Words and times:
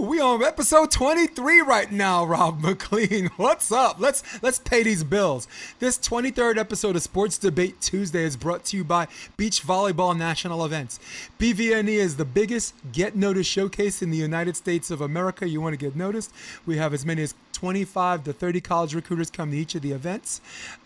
We 0.00 0.20
on 0.20 0.42
episode 0.42 0.90
23 0.90 1.60
right 1.60 1.90
now, 1.92 2.24
Rob 2.24 2.60
McLean. 2.60 3.26
What's 3.36 3.70
up? 3.70 4.00
Let's 4.00 4.24
let's 4.42 4.58
pay 4.58 4.82
these 4.82 5.04
bills. 5.04 5.46
This 5.78 5.98
23rd 5.98 6.56
episode 6.56 6.96
of 6.96 7.02
Sports 7.02 7.38
Debate 7.38 7.80
Tuesday 7.80 8.24
is 8.24 8.36
brought 8.36 8.64
to 8.66 8.76
you 8.76 8.82
by 8.82 9.06
Beach 9.36 9.62
Volleyball 9.64 10.16
National 10.16 10.64
Events. 10.64 10.98
BVNE 11.38 11.88
is 11.88 12.16
the 12.16 12.24
biggest 12.24 12.74
get 12.90 13.14
noticed 13.14 13.48
showcase 13.48 14.02
in 14.02 14.10
the 14.10 14.16
United 14.16 14.56
States 14.56 14.90
of 14.90 15.00
America. 15.00 15.48
You 15.48 15.60
want 15.60 15.74
to 15.74 15.78
get 15.78 15.94
noticed? 15.94 16.32
We 16.66 16.76
have 16.76 16.92
as 16.92 17.06
many 17.06 17.22
as 17.22 17.36
25 17.52 18.24
to 18.24 18.32
30 18.32 18.60
college 18.62 18.94
recruiters 18.96 19.30
come 19.30 19.52
to 19.52 19.56
each 19.56 19.76
of 19.76 19.82
the 19.82 19.92
events. 19.92 20.40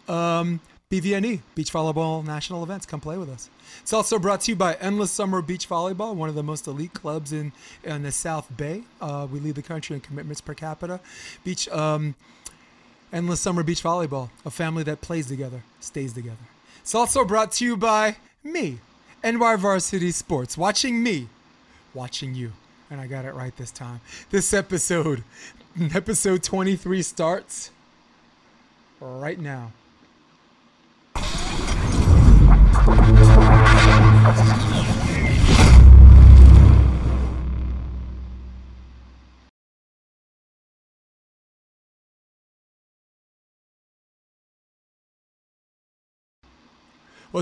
Um, 0.06 0.60
BVNE, 0.90 1.40
Beach 1.54 1.70
Volleyball 1.70 2.24
National 2.24 2.62
Events. 2.62 2.86
Come 2.86 2.98
play 2.98 3.18
with 3.18 3.28
us. 3.28 3.50
It's 3.82 3.92
also 3.92 4.18
brought 4.18 4.40
to 4.42 4.52
you 4.52 4.56
by 4.56 4.72
Endless 4.76 5.10
Summer 5.10 5.42
Beach 5.42 5.68
Volleyball, 5.68 6.14
one 6.14 6.30
of 6.30 6.34
the 6.34 6.42
most 6.42 6.66
elite 6.66 6.94
clubs 6.94 7.30
in, 7.30 7.52
in 7.84 8.04
the 8.04 8.10
South 8.10 8.48
Bay. 8.56 8.84
Uh, 8.98 9.26
we 9.30 9.38
lead 9.38 9.56
the 9.56 9.62
country 9.62 9.96
in 9.96 10.00
commitments 10.00 10.40
per 10.40 10.54
capita. 10.54 10.98
Beach 11.44 11.68
um, 11.68 12.14
Endless 13.12 13.38
Summer 13.38 13.62
Beach 13.62 13.82
Volleyball, 13.82 14.30
a 14.46 14.50
family 14.50 14.82
that 14.84 15.02
plays 15.02 15.26
together, 15.26 15.62
stays 15.78 16.14
together. 16.14 16.36
It's 16.80 16.94
also 16.94 17.22
brought 17.22 17.52
to 17.52 17.66
you 17.66 17.76
by 17.76 18.16
me, 18.42 18.78
NY 19.22 19.56
Varsity 19.56 20.10
Sports. 20.10 20.56
Watching 20.56 21.02
me, 21.02 21.28
watching 21.92 22.34
you. 22.34 22.52
And 22.90 22.98
I 22.98 23.06
got 23.06 23.26
it 23.26 23.34
right 23.34 23.54
this 23.58 23.70
time. 23.70 24.00
This 24.30 24.54
episode, 24.54 25.22
episode 25.94 26.42
23 26.42 27.02
starts 27.02 27.72
right 29.02 29.38
now. 29.38 29.72
What's 34.28 34.42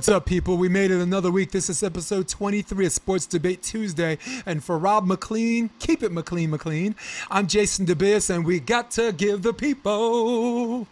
up, 0.09 0.27
people? 0.27 0.57
We 0.57 0.69
made 0.69 0.92
it 0.92 1.01
another 1.01 1.33
week. 1.33 1.51
This 1.51 1.69
is 1.69 1.83
episode 1.83 2.29
23 2.29 2.87
of 2.87 2.92
Sports 2.92 3.27
Debate 3.27 3.64
Tuesday. 3.64 4.19
And 4.47 4.62
for 4.62 4.79
Rob 4.79 5.07
McLean, 5.07 5.70
keep 5.81 6.05
it 6.05 6.12
McLean, 6.12 6.51
McLean. 6.51 6.95
I'm 7.33 7.48
Jason 7.48 7.87
DeBias, 7.87 8.33
and 8.33 8.47
we 8.47 8.61
got 8.61 8.92
to 8.92 9.11
give 9.11 9.42
the 9.42 9.53
people, 9.53 10.87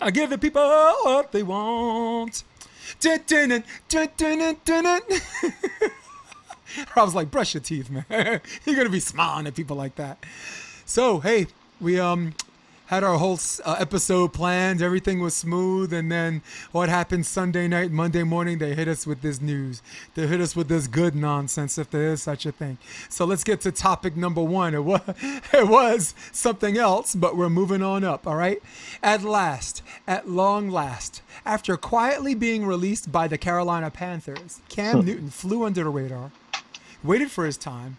I 0.00 0.12
give 0.12 0.30
the 0.30 0.38
people 0.38 0.62
what 0.62 1.32
they 1.32 1.42
want. 1.42 2.44
Rob's 6.96 7.14
like, 7.14 7.30
brush 7.30 7.54
your 7.54 7.60
teeth, 7.60 7.90
man. 7.90 8.40
You're 8.64 8.76
gonna 8.76 8.88
be 8.88 9.00
smiling 9.00 9.46
at 9.46 9.54
people 9.54 9.76
like 9.76 9.96
that. 9.96 10.24
So, 10.84 11.20
hey, 11.20 11.46
we 11.80 11.98
um 12.00 12.34
had 12.92 13.04
our 13.04 13.16
whole 13.16 13.38
uh, 13.64 13.76
episode 13.78 14.34
planned. 14.34 14.82
Everything 14.82 15.18
was 15.18 15.34
smooth. 15.34 15.94
And 15.94 16.12
then 16.12 16.42
what 16.72 16.90
happened 16.90 17.24
Sunday 17.24 17.66
night, 17.66 17.90
Monday 17.90 18.22
morning, 18.22 18.58
they 18.58 18.74
hit 18.74 18.86
us 18.86 19.06
with 19.06 19.22
this 19.22 19.40
news. 19.40 19.80
They 20.14 20.26
hit 20.26 20.42
us 20.42 20.54
with 20.54 20.68
this 20.68 20.88
good 20.88 21.14
nonsense, 21.14 21.78
if 21.78 21.88
there 21.88 22.12
is 22.12 22.22
such 22.22 22.44
a 22.44 22.52
thing. 22.52 22.76
So 23.08 23.24
let's 23.24 23.44
get 23.44 23.62
to 23.62 23.72
topic 23.72 24.14
number 24.14 24.42
one. 24.42 24.74
It 24.74 24.84
was, 24.84 25.00
it 25.54 25.68
was 25.68 26.14
something 26.32 26.76
else, 26.76 27.14
but 27.14 27.34
we're 27.34 27.48
moving 27.48 27.82
on 27.82 28.04
up, 28.04 28.26
all 28.26 28.36
right? 28.36 28.62
At 29.02 29.22
last, 29.22 29.82
at 30.06 30.28
long 30.28 30.68
last, 30.68 31.22
after 31.46 31.78
quietly 31.78 32.34
being 32.34 32.66
released 32.66 33.10
by 33.10 33.26
the 33.26 33.38
Carolina 33.38 33.90
Panthers, 33.90 34.60
Cam 34.68 35.02
Newton 35.06 35.30
flew 35.30 35.64
under 35.64 35.84
the 35.84 35.88
radar, 35.88 36.30
waited 37.02 37.30
for 37.30 37.46
his 37.46 37.56
time, 37.56 37.96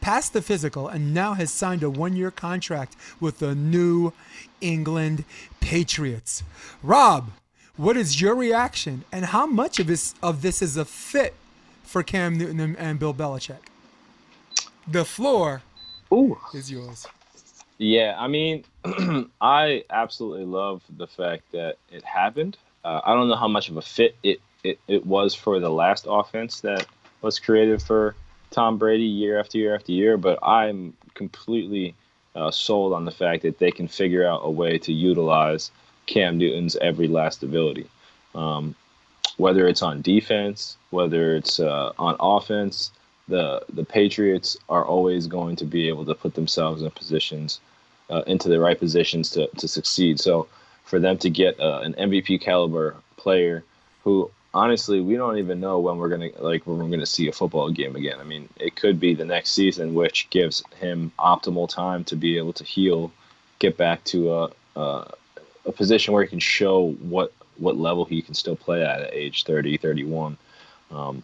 passed 0.00 0.32
the 0.32 0.42
physical, 0.42 0.88
and 0.88 1.12
now 1.12 1.34
has 1.34 1.50
signed 1.50 1.82
a 1.82 1.90
one 1.90 2.16
year 2.16 2.30
contract 2.30 2.96
with 3.20 3.38
the 3.38 3.54
New 3.54 4.12
England 4.60 5.24
Patriots. 5.60 6.42
Rob, 6.82 7.30
what 7.76 7.96
is 7.96 8.20
your 8.20 8.34
reaction, 8.34 9.04
and 9.12 9.26
how 9.26 9.46
much 9.46 9.78
of 9.78 9.86
this, 9.86 10.14
of 10.22 10.42
this 10.42 10.62
is 10.62 10.76
a 10.76 10.84
fit 10.84 11.34
for 11.82 12.02
Cam 12.02 12.38
Newton 12.38 12.76
and, 12.76 12.98
Bill 12.98 13.12
Belichick? 13.12 13.58
The 14.88 15.04
floor 15.04 15.62
Ooh. 16.12 16.38
is 16.54 16.70
yours. 16.70 17.06
Yeah, 17.78 18.14
I 18.18 18.28
mean, 18.28 18.64
I 19.40 19.84
absolutely 19.90 20.46
love 20.46 20.82
the 20.96 21.06
fact 21.06 21.52
that 21.52 21.76
it 21.90 22.04
happened. 22.04 22.56
Uh, 22.84 23.00
I 23.04 23.14
don't 23.14 23.28
know 23.28 23.36
how 23.36 23.48
much 23.48 23.68
of 23.68 23.76
a 23.76 23.82
fit 23.82 24.16
it, 24.22 24.40
it, 24.64 24.78
it 24.88 25.04
was 25.04 25.34
for 25.34 25.60
the 25.60 25.68
last 25.68 26.06
offense 26.08 26.60
that 26.60 26.86
was 27.20 27.38
created 27.38 27.82
for 27.82 28.14
Tom 28.56 28.78
Brady 28.78 29.04
year 29.04 29.38
after 29.38 29.58
year 29.58 29.74
after 29.74 29.92
year, 29.92 30.16
but 30.16 30.38
I'm 30.42 30.94
completely 31.12 31.94
uh, 32.34 32.50
sold 32.50 32.94
on 32.94 33.04
the 33.04 33.10
fact 33.10 33.42
that 33.42 33.58
they 33.58 33.70
can 33.70 33.86
figure 33.86 34.26
out 34.26 34.40
a 34.44 34.50
way 34.50 34.78
to 34.78 34.94
utilize 34.94 35.70
Cam 36.06 36.38
Newton's 36.38 36.74
every 36.76 37.06
last 37.06 37.42
ability. 37.42 37.86
Um, 38.34 38.74
whether 39.36 39.68
it's 39.68 39.82
on 39.82 40.00
defense, 40.00 40.78
whether 40.88 41.36
it's 41.36 41.60
uh, 41.60 41.92
on 41.98 42.16
offense, 42.18 42.92
the 43.28 43.62
the 43.74 43.84
Patriots 43.84 44.56
are 44.70 44.86
always 44.86 45.26
going 45.26 45.56
to 45.56 45.66
be 45.66 45.88
able 45.88 46.06
to 46.06 46.14
put 46.14 46.32
themselves 46.32 46.80
in 46.80 46.90
positions 46.92 47.60
uh, 48.08 48.22
into 48.26 48.48
the 48.48 48.58
right 48.58 48.78
positions 48.78 49.28
to 49.32 49.48
to 49.58 49.68
succeed. 49.68 50.18
So 50.18 50.48
for 50.84 50.98
them 50.98 51.18
to 51.18 51.28
get 51.28 51.60
uh, 51.60 51.80
an 51.82 51.92
MVP 51.92 52.40
caliber 52.40 52.96
player 53.18 53.64
who 54.02 54.30
honestly, 54.56 55.02
we 55.02 55.16
don't 55.16 55.36
even 55.36 55.60
know 55.60 55.78
when 55.78 55.98
we're 55.98 56.08
gonna 56.08 56.30
like 56.38 56.66
when 56.66 56.78
we're 56.78 56.88
gonna 56.88 57.04
see 57.04 57.28
a 57.28 57.32
football 57.32 57.70
game 57.70 57.94
again. 57.94 58.18
I 58.18 58.24
mean, 58.24 58.48
it 58.56 58.74
could 58.74 58.98
be 58.98 59.14
the 59.14 59.24
next 59.24 59.50
season, 59.50 59.94
which 59.94 60.30
gives 60.30 60.62
him 60.80 61.12
optimal 61.18 61.68
time 61.68 62.04
to 62.04 62.16
be 62.16 62.38
able 62.38 62.54
to 62.54 62.64
heal, 62.64 63.12
get 63.58 63.76
back 63.76 64.02
to 64.04 64.32
a 64.32 64.50
a, 64.76 65.12
a 65.66 65.72
position 65.72 66.14
where 66.14 66.22
he 66.22 66.28
can 66.28 66.38
show 66.40 66.92
what 66.92 67.32
what 67.58 67.76
level 67.76 68.06
he 68.06 68.22
can 68.22 68.32
still 68.34 68.56
play 68.56 68.82
at 68.82 69.02
at 69.02 69.12
age 69.12 69.44
30, 69.44 69.76
31. 69.76 70.38
Um, 70.90 71.22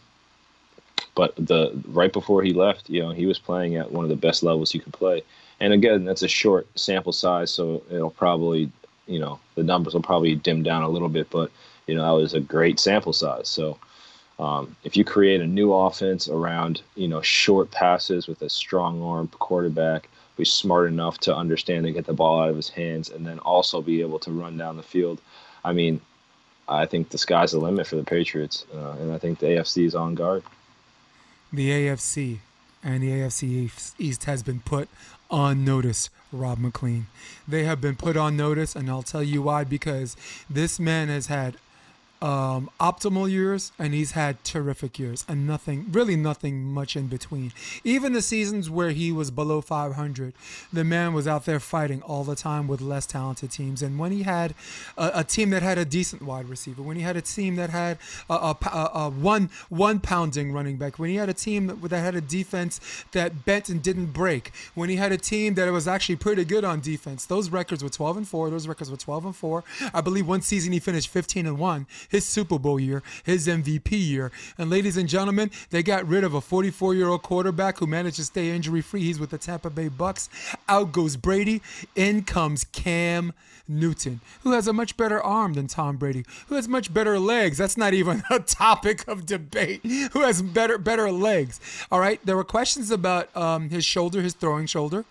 but 1.15 1.35
the 1.37 1.73
right 1.89 2.13
before 2.13 2.43
he 2.43 2.53
left, 2.53 2.91
you 2.91 3.01
know, 3.03 3.11
he 3.11 3.27
was 3.27 3.39
playing 3.39 3.77
at 3.77 3.91
one 3.91 4.05
of 4.05 4.11
the 4.11 4.17
best 4.17 4.43
levels 4.43 4.75
you 4.75 4.81
can 4.81 4.93
play. 4.93 5.23
And 5.59 5.73
again, 5.73 6.05
that's 6.05 6.23
a 6.23 6.29
short 6.29 6.67
sample 6.75 7.13
size, 7.13 7.51
so 7.51 7.83
it'll 7.91 8.11
probably, 8.11 8.71
you 9.07 9.19
know, 9.19 9.39
the 9.55 9.63
numbers 9.63 9.95
will 9.95 10.03
probably 10.03 10.35
dim 10.35 10.63
down 10.63 10.83
a 10.83 10.89
little 10.89 11.09
bit, 11.09 11.31
but 11.31 11.51
you 11.87 11.95
know, 11.95 12.03
that 12.03 12.23
was 12.23 12.35
a 12.35 12.41
great 12.41 12.79
sample 12.79 13.13
size. 13.13 13.49
So 13.49 13.79
um, 14.39 14.75
if 14.85 14.97
you 14.97 15.05
create 15.05 15.41
a 15.41 15.47
new 15.47 15.73
offense 15.73 16.29
around, 16.29 16.83
you 16.95 17.09
know, 17.09 17.21
short 17.23 17.71
passes 17.71 18.27
with 18.27 18.43
a 18.43 18.49
strong 18.49 19.03
arm 19.03 19.29
quarterback 19.29 20.09
who's 20.37 20.53
smart 20.53 20.89
enough 20.89 21.19
to 21.19 21.35
understand 21.35 21.87
and 21.87 21.95
get 21.95 22.07
the 22.07 22.13
ball 22.13 22.41
out 22.41 22.49
of 22.49 22.57
his 22.57 22.69
hands 22.69 23.11
and 23.11 23.27
then 23.27 23.39
also 23.41 23.83
be 23.83 24.01
able 24.01 24.19
to 24.21 24.33
run 24.33 24.57
down 24.57 24.77
the 24.77 24.83
field, 24.83 25.21
I 25.65 25.73
mean, 25.73 26.01
I 26.69 26.87
think 26.87 27.11
the 27.11 27.19
sky's 27.19 27.53
the 27.53 27.59
limit 27.59 27.87
for 27.87 27.97
the 27.97 28.05
Patriots. 28.05 28.65
Uh, 28.75 28.93
and 29.01 29.13
I 29.13 29.19
think 29.19 29.39
the 29.39 29.47
AFC 29.47 29.85
is 29.85 29.95
on 29.95 30.15
guard. 30.15 30.43
The 31.53 31.71
AFC 31.71 32.39
and 32.83 33.03
the 33.03 33.11
AFC 33.11 33.95
East 33.99 34.25
has 34.25 34.43
been 34.43 34.61
put 34.61 34.89
on 35.31 35.65
notice, 35.65 36.11
Rob 36.33 36.59
McLean. 36.59 37.07
They 37.47 37.65
have 37.65 37.81
been 37.81 37.97
put 37.97 38.17
on 38.17 38.37
notice, 38.37 38.75
and 38.75 38.89
I'll 38.91 39.03
tell 39.03 39.23
you 39.23 39.43
why 39.43 39.65
because 39.65 40.17
this 40.49 40.81
man 40.81 41.09
has 41.09 41.27
had 41.27 41.57
um, 42.23 42.71
optimal 42.79 43.29
years 43.29 43.73
and 43.81 43.93
he's 43.93 44.13
had 44.13 44.43
terrific 44.45 44.97
years 44.97 45.25
and 45.29 45.45
nothing 45.45 45.87
really 45.91 46.15
nothing 46.15 46.63
much 46.73 46.95
in 46.95 47.09
between. 47.09 47.53
Even 47.83 48.13
the 48.13 48.23
seasons 48.23 48.71
where 48.71 48.91
he 48.91 49.11
was 49.11 49.33
below 49.33 49.61
500 49.61 50.33
the 50.73 50.85
man 50.85 51.13
was 51.13 51.27
out 51.27 51.47
there 51.47 51.59
fighting 51.59 52.01
all 52.03 52.23
the 52.23 52.37
time 52.37 52.69
with 52.69 52.81
less 52.81 53.07
talented 53.07 53.51
teams. 53.51 53.83
And 53.83 53.99
when 53.99 54.13
he 54.13 54.23
had 54.23 54.55
a, 54.97 55.11
a 55.17 55.25
team 55.25 55.51
that 55.51 55.63
had 55.63 55.79
a 55.79 55.85
decent 55.85 56.23
wide 56.23 56.49
receiver 56.49 56.81
when 56.81 56.97
he 56.97 57.03
had 57.03 57.17
a 57.17 57.21
team 57.21 57.57
that 57.57 57.71
had 57.71 57.99
a, 58.31 58.35
a, 58.35 58.91
a, 58.95 59.11
one 59.11 59.51
one 59.69 59.99
pounding 59.99 60.53
running 60.53 60.77
back 60.77 61.01
when 61.01 61.11
he 61.11 61.17
had 61.17 61.29
a 61.29 61.35
team 61.35 61.67
that, 61.67 61.83
that 61.83 61.99
had 61.99 62.15
a 62.15 62.21
defense 62.21 63.05
that 63.11 63.45
bent 63.45 63.69
and 63.69 63.83
didn't 63.83 64.07
break 64.07 64.53
when 64.75 64.89
he 64.89 64.95
had 64.95 65.11
a 65.11 65.17
team 65.17 65.55
that 65.55 65.71
was 65.73 65.89
actually 65.89 66.17
pretty 66.17 66.45
good 66.45 66.65
on 66.65 66.81
defense 66.81 67.27
those 67.27 67.51
records 67.51 67.83
were 67.83 67.91
12 67.91 68.19
and 68.19 68.29
4 68.29 68.51
those 68.51 68.69
records 68.69 68.91
were 68.91 68.97
12 68.97 69.27
and 69.27 69.37
4 69.37 69.65
i 69.93 70.01
believe 70.01 70.29
one 70.29 70.41
season 70.41 70.73
he 70.73 70.79
finished 70.79 71.09
15 71.09 71.47
and 71.47 71.59
1 71.59 71.87
his 72.13 72.25
Super 72.27 72.59
Bowl 72.59 72.79
year, 72.79 73.03
his 73.25 73.49
MVP 73.49 73.91
year. 73.91 74.31
And 74.59 74.71
ladies 74.71 74.97
and 74.97 75.09
gentlemen, 75.09 75.51
they 75.71 75.83
got 75.83 76.07
rid 76.07 76.23
of 76.23 76.35
a 76.35 76.41
44 76.41 76.95
year 76.95 77.09
old 77.09 77.23
quarterback 77.23 77.79
who 77.79 77.87
managed 77.87 78.17
to 78.17 78.25
stay 78.25 78.51
injury 78.51 78.83
free. 78.83 79.03
He's 79.03 79.19
with 79.19 79.31
the 79.31 79.39
Tampa 79.39 79.71
Bay 79.71 79.89
Bucks. 79.89 80.29
Out 80.69 80.93
goes 80.93 81.17
Brady. 81.17 81.63
In 81.97 82.23
comes 82.23 82.65
Cam 82.65 83.33
Newton, 83.67 84.21
who 84.43 84.53
has 84.53 84.69
a 84.69 84.73
much 84.73 84.97
better 84.97 85.23
arm 85.23 85.55
than 85.55 85.67
Tom 85.67 85.97
Brady, 85.97 86.25
who 86.49 86.57
has 86.57 86.69
much 86.69 86.93
better 86.93 87.19
legs. 87.19 87.57
That's 87.59 87.77
not 87.77 87.95
even 87.95 88.23
a 88.31 88.39
topic 88.41 89.09
of 89.09 89.25
debate. 89.25 89.81
Who 90.13 90.21
has 90.21 90.43
better 90.43 90.77
better 90.79 91.11
legs? 91.11 91.61
All 91.91 91.99
right. 91.99 92.21
There 92.25 92.37
were 92.37 92.45
questions 92.45 92.91
about 92.91 93.35
um, 93.35 93.71
his 93.71 93.85
shoulder, 93.85 94.21
his 94.21 94.35
throwing 94.35 94.67
shoulder 94.67 95.07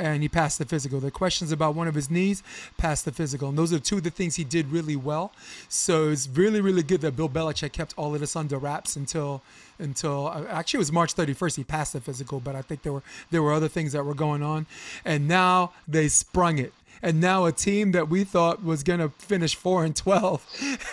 and 0.00 0.22
he 0.22 0.28
passed 0.28 0.58
the 0.58 0.64
physical. 0.64 0.98
The 0.98 1.10
questions 1.10 1.52
about 1.52 1.74
one 1.74 1.86
of 1.86 1.94
his 1.94 2.10
knees, 2.10 2.42
passed 2.78 3.04
the 3.04 3.12
physical. 3.12 3.50
And 3.50 3.58
those 3.58 3.72
are 3.72 3.78
two 3.78 3.98
of 3.98 4.02
the 4.02 4.10
things 4.10 4.36
he 4.36 4.44
did 4.44 4.72
really 4.72 4.96
well. 4.96 5.32
So 5.68 6.08
it's 6.08 6.26
really, 6.28 6.60
really 6.60 6.82
good 6.82 7.02
that 7.02 7.16
Bill 7.16 7.28
Belichick 7.28 7.72
kept 7.72 7.94
all 7.96 8.14
of 8.14 8.20
this 8.20 8.34
under 8.34 8.58
wraps 8.58 8.96
until 8.96 9.42
until 9.78 10.26
uh, 10.26 10.44
actually 10.50 10.76
it 10.76 10.80
was 10.80 10.92
March 10.92 11.14
31st 11.14 11.56
he 11.56 11.64
passed 11.64 11.94
the 11.94 12.00
physical, 12.02 12.38
but 12.38 12.54
I 12.54 12.60
think 12.60 12.82
there 12.82 12.92
were 12.92 13.02
there 13.30 13.42
were 13.42 13.52
other 13.52 13.68
things 13.68 13.92
that 13.92 14.04
were 14.04 14.14
going 14.14 14.42
on. 14.42 14.66
And 15.04 15.28
now 15.28 15.72
they 15.86 16.08
sprung 16.08 16.58
it 16.58 16.72
and 17.02 17.20
now 17.20 17.46
a 17.46 17.52
team 17.52 17.92
that 17.92 18.08
we 18.08 18.24
thought 18.24 18.62
was 18.62 18.82
going 18.82 19.00
to 19.00 19.08
finish 19.18 19.54
4 19.54 19.84
and 19.84 19.96
12 19.96 20.46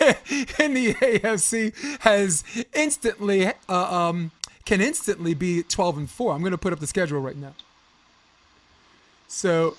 in 0.58 0.74
the 0.74 0.94
AFC 0.94 2.00
has 2.00 2.44
instantly 2.74 3.46
uh, 3.46 3.52
um, 3.68 4.30
can 4.64 4.80
instantly 4.80 5.34
be 5.34 5.62
12 5.62 5.98
and 5.98 6.10
4. 6.10 6.34
I'm 6.34 6.40
going 6.40 6.52
to 6.52 6.58
put 6.58 6.72
up 6.72 6.80
the 6.80 6.86
schedule 6.86 7.20
right 7.20 7.36
now. 7.36 7.54
So 9.28 9.76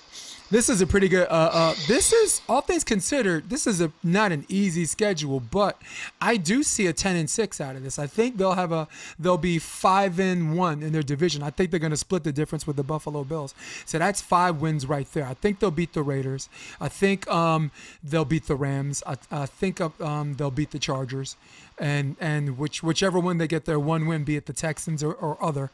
this 0.50 0.68
is 0.68 0.80
a 0.80 0.86
pretty 0.86 1.08
good. 1.08 1.28
Uh, 1.28 1.50
uh, 1.52 1.74
this 1.86 2.12
is 2.12 2.40
all 2.48 2.60
things 2.60 2.82
considered. 2.82 3.50
This 3.50 3.66
is 3.66 3.80
a 3.80 3.92
not 4.02 4.32
an 4.32 4.44
easy 4.48 4.84
schedule, 4.84 5.38
but 5.38 5.80
I 6.20 6.36
do 6.36 6.62
see 6.62 6.86
a 6.86 6.92
ten 6.92 7.16
and 7.16 7.28
six 7.28 7.60
out 7.60 7.76
of 7.76 7.82
this. 7.82 7.98
I 7.98 8.06
think 8.06 8.36
they'll 8.36 8.54
have 8.54 8.72
a 8.72 8.88
they'll 9.18 9.38
be 9.38 9.58
five 9.58 10.18
and 10.18 10.56
one 10.56 10.82
in 10.82 10.92
their 10.92 11.02
division. 11.02 11.42
I 11.42 11.50
think 11.50 11.70
they're 11.70 11.80
going 11.80 11.90
to 11.90 11.96
split 11.96 12.24
the 12.24 12.32
difference 12.32 12.66
with 12.66 12.76
the 12.76 12.84
Buffalo 12.84 13.22
Bills. 13.22 13.54
So 13.86 13.98
that's 13.98 14.20
five 14.20 14.60
wins 14.60 14.86
right 14.86 15.10
there. 15.12 15.26
I 15.26 15.34
think 15.34 15.60
they'll 15.60 15.70
beat 15.70 15.92
the 15.92 16.02
Raiders. 16.02 16.48
I 16.80 16.88
think 16.88 17.28
um, 17.28 17.70
they'll 18.02 18.24
beat 18.24 18.46
the 18.46 18.56
Rams. 18.56 19.02
I, 19.06 19.16
I 19.30 19.46
think 19.46 19.80
um, 20.00 20.34
they'll 20.34 20.50
beat 20.50 20.70
the 20.70 20.80
Chargers, 20.80 21.36
and 21.78 22.16
and 22.20 22.58
which 22.58 22.82
whichever 22.82 23.18
one 23.18 23.38
they 23.38 23.48
get 23.48 23.66
their 23.66 23.80
one 23.80 24.06
win, 24.06 24.24
be 24.24 24.36
it 24.36 24.46
the 24.46 24.52
Texans 24.52 25.02
or, 25.02 25.12
or 25.12 25.42
other. 25.42 25.70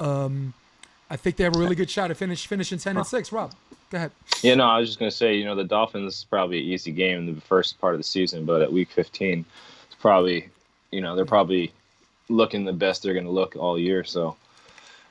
Um, 0.00 0.54
I 1.14 1.16
think 1.16 1.36
they 1.36 1.44
have 1.44 1.54
a 1.54 1.58
really 1.60 1.76
good 1.76 1.88
shot 1.88 2.10
at 2.10 2.16
finish 2.16 2.44
finishing 2.44 2.76
ten 2.78 2.96
and 2.96 3.06
six. 3.06 3.30
Rob, 3.30 3.52
go 3.88 3.98
ahead. 3.98 4.10
Yeah, 4.42 4.56
no, 4.56 4.64
I 4.64 4.80
was 4.80 4.88
just 4.88 4.98
gonna 4.98 5.12
say, 5.12 5.36
you 5.36 5.44
know, 5.44 5.54
the 5.54 5.62
Dolphins 5.62 6.16
is 6.18 6.24
probably 6.24 6.58
an 6.58 6.64
easy 6.64 6.90
game 6.90 7.18
in 7.28 7.34
the 7.36 7.40
first 7.40 7.80
part 7.80 7.94
of 7.94 8.00
the 8.00 8.04
season, 8.04 8.44
but 8.44 8.62
at 8.62 8.72
week 8.72 8.90
fifteen, 8.90 9.44
it's 9.86 9.94
probably, 9.94 10.48
you 10.90 11.00
know, 11.00 11.14
they're 11.14 11.24
probably 11.24 11.72
looking 12.28 12.64
the 12.64 12.72
best 12.72 13.04
they're 13.04 13.14
gonna 13.14 13.30
look 13.30 13.54
all 13.54 13.78
year. 13.78 14.02
So 14.02 14.34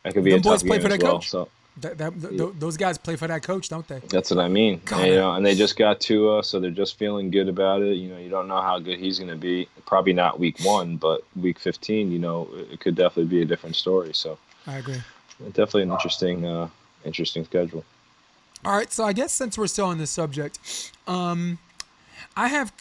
that 0.04 0.14
could 0.14 0.26
be 0.26 0.32
Them 0.32 0.42
a 0.42 0.44
tough 0.44 0.60
play 0.66 0.78
game 0.78 0.88
for 0.90 0.94
as 0.94 1.00
well. 1.02 1.12
coach. 1.14 1.30
So 1.30 1.48
That, 1.78 1.98
that, 2.00 2.20
th- 2.20 2.52
those 2.60 2.76
guys 2.76 2.98
play 2.98 3.16
for 3.16 3.28
that 3.28 3.42
coach, 3.42 3.70
don't 3.70 3.88
they? 3.88 4.00
that's 4.10 4.30
what 4.30 4.40
I 4.44 4.50
mean. 4.50 4.82
And, 4.92 5.08
you 5.08 5.16
know, 5.16 5.36
and 5.36 5.46
they 5.46 5.56
just 5.56 5.78
got 5.78 6.02
Tua, 6.02 6.44
so 6.44 6.60
they're 6.60 6.70
just 6.70 6.98
feeling 7.00 7.32
good 7.32 7.48
about 7.48 7.82
it. 7.82 7.96
You 7.96 8.10
know, 8.10 8.18
you 8.18 8.30
don't 8.30 8.50
know 8.50 8.62
how 8.62 8.78
good 8.78 9.00
he's 9.00 9.20
gonna 9.20 9.38
be. 9.38 9.70
Probably 9.86 10.12
not 10.12 10.38
week 10.38 10.58
one, 10.66 10.98
but 10.98 11.24
week 11.40 11.60
fifteen, 11.60 12.12
you 12.12 12.20
know, 12.20 12.50
it 12.70 12.82
could 12.82 12.96
definitely 12.96 13.30
be 13.38 13.42
a 13.42 13.46
different 13.46 13.78
story. 13.78 14.14
So 14.14 14.38
I 14.68 14.80
agree. 14.80 15.02
Definitely 15.48 15.84
an 15.84 15.92
interesting, 15.92 16.46
uh, 16.46 16.70
interesting 17.04 17.46
schedule. 17.46 17.84
All 18.66 18.76
right, 18.76 18.92
so 18.92 19.04
I 19.04 19.14
guess 19.14 19.34
since 19.34 19.58
we're 19.58 19.68
still 19.68 19.88
on 19.88 19.98
this 19.98 20.12
subject, 20.12 20.92
um, 21.06 21.60
I 22.36 22.48
have, 22.48 22.72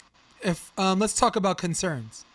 if 0.41 0.71
um, 0.77 0.99
let's 0.99 1.13
talk 1.13 1.35
about 1.35 1.57
concerns. 1.57 2.25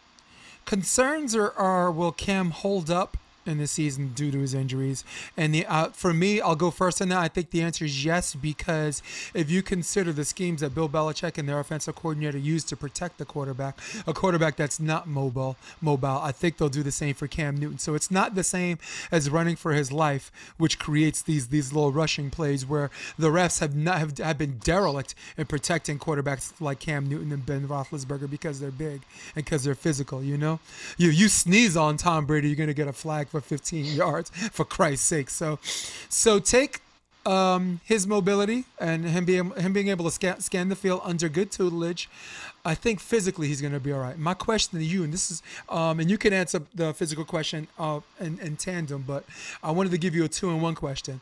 Concerns 0.67 1.35
are, 1.35 1.53
are 1.53 1.91
will 1.91 2.13
Cam 2.13 2.51
hold 2.51 2.91
up 2.91 3.17
in 3.49 3.59
the 3.59 3.67
season 3.67 4.13
due 4.15 4.31
to 4.31 4.39
his 4.39 4.55
injuries? 4.55 5.05
And 5.37 5.55
the 5.55 5.67
uh, 5.67 5.89
for 5.89 6.13
me, 6.15 6.41
I'll 6.41 6.57
go 6.57 6.71
first 6.71 7.03
on 7.03 7.09
that. 7.09 7.19
I 7.19 7.29
think 7.29 7.51
the 7.51 7.63
answer 7.63 7.85
is 7.85 8.05
yes 8.05 8.35
because 8.35 9.03
if 9.35 9.51
you 9.51 9.63
consider 9.63 10.13
the 10.13 10.25
schemes 10.25 10.61
that 10.61 10.75
Bill 10.75 10.89
Belichick 10.89 11.39
and 11.39 11.49
their 11.49 11.59
offensive 11.59 11.95
coordinator 11.95 12.39
used 12.39 12.69
to 12.69 12.77
protect 12.77 13.19
the 13.19 13.25
quarterback, 13.25 13.79
a 14.07 14.13
quarterback 14.13 14.57
that's 14.57 14.79
not 14.79 15.07
mobile, 15.07 15.57
mobile, 15.81 16.21
I 16.23 16.33
think 16.33 16.57
they'll 16.57 16.69
do 16.69 16.83
the 16.83 16.93
same 16.93 17.15
for 17.15 17.27
Cam 17.27 17.57
Newton. 17.57 17.79
So 17.79 17.95
it's 17.95 18.11
not 18.11 18.35
the 18.35 18.45
same 18.45 18.79
as 19.11 19.31
running 19.31 19.57
for 19.57 19.73
his 19.73 19.91
life, 19.91 20.31
which 20.57 20.79
creates 20.79 21.23
these 21.23 21.49
these 21.49 21.73
little 21.73 21.93
rushing 21.93 22.31
plays 22.31 22.67
where 22.67 22.91
the 23.19 23.29
refs 23.29 23.61
have 23.61 23.75
not 23.75 23.99
have, 23.99 24.19
have 24.19 24.39
been 24.39 24.59
derelict 24.59 25.15
in 25.37 25.47
protecting 25.47 25.99
quarterbacks 25.99 26.53
like 26.61 26.79
Cam 26.79 27.09
Newton 27.09 27.33
and 27.33 27.45
Ben 27.45 27.67
Roethlisberger 27.67 28.31
because 28.31 28.61
they're 28.61 28.71
big 28.71 29.03
and 29.35 29.45
because 29.45 29.65
they're 29.65 29.75
physical. 29.75 30.23
You 30.23 30.39
know, 30.39 30.61
you 30.97 31.11
you 31.11 31.29
sneeze 31.29 31.77
on 31.77 31.97
Tom 31.97 32.27
Brady, 32.27 32.49
you're 32.49 32.57
gonna 32.57 32.75
get 32.75 32.89
a 32.89 32.93
flag 32.93 33.29
for 33.29 33.38
15 33.41 33.85
yards 33.97 34.31
for 34.31 34.65
Christ's 34.65 35.07
sake. 35.07 35.31
So, 35.31 35.59
so 36.09 36.39
take 36.39 36.81
um, 37.27 37.81
his 37.85 38.07
mobility 38.07 38.65
and 38.81 39.05
him 39.05 39.25
being 39.25 39.51
him 39.53 39.73
being 39.73 39.89
able 39.89 40.05
to 40.07 40.11
scan, 40.11 40.41
scan 40.41 40.69
the 40.69 40.77
field 40.77 41.03
under 41.05 41.29
good 41.29 41.51
tutelage. 41.51 42.09
I 42.65 42.75
think 42.75 43.01
physically 43.01 43.49
he's 43.49 43.61
going 43.61 43.73
to 43.73 43.81
be 43.81 43.93
all 43.93 44.01
right. 44.01 44.19
My 44.19 44.35
question 44.35 44.79
to 44.79 44.85
you, 44.85 45.05
and 45.05 45.13
this 45.13 45.31
is, 45.31 45.43
um, 45.69 46.01
and 46.01 46.11
you 46.11 46.19
can 46.19 46.33
answer 46.33 46.61
the 46.75 46.93
physical 46.93 47.25
question 47.25 47.69
uh, 47.79 48.01
in, 48.21 48.39
in 48.41 48.57
tandem, 48.57 49.05
but 49.07 49.25
I 49.63 49.71
wanted 49.71 49.93
to 49.93 49.99
give 49.99 50.15
you 50.15 50.25
a 50.25 50.29
two 50.29 50.51
in 50.51 50.61
one 50.61 50.75
question. 50.75 51.21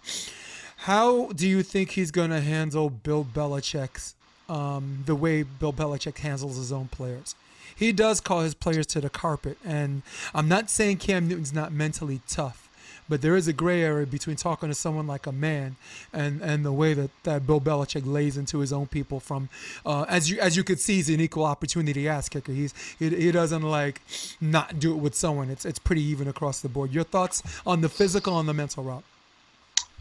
How 0.76 1.28
do 1.32 1.48
you 1.48 1.62
think 1.62 1.90
he's 1.90 2.10
going 2.10 2.30
to 2.30 2.40
handle 2.40 2.90
Bill 2.90 3.24
Belichick's 3.24 4.14
um, 4.48 5.02
the 5.06 5.14
way 5.14 5.42
Bill 5.42 5.72
Belichick 5.72 6.18
handles 6.18 6.56
his 6.56 6.72
own 6.72 6.88
players? 6.88 7.34
He 7.76 7.92
does 7.92 8.20
call 8.20 8.40
his 8.40 8.54
players 8.54 8.86
to 8.88 9.00
the 9.00 9.10
carpet, 9.10 9.58
and 9.64 10.02
I'm 10.34 10.48
not 10.48 10.70
saying 10.70 10.96
Cam 10.96 11.28
Newton's 11.28 11.52
not 11.52 11.72
mentally 11.72 12.22
tough, 12.26 12.70
but 13.08 13.22
there 13.22 13.36
is 13.36 13.46
a 13.46 13.52
gray 13.52 13.82
area 13.82 14.06
between 14.06 14.36
talking 14.36 14.68
to 14.70 14.74
someone 14.74 15.06
like 15.06 15.26
a 15.26 15.32
man 15.32 15.76
and, 16.12 16.40
and 16.40 16.64
the 16.64 16.72
way 16.72 16.94
that, 16.94 17.10
that 17.24 17.46
Bill 17.46 17.60
Belichick 17.60 18.02
lays 18.04 18.36
into 18.36 18.60
his 18.60 18.72
own 18.72 18.86
people. 18.86 19.20
From 19.20 19.48
uh, 19.84 20.06
as 20.08 20.30
you 20.30 20.40
as 20.40 20.56
you 20.56 20.64
could 20.64 20.80
see, 20.80 20.96
he's 20.96 21.10
an 21.10 21.20
equal 21.20 21.44
opportunity 21.44 22.08
ass 22.08 22.28
kicker. 22.28 22.52
He's 22.52 22.74
he, 22.98 23.10
he 23.10 23.30
doesn't 23.30 23.62
like 23.62 24.00
not 24.40 24.80
do 24.80 24.92
it 24.92 24.98
with 24.98 25.14
someone. 25.14 25.50
It's 25.50 25.64
it's 25.64 25.78
pretty 25.78 26.02
even 26.02 26.26
across 26.26 26.60
the 26.60 26.68
board. 26.68 26.92
Your 26.92 27.04
thoughts 27.04 27.42
on 27.66 27.82
the 27.82 27.88
physical 27.88 28.40
and 28.40 28.48
the 28.48 28.54
mental 28.54 28.82
route? 28.82 29.04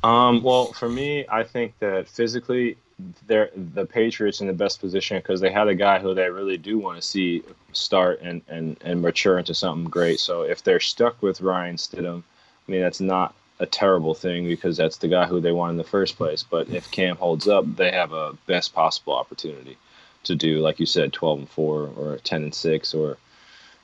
Um, 0.04 0.44
well, 0.44 0.72
for 0.74 0.88
me, 0.88 1.26
I 1.30 1.44
think 1.44 1.74
that 1.80 2.08
physically, 2.08 2.78
they're 3.28 3.50
the 3.56 3.86
Patriots 3.86 4.42
in 4.42 4.48
the 4.48 4.54
best 4.54 4.80
position 4.80 5.18
because 5.18 5.42
they 5.42 5.52
had 5.52 5.68
a 5.68 5.76
guy 5.76 6.00
who 6.00 6.14
they 6.14 6.30
really 6.30 6.58
do 6.58 6.80
want 6.80 7.02
to 7.02 7.08
see 7.08 7.44
start 7.74 8.22
and, 8.22 8.42
and, 8.48 8.78
and 8.82 9.02
mature 9.02 9.38
into 9.38 9.54
something 9.54 9.90
great. 9.90 10.20
So 10.20 10.44
if 10.44 10.64
they're 10.64 10.80
stuck 10.80 11.22
with 11.22 11.42
Ryan 11.42 11.76
Stidham, 11.76 12.24
I 12.68 12.72
mean 12.72 12.82
that's 12.82 13.02
not 13.02 13.36
a 13.60 13.66
terrible 13.66 14.14
thing 14.14 14.48
because 14.48 14.78
that's 14.78 14.98
the 14.98 15.08
guy 15.08 15.26
who 15.26 15.40
they 15.40 15.52
want 15.52 15.72
in 15.72 15.78
the 15.78 15.84
first 15.84 16.18
place. 16.18 16.44
But 16.44 16.70
if 16.70 16.90
Cam 16.92 17.18
holds 17.18 17.48
up, 17.48 17.66
they 17.76 17.92
have 17.92 18.14
a 18.14 18.38
best 18.48 18.74
possible 18.74 19.14
opportunity 19.14 19.78
to 20.24 20.36
do, 20.36 20.60
like 20.60 20.80
you 20.80 20.86
said, 20.86 21.14
twelve 21.14 21.40
and 21.40 21.50
four 21.50 21.92
or 21.98 22.18
ten 22.24 22.44
and 22.44 22.56
six 22.56 22.94
or 22.94 23.18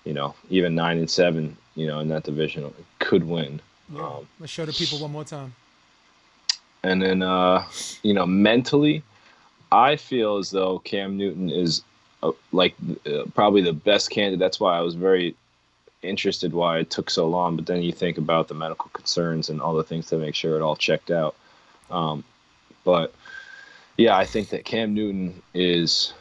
you 0.06 0.14
know 0.14 0.36
even 0.50 0.76
nine 0.76 0.98
and 0.98 1.10
seven. 1.10 1.58
You 1.76 1.88
know 1.88 2.00
in 2.00 2.10
that 2.10 2.24
division 2.24 2.74
could 3.00 3.26
win. 3.26 3.62
Yeah. 3.94 4.06
Um, 4.06 4.28
Let's 4.40 4.52
show 4.52 4.66
the 4.66 4.74
people 4.74 5.00
one 5.00 5.12
more 5.12 5.24
time. 5.24 5.56
And 6.84 7.02
then, 7.02 7.22
uh, 7.22 7.66
you 8.04 8.14
know, 8.14 8.26
mentally, 8.26 9.04
I 9.72 9.96
feel 9.96 10.38
as 10.38 10.52
though 10.52 10.80
Cam 10.80 11.18
Newton 11.18 11.50
is 11.50 11.84
uh, 12.24 12.32
like 12.52 12.76
uh, 13.06 13.24
probably 13.34 13.62
the 13.62 13.74
best 13.74 14.10
candidate. 14.10 14.40
That's 14.40 14.60
why 14.60 14.78
I 14.78 14.82
was 14.82 14.96
very 14.96 15.36
interested 16.02 16.54
why 16.54 16.80
it 16.80 16.90
took 16.90 17.10
so 17.10 17.28
long. 17.28 17.56
But 17.56 17.68
then 17.68 17.82
you 17.82 17.92
think 17.92 18.18
about 18.18 18.48
the 18.48 18.54
medical 18.54 18.90
concerns 18.94 19.50
and 19.50 19.62
all 19.62 19.76
the 19.76 19.84
things 19.84 20.08
to 20.08 20.18
make 20.18 20.36
sure 20.36 20.56
it 20.56 20.62
all 20.62 20.76
checked 20.76 21.12
out. 21.12 21.36
Um, 21.90 22.24
but 22.84 23.14
yeah, 23.98 24.18
I 24.18 24.26
think 24.26 24.50
that 24.50 24.66
Cam 24.66 24.94
Newton 24.94 25.42
is 25.54 26.14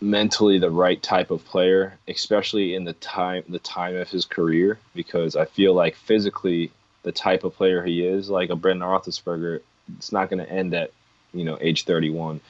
mentally 0.00 0.58
the 0.58 0.70
right 0.70 1.02
type 1.02 1.30
of 1.30 1.44
player, 1.44 1.96
especially 2.08 2.74
in 2.74 2.84
the 2.84 2.92
time 2.94 3.44
the 3.48 3.60
time 3.60 3.96
of 3.96 4.10
his 4.10 4.24
career, 4.24 4.78
because 4.94 5.36
I 5.36 5.44
feel 5.46 5.74
like 5.74 5.94
physically 5.94 6.70
the 7.02 7.12
type 7.12 7.44
of 7.44 7.54
player 7.54 7.82
he 7.84 8.04
is, 8.06 8.30
like 8.30 8.50
a 8.50 8.56
Brendan 8.56 8.88
Roethlisberger, 8.88 9.60
it's 9.98 10.12
not 10.12 10.30
going 10.30 10.44
to 10.44 10.50
end 10.50 10.74
at 10.74 10.90
you 11.34 11.44
know 11.44 11.58
age 11.60 11.84
31, 11.84 12.40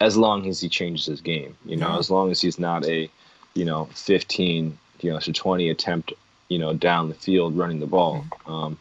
as 0.00 0.16
long 0.16 0.46
as 0.46 0.60
he 0.60 0.68
changes 0.68 1.06
his 1.06 1.20
game. 1.20 1.56
You 1.64 1.76
know, 1.76 1.92
Yeah. 1.92 1.98
as 1.98 2.10
long 2.10 2.30
as 2.30 2.40
he's 2.40 2.58
not 2.58 2.84
a 2.84 3.08
you 3.54 3.64
know 3.64 3.86
15 3.94 4.78
you 5.00 5.10
know 5.10 5.18
to 5.20 5.32
20 5.32 5.68
attempt 5.70 6.12
you 6.48 6.58
know 6.58 6.72
down 6.74 7.08
the 7.08 7.14
field 7.14 7.56
running 7.56 7.80
the 7.80 7.86
ball. 7.86 8.24
Um, 8.46 8.76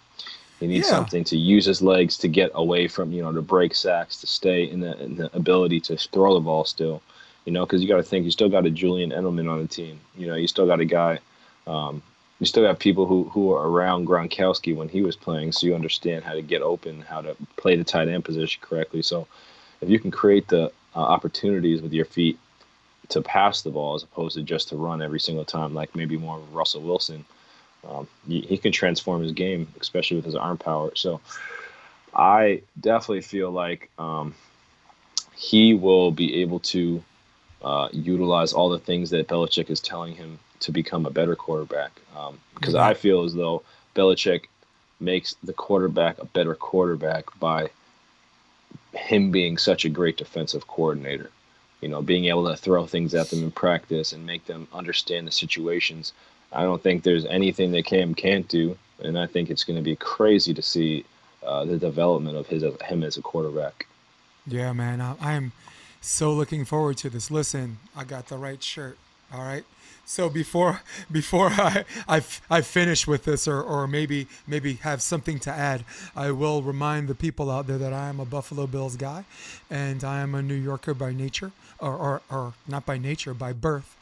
he 0.59 0.67
needs 0.67 0.87
Yeah. 0.87 0.95
something 0.95 1.23
to 1.25 1.37
use 1.37 1.65
his 1.65 1.81
legs 1.81 2.17
to 2.19 2.27
get 2.27 2.51
away 2.53 2.87
from 2.87 3.11
you 3.11 3.21
know 3.21 3.31
to 3.31 3.41
break 3.41 3.75
sacks 3.75 4.17
to 4.21 4.27
stay 4.27 4.63
in 4.63 4.79
the, 4.81 4.97
in 5.03 5.15
the 5.15 5.35
ability 5.35 5.79
to 5.81 5.97
throw 5.97 6.33
the 6.33 6.39
ball 6.39 6.65
still. 6.65 7.01
You 7.45 7.51
know, 7.51 7.65
because 7.65 7.81
you 7.81 7.89
got 7.89 7.97
to 7.97 8.03
think 8.03 8.23
you 8.23 8.31
still 8.31 8.47
got 8.49 8.65
a 8.65 8.69
Julian 8.69 9.09
Edelman 9.11 9.51
on 9.51 9.61
the 9.61 9.67
team. 9.67 9.99
You 10.17 10.27
know, 10.27 10.35
you 10.35 10.47
still 10.47 10.65
got 10.65 10.79
a 10.79 10.85
guy. 10.85 11.19
Um, 11.67 12.01
you 12.43 12.47
still 12.47 12.65
have 12.65 12.77
people 12.77 13.05
who 13.05 13.23
who 13.29 13.53
are 13.53 13.69
around 13.69 14.05
Gronkowski 14.05 14.75
when 14.75 14.89
he 14.89 15.01
was 15.01 15.15
playing, 15.15 15.53
so 15.53 15.65
you 15.65 15.75
understand 15.75 16.25
how 16.25 16.33
to 16.33 16.41
get 16.41 16.61
open, 16.61 16.99
how 16.99 17.21
to 17.21 17.37
play 17.55 17.77
the 17.77 17.85
tight 17.85 18.09
end 18.09 18.25
position 18.25 18.61
correctly. 18.61 19.01
So, 19.01 19.27
if 19.79 19.89
you 19.89 19.97
can 19.97 20.11
create 20.11 20.49
the 20.49 20.65
uh, 20.93 20.99
opportunities 20.99 21.81
with 21.81 21.93
your 21.93 22.03
feet 22.03 22.37
to 23.09 23.21
pass 23.21 23.61
the 23.61 23.69
ball 23.69 23.95
as 23.95 24.03
opposed 24.03 24.35
to 24.35 24.43
just 24.43 24.67
to 24.69 24.75
run 24.75 25.01
every 25.01 25.21
single 25.21 25.45
time, 25.45 25.73
like 25.73 25.95
maybe 25.95 26.17
more 26.17 26.35
of 26.35 26.53
Russell 26.53 26.81
Wilson, 26.81 27.23
um, 27.87 28.09
he, 28.27 28.41
he 28.41 28.57
can 28.57 28.73
transform 28.73 29.21
his 29.21 29.31
game, 29.31 29.73
especially 29.79 30.17
with 30.17 30.25
his 30.25 30.35
arm 30.35 30.57
power. 30.57 30.91
So, 30.95 31.21
I 32.13 32.61
definitely 32.77 33.21
feel 33.21 33.51
like 33.51 33.89
um, 33.97 34.35
he 35.33 35.73
will 35.73 36.11
be 36.11 36.41
able 36.41 36.59
to 36.59 37.01
uh, 37.63 37.87
utilize 37.93 38.51
all 38.51 38.67
the 38.67 38.79
things 38.79 39.11
that 39.11 39.29
Belichick 39.29 39.69
is 39.69 39.79
telling 39.79 40.13
him 40.13 40.39
to 40.63 40.71
become 40.71 41.05
a 41.05 41.11
better 41.11 41.35
quarterback. 41.35 41.91
Because 42.55 42.73
Mhm. 42.73 42.79
I 42.79 42.93
feel 42.93 43.23
as 43.23 43.33
though 43.33 43.63
Belichick 43.95 44.45
makes 44.99 45.35
the 45.43 45.53
quarterback 45.53 46.17
a 46.19 46.25
better 46.25 46.55
quarterback 46.55 47.25
by 47.39 47.69
him 48.93 49.31
being 49.31 49.57
such 49.57 49.85
a 49.85 49.89
great 49.89 50.17
defensive 50.17 50.67
coordinator. 50.67 51.29
You 51.81 51.89
know, 51.89 52.01
being 52.01 52.25
able 52.25 52.47
to 52.47 52.55
throw 52.55 52.85
things 52.85 53.13
at 53.13 53.29
them 53.29 53.43
in 53.43 53.51
practice 53.51 54.13
and 54.13 54.25
make 54.25 54.45
them 54.45 54.67
understand 54.73 55.27
the 55.27 55.31
situations. 55.31 56.13
I 56.53 56.61
don't 56.63 56.81
think 56.81 57.03
there's 57.03 57.25
anything 57.25 57.71
that 57.71 57.85
Cam 57.85 58.15
can't 58.15 58.47
do, 58.47 58.77
and 59.03 59.19
I 59.19 59.27
think 59.27 59.49
it's 59.49 59.65
going 59.65 59.75
to 59.75 59.83
be 59.83 59.97
crazy 59.97 60.53
to 60.53 60.61
see 60.61 61.03
uh, 61.45 61.65
the 61.65 61.77
development 61.77 62.37
of 62.37 62.47
his 62.47 62.63
him 62.63 63.03
as 63.03 63.17
a 63.17 63.21
quarterback. 63.21 63.85
Yeah, 64.47 64.71
man, 64.71 65.01
I, 65.01 65.15
I 65.19 65.33
am 65.33 65.51
so 65.99 66.31
looking 66.31 66.63
forward 66.63 66.97
to 66.97 67.09
this. 67.09 67.29
Listen, 67.29 67.79
I 67.95 68.05
got 68.05 68.27
the 68.27 68.37
right 68.37 68.63
shirt. 68.63 68.97
All 69.33 69.41
right. 69.41 69.65
So 70.05 70.29
before 70.29 70.81
before 71.11 71.49
I, 71.49 71.85
I, 72.07 72.21
I 72.49 72.61
finish 72.61 73.07
with 73.07 73.23
this, 73.23 73.47
or, 73.47 73.61
or 73.61 73.87
maybe 73.87 74.27
maybe 74.47 74.75
have 74.75 75.01
something 75.01 75.39
to 75.39 75.51
add, 75.51 75.85
I 76.15 76.31
will 76.31 76.61
remind 76.61 77.07
the 77.07 77.15
people 77.15 77.49
out 77.49 77.67
there 77.67 77.77
that 77.77 77.93
I 77.93 78.09
am 78.09 78.19
a 78.19 78.25
Buffalo 78.25 78.67
Bills 78.67 78.95
guy, 78.95 79.25
and 79.69 80.03
I 80.03 80.19
am 80.19 80.35
a 80.35 80.41
New 80.41 80.55
Yorker 80.55 80.93
by 80.93 81.13
nature, 81.13 81.51
or 81.79 81.95
or, 81.95 82.21
or 82.29 82.53
not 82.67 82.85
by 82.85 82.97
nature, 82.97 83.33
by 83.33 83.53
birth, 83.53 83.95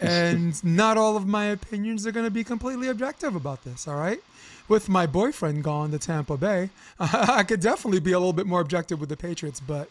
and 0.00 0.62
not 0.64 0.96
all 0.96 1.16
of 1.16 1.26
my 1.26 1.46
opinions 1.46 2.06
are 2.06 2.12
going 2.12 2.26
to 2.26 2.30
be 2.30 2.44
completely 2.44 2.88
objective 2.88 3.34
about 3.34 3.64
this. 3.64 3.86
All 3.86 3.96
right. 3.96 4.20
With 4.68 4.88
my 4.88 5.06
boyfriend 5.06 5.62
gone 5.62 5.92
to 5.92 5.98
Tampa 5.98 6.36
Bay, 6.36 6.70
I 6.98 7.44
could 7.44 7.60
definitely 7.60 8.00
be 8.00 8.10
a 8.10 8.18
little 8.18 8.32
bit 8.32 8.46
more 8.46 8.60
objective 8.60 8.98
with 8.98 9.08
the 9.08 9.16
Patriots, 9.16 9.60
but 9.60 9.88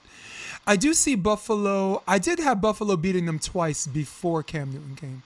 I 0.68 0.76
do 0.76 0.94
see 0.94 1.16
Buffalo. 1.16 2.04
I 2.06 2.20
did 2.20 2.40
have 2.40 2.60
Buffalo 2.60 2.98
beating 2.98 3.26
them 3.26 3.40
twice 3.40 3.88
before 3.88 4.44
Cam 4.44 4.74
Newton 4.74 4.96
came. 4.96 5.24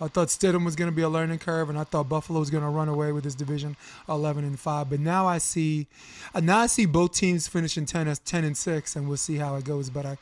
I 0.00 0.08
thought 0.08 0.28
Stidham 0.28 0.64
was 0.64 0.76
going 0.76 0.90
to 0.90 0.94
be 0.94 1.02
a 1.02 1.08
learning 1.08 1.40
curve, 1.40 1.68
and 1.68 1.78
I 1.78 1.84
thought 1.84 2.08
Buffalo 2.08 2.40
was 2.40 2.50
going 2.50 2.62
to 2.62 2.70
run 2.70 2.88
away 2.88 3.12
with 3.12 3.24
this 3.24 3.34
division, 3.34 3.76
11 4.08 4.44
and 4.44 4.58
five. 4.58 4.90
But 4.90 5.00
now 5.00 5.26
I 5.26 5.38
see, 5.38 5.86
uh, 6.34 6.40
now 6.40 6.58
I 6.58 6.66
see 6.66 6.86
both 6.86 7.12
teams 7.12 7.48
finishing 7.48 7.84
10 7.84 8.06
as 8.06 8.18
10 8.20 8.44
and 8.44 8.56
six, 8.56 8.94
and 8.94 9.08
we'll 9.08 9.16
see 9.16 9.36
how 9.36 9.56
it 9.56 9.64
goes. 9.64 9.90
But 9.90 10.06
I, 10.06 10.16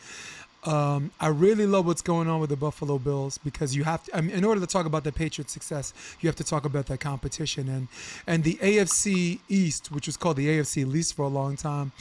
um, 0.64 1.12
I 1.20 1.28
really 1.28 1.66
love 1.66 1.86
what's 1.86 2.02
going 2.02 2.26
on 2.26 2.40
with 2.40 2.50
the 2.50 2.56
Buffalo 2.56 2.98
Bills 2.98 3.38
because 3.38 3.76
you 3.76 3.84
have 3.84 4.02
to. 4.04 4.16
I 4.16 4.20
mean, 4.22 4.34
in 4.34 4.44
order 4.44 4.60
to 4.60 4.66
talk 4.66 4.86
about 4.86 5.04
the 5.04 5.12
Patriots' 5.12 5.52
success, 5.52 5.92
you 6.20 6.28
have 6.28 6.36
to 6.36 6.44
talk 6.44 6.64
about 6.64 6.86
that 6.86 7.00
competition 7.00 7.68
and 7.68 7.88
and 8.26 8.44
the 8.44 8.54
AFC 8.54 9.40
East, 9.48 9.92
which 9.92 10.06
was 10.06 10.16
called 10.16 10.36
the 10.36 10.48
AFC 10.48 10.90
least 10.90 11.14
for 11.14 11.22
a 11.22 11.28
long 11.28 11.56
time 11.56 11.92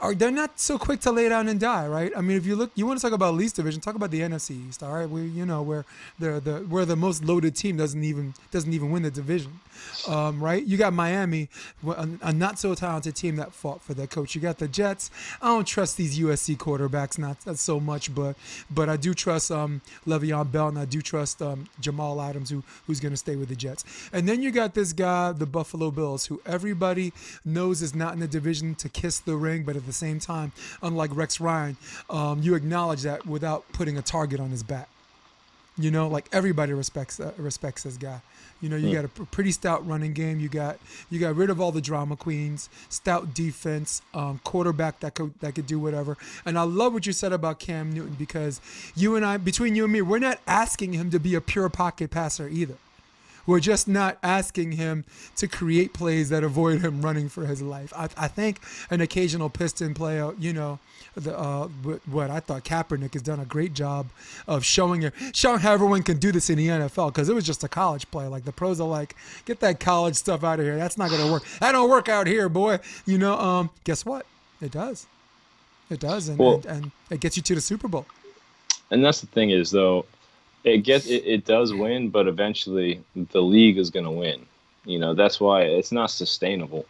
are 0.00 0.14
they're 0.14 0.30
not 0.30 0.58
so 0.58 0.78
quick 0.78 1.00
to 1.00 1.12
lay 1.12 1.28
down 1.28 1.48
and 1.48 1.58
die, 1.58 1.86
right? 1.86 2.12
I 2.16 2.20
mean, 2.20 2.36
if 2.36 2.46
you 2.46 2.56
look, 2.56 2.70
you 2.74 2.86
want 2.86 2.98
to 3.00 3.06
talk 3.06 3.12
about 3.12 3.34
least 3.34 3.56
division, 3.56 3.80
talk 3.80 3.94
about 3.94 4.10
the 4.10 4.20
NFC 4.20 4.68
East, 4.68 4.82
all 4.82 4.92
right? 4.92 5.08
We, 5.08 5.22
you 5.22 5.46
know, 5.46 5.62
where 5.62 5.84
the 6.18 6.40
the 6.40 6.58
where 6.68 6.84
the 6.84 6.96
most 6.96 7.24
loaded 7.24 7.56
team 7.56 7.76
doesn't 7.76 8.02
even 8.02 8.34
doesn't 8.50 8.72
even 8.72 8.90
win 8.90 9.02
the 9.02 9.10
division, 9.10 9.60
um, 10.08 10.42
right? 10.42 10.64
You 10.64 10.76
got 10.76 10.92
Miami, 10.92 11.48
a, 11.86 12.32
not 12.32 12.58
so 12.58 12.74
talented 12.74 13.16
team 13.16 13.36
that 13.36 13.52
fought 13.52 13.82
for 13.82 13.94
their 13.94 14.06
coach. 14.06 14.34
You 14.34 14.40
got 14.40 14.58
the 14.58 14.68
Jets. 14.68 15.10
I 15.40 15.48
don't 15.48 15.66
trust 15.66 15.96
these 15.96 16.18
USC 16.18 16.56
quarterbacks 16.56 17.18
not, 17.18 17.44
not 17.46 17.58
so 17.58 17.80
much, 17.80 18.14
but 18.14 18.36
but 18.70 18.88
I 18.88 18.96
do 18.96 19.14
trust 19.14 19.50
um, 19.50 19.80
Le'Veon 20.06 20.50
Bell 20.50 20.68
and 20.68 20.78
I 20.78 20.84
do 20.84 21.00
trust 21.00 21.42
um, 21.42 21.68
Jamal 21.80 22.20
Adams, 22.20 22.50
who 22.50 22.62
who's 22.86 23.00
going 23.00 23.12
to 23.12 23.16
stay 23.16 23.36
with 23.36 23.48
the 23.48 23.56
Jets. 23.56 23.84
And 24.12 24.28
then 24.28 24.42
you 24.42 24.50
got 24.50 24.74
this 24.74 24.92
guy, 24.92 25.32
the 25.32 25.46
Buffalo 25.46 25.90
Bills, 25.90 26.26
who 26.26 26.40
everybody 26.46 27.12
knows 27.44 27.82
is 27.82 27.94
not 27.94 28.14
in 28.14 28.20
the 28.20 28.28
division 28.28 28.74
to 28.76 28.88
kiss 28.88 29.18
the 29.18 29.36
ring, 29.36 29.64
but 29.64 29.76
at 29.76 29.86
the 29.86 29.92
same 29.92 30.18
time, 30.20 30.52
unlike 30.82 31.14
Rex 31.14 31.40
Ryan, 31.40 31.76
um, 32.10 32.42
you 32.42 32.54
acknowledge 32.54 33.02
that 33.02 33.26
without 33.26 33.64
putting 33.72 33.96
a 33.98 34.02
target 34.02 34.40
on 34.40 34.50
his 34.50 34.62
back. 34.62 34.88
You 35.78 35.90
know, 35.90 36.08
like 36.08 36.26
everybody 36.32 36.72
respects 36.72 37.20
uh, 37.20 37.32
respects 37.36 37.82
this 37.82 37.96
guy. 37.96 38.20
You 38.62 38.70
know, 38.70 38.76
you 38.76 38.94
got 38.94 39.04
a 39.04 39.08
pretty 39.08 39.52
stout 39.52 39.86
running 39.86 40.14
game. 40.14 40.40
You 40.40 40.48
got 40.48 40.78
you 41.10 41.18
got 41.18 41.36
rid 41.36 41.50
of 41.50 41.60
all 41.60 41.72
the 41.72 41.82
drama 41.82 42.16
queens, 42.16 42.70
stout 42.88 43.34
defense, 43.34 44.00
um, 44.14 44.40
quarterback 44.44 45.00
that 45.00 45.14
could 45.14 45.38
that 45.40 45.54
could 45.54 45.66
do 45.66 45.78
whatever. 45.78 46.16
And 46.46 46.58
I 46.58 46.62
love 46.62 46.94
what 46.94 47.06
you 47.06 47.12
said 47.12 47.34
about 47.34 47.58
Cam 47.58 47.92
Newton 47.92 48.16
because 48.18 48.60
you 48.94 49.16
and 49.16 49.26
I, 49.26 49.36
between 49.36 49.76
you 49.76 49.84
and 49.84 49.92
me, 49.92 50.00
we're 50.00 50.18
not 50.18 50.40
asking 50.46 50.94
him 50.94 51.10
to 51.10 51.20
be 51.20 51.34
a 51.34 51.40
pure 51.42 51.68
pocket 51.68 52.10
passer 52.10 52.48
either. 52.48 52.76
We're 53.46 53.60
just 53.60 53.88
not 53.88 54.18
asking 54.22 54.72
him 54.72 55.04
to 55.36 55.46
create 55.46 55.92
plays 55.92 56.28
that 56.30 56.44
avoid 56.44 56.82
him 56.82 57.02
running 57.02 57.28
for 57.28 57.46
his 57.46 57.62
life. 57.62 57.92
I, 57.96 58.08
I 58.16 58.28
think 58.28 58.60
an 58.90 59.00
occasional 59.00 59.50
pistol 59.50 59.92
play, 59.94 60.16
you 60.38 60.52
know, 60.52 60.78
the, 61.16 61.38
uh, 61.38 61.68
what 62.06 62.30
I 62.30 62.40
thought 62.40 62.64
Kaepernick 62.64 63.14
has 63.14 63.22
done 63.22 63.40
a 63.40 63.44
great 63.44 63.72
job 63.72 64.08
of 64.46 64.64
showing 64.64 65.02
it, 65.02 65.14
showing 65.32 65.60
how 65.60 65.72
everyone 65.72 66.02
can 66.02 66.18
do 66.18 66.30
this 66.30 66.50
in 66.50 66.58
the 66.58 66.68
NFL 66.68 67.08
because 67.08 67.28
it 67.28 67.34
was 67.34 67.44
just 67.44 67.64
a 67.64 67.68
college 67.68 68.10
play. 68.10 68.26
Like 68.26 68.44
the 68.44 68.52
pros 68.52 68.80
are 68.80 68.88
like, 68.88 69.16
get 69.44 69.60
that 69.60 69.80
college 69.80 70.14
stuff 70.16 70.44
out 70.44 70.60
of 70.60 70.66
here. 70.66 70.76
That's 70.76 70.98
not 70.98 71.10
gonna 71.10 71.30
work. 71.30 71.44
That 71.60 71.72
don't 71.72 71.88
work 71.88 72.08
out 72.08 72.26
here, 72.26 72.48
boy. 72.48 72.80
You 73.06 73.18
know, 73.18 73.38
um, 73.38 73.70
guess 73.84 74.04
what? 74.04 74.26
It 74.60 74.72
does. 74.72 75.06
It 75.88 76.00
does, 76.00 76.28
and, 76.28 76.38
well, 76.38 76.56
and, 76.56 76.66
and 76.66 76.92
it 77.10 77.20
gets 77.20 77.36
you 77.36 77.42
to 77.44 77.54
the 77.54 77.60
Super 77.60 77.86
Bowl. 77.88 78.06
And 78.90 79.04
that's 79.04 79.20
the 79.20 79.26
thing 79.28 79.50
is 79.50 79.70
though, 79.70 80.04
it 80.66 80.78
gets 80.78 81.06
it, 81.06 81.24
it 81.24 81.44
does 81.44 81.72
win, 81.72 82.10
but 82.10 82.26
eventually 82.26 83.00
the 83.30 83.40
league 83.40 83.78
is 83.78 83.88
going 83.88 84.04
to 84.04 84.10
win. 84.10 84.44
You 84.84 84.98
know 84.98 85.14
that's 85.14 85.40
why 85.40 85.62
it's 85.62 85.92
not 85.92 86.10
sustainable. 86.10 86.84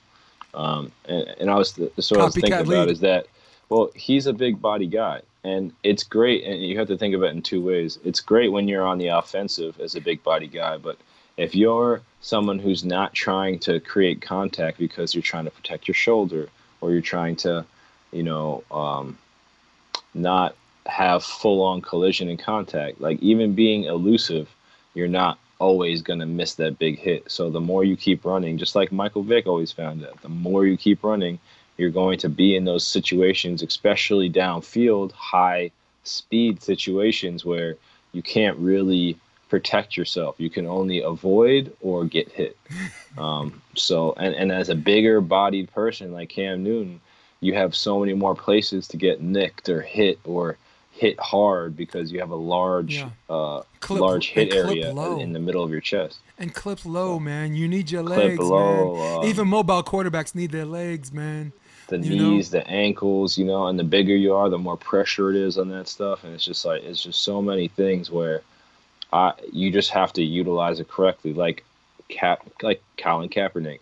Um, 0.55 0.91
and, 1.05 1.29
and 1.41 1.51
I 1.51 1.55
was 1.57 1.75
the, 1.75 1.93
so 2.01 2.19
I 2.19 2.25
was 2.25 2.35
thinking 2.35 2.55
about 2.55 2.89
is 2.89 3.01
that 3.01 3.27
well 3.69 3.91
he's 3.95 4.27
a 4.27 4.33
big 4.33 4.61
body 4.61 4.87
guy 4.87 5.21
and 5.45 5.73
it's 5.83 6.03
great 6.03 6.45
and 6.45 6.63
you 6.63 6.79
have 6.79 6.89
to 6.89 6.97
think 6.97 7.15
of 7.15 7.23
it 7.23 7.33
in 7.35 7.43
two 7.43 7.63
ways. 7.63 7.99
It's 8.05 8.21
great 8.21 8.51
when 8.51 8.67
you're 8.67 8.87
on 8.87 8.99
the 8.99 9.09
offensive 9.09 9.79
as 9.81 9.95
a 9.95 10.01
big 10.01 10.23
body 10.25 10.49
guy, 10.49 10.79
but 10.79 10.97
if 11.37 11.55
you're 11.55 12.01
someone 12.23 12.59
who's 12.59 12.85
not 12.85 13.13
trying 13.13 13.59
to 13.61 13.79
create 13.81 14.23
contact 14.23 14.79
because 14.79 15.15
you're 15.15 15.23
trying 15.23 15.45
to 15.45 15.51
protect 15.51 15.87
your 15.87 15.95
shoulder 15.95 16.49
or 16.81 16.91
you're 16.91 17.03
trying 17.03 17.37
to, 17.37 17.65
you 18.11 18.23
know, 18.23 18.65
um, 18.71 19.19
not 20.15 20.57
have 20.89 21.25
full 21.25 21.63
on 21.63 21.81
collision 21.81 22.29
and 22.29 22.39
contact. 22.39 23.01
Like 23.01 23.21
even 23.21 23.55
being 23.55 23.85
elusive, 23.85 24.49
you're 24.95 25.09
not 25.09 25.39
always 25.59 26.03
going 26.03 26.19
to 26.21 26.27
miss 26.27 26.55
that 26.55 26.79
big 26.79 26.99
hit. 26.99 27.31
So 27.31 27.51
the 27.51 27.61
more 27.61 27.85
you 27.85 27.97
keep 27.97 28.25
running, 28.25 28.59
just 28.59 28.75
like 28.75 28.93
Michael 28.93 29.23
Vick 29.23 29.47
always 29.47 29.73
found 29.73 30.03
that, 30.03 30.21
the 30.23 30.29
more 30.29 30.67
you 30.67 30.77
keep 30.77 31.03
running, 31.03 31.39
you're 31.77 31.91
going 31.91 32.19
to 32.19 32.29
be 32.29 32.57
in 32.57 32.65
those 32.65 32.87
situations, 32.87 33.63
especially 33.63 34.31
downfield, 34.31 35.13
high 35.13 35.71
speed 36.05 36.63
situations 36.63 37.45
where 37.45 37.77
you 38.13 38.23
can't 38.23 38.57
really 38.59 39.19
protect 39.49 39.97
yourself. 39.97 40.35
You 40.39 40.51
can 40.51 40.67
only 40.67 41.03
avoid 41.03 41.75
or 41.81 42.05
get 42.05 42.31
hit. 42.31 42.57
Um, 43.19 43.63
so, 43.75 44.13
and, 44.19 44.35
and 44.35 44.53
as 44.53 44.69
a 44.69 44.75
bigger 44.75 45.23
bodied 45.23 45.73
person 45.73 46.13
like 46.13 46.29
Cam 46.29 46.63
Newton, 46.63 47.01
you 47.41 47.55
have 47.55 47.75
so 47.75 47.99
many 47.99 48.13
more 48.13 48.35
places 48.35 48.89
to 48.89 48.99
get 48.99 49.23
nicked 49.23 49.71
or 49.71 49.81
hit 49.81 50.19
or 50.25 50.59
hit 50.97 51.21
hard 51.21 51.77
because 51.77 52.11
you 52.11 52.21
have 52.21 52.31
a 52.31 52.37
large 52.37 52.97
yeah. 52.97 53.11
uh, 53.29 53.63
clip, 53.81 54.01
large 54.01 54.29
hit 54.29 54.55
area 54.55 54.93
low. 54.93 55.21
in 55.21 55.33
the 55.33 55.39
middle 55.39 55.63
of 55.63 55.71
your 55.71 55.81
chest. 55.81 56.19
And 56.39 56.55
clip 56.55 56.85
low, 56.85 57.19
man. 57.19 57.55
You 57.55 57.69
need 57.69 57.91
your 57.91 58.03
legs, 58.03 58.39
low, 58.39 58.97
man. 58.97 59.25
Uh, 59.25 59.29
Even 59.29 59.49
mobile 59.49 59.83
quarterbacks 59.83 60.35
need 60.35 60.53
their 60.53 60.65
legs, 60.65 61.13
man. 61.13 61.53
The 61.89 61.99
you 61.99 62.19
knees, 62.19 62.53
know? 62.53 62.61
the 62.61 62.69
ankles, 62.69 63.37
you 63.39 63.45
know, 63.45 63.67
and 63.67 63.79
the 63.79 63.85
bigger 63.85 64.17
you 64.17 64.35
are, 64.35 64.49
the 64.49 64.59
more 64.59 64.77
pressure 64.77 65.31
it 65.31 65.37
is 65.37 65.59
on 65.59 65.69
that 65.69 65.87
stuff. 65.87 66.25
And 66.25 66.35
it's 66.35 66.45
just 66.45 66.65
like 66.65 66.83
it's 66.83 67.03
just 67.03 67.23
so 67.23 67.43
many 67.43 67.69
things 67.69 68.11
where 68.11 68.43
I 69.13 69.35
you 69.53 69.71
just 69.71 69.91
have 69.91 70.13
to 70.15 70.23
utilize 70.23 70.81
it 70.81 70.89
correctly. 70.89 71.33
Like 71.33 71.65
Cap 72.09 72.49
like 72.63 72.83
Colin 72.97 73.29
Kaepernick 73.29 73.81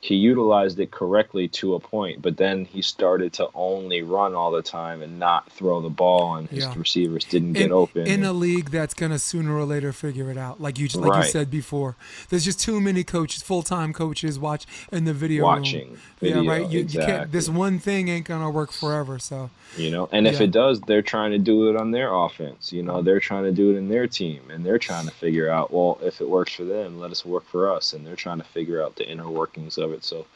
he 0.00 0.14
utilized 0.14 0.78
it 0.78 0.92
correctly 0.92 1.48
to 1.48 1.74
a 1.74 1.80
point, 1.80 2.22
but 2.22 2.36
then 2.36 2.64
he 2.64 2.82
started 2.82 3.32
to 3.32 3.48
only 3.52 4.02
run 4.02 4.32
all 4.34 4.52
the 4.52 4.62
time 4.62 5.02
and 5.02 5.18
not 5.18 5.50
throw 5.50 5.80
the 5.80 5.90
ball, 5.90 6.36
and 6.36 6.48
his 6.48 6.64
yeah. 6.64 6.74
receivers 6.76 7.24
didn't 7.24 7.54
get 7.54 7.66
in, 7.66 7.72
open. 7.72 8.06
In 8.06 8.22
a 8.22 8.32
league 8.32 8.70
that's 8.70 8.94
gonna 8.94 9.18
sooner 9.18 9.56
or 9.56 9.64
later 9.64 9.92
figure 9.92 10.30
it 10.30 10.38
out, 10.38 10.60
like 10.60 10.78
you 10.78 10.86
like 10.94 11.10
right. 11.10 11.24
you 11.24 11.30
said 11.30 11.50
before, 11.50 11.96
there's 12.28 12.44
just 12.44 12.60
too 12.60 12.80
many 12.80 13.02
coaches, 13.02 13.42
full 13.42 13.62
time 13.62 13.92
coaches, 13.92 14.38
watch 14.38 14.66
in 14.92 15.04
the 15.04 15.12
video 15.12 15.44
watching. 15.44 15.88
Room. 15.88 15.98
Video, 16.20 16.40
yeah, 16.42 16.50
right. 16.50 16.70
You, 16.70 16.80
exactly. 16.80 17.12
you 17.12 17.18
can't. 17.18 17.32
This 17.32 17.48
one 17.48 17.80
thing 17.80 18.08
ain't 18.08 18.26
gonna 18.26 18.50
work 18.50 18.70
forever. 18.70 19.18
So 19.18 19.50
you 19.76 19.90
know, 19.90 20.08
and 20.12 20.26
if 20.26 20.40
it 20.40 20.50
does, 20.50 20.80
they're 20.82 21.02
trying 21.02 21.32
to 21.32 21.38
do 21.38 21.68
it 21.68 21.76
on 21.76 21.90
their 21.90 22.12
offense. 22.12 22.72
You 22.72 22.82
know, 22.82 23.02
they're 23.02 23.20
trying 23.20 23.44
to 23.44 23.52
do 23.52 23.72
it 23.72 23.76
in 23.76 23.88
their 23.88 24.06
team, 24.06 24.42
and 24.50 24.64
they're 24.64 24.78
trying 24.78 25.06
to 25.06 25.12
figure 25.12 25.50
out, 25.50 25.72
well, 25.72 25.98
if 26.02 26.20
it 26.20 26.28
works 26.28 26.54
for 26.54 26.64
them, 26.64 26.98
let 26.98 27.10
us 27.10 27.24
work 27.24 27.44
for 27.46 27.72
us, 27.72 27.92
and 27.92 28.06
they're 28.06 28.16
trying 28.16 28.38
to 28.38 28.44
figure 28.44 28.82
out 28.82 28.96
the 28.96 29.08
inner 29.08 29.28
workings 29.28 29.78
of 29.78 29.87
it. 29.92 30.04
So 30.04 30.26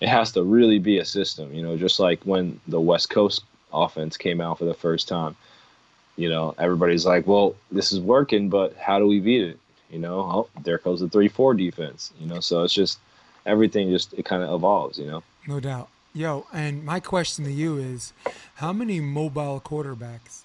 it 0.00 0.08
has 0.08 0.32
to 0.32 0.42
really 0.42 0.78
be 0.78 0.98
a 0.98 1.04
system, 1.04 1.52
you 1.52 1.62
know, 1.62 1.76
just 1.76 2.00
like 2.00 2.20
when 2.24 2.60
the 2.68 2.80
West 2.80 3.10
Coast 3.10 3.44
offense 3.72 4.16
came 4.16 4.40
out 4.40 4.58
for 4.58 4.64
the 4.64 4.74
first 4.74 5.08
time. 5.08 5.36
You 6.16 6.28
know, 6.28 6.54
everybody's 6.58 7.06
like, 7.06 7.26
well, 7.26 7.54
this 7.70 7.92
is 7.92 8.00
working, 8.00 8.48
but 8.48 8.76
how 8.76 8.98
do 8.98 9.06
we 9.06 9.20
beat 9.20 9.42
it? 9.42 9.58
You 9.90 9.98
know, 9.98 10.20
oh, 10.20 10.48
there 10.62 10.78
goes 10.78 11.00
the 11.00 11.08
3 11.08 11.28
4 11.28 11.54
defense, 11.54 12.12
you 12.20 12.26
know, 12.26 12.40
so 12.40 12.62
it's 12.62 12.74
just 12.74 12.98
everything 13.46 13.90
just, 13.90 14.12
it 14.14 14.24
kind 14.24 14.42
of 14.42 14.52
evolves, 14.52 14.98
you 14.98 15.06
know? 15.06 15.22
No 15.46 15.60
doubt. 15.60 15.88
Yo, 16.12 16.46
and 16.52 16.84
my 16.84 17.00
question 17.00 17.44
to 17.44 17.52
you 17.52 17.78
is 17.78 18.12
how 18.56 18.72
many 18.72 19.00
mobile 19.00 19.60
quarterbacks 19.64 20.42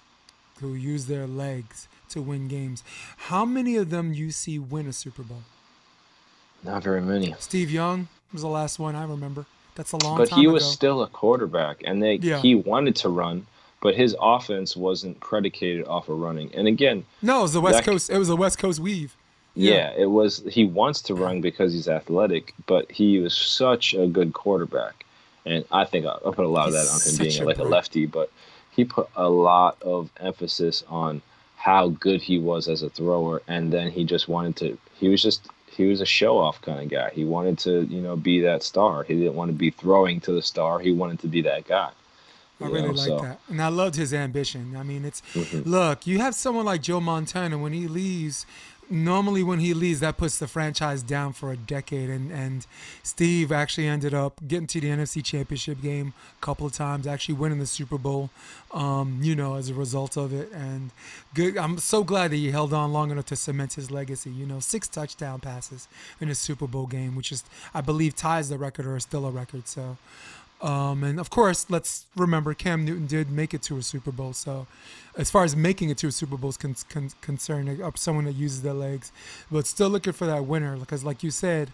who 0.60 0.74
use 0.74 1.06
their 1.06 1.26
legs 1.26 1.88
to 2.08 2.22
win 2.22 2.48
games, 2.48 2.82
how 3.16 3.44
many 3.44 3.76
of 3.76 3.90
them 3.90 4.12
you 4.12 4.30
see 4.30 4.58
win 4.58 4.86
a 4.86 4.92
Super 4.92 5.22
Bowl? 5.22 5.42
Not 6.62 6.82
very 6.82 7.02
many. 7.02 7.34
Steve 7.38 7.70
Young, 7.70 8.08
was 8.32 8.42
the 8.42 8.48
last 8.48 8.78
one 8.78 8.94
I 8.94 9.04
remember. 9.04 9.46
That's 9.74 9.92
a 9.92 9.96
long 10.02 10.16
but 10.16 10.30
he 10.30 10.46
was 10.46 10.62
ago. 10.64 10.70
still 10.72 11.02
a 11.02 11.06
quarterback, 11.06 11.82
and 11.84 12.02
they 12.02 12.14
Yeah. 12.16 12.40
he 12.40 12.54
wanted 12.54 12.96
to 12.96 13.08
run, 13.08 13.46
but 13.82 13.94
his 13.94 14.16
offense 14.20 14.74
wasn't 14.76 15.20
predicated 15.20 15.86
off 15.86 16.08
of 16.08 16.18
running. 16.18 16.50
And 16.54 16.66
again, 16.66 17.04
no, 17.22 17.40
it 17.40 17.42
was 17.42 17.52
the 17.52 17.60
West 17.60 17.78
that- 17.78 17.84
Coast. 17.84 18.10
It 18.10 18.18
was 18.18 18.28
the 18.28 18.36
West 18.36 18.58
Coast 18.58 18.80
weave. 18.80 19.14
yeah. 19.54 19.92
it 19.96 20.06
was 20.10 20.42
he 20.50 20.64
wants 20.64 21.00
to 21.02 21.14
run 21.14 21.40
because 21.40 21.72
he's 21.72 21.88
athletic, 21.88 22.54
but 22.66 22.90
he 22.90 23.18
was 23.18 23.34
such 23.34 23.92
a 23.94 24.06
good 24.06 24.32
quarterback, 24.32 25.04
and 25.44 25.64
I 25.70 25.84
think 25.84 26.06
I, 26.06 26.12
I 26.26 26.30
put 26.32 26.44
a 26.46 26.48
lot 26.48 26.68
of 26.68 26.72
that 26.74 26.88
on 26.88 27.00
him 27.00 27.16
being 27.18 27.42
a 27.42 27.44
like 27.44 27.58
a 27.58 27.64
lefty, 27.64 28.06
but 28.06 28.30
he 28.70 28.84
put 28.84 29.08
a 29.16 29.28
lot 29.28 29.80
of 29.82 30.10
emphasis 30.20 30.84
on 30.88 31.20
how 31.56 31.88
good 31.88 32.20
he 32.22 32.38
was 32.38 32.68
as 32.68 32.82
a 32.82 32.88
thrower, 32.90 33.42
and 33.48 33.72
then 33.72 33.90
he 33.90 34.04
just 34.04 34.26
wanted 34.28 34.56
to. 34.56 34.78
He 34.98 35.08
was 35.08 35.22
just 35.22 35.46
he 35.76 35.86
was 35.86 36.00
a 36.00 36.06
show 36.06 36.38
off 36.38 36.60
kind 36.62 36.80
of 36.82 36.88
guy. 36.88 37.10
He 37.14 37.24
wanted 37.24 37.58
to 37.60 37.82
you 37.84 38.00
know 38.00 38.16
be 38.16 38.40
that 38.40 38.62
star. 38.62 39.02
He 39.04 39.14
didn't 39.14 39.34
want 39.34 39.50
to 39.50 39.56
be 39.56 39.70
throwing 39.70 40.20
to 40.20 40.32
the 40.32 40.42
star. 40.42 40.78
He 40.78 40.92
wanted 40.92 41.18
to 41.20 41.28
be 41.28 41.42
that 41.42 41.66
guy. 41.66 41.90
I 42.58 42.64
really 42.68 42.82
know, 42.82 42.88
like 42.92 43.06
so- 43.08 43.18
that, 43.18 43.40
and 43.48 43.60
I 43.60 43.68
loved 43.68 43.96
his 43.96 44.14
ambition. 44.14 44.76
I 44.78 44.82
mean, 44.82 45.04
it's 45.04 45.20
Mhm. 45.34 45.66
look, 45.66 46.06
you 46.06 46.18
have 46.20 46.34
someone 46.34 46.64
like 46.64 46.80
Joe 46.80 47.00
Montana 47.00 47.58
when 47.58 47.72
he 47.74 47.86
leaves. 47.86 48.46
Normally, 48.88 49.42
when 49.42 49.58
he 49.58 49.74
leaves, 49.74 50.00
that 50.00 50.16
puts 50.16 50.38
the 50.38 50.46
franchise 50.46 51.02
down 51.02 51.32
for 51.32 51.50
a 51.50 51.56
decade. 51.56 52.08
And 52.08 52.30
and 52.30 52.66
Steve 53.02 53.50
actually 53.50 53.86
ended 53.86 54.14
up 54.14 54.40
getting 54.46 54.66
to 54.68 54.80
the 54.80 54.88
NFC 54.88 55.24
Championship 55.24 55.82
game 55.82 56.14
a 56.38 56.44
couple 56.44 56.66
of 56.66 56.72
times, 56.72 57.06
actually 57.06 57.34
winning 57.34 57.58
the 57.58 57.66
Super 57.66 57.98
Bowl. 57.98 58.30
Um, 58.72 59.20
you 59.22 59.34
know, 59.34 59.54
as 59.54 59.70
a 59.70 59.74
result 59.74 60.16
of 60.16 60.32
it, 60.32 60.50
and 60.52 60.90
good. 61.34 61.56
I'm 61.56 61.78
so 61.78 62.04
glad 62.04 62.30
that 62.32 62.36
he 62.36 62.50
held 62.50 62.72
on 62.72 62.92
long 62.92 63.10
enough 63.10 63.26
to 63.26 63.36
cement 63.36 63.74
his 63.74 63.90
legacy. 63.90 64.30
You 64.30 64.46
know, 64.46 64.60
six 64.60 64.88
touchdown 64.88 65.40
passes 65.40 65.88
in 66.20 66.28
a 66.28 66.34
Super 66.34 66.66
Bowl 66.66 66.86
game, 66.86 67.16
which 67.16 67.32
is, 67.32 67.44
I 67.72 67.80
believe, 67.80 68.14
ties 68.14 68.48
the 68.48 68.58
record 68.58 68.86
or 68.86 68.96
is 68.96 69.04
still 69.04 69.26
a 69.26 69.30
record. 69.30 69.68
So. 69.68 69.96
Um, 70.62 71.04
and 71.04 71.20
of 71.20 71.28
course, 71.28 71.66
let's 71.68 72.06
remember 72.16 72.54
Cam 72.54 72.84
Newton 72.84 73.06
did 73.06 73.30
make 73.30 73.52
it 73.52 73.62
to 73.62 73.76
a 73.76 73.82
Super 73.82 74.10
Bowl. 74.10 74.32
So, 74.32 74.66
as 75.16 75.30
far 75.30 75.44
as 75.44 75.54
making 75.54 75.90
it 75.90 75.98
to 75.98 76.08
a 76.08 76.12
Super 76.12 76.36
Bowl 76.36 76.50
is 76.50 76.56
con- 76.56 76.76
con- 76.88 77.10
concerned, 77.20 77.80
uh, 77.80 77.90
someone 77.94 78.24
that 78.24 78.34
uses 78.34 78.62
their 78.62 78.72
legs, 78.72 79.12
but 79.50 79.66
still 79.66 79.88
looking 79.90 80.14
for 80.14 80.26
that 80.26 80.46
winner 80.46 80.76
because, 80.76 81.04
like 81.04 81.22
you 81.22 81.30
said, 81.30 81.70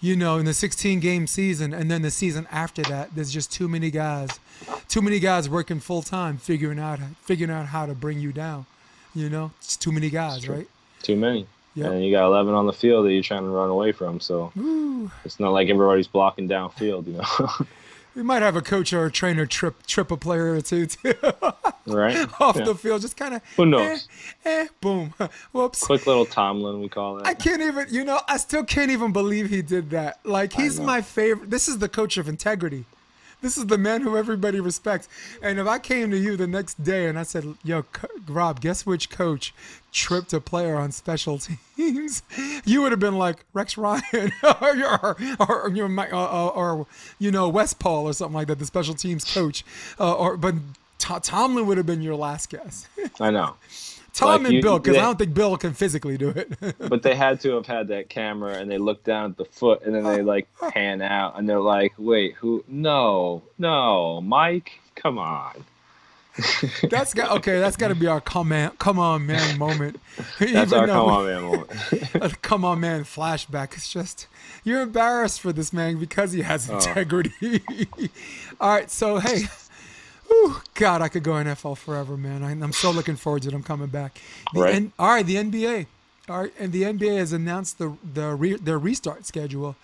you 0.00 0.16
know, 0.16 0.38
in 0.38 0.46
the 0.46 0.54
16 0.54 1.00
game 1.00 1.26
season 1.26 1.72
and 1.72 1.90
then 1.90 2.02
the 2.02 2.10
season 2.10 2.46
after 2.50 2.82
that, 2.82 3.14
there's 3.14 3.32
just 3.32 3.52
too 3.52 3.68
many 3.68 3.90
guys, 3.90 4.40
too 4.88 5.02
many 5.02 5.20
guys 5.20 5.48
working 5.48 5.80
full 5.80 6.02
time, 6.02 6.38
figuring 6.38 6.78
out 6.78 6.98
figuring 7.22 7.50
out 7.52 7.66
how 7.66 7.86
to 7.86 7.94
bring 7.94 8.18
you 8.20 8.32
down. 8.32 8.66
You 9.14 9.28
know, 9.28 9.52
it's 9.58 9.76
too 9.76 9.92
many 9.92 10.10
guys, 10.10 10.48
right? 10.48 10.68
Too 11.02 11.16
many. 11.16 11.46
Yep. 11.74 11.92
And 11.92 12.04
you 12.04 12.10
got 12.10 12.26
11 12.26 12.54
on 12.54 12.66
the 12.66 12.72
field 12.72 13.06
that 13.06 13.12
you're 13.12 13.22
trying 13.22 13.42
to 13.44 13.48
run 13.48 13.70
away 13.70 13.92
from. 13.92 14.18
So 14.18 14.52
Ooh. 14.58 15.10
it's 15.24 15.38
not 15.38 15.52
like 15.52 15.68
everybody's 15.68 16.08
blocking 16.08 16.48
downfield, 16.48 17.06
you 17.06 17.12
know? 17.14 17.66
We 18.18 18.24
might 18.24 18.42
have 18.42 18.56
a 18.56 18.60
coach 18.62 18.92
or 18.92 19.04
a 19.04 19.12
trainer 19.12 19.46
trip 19.46 19.86
trip 19.86 20.10
a 20.10 20.16
player 20.16 20.54
or 20.54 20.60
two 20.60 20.86
too 20.86 21.14
right? 21.86 22.28
off 22.40 22.56
Yeah. 22.56 22.64
the 22.64 22.74
field, 22.74 23.00
just 23.00 23.16
kind 23.16 23.34
of 23.34 23.42
Who 23.54 23.64
knows? 23.64 24.08
Eh, 24.44 24.62
eh, 24.62 24.66
boom, 24.80 25.14
whoops. 25.52 25.86
Quick 25.86 26.04
little 26.04 26.26
Tomlin, 26.26 26.80
we 26.80 26.88
call 26.88 27.18
it. 27.18 27.26
I 27.28 27.34
can't 27.34 27.62
even, 27.62 27.86
you 27.90 28.04
know, 28.04 28.18
I 28.26 28.38
still 28.38 28.64
can't 28.64 28.90
even 28.90 29.12
believe 29.12 29.50
he 29.50 29.62
did 29.62 29.90
that. 29.90 30.18
Like, 30.24 30.52
he's 30.52 30.80
my 30.80 31.00
favorite. 31.00 31.48
This 31.50 31.68
is 31.68 31.78
the 31.78 31.88
coach 31.88 32.16
of 32.16 32.28
integrity. 32.28 32.86
This 33.40 33.56
is 33.56 33.66
the 33.66 33.78
man 33.78 34.02
who 34.02 34.16
everybody 34.16 34.60
respects. 34.60 35.08
And 35.42 35.58
if 35.58 35.66
I 35.66 35.78
came 35.78 36.10
to 36.10 36.18
you 36.18 36.36
the 36.36 36.46
next 36.46 36.82
day 36.82 37.06
and 37.06 37.18
I 37.18 37.22
said, 37.22 37.54
"Yo, 37.62 37.84
Rob, 38.26 38.60
guess 38.60 38.84
which 38.84 39.10
coach 39.10 39.54
tripped 39.92 40.32
a 40.32 40.40
player 40.40 40.76
on 40.76 40.92
special 40.92 41.38
teams?" 41.76 42.22
You 42.64 42.82
would 42.82 42.92
have 42.92 43.00
been 43.00 43.16
like 43.18 43.44
Rex 43.52 43.76
Ryan 43.76 44.32
or 44.42 44.56
or, 44.60 45.16
or, 45.38 45.62
or, 45.62 45.70
you 45.70 45.86
know, 45.88 46.02
uh, 46.12 46.16
uh, 46.16 46.48
or 46.48 46.86
you 47.18 47.30
know 47.30 47.48
Wes 47.48 47.74
Paul 47.74 48.08
or 48.08 48.12
something 48.12 48.34
like 48.34 48.48
that, 48.48 48.58
the 48.58 48.66
special 48.66 48.94
teams 48.94 49.24
coach. 49.24 49.64
Uh, 50.00 50.14
or 50.14 50.36
but 50.36 50.54
T- 50.98 51.14
Tomlin 51.22 51.66
would 51.66 51.76
have 51.76 51.86
been 51.86 52.02
your 52.02 52.16
last 52.16 52.50
guess. 52.50 52.86
I 53.20 53.30
know. 53.30 53.54
Tom 54.18 54.28
Like 54.42 54.46
and 54.46 54.52
you- 54.54 54.62
Bill, 54.62 54.78
because 54.78 54.96
I 54.96 55.02
don't 55.02 55.18
think 55.18 55.32
Bill 55.34 55.56
can 55.56 55.72
physically 55.74 56.16
do 56.18 56.30
it. 56.30 56.52
But 56.78 57.02
they 57.02 57.14
had 57.14 57.40
to 57.42 57.54
have 57.56 57.66
had 57.66 57.88
that 57.88 58.08
camera 58.08 58.54
and 58.54 58.70
they 58.70 58.78
look 58.78 59.04
down 59.04 59.30
at 59.30 59.36
the 59.36 59.44
foot 59.44 59.82
and 59.84 59.94
then 59.94 60.04
they 60.04 60.22
like 60.22 60.48
pan 60.70 61.02
out 61.02 61.38
and 61.38 61.48
they're 61.48 61.60
like, 61.60 61.92
wait, 61.98 62.34
who? 62.34 62.64
No, 62.68 63.42
no, 63.58 64.20
Mike, 64.20 64.80
come 64.96 65.18
on. 65.18 65.64
That's 66.88 67.14
got 67.14 67.32
okay. 67.38 67.58
That's 67.58 67.76
got 67.76 67.88
to 67.88 67.96
be 67.96 68.06
our 68.06 68.20
come 68.20 68.52
on, 68.52 68.70
come 68.78 68.98
on, 69.00 69.26
man 69.26 69.58
moment. 69.58 70.00
That's 70.38 70.72
Even 70.72 70.72
our 70.72 70.86
come 70.86 71.08
on 71.08 71.26
man 71.26 71.42
moment. 71.42 72.42
come 72.42 72.64
on, 72.64 72.78
man 72.80 73.02
flashback. 73.02 73.74
It's 73.74 73.92
just 73.92 74.28
you're 74.62 74.80
embarrassed 74.80 75.40
for 75.40 75.52
this 75.52 75.72
man 75.72 75.98
because 75.98 76.30
he 76.32 76.42
has 76.42 76.70
Oh. 76.70 76.76
integrity. 76.76 77.62
All 78.60 78.70
right, 78.70 78.88
so 78.90 79.18
hey, 79.18 79.42
whew, 80.28 80.56
God, 80.74 81.02
I 81.02 81.08
could 81.08 81.22
go 81.22 81.32
NFL 81.32 81.76
forever, 81.78 82.16
man. 82.16 82.42
I, 82.42 82.52
I'm 82.52 82.72
so 82.72 82.90
looking 82.90 83.16
forward 83.16 83.42
to 83.42 83.50
them 83.50 83.62
coming 83.62 83.88
back. 83.88 84.20
The 84.54 84.60
Right. 84.60 84.74
N- 84.74 84.92
all 84.98 85.08
right, 85.08 85.26
the 85.26 85.36
NBA. 85.36 85.86
All 86.28 86.42
right, 86.42 86.52
and 86.58 86.72
the 86.72 86.82
NBA 86.82 87.16
has 87.18 87.32
announced 87.32 87.78
the 87.78 87.96
the 88.14 88.34
re, 88.34 88.54
their 88.56 88.78
restart 88.78 89.24
schedule, 89.24 89.76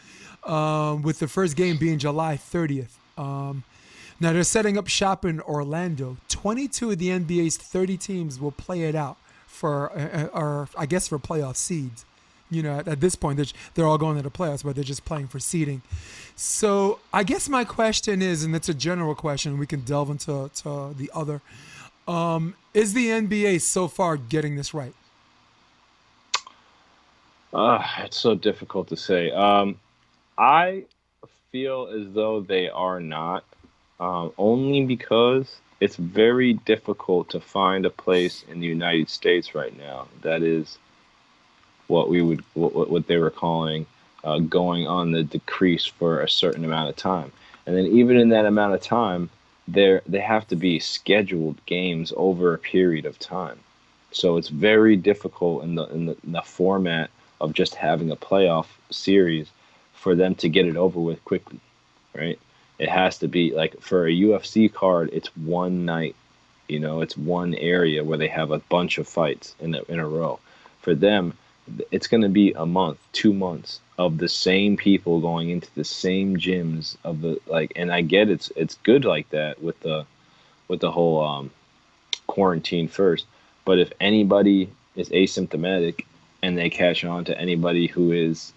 um, 0.45 1.03
with 1.03 1.19
the 1.19 1.27
first 1.29 1.57
game 1.57 1.79
being 1.79 1.99
July 1.99 2.37
30th. 2.37 2.91
Um, 3.17 3.65
now 4.21 4.33
they're 4.33 4.45
setting 4.45 4.77
up 4.77 4.87
shop 4.87 5.25
in 5.25 5.41
Orlando. 5.41 6.19
22 6.29 6.91
of 6.93 6.99
the 6.99 7.09
NBA's 7.09 7.57
30 7.57 7.97
teams 7.97 8.39
will 8.39 8.53
play 8.53 8.83
it 8.83 8.95
out 8.95 9.17
for, 9.47 9.91
uh, 9.93 10.25
uh, 10.25 10.39
or 10.39 10.69
I 10.77 10.87
guess 10.87 11.09
for 11.09 11.19
playoff 11.19 11.57
seeds. 11.57 12.05
You 12.55 12.62
know, 12.62 12.79
at, 12.79 12.88
at 12.88 13.01
this 13.01 13.14
point, 13.14 13.37
they're, 13.37 13.47
they're 13.75 13.87
all 13.87 13.99
going 13.99 14.17
to 14.17 14.23
the 14.23 14.31
playoffs, 14.31 14.64
but 14.64 14.75
they're 14.75 14.85
just 14.85 15.05
playing 15.05 15.29
for 15.29 15.38
seeding. 15.38 15.83
So 16.37 17.01
I 17.12 17.23
guess 17.23 17.49
my 17.49 17.64
question 17.64 18.23
is, 18.23 18.45
and 18.45 18.55
it's 18.55 18.69
a 18.69 18.75
general 18.75 19.14
question, 19.14 19.59
we 19.59 19.67
can 19.67 19.81
delve 19.81 20.11
into 20.11 20.51
to 20.62 20.95
the 20.97 21.11
other. 21.14 21.40
Um, 22.07 22.55
is 22.73 22.93
the 22.93 23.09
NBA 23.09 23.61
so 23.61 23.88
far 23.88 24.17
getting 24.17 24.57
this 24.57 24.75
right? 24.75 24.95
Uh, 27.53 27.83
it's 27.99 28.19
so 28.19 28.35
difficult 28.35 28.88
to 28.88 28.97
say. 28.97 29.31
Um, 29.31 29.79
I 30.37 30.85
feel 31.53 31.87
as 31.87 32.12
though 32.12 32.40
they 32.40 32.69
are 32.69 33.01
not, 33.01 33.45
um, 34.01 34.33
only 34.37 34.85
because 34.85 35.61
it's 35.81 35.97
very 35.97 36.55
difficult 36.55 37.31
to 37.31 37.40
find 37.40 37.87
a 37.87 37.90
place 37.90 38.45
in 38.51 38.59
the 38.59 38.67
United 38.67 39.09
States 39.09 39.55
right 39.55 39.77
now 39.79 40.09
that 40.23 40.43
is 40.43 40.79
what 41.88 42.09
we 42.09 42.23
would 42.23 42.42
what, 42.55 42.75
what- 42.75 42.90
they 43.07 43.18
were 43.18 43.31
calling 43.31 43.87
uh, 44.25 44.38
going 44.38 44.87
on 44.87 45.12
the 45.12 45.23
decrease 45.23 45.87
for 45.87 46.20
a 46.20 46.29
certain 46.29 46.64
amount 46.64 46.88
of 46.88 46.97
time, 46.97 47.33
and 47.66 47.77
then 47.77 47.87
even 47.87 48.16
in 48.16 48.31
that 48.31 48.47
amount 48.47 48.75
of 48.75 48.81
time, 48.83 49.31
there 49.68 50.03
they 50.07 50.20
have 50.20 50.47
to 50.49 50.57
be 50.57 50.79
scheduled 50.79 51.64
games 51.66 52.12
over 52.16 52.55
a 52.55 52.59
period 52.59 53.07
of 53.07 53.18
time. 53.18 53.59
So 54.12 54.37
it's 54.37 54.49
very 54.49 54.97
difficult 54.97 55.64
in 55.64 55.75
the 55.75 55.85
in 55.87 56.07
the, 56.07 56.16
in 56.25 56.33
the 56.33 56.42
format 56.42 57.11
of 57.40 57.53
just 57.53 57.75
having 57.75 58.11
a 58.11 58.16
playoff 58.16 58.66
series 58.90 59.51
for 59.94 60.14
them 60.14 60.35
to 60.37 60.49
get 60.49 60.66
it 60.66 60.77
over 60.77 61.01
with 61.01 61.25
quickly, 61.25 61.61
right? 62.14 62.38
It 62.79 62.88
has 62.88 63.18
to 63.18 63.29
be 63.29 63.53
like 63.55 63.81
for 63.81 64.07
a 64.07 64.12
UFC 64.12 64.73
card, 64.73 65.11
it's 65.12 65.35
one 65.37 65.85
night, 65.85 66.16
you 66.68 66.81
know, 66.81 67.01
it's 67.01 67.16
one 67.16 67.55
area 67.55 68.05
where 68.05 68.18
they 68.18 68.29
have 68.29 68.51
a 68.51 68.59
bunch 68.61 68.99
of 68.99 69.09
fights 69.09 69.55
in 69.61 69.75
a, 69.75 69.83
in 69.88 69.99
a 70.01 70.09
row. 70.09 70.40
For 70.81 70.94
them, 70.94 71.35
it's 71.90 72.07
going 72.07 72.22
to 72.22 72.29
be 72.29 72.53
a 72.53 72.66
month, 72.66 72.98
two 73.12 73.33
months 73.33 73.81
of 73.98 74.18
the 74.18 74.29
same 74.29 74.77
people 74.77 75.20
going 75.20 75.50
into 75.50 75.68
the 75.74 75.85
same 75.85 76.37
gyms 76.37 76.96
of 77.05 77.20
the 77.20 77.40
like. 77.46 77.72
And 77.77 77.92
I 77.92 78.03
get 78.03 78.31
it's 78.31 78.50
it's 78.57 78.74
good 78.83 79.05
like 79.05 79.29
that 79.31 79.62
with 79.62 79.79
the 79.81 80.07
with 80.68 80.81
the 80.81 80.90
whole 80.90 81.22
um, 81.24 81.50
quarantine 82.27 82.88
first. 82.88 83.27
But 83.64 83.79
if 83.79 83.92
anybody 84.00 84.70
is 84.96 85.09
asymptomatic 85.11 86.05
and 86.42 86.59
they 86.59 86.70
catch 86.70 87.05
on 87.05 87.24
to 87.27 87.38
anybody 87.38 87.87
who 87.87 88.12
is 88.12 88.53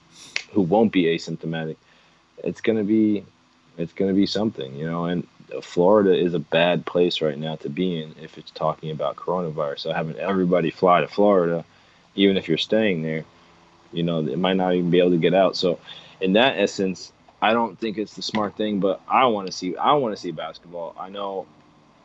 who 0.52 0.62
won't 0.62 0.92
be 0.92 1.04
asymptomatic, 1.04 1.78
it's 2.44 2.62
gonna 2.62 2.84
be 2.84 3.24
it's 3.78 3.94
gonna 3.94 4.14
be 4.14 4.26
something, 4.26 4.76
you 4.76 4.86
know. 4.86 5.06
And 5.06 5.28
Florida 5.62 6.14
is 6.14 6.34
a 6.34 6.40
bad 6.40 6.86
place 6.86 7.22
right 7.22 7.38
now 7.38 7.56
to 7.58 7.70
be 7.70 8.02
in 8.02 8.16
if 8.22 8.38
it's 8.38 8.52
talking 8.52 8.92
about 8.92 9.16
coronavirus. 9.16 9.80
So 9.80 9.94
having 9.94 10.18
everybody 10.18 10.72
fly 10.72 11.02
to 11.02 11.08
Florida, 11.08 11.64
even 12.18 12.36
if 12.36 12.50
you're 12.50 12.58
staying 12.58 13.02
there, 13.02 13.24
you 13.94 14.04
know, 14.04 14.20
it 14.20 14.38
might 14.38 14.58
not 14.58 14.74
even 14.74 14.90
be 14.90 15.00
able 15.00 15.12
to 15.12 15.18
get 15.18 15.34
out. 15.34 15.56
So 15.56 15.80
in 16.20 16.34
that 16.34 16.60
essence, 16.60 17.14
I 17.42 17.54
don't 17.54 17.80
think 17.80 17.98
it's 17.98 18.16
the 18.16 18.22
smart 18.22 18.56
thing. 18.56 18.80
But 18.80 19.02
I 19.08 19.26
want 19.28 19.48
to 19.48 19.54
see 19.54 19.78
I 19.78 19.94
want 19.94 20.16
to 20.16 20.22
see 20.22 20.32
basketball. 20.32 20.96
I 21.00 21.10
know. 21.10 21.46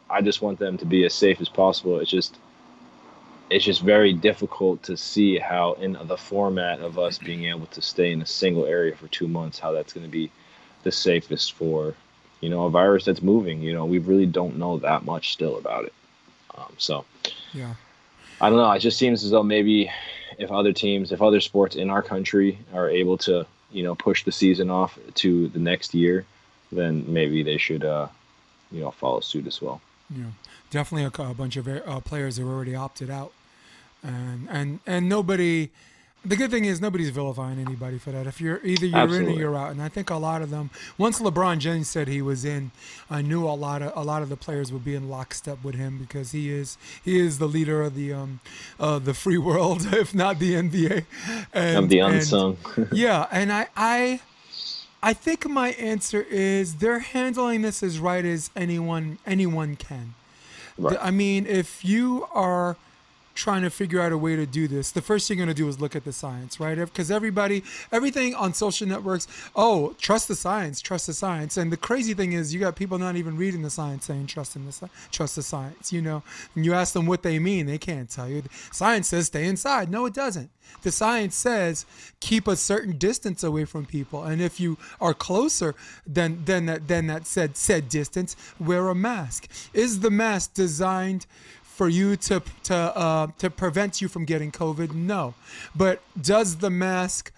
I 0.08 0.20
just 0.20 0.42
want 0.42 0.58
them 0.58 0.76
to 0.78 0.84
be 0.84 1.04
as 1.04 1.14
safe 1.14 1.40
as 1.40 1.48
possible. 1.48 1.98
It's 1.98 2.10
just 2.10 2.36
it's 3.52 3.64
just 3.64 3.82
very 3.82 4.14
difficult 4.14 4.82
to 4.84 4.96
see 4.96 5.38
how 5.38 5.74
in 5.74 5.96
the 6.06 6.16
format 6.16 6.80
of 6.80 6.98
us 6.98 7.18
being 7.18 7.44
able 7.44 7.66
to 7.66 7.82
stay 7.82 8.12
in 8.12 8.22
a 8.22 8.26
single 8.26 8.64
area 8.64 8.96
for 8.96 9.08
two 9.08 9.28
months 9.28 9.58
how 9.58 9.72
that's 9.72 9.92
going 9.92 10.06
to 10.06 10.10
be 10.10 10.30
the 10.84 10.92
safest 10.92 11.52
for 11.52 11.94
you 12.40 12.48
know 12.48 12.64
a 12.64 12.70
virus 12.70 13.04
that's 13.04 13.20
moving 13.20 13.60
you 13.60 13.74
know 13.74 13.84
we 13.84 13.98
really 13.98 14.24
don't 14.24 14.56
know 14.56 14.78
that 14.78 15.04
much 15.04 15.32
still 15.32 15.58
about 15.58 15.84
it 15.84 15.92
um, 16.56 16.72
so 16.78 17.04
Yeah. 17.52 17.74
I 18.42 18.50
don't 18.50 18.58
know. 18.58 18.70
It 18.72 18.80
just 18.80 18.98
seems 18.98 19.24
as 19.24 19.30
though 19.30 19.42
maybe 19.42 19.90
if 20.38 20.50
other 20.50 20.72
teams 20.72 21.12
if 21.12 21.22
other 21.22 21.40
sports 21.40 21.76
in 21.76 21.88
our 21.88 22.02
country 22.02 22.58
are 22.74 22.90
able 22.90 23.16
to 23.18 23.46
you 23.70 23.82
know 23.82 23.94
push 23.94 24.24
the 24.24 24.32
season 24.32 24.68
off 24.68 24.98
to 25.14 25.48
the 25.48 25.58
next 25.58 25.94
year 25.94 26.26
then 26.72 27.04
maybe 27.06 27.42
they 27.42 27.58
should, 27.58 27.84
uh, 27.84 28.08
you 28.72 28.80
know, 28.80 28.90
follow 28.90 29.20
suit 29.20 29.46
as 29.46 29.60
well. 29.60 29.80
Yeah, 30.10 30.24
definitely 30.70 31.04
a, 31.04 31.30
a 31.30 31.34
bunch 31.34 31.56
of 31.56 31.68
uh, 31.68 32.00
players 32.00 32.38
have 32.38 32.46
already 32.46 32.74
opted 32.74 33.10
out, 33.10 33.32
and 34.02 34.48
and 34.50 34.80
and 34.86 35.08
nobody 35.08 35.70
the 36.24 36.36
good 36.36 36.50
thing 36.50 36.64
is 36.64 36.80
nobody's 36.80 37.10
vilifying 37.10 37.58
anybody 37.58 37.98
for 37.98 38.12
that. 38.12 38.26
If 38.26 38.40
you're 38.40 38.64
either 38.64 38.86
you're 38.86 38.96
Absolutely. 38.96 39.32
in 39.32 39.38
or 39.38 39.40
you're 39.40 39.56
out, 39.56 39.72
and 39.72 39.82
I 39.82 39.88
think 39.88 40.10
a 40.10 40.16
lot 40.16 40.40
of 40.40 40.50
them. 40.50 40.70
Once 40.96 41.20
LeBron 41.20 41.58
James 41.58 41.88
said 41.88 42.06
he 42.06 42.22
was 42.22 42.44
in, 42.44 42.70
I 43.10 43.22
knew 43.22 43.46
a 43.46 43.50
lot 43.50 43.82
of 43.82 43.92
a 43.96 44.02
lot 44.02 44.22
of 44.22 44.28
the 44.28 44.36
players 44.36 44.72
would 44.72 44.84
be 44.84 44.94
in 44.94 45.08
lockstep 45.08 45.64
with 45.64 45.74
him 45.74 45.98
because 45.98 46.32
he 46.32 46.50
is 46.50 46.78
he 47.04 47.18
is 47.18 47.38
the 47.38 47.48
leader 47.48 47.82
of 47.82 47.94
the 47.94 48.12
um 48.12 48.40
uh, 48.78 48.98
the 48.98 49.14
free 49.14 49.38
world, 49.48 49.92
if 49.92 50.14
not 50.14 50.38
the 50.38 50.54
NBA. 50.54 51.04
And, 51.52 51.76
I'm 51.76 51.88
the 51.88 51.98
unsung. 51.98 52.56
And, 52.76 52.88
yeah, 52.92 53.26
and 53.32 53.52
I 53.52 53.66
I 53.76 54.20
I 55.02 55.14
think 55.14 55.48
my 55.48 55.70
answer 55.72 56.22
is 56.22 56.76
they're 56.76 57.00
handling 57.00 57.62
this 57.62 57.82
as 57.82 57.98
right 57.98 58.24
as 58.24 58.50
anyone 58.54 59.18
anyone 59.26 59.74
can. 59.74 60.14
Right. 60.78 60.96
I 61.00 61.10
mean, 61.10 61.46
if 61.46 61.84
you 61.84 62.26
are 62.32 62.76
trying 63.34 63.62
to 63.62 63.70
figure 63.70 64.00
out 64.00 64.12
a 64.12 64.18
way 64.18 64.36
to 64.36 64.46
do 64.46 64.68
this, 64.68 64.90
the 64.90 65.02
first 65.02 65.28
thing 65.28 65.38
you're 65.38 65.46
going 65.46 65.54
to 65.54 65.62
do 65.62 65.68
is 65.68 65.80
look 65.80 65.96
at 65.96 66.04
the 66.04 66.12
science, 66.12 66.60
right? 66.60 66.78
Because 66.78 67.10
everybody, 67.10 67.62
everything 67.90 68.34
on 68.34 68.54
social 68.54 68.86
networks, 68.86 69.26
oh, 69.56 69.94
trust 69.98 70.28
the 70.28 70.34
science, 70.34 70.80
trust 70.80 71.06
the 71.06 71.14
science. 71.14 71.56
And 71.56 71.72
the 71.72 71.76
crazy 71.76 72.14
thing 72.14 72.32
is, 72.32 72.52
you 72.52 72.60
got 72.60 72.76
people 72.76 72.98
not 72.98 73.16
even 73.16 73.36
reading 73.36 73.62
the 73.62 73.70
science 73.70 74.06
saying 74.06 74.26
trust 74.26 74.56
in 74.56 74.66
the 74.66 74.90
trust 75.10 75.36
the 75.36 75.42
science. 75.42 75.92
You 75.92 76.02
know, 76.02 76.22
and 76.54 76.64
you 76.64 76.74
ask 76.74 76.92
them 76.92 77.06
what 77.06 77.22
they 77.22 77.38
mean, 77.38 77.66
they 77.66 77.78
can't 77.78 78.08
tell 78.08 78.28
you. 78.28 78.42
Science 78.70 79.08
says 79.08 79.26
stay 79.26 79.46
inside. 79.46 79.90
No, 79.90 80.06
it 80.06 80.14
doesn't. 80.14 80.50
The 80.82 80.92
science 80.92 81.34
says 81.36 81.86
keep 82.20 82.48
a 82.48 82.56
certain 82.56 82.96
distance 82.96 83.42
away 83.42 83.64
from 83.64 83.86
people, 83.86 84.22
and 84.22 84.40
if 84.40 84.58
you 84.58 84.78
are 85.00 85.14
closer 85.14 85.74
than 86.06 86.44
than 86.44 86.66
that 86.66 86.88
than 86.88 87.06
that 87.08 87.26
said 87.26 87.56
said 87.56 87.88
distance, 87.88 88.36
wear 88.58 88.88
a 88.88 88.94
mask. 88.94 89.48
Is 89.74 90.00
the 90.00 90.10
mask 90.10 90.54
designed 90.54 91.26
for 91.74 91.88
you 91.88 92.16
to 92.16 92.42
to 92.64 92.74
uh, 92.74 93.26
to 93.38 93.50
prevent 93.50 94.00
you 94.00 94.08
from 94.08 94.24
getting 94.24 94.52
COVID? 94.52 94.92
No. 94.92 95.34
But 95.74 96.00
does 96.20 96.56
the 96.56 96.70
mask 96.70 97.32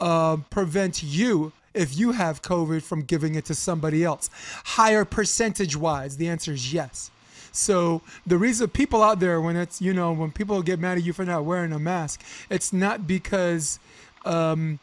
uh, 0.00 0.38
prevent 0.50 1.02
you 1.02 1.52
if 1.74 1.96
you 1.96 2.12
have 2.12 2.42
COVID 2.42 2.82
from 2.82 3.02
giving 3.02 3.34
it 3.34 3.44
to 3.46 3.54
somebody 3.54 4.02
else? 4.02 4.30
Higher 4.64 5.04
percentage 5.04 5.76
wise, 5.76 6.16
the 6.16 6.28
answer 6.28 6.52
is 6.52 6.72
yes. 6.72 7.10
So 7.52 8.02
the 8.26 8.36
reason 8.36 8.68
people 8.68 9.02
out 9.02 9.20
there, 9.20 9.40
when 9.40 9.56
it's 9.56 9.80
you 9.80 9.92
know 9.92 10.12
when 10.12 10.30
people 10.30 10.62
get 10.62 10.80
mad 10.80 10.98
at 10.98 11.04
you 11.04 11.12
for 11.12 11.24
not 11.24 11.44
wearing 11.44 11.72
a 11.72 11.78
mask, 11.78 12.22
it's 12.50 12.72
not 12.72 13.06
because 13.06 13.78
um, 14.24 14.78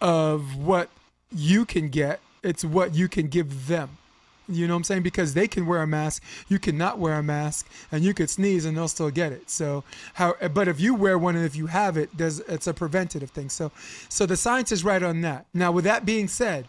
of 0.00 0.56
what 0.56 0.90
you 1.34 1.64
can 1.64 1.88
get; 1.88 2.20
it's 2.42 2.64
what 2.64 2.94
you 2.94 3.08
can 3.08 3.26
give 3.28 3.66
them. 3.66 3.98
You 4.48 4.66
know 4.66 4.74
what 4.74 4.78
I'm 4.78 4.84
saying? 4.84 5.02
Because 5.02 5.34
they 5.34 5.46
can 5.46 5.66
wear 5.66 5.82
a 5.82 5.86
mask, 5.86 6.22
you 6.48 6.58
cannot 6.58 6.98
wear 6.98 7.18
a 7.18 7.22
mask, 7.22 7.68
and 7.92 8.02
you 8.02 8.14
could 8.14 8.30
sneeze 8.30 8.64
and 8.64 8.76
they'll 8.76 8.88
still 8.88 9.10
get 9.10 9.32
it. 9.32 9.50
So 9.50 9.84
how? 10.14 10.34
But 10.52 10.68
if 10.68 10.80
you 10.80 10.94
wear 10.94 11.18
one 11.18 11.36
and 11.36 11.44
if 11.44 11.54
you 11.54 11.66
have 11.66 11.96
it, 11.96 12.16
there's 12.16 12.40
it's 12.40 12.66
a 12.66 12.74
preventative 12.74 13.30
thing. 13.30 13.50
So, 13.50 13.70
so 14.08 14.26
the 14.26 14.36
science 14.36 14.72
is 14.72 14.84
right 14.84 15.02
on 15.02 15.20
that. 15.22 15.46
Now, 15.52 15.70
with 15.70 15.84
that 15.84 16.06
being 16.06 16.28
said, 16.28 16.66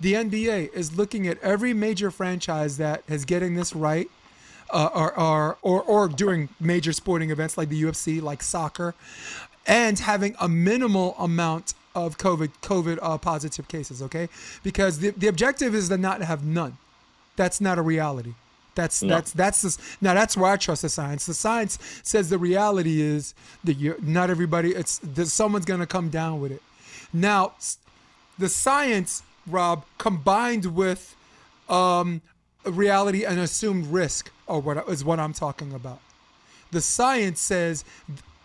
the 0.00 0.14
NBA 0.14 0.72
is 0.72 0.96
looking 0.96 1.28
at 1.28 1.38
every 1.42 1.74
major 1.74 2.10
franchise 2.10 2.78
that 2.78 3.02
is 3.06 3.24
getting 3.24 3.54
this 3.54 3.74
right, 3.76 4.10
uh, 4.70 4.88
or, 4.94 5.18
or 5.18 5.58
or 5.62 5.82
or 5.82 6.08
doing 6.08 6.48
major 6.58 6.92
sporting 6.92 7.30
events 7.30 7.58
like 7.58 7.68
the 7.68 7.82
UFC, 7.82 8.20
like 8.20 8.42
soccer, 8.42 8.94
and 9.66 9.98
having 9.98 10.34
a 10.40 10.48
minimal 10.48 11.14
amount 11.18 11.74
of 11.94 12.18
COVID 12.18 12.50
COVID 12.62 12.98
uh, 13.02 13.18
positive 13.18 13.68
cases. 13.68 14.00
Okay, 14.02 14.28
because 14.62 14.98
the 15.00 15.10
the 15.10 15.28
objective 15.28 15.74
is 15.74 15.88
to 15.90 15.98
not 15.98 16.22
have 16.22 16.44
none. 16.44 16.78
That's 17.40 17.58
not 17.58 17.78
a 17.78 17.82
reality. 17.82 18.34
That's 18.74 19.02
no. 19.02 19.14
that's 19.14 19.32
that's 19.32 19.62
this, 19.62 19.78
now 20.02 20.12
that's 20.12 20.36
where 20.36 20.52
I 20.52 20.58
trust 20.58 20.82
the 20.82 20.90
science. 20.90 21.24
The 21.24 21.32
science 21.32 21.78
says 22.02 22.28
the 22.28 22.36
reality 22.36 23.00
is 23.00 23.34
that 23.64 23.78
you're 23.78 23.98
not 24.02 24.28
everybody 24.28 24.72
it's 24.72 24.98
that 24.98 25.24
someone's 25.28 25.64
gonna 25.64 25.86
come 25.86 26.10
down 26.10 26.42
with 26.42 26.52
it. 26.52 26.60
Now, 27.14 27.54
the 28.38 28.50
science, 28.50 29.22
Rob, 29.46 29.86
combined 29.96 30.66
with 30.76 31.16
um, 31.70 32.20
reality 32.64 33.24
and 33.24 33.40
assumed 33.40 33.86
risk, 33.86 34.30
or 34.46 34.60
what 34.60 34.86
is 34.90 35.02
what 35.02 35.18
I'm 35.18 35.32
talking 35.32 35.72
about. 35.72 36.00
The 36.72 36.82
science 36.82 37.40
says 37.40 37.86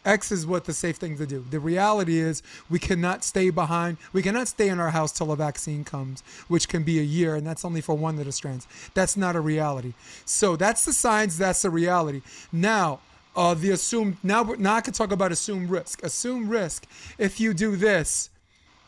X 0.06 0.32
is 0.32 0.46
what 0.46 0.66
the 0.66 0.74
safe 0.74 0.98
thing 0.98 1.18
to 1.18 1.26
do. 1.26 1.44
The 1.50 1.60
reality 1.60 2.20
is 2.20 2.44
we 2.70 2.80
cannot 2.80 3.24
stay 3.24 3.50
behind. 3.50 3.98
We 4.14 4.22
cannot 4.22 4.48
stay 4.48 4.70
in 4.70 4.80
our 4.80 4.92
house 4.92 5.12
till 5.12 5.32
a 5.32 5.36
vaccine 5.36 5.84
comes, 5.84 6.22
which 6.48 6.70
can 6.70 6.84
be 6.84 7.00
a 7.00 7.04
year, 7.04 7.36
and 7.36 7.46
that's 7.46 7.66
only 7.66 7.82
for 7.82 7.96
one 7.96 8.20
of 8.20 8.26
the 8.26 8.32
strands. 8.32 8.68
That's 8.94 9.18
not 9.18 9.36
a 9.36 9.42
reality. 9.42 9.94
So 10.26 10.56
that's 10.56 10.86
the 10.86 10.94
science. 10.94 11.38
That's 11.38 11.64
the 11.64 11.70
reality. 11.70 12.22
Now, 12.52 13.00
uh, 13.36 13.54
the 13.54 13.72
assumed 13.72 14.18
now 14.24 14.44
now 14.58 14.76
I 14.76 14.82
can 14.82 14.94
talk 14.94 15.12
about 15.12 15.32
assumed 15.32 15.70
risk. 15.70 16.04
Assumed 16.04 16.50
risk. 16.50 16.86
If 17.18 17.40
you 17.40 17.54
do 17.54 17.76
this 17.76 18.30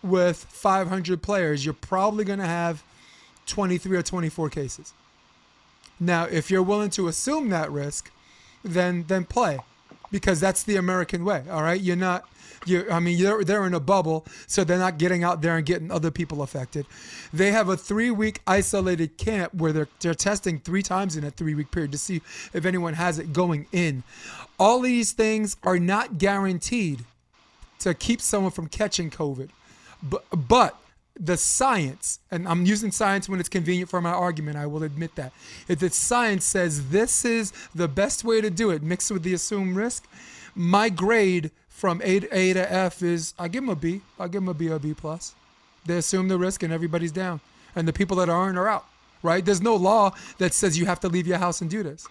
with 0.03 0.38
500 0.38 1.21
players, 1.21 1.65
you're 1.65 1.73
probably 1.73 2.23
going 2.23 2.39
to 2.39 2.45
have 2.45 2.84
23 3.47 3.97
or 3.97 4.03
24 4.03 4.49
cases. 4.49 4.93
Now, 5.99 6.25
if 6.25 6.51
you're 6.51 6.63
willing 6.63 6.91
to 6.91 7.08
assume 7.08 7.49
that 7.49 7.71
risk, 7.71 8.12
then 8.63 9.06
then 9.08 9.25
play 9.25 9.60
because 10.12 10.39
that's 10.39 10.63
the 10.63 10.76
American 10.76 11.24
way. 11.26 11.43
All 11.50 11.63
right, 11.63 11.80
you're 11.80 11.96
not. 11.96 12.26
You, 12.65 12.86
I 12.91 13.00
mean, 13.00 13.22
they're, 13.22 13.43
they're 13.43 13.65
in 13.65 13.74
a 13.74 13.80
bubble, 13.80 14.26
so 14.48 14.63
they're 14.63 14.80
not 14.80 14.98
getting 14.98 15.24
out 15.24 15.41
there 15.41 15.56
and 15.58 15.65
getting 15.65 15.91
other 15.91 16.12
people 16.12 16.41
affected. 16.41 16.86
They 17.32 17.52
have 17.52 17.70
a 17.70 17.78
three 17.78 18.12
week 18.12 18.41
isolated 18.48 19.17
camp 19.17 19.54
where 19.54 19.72
they're, 19.72 19.88
they're 20.00 20.15
testing 20.15 20.60
three 20.60 20.82
times 20.82 21.15
in 21.15 21.24
a 21.24 21.32
three 21.32 21.56
week 21.56 21.72
period 21.72 21.91
to 21.91 21.98
see 21.98 22.22
if 22.54 22.65
anyone 22.65 22.96
has 22.96 23.20
it 23.20 23.32
going 23.32 23.67
in. 23.72 24.04
All 24.60 24.80
these 24.80 25.12
things 25.13 25.56
are 25.63 25.80
not 25.80 26.17
guaranteed 26.17 27.06
to 27.80 27.93
keep 27.93 28.22
someone 28.22 28.52
from 28.52 28.67
catching 28.67 29.12
COVID. 29.12 29.50
But, 30.02 30.26
but 30.48 30.78
the 31.19 31.38
science, 31.38 32.19
and 32.32 32.47
I'm 32.47 32.65
using 32.65 32.91
science 32.91 33.27
when 33.27 33.39
it's 33.39 33.49
convenient 33.49 33.89
for 33.89 34.01
my 34.01 34.12
argument, 34.12 34.58
I 34.58 34.65
will 34.65 34.84
admit 34.84 35.15
that. 35.15 35.34
If 35.67 35.80
the 35.80 35.89
science 35.89 36.45
says 36.45 36.89
this 36.89 37.25
is 37.25 37.51
the 37.73 37.88
best 37.88 38.23
way 38.23 38.41
to 38.41 38.49
do 38.49 38.69
it, 38.69 38.84
mixed 38.84 39.12
with 39.12 39.23
the 39.23 39.34
assumed 39.34 39.75
risk, 39.75 40.08
my 40.56 40.89
grade 40.89 41.51
from 41.69 42.01
A 42.03 42.19
to, 42.19 42.36
a 42.36 42.53
to 42.53 42.71
F 42.71 43.03
is 43.03 43.34
I 43.38 43.47
give 43.47 43.63
them 43.63 43.69
a 43.69 43.75
B. 43.75 44.01
I 44.19 44.25
give 44.25 44.41
them 44.41 44.49
a 44.49 44.53
B 44.53 44.69
or 44.69 44.75
a 44.75 44.80
B 44.80 44.93
plus. 44.93 45.36
They 45.86 45.97
assume 45.97 46.27
the 46.27 46.38
risk 46.38 46.63
and 46.63 46.73
everybody's 46.73 47.12
down. 47.12 47.39
And 47.75 47.88
the 47.88 47.93
people 47.93 48.17
that 48.17 48.30
aren't 48.30 48.58
are 48.58 48.67
out. 48.67 48.86
Right? 49.23 49.43
There's 49.43 49.62
no 49.62 49.75
law 49.75 50.13
that 50.38 50.53
says 50.53 50.77
you 50.77 50.86
have 50.86 50.99
to 51.01 51.10
leave 51.10 51.27
your 51.27 51.38
house 51.38 51.62
and 51.62 51.69
do 51.69 51.84
this. 51.84 52.08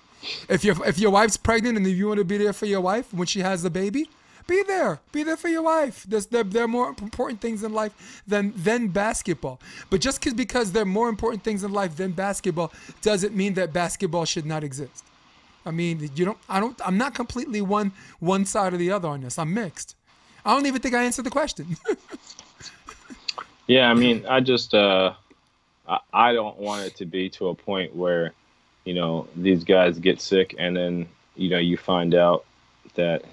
If 0.49 0.65
your 0.65 0.77
if 0.87 0.99
your 0.99 1.11
wife's 1.11 1.37
pregnant 1.37 1.77
and 1.77 1.87
you 1.87 2.09
want 2.09 2.19
to 2.19 2.25
be 2.25 2.39
there 2.39 2.53
for 2.53 2.67
your 2.67 2.81
wife 2.81 3.13
when 3.13 3.27
she 3.27 3.41
has 3.41 3.63
the 3.63 3.71
baby, 3.71 4.09
be 4.47 4.63
there. 4.63 5.01
Be 5.13 5.23
there 5.23 5.37
for 5.37 5.49
your 5.49 5.63
wife. 5.63 6.05
There's, 6.09 6.27
there, 6.27 6.45
there 6.45 6.65
are 6.65 6.69
more 6.69 6.89
important 6.89 7.41
things 7.41 7.63
in 7.65 7.73
life 7.73 8.23
than, 8.27 8.53
than 8.57 8.89
basketball. 8.89 9.61
But 9.91 10.01
just 10.01 10.21
cause, 10.21 10.35
because 10.35 10.73
there 10.73 10.83
are 10.83 10.87
more 10.87 11.09
important 11.09 11.43
things 11.43 11.65
in 11.65 11.73
life 11.73 11.97
than 11.97 12.13
basketball 12.13 12.73
doesn't 13.03 13.35
mean 13.35 13.55
that 13.55 13.73
basketball 13.73 14.25
should 14.25 14.47
not 14.47 14.63
exist. 14.63 15.05
I 15.65 15.73
mean, 15.73 16.11
you 16.15 16.25
don't. 16.25 16.39
I 16.49 16.61
don't. 16.61 16.81
I'm 16.87 16.97
not 16.97 17.13
completely 17.13 17.61
one 17.61 17.91
one 18.21 18.45
side 18.45 18.73
or 18.73 18.77
the 18.77 18.93
other 18.93 19.09
on 19.09 19.23
this. 19.23 19.37
I'm 19.37 19.53
mixed. 19.53 19.97
I 20.45 20.55
don't 20.55 20.65
even 20.67 20.81
think 20.81 20.95
I 20.95 21.03
answered 21.03 21.27
the 21.27 21.31
question. 21.31 21.77
yeah, 23.67 23.91
I 23.91 23.95
mean, 23.95 24.25
I 24.29 24.39
just 24.39 24.75
uh, 24.75 25.15
I, 25.89 25.99
I 26.13 26.33
don't 26.33 26.57
want 26.59 26.87
it 26.87 26.95
to 26.97 27.05
be 27.05 27.29
to 27.31 27.49
a 27.49 27.55
point 27.55 27.97
where, 27.97 28.33
you 28.85 28.95
know, 28.95 29.27
these 29.35 29.65
guys 29.65 29.99
get 29.99 30.21
sick 30.21 30.55
and 30.57 30.77
then 30.77 31.09
you 31.35 31.51
know 31.51 31.59
you 31.59 31.77
find 31.77 32.15
out 32.15 32.45
that 32.95 33.25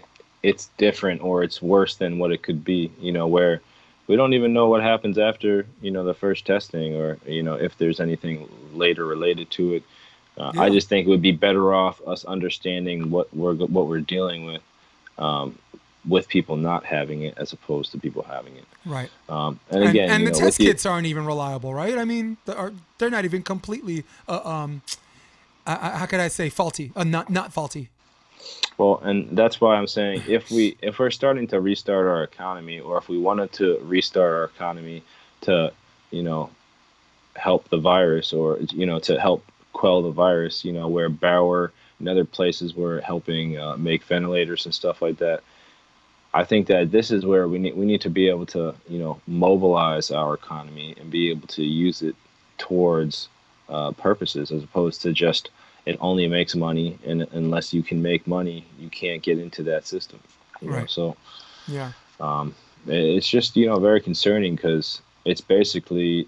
it's 0.44 0.70
different 0.78 1.22
or 1.22 1.42
it's 1.42 1.62
worse 1.62 1.96
than 1.96 2.20
what 2.20 2.32
it 2.32 2.44
could 2.44 2.64
be, 2.64 2.92
you 3.00 3.12
know, 3.12 3.28
where 3.28 3.62
we 4.08 4.18
don't 4.18 4.34
even 4.34 4.52
know 4.52 4.68
what 4.68 4.84
happens 4.84 5.18
after, 5.18 5.66
you 5.82 5.90
know, 5.90 6.04
the 6.04 6.14
first 6.14 6.46
testing 6.46 6.96
or, 6.96 7.18
you 7.26 7.42
know, 7.42 7.56
if 7.56 7.78
there's 7.78 8.02
anything 8.02 8.50
later 8.74 9.06
related 9.06 9.50
to 9.52 9.74
it. 9.76 9.84
Uh, 10.38 10.52
yeah. 10.54 10.62
I 10.64 10.70
just 10.70 10.90
think 10.90 11.08
it 11.08 11.10
would 11.10 11.22
be 11.22 11.32
better 11.32 11.74
off 11.74 12.02
us 12.06 12.26
understanding 12.26 13.10
what 13.10 13.34
we're 13.34 13.56
what 13.56 13.88
we're 13.88 14.02
dealing 14.02 14.46
with, 14.46 14.62
um, 15.18 15.58
with 16.06 16.28
people 16.28 16.58
not 16.58 16.84
having 16.84 17.22
it 17.22 17.36
as 17.38 17.54
opposed 17.54 17.92
to 17.92 17.98
people 17.98 18.24
having 18.24 18.58
it. 18.58 18.66
Right. 18.84 19.10
Um, 19.30 19.60
and 19.70 19.84
again, 19.86 20.10
and, 20.10 20.12
and 20.12 20.28
the 20.28 20.32
know, 20.32 20.46
test 20.46 20.58
kits 20.58 20.84
the, 20.84 20.90
aren't 20.90 21.08
even 21.08 21.26
reliable, 21.26 21.74
right? 21.74 21.98
I 21.98 22.04
mean, 22.04 22.38
they're, 22.46 22.74
they're 22.98 23.10
not 23.10 23.26
even 23.26 23.44
completely, 23.44 24.04
uh, 24.28 24.42
um, 24.44 24.82
uh, 25.66 25.98
how 25.98 26.06
could 26.08 26.20
I 26.20 26.28
say, 26.28 26.50
faulty? 26.50 26.92
Uh, 26.96 27.06
not 27.06 27.30
not 27.30 27.54
faulty. 27.54 27.90
Well, 28.78 29.00
and 29.04 29.38
that's 29.38 29.62
why 29.62 29.76
I'm 29.76 29.88
saying 29.88 30.24
if 30.28 30.50
we 30.50 30.76
if 30.82 31.00
we're 31.00 31.12
starting 31.12 31.48
to 31.48 31.62
restart 31.62 32.08
our 32.08 32.24
economy, 32.24 32.80
or 32.80 32.98
if 32.98 33.08
we 33.08 33.20
wanted 33.20 33.52
to 33.54 33.80
restart 33.84 34.34
our 34.34 34.44
economy 34.46 35.04
to, 35.42 35.72
you 36.12 36.24
know, 36.24 36.50
help 37.36 37.70
the 37.70 37.78
virus, 37.78 38.34
or 38.34 38.60
you 38.72 38.86
know, 38.86 39.00
to 39.00 39.20
help 39.20 39.46
quell 39.74 40.02
the 40.02 40.12
virus, 40.12 40.66
you 40.66 40.72
know, 40.74 40.88
where 40.88 41.10
Bauer 41.10 41.72
and 42.00 42.10
other 42.10 42.26
places 42.26 42.76
were 42.76 43.02
helping 43.02 43.58
uh, 43.58 43.78
make 43.78 44.04
ventilators 44.04 44.66
and 44.66 44.74
stuff 44.74 45.02
like 45.02 45.18
that. 45.20 45.44
I 46.34 46.44
think 46.44 46.68
that 46.68 46.92
this 46.92 47.12
is 47.12 47.26
where 47.26 47.48
we 47.48 47.60
need 47.60 47.76
we 47.76 47.86
need 47.86 48.02
to 48.02 48.10
be 48.10 48.28
able 48.28 48.48
to 48.48 48.74
you 48.90 48.98
know 48.98 49.22
mobilize 49.28 50.10
our 50.10 50.34
economy 50.34 50.96
and 51.00 51.12
be 51.12 51.30
able 51.30 51.48
to 51.50 51.64
use 51.64 52.02
it 52.02 52.16
towards 52.58 53.30
uh, 53.70 53.92
purposes 53.92 54.52
as 54.52 54.64
opposed 54.64 55.02
to 55.04 55.14
just 55.14 55.52
it 55.86 55.98
only 56.00 56.28
makes 56.28 56.56
money 56.56 56.98
and 57.06 57.28
unless 57.34 57.74
you 57.74 57.84
can 57.84 58.02
make 58.02 58.26
money 58.28 58.66
you 58.80 58.90
can't 58.90 59.22
get 59.22 59.38
into 59.40 59.64
that 59.64 59.86
system 59.86 60.20
you 60.62 60.70
know? 60.70 60.78
Right. 60.78 60.90
so 60.90 61.16
Yeah. 61.68 61.92
um, 62.20 62.56
it's 62.88 63.28
just 63.28 63.56
you 63.56 63.68
know 63.68 63.80
very 63.80 64.02
concerning 64.02 64.56
because 64.56 65.02
it's 65.26 65.42
basically 65.42 66.28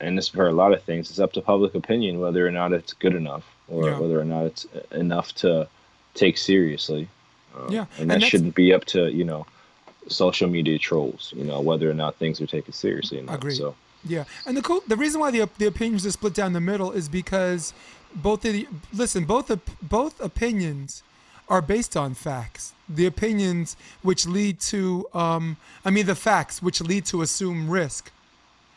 and 0.00 0.16
this 0.18 0.28
for 0.28 0.46
a 0.48 0.52
lot 0.52 0.72
of 0.72 0.82
things 0.82 1.10
it's 1.10 1.18
up 1.20 1.32
to 1.32 1.40
public 1.40 1.74
opinion 1.74 2.20
whether 2.20 2.46
or 2.46 2.50
not 2.50 2.72
it's 2.72 2.92
good 2.92 3.14
enough 3.14 3.44
or 3.68 3.86
Yeah. 3.86 3.98
whether 3.98 4.20
or 4.20 4.24
not 4.24 4.44
it's 4.46 4.66
enough 4.92 5.34
to 5.36 5.68
take 6.14 6.38
seriously 6.38 7.08
uh, 7.56 7.70
Yeah, 7.70 7.86
and 7.98 8.12
and 8.12 8.22
that 8.22 8.22
shouldn't 8.22 8.54
be 8.54 8.72
up 8.72 8.84
to 8.86 9.10
you 9.10 9.24
know 9.24 9.46
social 10.08 10.48
media 10.48 10.78
trolls 10.78 11.32
you 11.36 11.44
know 11.44 11.60
whether 11.60 11.90
or 11.90 11.94
not 11.94 12.14
things 12.16 12.40
are 12.40 12.46
taken 12.46 12.72
seriously 12.72 13.18
or 13.18 13.22
not. 13.22 13.36
Agreed. 13.36 13.56
so 13.56 13.74
Yeah, 14.04 14.24
and 14.46 14.56
the 14.56 14.62
cool, 14.62 14.82
the 14.86 14.96
reason 14.96 15.20
why 15.20 15.30
the 15.32 15.48
the 15.58 15.66
opinions 15.66 16.06
are 16.06 16.12
split 16.12 16.34
down 16.34 16.52
the 16.52 16.60
middle 16.60 16.92
is 16.92 17.08
because 17.08 17.72
both 18.16 18.44
of 18.44 18.52
the 18.52 18.66
listen 18.92 19.24
both 19.24 19.50
both 19.82 20.20
opinions 20.20 21.02
are 21.48 21.62
based 21.62 21.96
on 21.96 22.14
facts. 22.14 22.72
The 22.88 23.06
opinions 23.06 23.76
which 24.02 24.26
lead 24.26 24.60
to 24.60 25.06
um, 25.14 25.56
I 25.84 25.90
mean 25.90 26.06
the 26.06 26.14
facts 26.14 26.62
which 26.62 26.80
lead 26.80 27.04
to 27.06 27.22
assume 27.22 27.70
risk 27.70 28.10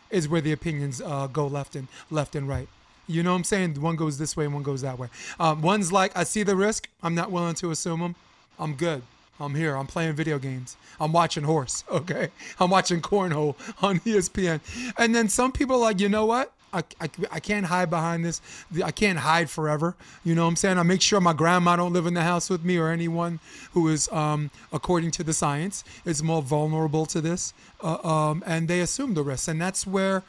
is 0.09 0.27
where 0.27 0.41
the 0.41 0.51
opinions 0.51 1.01
uh, 1.01 1.27
go 1.27 1.47
left 1.47 1.75
and 1.75 1.87
left 2.09 2.35
and 2.35 2.47
right. 2.47 2.67
You 3.07 3.23
know 3.23 3.31
what 3.31 3.37
I'm 3.37 3.43
saying? 3.43 3.81
One 3.81 3.95
goes 3.95 4.17
this 4.19 4.37
way 4.37 4.45
and 4.45 4.53
one 4.53 4.63
goes 4.63 4.81
that 4.81 4.99
way. 4.99 5.07
Um, 5.39 5.61
one's 5.61 5.91
like, 5.91 6.15
I 6.15 6.23
see 6.23 6.43
the 6.43 6.55
risk. 6.55 6.87
I'm 7.01 7.15
not 7.15 7.31
willing 7.31 7.55
to 7.55 7.71
assume 7.71 8.01
them. 8.01 8.15
I'm 8.59 8.75
good. 8.75 9.01
I'm 9.39 9.55
here. 9.55 9.75
I'm 9.75 9.87
playing 9.87 10.13
video 10.13 10.37
games. 10.37 10.77
I'm 10.99 11.11
watching 11.11 11.43
horse. 11.43 11.83
Okay. 11.91 12.29
I'm 12.59 12.69
watching 12.69 13.01
cornhole 13.01 13.55
on 13.81 13.99
ESPN. 14.01 14.61
And 14.97 15.15
then 15.15 15.27
some 15.27 15.51
people 15.51 15.77
are 15.77 15.79
like, 15.79 15.99
you 15.99 16.09
know 16.09 16.25
what? 16.25 16.53
I, 16.73 16.83
I, 17.01 17.09
I 17.31 17.39
can't 17.39 17.65
hide 17.65 17.89
behind 17.89 18.23
this. 18.23 18.41
I 18.83 18.91
can't 18.91 19.19
hide 19.19 19.49
forever. 19.49 19.95
You 20.23 20.35
know 20.35 20.43
what 20.43 20.49
I'm 20.49 20.55
saying? 20.55 20.77
I 20.77 20.83
make 20.83 21.01
sure 21.01 21.19
my 21.19 21.33
grandma 21.33 21.75
don't 21.75 21.93
live 21.93 22.05
in 22.05 22.13
the 22.13 22.23
house 22.23 22.49
with 22.49 22.63
me 22.63 22.77
or 22.77 22.89
anyone 22.89 23.39
who 23.73 23.87
is, 23.87 24.09
um, 24.11 24.51
according 24.71 25.11
to 25.11 25.23
the 25.23 25.33
science, 25.33 25.83
is 26.05 26.21
more 26.21 26.41
vulnerable 26.41 27.05
to 27.07 27.21
this. 27.21 27.53
Uh, 27.83 27.97
um, 28.07 28.43
and 28.45 28.67
they 28.67 28.81
assume 28.81 29.13
the 29.13 29.23
risk. 29.23 29.47
And 29.47 29.61
that's 29.61 29.87
where 29.87 30.23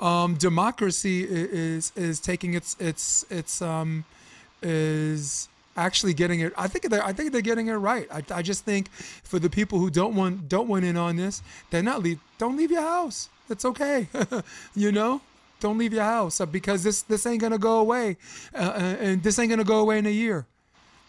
um, 0.00 0.34
democracy 0.34 1.26
is 1.28 1.92
is 1.96 2.20
taking 2.20 2.54
its 2.54 2.76
its 2.78 3.24
its 3.30 3.62
um, 3.62 4.04
is 4.62 5.48
actually 5.76 6.14
getting 6.14 6.40
it. 6.40 6.52
I 6.56 6.68
think 6.68 6.88
they're 6.90 7.04
I 7.04 7.12
think 7.12 7.32
they're 7.32 7.40
getting 7.40 7.68
it 7.68 7.74
right. 7.74 8.06
I, 8.10 8.22
I 8.30 8.42
just 8.42 8.64
think 8.64 8.90
for 8.90 9.38
the 9.38 9.50
people 9.50 9.78
who 9.78 9.90
don't 9.90 10.14
want 10.14 10.48
don't 10.48 10.68
want 10.68 10.84
in 10.84 10.96
on 10.96 11.16
this, 11.16 11.42
they're 11.70 11.82
not 11.82 12.02
leave. 12.02 12.20
Don't 12.38 12.56
leave 12.56 12.70
your 12.70 12.82
house. 12.82 13.28
It's 13.48 13.64
okay. 13.64 14.08
you 14.74 14.92
know. 14.92 15.20
Don't 15.60 15.78
leave 15.78 15.92
your 15.92 16.04
house 16.04 16.40
uh, 16.40 16.46
because 16.46 16.82
this 16.82 17.02
this 17.02 17.24
ain't 17.26 17.40
gonna 17.40 17.58
go 17.58 17.78
away, 17.78 18.16
uh, 18.54 18.58
uh, 18.58 18.96
and 19.00 19.22
this 19.22 19.38
ain't 19.38 19.50
gonna 19.50 19.64
go 19.64 19.78
away 19.80 19.98
in 19.98 20.06
a 20.06 20.10
year, 20.10 20.44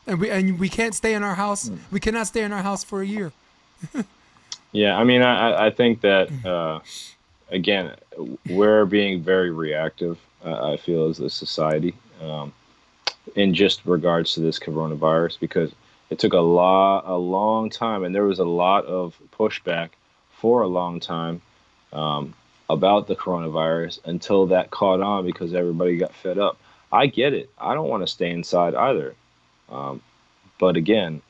and 0.05 0.19
we 0.21 0.29
and 0.29 0.57
we 0.59 0.69
can't 0.69 0.95
stay 0.95 1.13
in 1.13 1.23
our 1.23 1.35
house. 1.35 1.69
We 1.91 1.99
cannot 1.99 2.27
stay 2.27 2.43
in 2.43 2.51
our 2.53 2.63
house 2.63 2.83
for 2.83 3.01
a 3.01 3.05
year. 3.05 3.31
Yeah, 4.73 4.97
I 4.97 5.05
mean, 5.05 5.21
I, 5.21 5.33
I- 5.51 5.65
I 5.67 5.69
think 5.71 6.01
that 6.01 6.29
uh, 6.45 6.79
again, 7.49 7.95
we're 8.49 8.85
being 8.85 9.21
very 9.23 9.49
reactive. 9.49 10.19
Uh, 10.45 10.73
I 10.73 10.77
feel 10.77 11.07
as 11.09 11.19
a 11.19 11.29
society, 11.29 11.93
um, 12.21 12.53
in 13.35 13.53
just 13.53 13.81
regards 13.85 14.33
to 14.33 14.41
this 14.41 14.59
coronavirus, 14.59 15.39
because 15.39 15.71
it 16.09 16.19
took 16.19 16.33
a 16.33 16.39
lot, 16.39 17.05
a 17.07 17.15
long 17.17 17.69
time, 17.69 18.03
and 18.03 18.13
there 18.13 18.25
was 18.25 18.39
a 18.39 18.45
lot 18.45 18.85
of 18.85 19.17
pushback 19.31 19.89
for 20.31 20.61
a 20.61 20.67
long 20.67 20.99
time 20.99 21.41
um, 21.93 22.33
about 22.69 23.07
the 23.07 23.15
coronavirus 23.15 23.99
until 24.05 24.47
that 24.47 24.71
caught 24.71 25.01
on 25.01 25.25
because 25.25 25.53
everybody 25.53 25.97
got 25.97 26.13
fed 26.13 26.37
up. 26.37 26.57
I 26.91 27.07
get 27.07 27.33
it. 27.33 27.49
I 27.57 27.73
don't 27.73 27.89
want 27.89 28.03
to 28.03 28.07
stay 28.07 28.29
inside 28.31 28.75
either, 28.75 29.15
um, 29.69 30.01
but 30.59 30.77
again, 30.77 31.21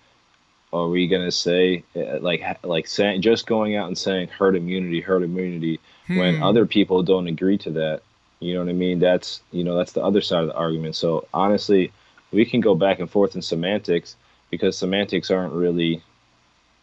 are 0.73 0.87
we 0.87 1.07
gonna 1.07 1.31
say 1.31 1.83
uh, 1.95 2.19
like 2.19 2.43
like 2.63 2.87
saying 2.87 3.21
just 3.21 3.47
going 3.47 3.75
out 3.75 3.87
and 3.87 3.97
saying 3.97 4.27
herd 4.29 4.55
immunity, 4.55 5.01
herd 5.01 5.23
immunity 5.23 5.79
when 6.07 6.35
Hmm. 6.35 6.43
other 6.43 6.65
people 6.65 7.03
don't 7.03 7.27
agree 7.27 7.57
to 7.59 7.71
that? 7.71 8.01
You 8.39 8.53
know 8.53 8.59
what 8.61 8.69
I 8.69 8.73
mean? 8.73 8.99
That's 8.99 9.41
you 9.51 9.63
know 9.63 9.75
that's 9.77 9.93
the 9.93 10.03
other 10.03 10.21
side 10.21 10.41
of 10.43 10.47
the 10.49 10.55
argument. 10.55 10.95
So 10.95 11.27
honestly, 11.33 11.91
we 12.31 12.45
can 12.45 12.61
go 12.61 12.75
back 12.75 12.99
and 12.99 13.09
forth 13.09 13.35
in 13.35 13.41
semantics 13.41 14.15
because 14.51 14.77
semantics 14.77 15.31
aren't 15.31 15.53
really, 15.53 16.01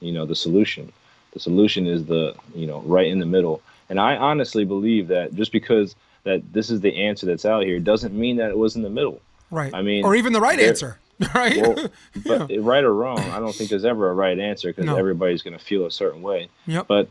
you 0.01 0.13
know, 0.13 0.27
the 0.27 0.35
solution. 0.37 0.93
The 1.33 1.41
solution 1.41 1.87
is 1.87 2.07
the 2.07 2.35
you 2.55 2.67
know 2.67 2.81
right 2.81 3.07
in 3.07 3.19
the 3.21 3.27
middle. 3.27 3.63
And 3.89 4.01
I 4.01 4.17
honestly 4.17 4.65
believe 4.65 5.09
that 5.09 5.35
just 5.35 5.53
because 5.53 5.95
that 6.25 6.53
this 6.53 6.71
is 6.71 6.81
the 6.81 7.05
answer 7.05 7.27
that's 7.27 7.45
out 7.45 7.65
here 7.65 7.79
doesn't 7.79 8.15
mean 8.15 8.37
that 8.37 8.51
it 8.51 8.59
was 8.59 8.77
in 8.77 8.83
the 8.83 8.91
middle. 8.91 9.21
Right. 9.51 9.73
I 9.75 9.83
mean, 9.83 10.05
or 10.05 10.15
even 10.17 10.33
the 10.33 10.41
right 10.41 10.59
answer. 10.59 10.99
Right. 11.33 11.57
Well, 11.59 11.89
but 12.27 12.51
right 12.59 12.83
or 12.83 12.93
wrong, 12.93 13.21
I 13.21 13.39
don't 13.39 13.55
think 13.55 13.71
there's 13.71 13.85
ever 13.85 14.11
a 14.11 14.15
right 14.15 14.37
answer 14.37 14.71
because 14.71 14.87
No. 14.87 14.97
everybody's 14.97 15.43
going 15.43 15.57
to 15.57 15.65
feel 15.65 15.87
a 15.87 15.91
certain 15.91 16.23
way. 16.23 16.49
yep. 16.67 16.89
But 16.89 17.09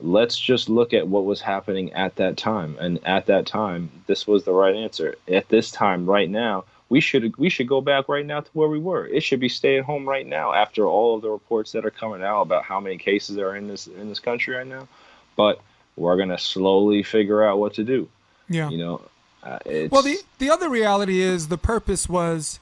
let's 0.00 0.38
just 0.38 0.70
look 0.70 0.94
at 0.94 1.06
what 1.06 1.26
was 1.26 1.42
happening 1.42 1.92
at 1.92 2.16
that 2.16 2.38
time, 2.38 2.76
and 2.80 2.98
at 3.04 3.26
that 3.26 3.44
time, 3.44 3.90
this 4.06 4.26
was 4.26 4.44
the 4.44 4.52
right 4.52 4.74
answer. 4.74 5.16
At 5.28 5.50
this 5.50 5.70
time, 5.70 6.06
right 6.06 6.30
now, 6.30 6.64
we 6.88 7.00
should 7.00 7.36
we 7.36 7.50
should 7.50 7.68
go 7.68 7.82
back 7.82 8.08
right 8.08 8.24
now 8.24 8.40
to 8.40 8.50
where 8.54 8.68
we 8.68 8.78
were. 8.78 9.06
It 9.06 9.22
should 9.22 9.40
be 9.40 9.50
stay 9.50 9.76
at 9.78 9.84
home 9.84 10.08
right 10.08 10.26
now 10.26 10.54
after 10.54 10.86
all 10.86 11.16
of 11.16 11.20
the 11.20 11.30
reports 11.30 11.72
that 11.72 11.84
are 11.84 11.90
coming 11.90 12.22
out 12.22 12.40
about 12.40 12.64
how 12.64 12.80
many 12.80 12.96
cases 12.96 13.36
are 13.36 13.54
in 13.54 13.68
this 13.68 13.86
in 13.86 14.08
this 14.08 14.18
country 14.18 14.56
right 14.56 14.66
now. 14.66 14.88
But 15.36 15.60
we're 15.96 16.16
going 16.16 16.28
to 16.30 16.38
slowly 16.38 17.02
figure 17.02 17.42
out 17.42 17.58
what 17.58 17.74
to 17.74 17.84
do. 17.84 18.08
yeah. 18.48 18.68
You 18.70 18.78
know, 18.78 19.00
uh, 19.42 19.58
it's, 19.66 19.90
Well, 19.92 20.02
the 20.02 20.18
the 20.38 20.50
other 20.50 20.68
reality 20.70 21.20
is 21.20 21.48
the 21.48 21.58
purpose 21.58 22.08
was 22.08 22.60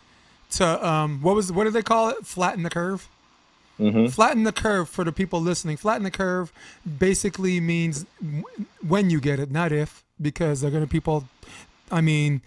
to 0.52 0.86
um 0.86 1.20
what 1.22 1.34
was 1.36 1.52
what 1.52 1.64
did 1.64 1.74
they 1.74 1.82
call 1.82 2.08
it? 2.08 2.26
Flatten 2.26 2.62
the 2.62 2.70
curve. 2.70 3.06
Mhm. 3.78 4.10
Flatten 4.12 4.42
the 4.44 4.52
curve 4.52 4.88
for 4.88 5.04
the 5.04 5.12
people 5.12 5.40
listening. 5.40 5.76
Flatten 5.76 6.02
the 6.02 6.10
curve 6.10 6.52
basically 6.98 7.60
means 7.60 8.04
w- 8.22 8.44
when 8.86 9.10
you 9.10 9.20
get 9.20 9.38
it, 9.40 9.50
not 9.50 9.72
if, 9.72 10.02
because 10.20 10.60
they're 10.60 10.70
gonna 10.70 10.86
people. 10.86 11.28
I 11.90 12.00
mean, 12.00 12.42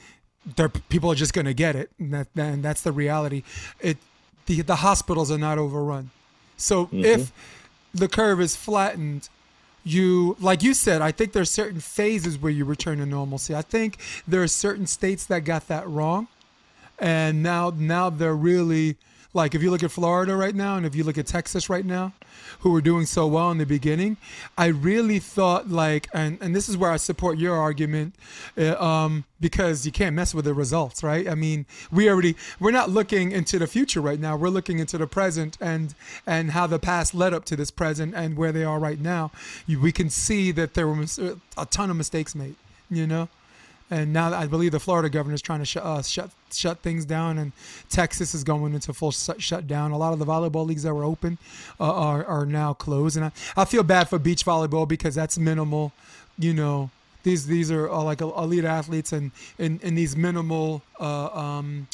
they're 0.56 0.70
people 0.70 1.12
are 1.12 1.16
just 1.16 1.34
gonna 1.34 1.54
get 1.54 1.76
it, 1.76 1.90
and 2.00 2.14
that 2.14 2.28
and 2.36 2.62
that's 2.64 2.82
the 2.82 2.92
reality. 2.92 3.44
It 3.80 3.98
the 4.48 4.62
the 4.62 4.78
hospitals 4.78 5.32
are 5.32 5.38
not 5.38 5.58
overrun, 5.58 6.12
so 6.58 6.90
if 6.92 7.32
the 7.94 8.08
curve 8.08 8.42
is 8.42 8.56
flattened, 8.56 9.30
you 9.84 10.36
like 10.40 10.64
you 10.64 10.74
said 10.74 11.02
i 11.02 11.12
think 11.12 11.34
there's 11.34 11.50
certain 11.50 11.80
phases 11.80 12.38
where 12.38 12.52
you 12.52 12.64
return 12.66 13.00
to 13.00 13.06
normalcy. 13.06 13.54
I 13.54 13.62
think 13.62 13.98
there 14.28 14.42
are 14.42 14.48
certain 14.48 14.88
states 14.88 15.26
that 15.26 15.42
got 15.42 15.68
that 15.68 15.88
wrong 15.88 16.28
and 17.00 17.44
now 17.44 17.74
now 17.76 18.10
they're 18.10 18.36
really 18.36 18.96
like 19.34 19.56
if 19.56 19.64
you 19.64 19.72
look 19.72 19.84
at 19.84 19.92
Florida 19.92 20.36
right 20.36 20.56
now 20.56 20.76
and 20.76 20.86
if 20.86 20.96
you 20.96 21.04
look 21.04 21.18
at 21.18 21.26
Texas 21.26 21.70
right 21.70 21.86
now 21.86 22.14
who 22.60 22.72
were 22.72 22.82
doing 22.82 23.06
so 23.06 23.28
well 23.28 23.52
in 23.52 23.58
the 23.58 23.66
beginning 23.66 24.18
I 24.58 24.68
really 24.68 25.20
thought 25.20 25.70
like 25.70 26.08
and 26.14 26.38
and 26.42 26.56
this 26.56 26.70
is 26.70 26.78
where 26.78 26.92
I 26.92 26.98
support 26.98 27.38
your 27.38 27.56
argument 27.56 28.16
uh, 28.58 28.82
um 28.84 29.26
because 29.40 29.86
you 29.86 29.92
can't 29.92 30.16
mess 30.16 30.34
with 30.34 30.46
the 30.46 30.54
results 30.54 31.04
right? 31.04 31.28
I 31.28 31.36
mean 31.36 31.66
we 31.92 32.10
already 32.10 32.36
we're 32.60 32.72
not 32.72 32.90
looking 32.90 33.32
into 33.32 33.60
the 33.60 33.68
future 33.68 34.02
right 34.02 34.20
now. 34.20 34.36
We're 34.36 34.50
looking 34.50 34.80
into 34.80 34.98
the 34.98 35.08
present 35.08 35.58
and 35.60 35.96
and 36.26 36.52
how 36.52 36.68
the 36.68 36.80
past 36.80 37.14
led 37.14 37.34
up 37.34 37.46
to 37.46 37.56
this 37.56 37.72
present 37.72 38.14
and 38.16 38.38
where 38.38 38.52
they 38.52 38.64
are 38.64 38.80
right 38.80 39.00
now. 39.00 39.32
We 39.68 39.92
can 39.92 40.10
see 40.10 40.52
that 40.52 40.74
there 40.74 40.88
were 40.88 41.06
a 41.58 41.66
ton 41.66 41.90
of 41.90 41.98
mistakes 41.98 42.36
made 42.36 42.56
you 42.90 43.08
know 43.08 43.30
and 43.94 44.12
now 44.12 44.34
I 44.34 44.48
believe 44.48 44.72
the 44.72 44.80
Florida 44.80 45.10
governor 45.10 45.36
is 45.36 45.42
trying 45.42 45.60
to 45.60 45.66
shut 45.66 45.84
uh, 45.84 46.02
shut 46.02 46.32
shut 46.52 46.80
things 46.80 47.06
down, 47.06 47.38
and 47.38 47.52
Texas 47.90 48.34
is 48.34 48.44
going 48.44 48.74
into 48.74 48.94
full 48.94 49.12
shut 49.12 49.42
shutdown. 49.42 49.92
A 49.92 49.98
lot 49.98 50.14
of 50.14 50.20
the 50.20 50.26
volleyball 50.26 50.66
leagues 50.66 50.84
that 50.84 50.94
were 50.94 51.04
open 51.04 51.38
uh, 51.80 51.94
are 51.94 52.26
are 52.26 52.46
now 52.46 52.74
closed, 52.74 53.16
and 53.18 53.26
I, 53.26 53.32
I 53.56 53.66
feel 53.66 53.84
bad 53.84 54.10
for 54.10 54.18
beach 54.20 54.44
volleyball 54.46 54.88
because 54.88 55.16
that's 55.16 55.38
minimal. 55.38 55.94
You 56.40 56.54
know, 56.54 56.90
these 57.24 57.46
these 57.46 57.72
are 57.72 57.90
uh, 57.90 58.04
like 58.04 58.22
elite 58.22 58.66
athletes, 58.66 59.14
and 59.14 59.32
in, 59.58 59.80
in 59.84 59.96
these 59.96 60.16
minimal 60.16 60.82
uh, 61.00 61.28
um, 61.28 61.88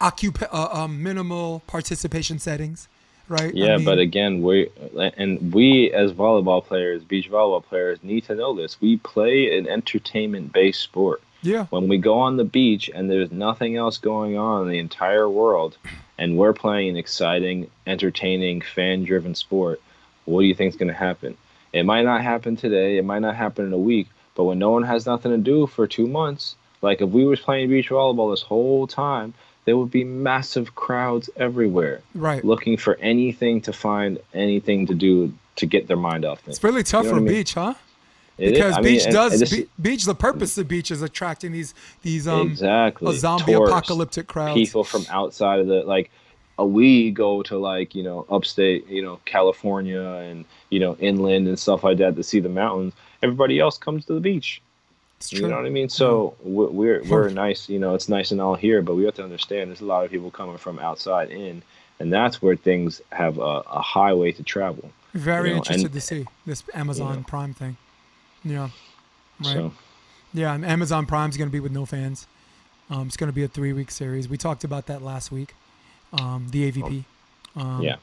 occup- 0.00 0.48
uh, 0.50 0.68
um, 0.72 1.02
minimal 1.02 1.62
participation 1.66 2.38
settings, 2.38 2.88
right? 3.28 3.54
I 3.54 3.58
Yeah, 3.58 3.78
but 3.78 3.98
again, 3.98 4.42
we 4.42 4.70
and 5.16 5.52
we 5.54 5.92
as 5.92 6.12
volleyball 6.12 6.64
players, 6.64 7.04
beach 7.04 7.30
volleyball 7.30 7.64
players, 7.64 7.98
need 8.02 8.24
to 8.24 8.34
know 8.34 8.54
this. 8.54 8.80
We 8.80 8.96
play 8.96 9.56
an 9.58 9.68
entertainment-based 9.68 10.80
sport. 10.80 11.22
Yeah, 11.42 11.66
When 11.70 11.88
we 11.88 11.98
go 11.98 12.18
on 12.18 12.36
the 12.36 12.44
beach 12.44 12.90
and 12.92 13.10
there's 13.10 13.30
nothing 13.30 13.76
else 13.76 13.98
going 13.98 14.36
on 14.36 14.62
in 14.62 14.68
the 14.68 14.78
entire 14.78 15.28
world, 15.28 15.76
and 16.18 16.36
we're 16.36 16.52
playing 16.52 16.90
an 16.90 16.96
exciting, 16.96 17.70
entertaining, 17.86 18.60
fan-driven 18.62 19.34
sport, 19.34 19.80
what 20.24 20.40
do 20.40 20.46
you 20.46 20.54
think 20.54 20.70
is 20.70 20.76
going 20.76 20.88
to 20.88 20.94
happen? 20.94 21.36
It 21.72 21.84
might 21.84 22.04
not 22.04 22.22
happen 22.22 22.56
today. 22.56 22.98
It 22.98 23.04
might 23.04 23.20
not 23.20 23.36
happen 23.36 23.66
in 23.66 23.72
a 23.72 23.78
week. 23.78 24.08
But 24.34 24.44
when 24.44 24.58
no 24.58 24.70
one 24.70 24.82
has 24.82 25.06
nothing 25.06 25.32
to 25.32 25.38
do 25.38 25.66
for 25.66 25.86
two 25.86 26.06
months, 26.06 26.56
like 26.82 27.00
if 27.00 27.10
we 27.10 27.24
was 27.24 27.40
playing 27.40 27.68
beach 27.68 27.88
volleyball 27.90 28.32
this 28.32 28.42
whole 28.42 28.86
time, 28.86 29.34
there 29.64 29.76
would 29.76 29.90
be 29.90 30.04
massive 30.04 30.74
crowds 30.74 31.28
everywhere 31.36 32.00
right. 32.14 32.44
looking 32.44 32.76
for 32.76 32.96
anything 32.96 33.60
to 33.62 33.72
find 33.72 34.18
anything 34.32 34.86
to 34.86 34.94
do 34.94 35.32
to 35.56 35.66
get 35.66 35.88
their 35.88 35.96
mind 35.96 36.24
off 36.24 36.40
things. 36.40 36.58
It's 36.58 36.64
really 36.64 36.82
tough 36.82 37.04
You 37.04 37.10
know 37.10 37.16
for 37.16 37.22
what 37.22 37.28
I 37.28 37.32
mean? 37.32 37.38
beach, 37.40 37.54
huh? 37.54 37.74
It 38.38 38.48
is- 38.48 38.52
because 38.52 38.74
I 38.74 38.80
mean, 38.80 38.92
beach 38.94 39.04
and- 39.04 39.12
does 39.12 39.32
and 39.32 39.40
this 39.42 39.64
beach. 39.80 40.04
The 40.04 40.14
purpose 40.14 40.58
of 40.58 40.68
beach 40.68 40.90
is 40.90 41.02
attracting 41.02 41.52
these 41.52 41.74
these 42.02 42.28
um 42.28 42.48
exactly. 42.48 43.14
a 43.14 43.18
zombie 43.18 43.52
tourists, 43.52 43.70
apocalyptic 43.70 44.26
crowds. 44.26 44.54
people 44.54 44.84
from 44.84 45.04
outside 45.10 45.60
of 45.60 45.66
the 45.66 45.82
like 45.84 46.10
uh, 46.58 46.64
we 46.64 47.10
go 47.10 47.42
to 47.42 47.58
like 47.58 47.94
you 47.94 48.02
know 48.02 48.26
upstate 48.28 48.86
you 48.88 49.02
know 49.02 49.18
california 49.24 50.02
and 50.02 50.44
you 50.70 50.80
know 50.80 50.96
inland 51.00 51.48
and 51.48 51.58
stuff 51.58 51.82
like 51.84 51.98
that 51.98 52.16
to 52.16 52.22
see 52.22 52.40
the 52.40 52.48
mountains. 52.48 52.92
Everybody 53.22 53.58
else 53.58 53.78
comes 53.78 54.04
to 54.06 54.14
the 54.14 54.20
beach. 54.20 54.60
You 55.30 55.48
know 55.48 55.56
what 55.56 55.64
i 55.64 55.70
mean? 55.70 55.88
So 55.88 56.34
we're 56.42 57.02
we're, 57.04 57.30
nice 57.30 57.70
you 57.70 57.78
know 57.78 57.94
it's 57.94 58.08
nice 58.10 58.32
and 58.32 58.40
all 58.40 58.54
here 58.54 58.82
but 58.82 58.96
we 58.96 59.04
have 59.06 59.14
to 59.14 59.24
understand 59.24 59.70
there's 59.70 59.80
a 59.80 59.86
lot 59.86 60.04
of 60.04 60.10
people 60.10 60.30
coming 60.30 60.58
from 60.58 60.78
outside 60.78 61.30
in 61.30 61.62
and 61.98 62.12
that's 62.12 62.42
where 62.42 62.54
things 62.54 63.00
have 63.12 63.38
a, 63.38 63.40
a 63.40 63.80
highway 63.80 64.30
to 64.32 64.42
travel. 64.42 64.90
Very 65.14 65.48
you 65.48 65.54
know, 65.54 65.58
interested 65.60 65.86
and- 65.86 65.94
to 65.94 66.00
see 66.02 66.26
this 66.44 66.62
Amazon 66.74 67.16
know. 67.16 67.24
Prime 67.26 67.54
thing. 67.54 67.78
Yeah. 68.46 68.70
Right. 69.40 69.52
so 69.52 69.72
Yeah, 70.32 70.54
and 70.54 70.64
Amazon 70.64 71.06
Prime's 71.06 71.36
going 71.36 71.48
to 71.48 71.52
be 71.52 71.60
with 71.60 71.72
no 71.72 71.86
fans. 71.86 72.26
Um, 72.88 73.08
it's 73.08 73.16
going 73.16 73.30
to 73.30 73.34
be 73.34 73.42
a 73.42 73.48
three 73.48 73.72
week 73.72 73.90
series. 73.90 74.28
We 74.28 74.36
talked 74.36 74.64
about 74.64 74.86
that 74.86 75.02
last 75.02 75.32
week. 75.32 75.54
Um, 76.12 76.46
the 76.50 76.70
AVP. 76.70 77.04
Um, 77.56 77.82
yeah 77.82 77.96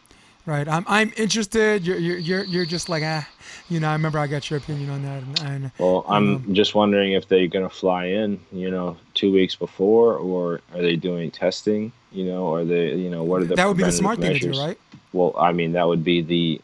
Right. 0.46 0.68
I'm 0.68 0.84
I'm 0.90 1.14
interested. 1.16 1.88
You're 1.88 1.98
you're 1.98 2.18
you're, 2.18 2.44
you're 2.44 2.66
just 2.66 2.90
like 2.90 3.02
ah, 3.06 3.26
you 3.70 3.80
know. 3.80 3.88
I 3.88 3.94
remember 3.94 4.20
I 4.20 4.28
got 4.28 4.50
your 4.50 4.60
opinion 4.60 4.90
on 4.90 5.02
that, 5.04 5.24
and, 5.24 5.40
and 5.40 5.72
well 5.78 6.04
i'm 6.10 6.36
Um, 6.36 6.54
just 6.54 6.76
wondering 6.76 7.14
if 7.14 7.30
they're 7.30 7.48
going 7.48 7.64
to 7.64 7.74
fly 7.74 8.08
in 8.08 8.42
you 8.52 8.70
know 8.70 8.98
two 9.14 9.32
weeks 9.32 9.56
before 9.56 10.18
or 10.18 10.60
are 10.74 10.82
they 10.82 10.98
doing 10.98 11.32
testing 11.32 11.94
you 12.12 12.26
know 12.26 12.44
or 12.48 12.66
they 12.66 12.94
you 12.94 13.10
know 13.10 13.24
what 13.24 13.42
are 13.42 13.46
the 13.46 13.56
that 13.56 13.66
would 13.66 13.78
be 13.78 13.84
the 13.84 13.92
smart 13.94 14.20
thing 14.20 14.34
to 14.34 14.52
do, 14.52 14.60
right? 14.60 14.78
Well, 15.14 15.34
I 15.40 15.54
mean, 15.54 15.74
that 15.74 15.88
would 15.88 16.04
be 16.04 16.22
the. 16.22 16.62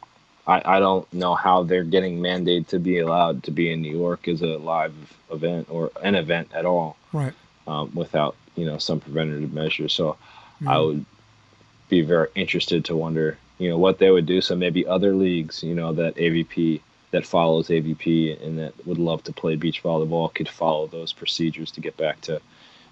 I, 0.54 0.78
I 0.78 0.80
don't 0.80 1.06
know 1.14 1.34
how 1.36 1.64
they're 1.64 1.84
getting 1.96 2.20
mandated 2.20 2.68
to 2.68 2.80
be 2.80 3.00
allowed 3.00 3.44
to 3.44 3.52
be 3.52 3.66
in 3.72 3.82
New 3.82 3.96
York 4.06 4.28
as 4.28 4.42
a 4.42 4.58
live 4.74 4.94
event 5.32 5.68
or 5.70 5.92
an 6.04 6.16
event 6.16 6.48
at 6.60 6.66
all 6.66 6.98
Right. 7.14 7.34
um, 7.68 7.92
without 7.94 8.36
you 8.56 8.66
know 8.66 8.78
some 8.80 9.00
preventative 9.00 9.54
measures. 9.54 9.94
So 9.94 10.18
Mm-hmm. 10.60 10.68
I 10.76 10.78
would 10.86 11.06
be 11.88 12.02
very 12.02 12.28
interested 12.36 12.84
to 12.86 12.96
wonder 12.98 13.38
you 13.60 13.70
know 13.70 13.78
what 13.78 13.98
they 14.00 14.12
would 14.12 14.26
do. 14.26 14.42
So 14.42 14.56
maybe 14.56 14.86
other 14.86 15.14
leagues, 15.16 15.64
you 15.64 15.74
know, 15.76 15.94
that 15.94 16.16
AVP 16.16 16.82
that 17.12 17.26
follows 17.26 17.70
AVP 17.70 18.06
and 18.46 18.60
that 18.60 18.74
would 18.86 19.00
love 19.00 19.24
to 19.24 19.32
play 19.34 19.56
beach 19.56 19.82
volleyball 19.82 20.34
could 20.34 20.50
follow 20.50 20.86
those 20.88 21.12
procedures 21.14 21.72
to 21.72 21.82
get 21.82 21.96
back 21.98 22.20
to 22.22 22.42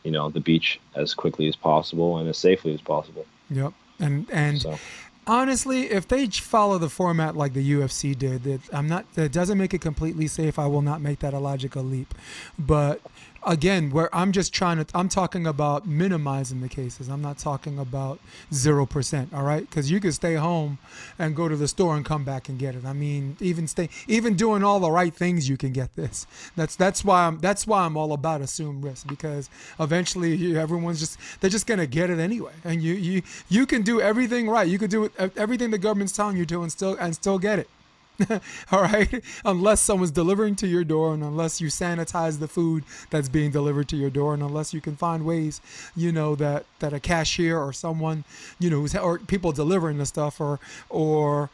you 0.04 0.12
know 0.12 0.30
the 0.30 0.39
beach 0.39 0.80
as 0.96 1.13
quickly 1.13 1.48
as 1.50 1.56
possible 1.58 2.17
and 2.20 2.30
as 2.30 2.38
safely 2.38 2.74
as 2.74 2.82
possible. 2.82 3.26
Yep. 3.50 3.74
And 4.00 4.28
and 4.32 4.62
So 4.62 4.80
honestly, 5.28 5.92
if 5.92 6.08
they 6.08 6.28
follow 6.28 6.78
the 6.78 6.90
format 6.90 7.36
like 7.36 7.54
the 7.54 7.72
UFC 7.72 8.18
did, 8.18 8.44
that 8.44 8.62
I'm 8.74 8.88
not 8.88 9.13
that 9.13 9.32
doesn't 9.32 9.58
make 9.58 9.74
it 9.74 9.82
completely 9.82 10.28
safe. 10.28 10.58
I 10.58 10.66
will 10.68 10.82
not 10.82 11.02
make 11.02 11.20
that 11.20 11.34
a 11.34 11.40
logical 11.40 11.84
leap. 11.84 12.16
But 12.58 13.02
again, 13.48 13.90
where 13.92 14.14
I'm 14.16 14.32
just 14.32 14.54
trying 14.54 14.84
to 14.84 14.98
I'm 14.98 15.10
talking 15.10 15.48
about 15.48 15.88
minimizing 15.88 16.62
the 16.62 16.70
cases. 16.70 17.08
I'm 17.08 17.22
not 17.22 17.38
talking 17.38 17.80
about 17.80 18.20
0%, 18.52 19.34
all 19.34 19.44
right? 19.44 19.70
Cuz 19.72 19.90
you 19.90 20.00
can 20.00 20.12
stay 20.12 20.36
home 20.36 20.78
and 21.18 21.36
go 21.36 21.48
to 21.48 21.56
the 21.56 21.68
store 21.68 21.96
and 21.96 22.06
come 22.06 22.24
back 22.24 22.50
and 22.50 22.60
get 22.60 22.76
it. 22.76 22.86
I 22.86 22.94
mean, 22.94 23.38
even 23.40 23.68
stay 23.68 23.90
even 24.08 24.36
doing 24.36 24.64
all 24.64 24.80
the 24.80 24.92
right 24.92 25.14
things 25.14 25.50
you 25.50 25.58
can 25.58 25.72
get 25.72 25.96
this. 25.96 26.28
That's 26.56 26.76
that's 26.76 27.04
why 27.04 27.26
I'm 27.26 27.40
that's 27.40 27.66
why 27.66 27.86
I'm 27.86 27.98
all 27.98 28.14
about 28.14 28.42
assume 28.42 28.82
risk 28.82 29.08
because 29.08 29.50
eventually 29.80 30.36
you, 30.36 30.58
everyone's 30.58 31.00
just 31.00 31.18
they're 31.40 31.50
just 31.50 31.68
going 31.68 31.80
to 31.80 31.88
get 31.88 32.10
it 32.10 32.20
anyway. 32.20 32.54
And 32.64 32.82
you 32.82 32.94
you 32.94 33.22
you 33.50 33.66
can 33.66 33.82
do 33.82 34.02
everything 34.02 34.50
right. 34.50 34.68
You 34.68 34.78
could 34.78 34.92
do 34.92 35.10
everything 35.36 35.72
the 35.72 35.78
government's 35.78 36.14
telling 36.14 36.38
you 36.38 36.46
to 36.48 36.62
and 36.64 36.72
still 36.72 36.96
and 37.00 37.16
still 37.16 37.40
get 37.40 37.60
it. 37.60 37.70
All 38.71 38.82
right, 38.82 39.23
unless 39.45 39.82
someone's 39.82 40.12
delivering 40.12 40.56
to 40.58 40.67
your 40.67 40.84
door, 40.84 41.13
and 41.13 41.23
unless 41.23 41.62
you 41.62 41.67
sanitize 41.67 42.39
the 42.39 42.47
food 42.47 42.84
that's 43.10 43.30
being 43.30 43.51
delivered 43.51 43.88
to 43.89 43.95
your 43.95 44.10
door, 44.10 44.34
and 44.34 44.41
unless 44.41 44.73
you 44.73 44.82
can 44.82 44.95
find 44.95 45.25
ways, 45.25 45.62
you 45.95 46.12
know, 46.12 46.36
that 46.36 46.65
that 46.80 46.93
a 46.93 46.99
cashier 46.99 47.58
or 47.60 47.71
someone, 47.73 48.23
you 48.60 48.69
know, 48.69 48.77
who's 48.82 48.95
or 48.95 49.19
people 49.19 49.51
delivering 49.51 49.97
the 49.97 50.06
stuff, 50.06 50.41
or 50.41 50.60
or 50.89 51.49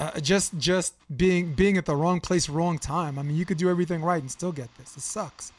uh, 0.00 0.18
just 0.20 0.58
just 0.58 0.94
being 1.16 1.52
being 1.54 1.76
at 1.76 1.86
the 1.86 1.96
wrong 1.96 2.20
place, 2.20 2.48
wrong 2.48 2.78
time. 2.78 3.18
I 3.18 3.22
mean, 3.22 3.36
you 3.36 3.44
could 3.46 3.58
do 3.58 3.70
everything 3.70 4.02
right 4.02 4.20
and 4.20 4.30
still 4.30 4.52
get 4.52 4.68
this. 4.78 4.96
It 4.96 5.02
sucks. 5.02 5.52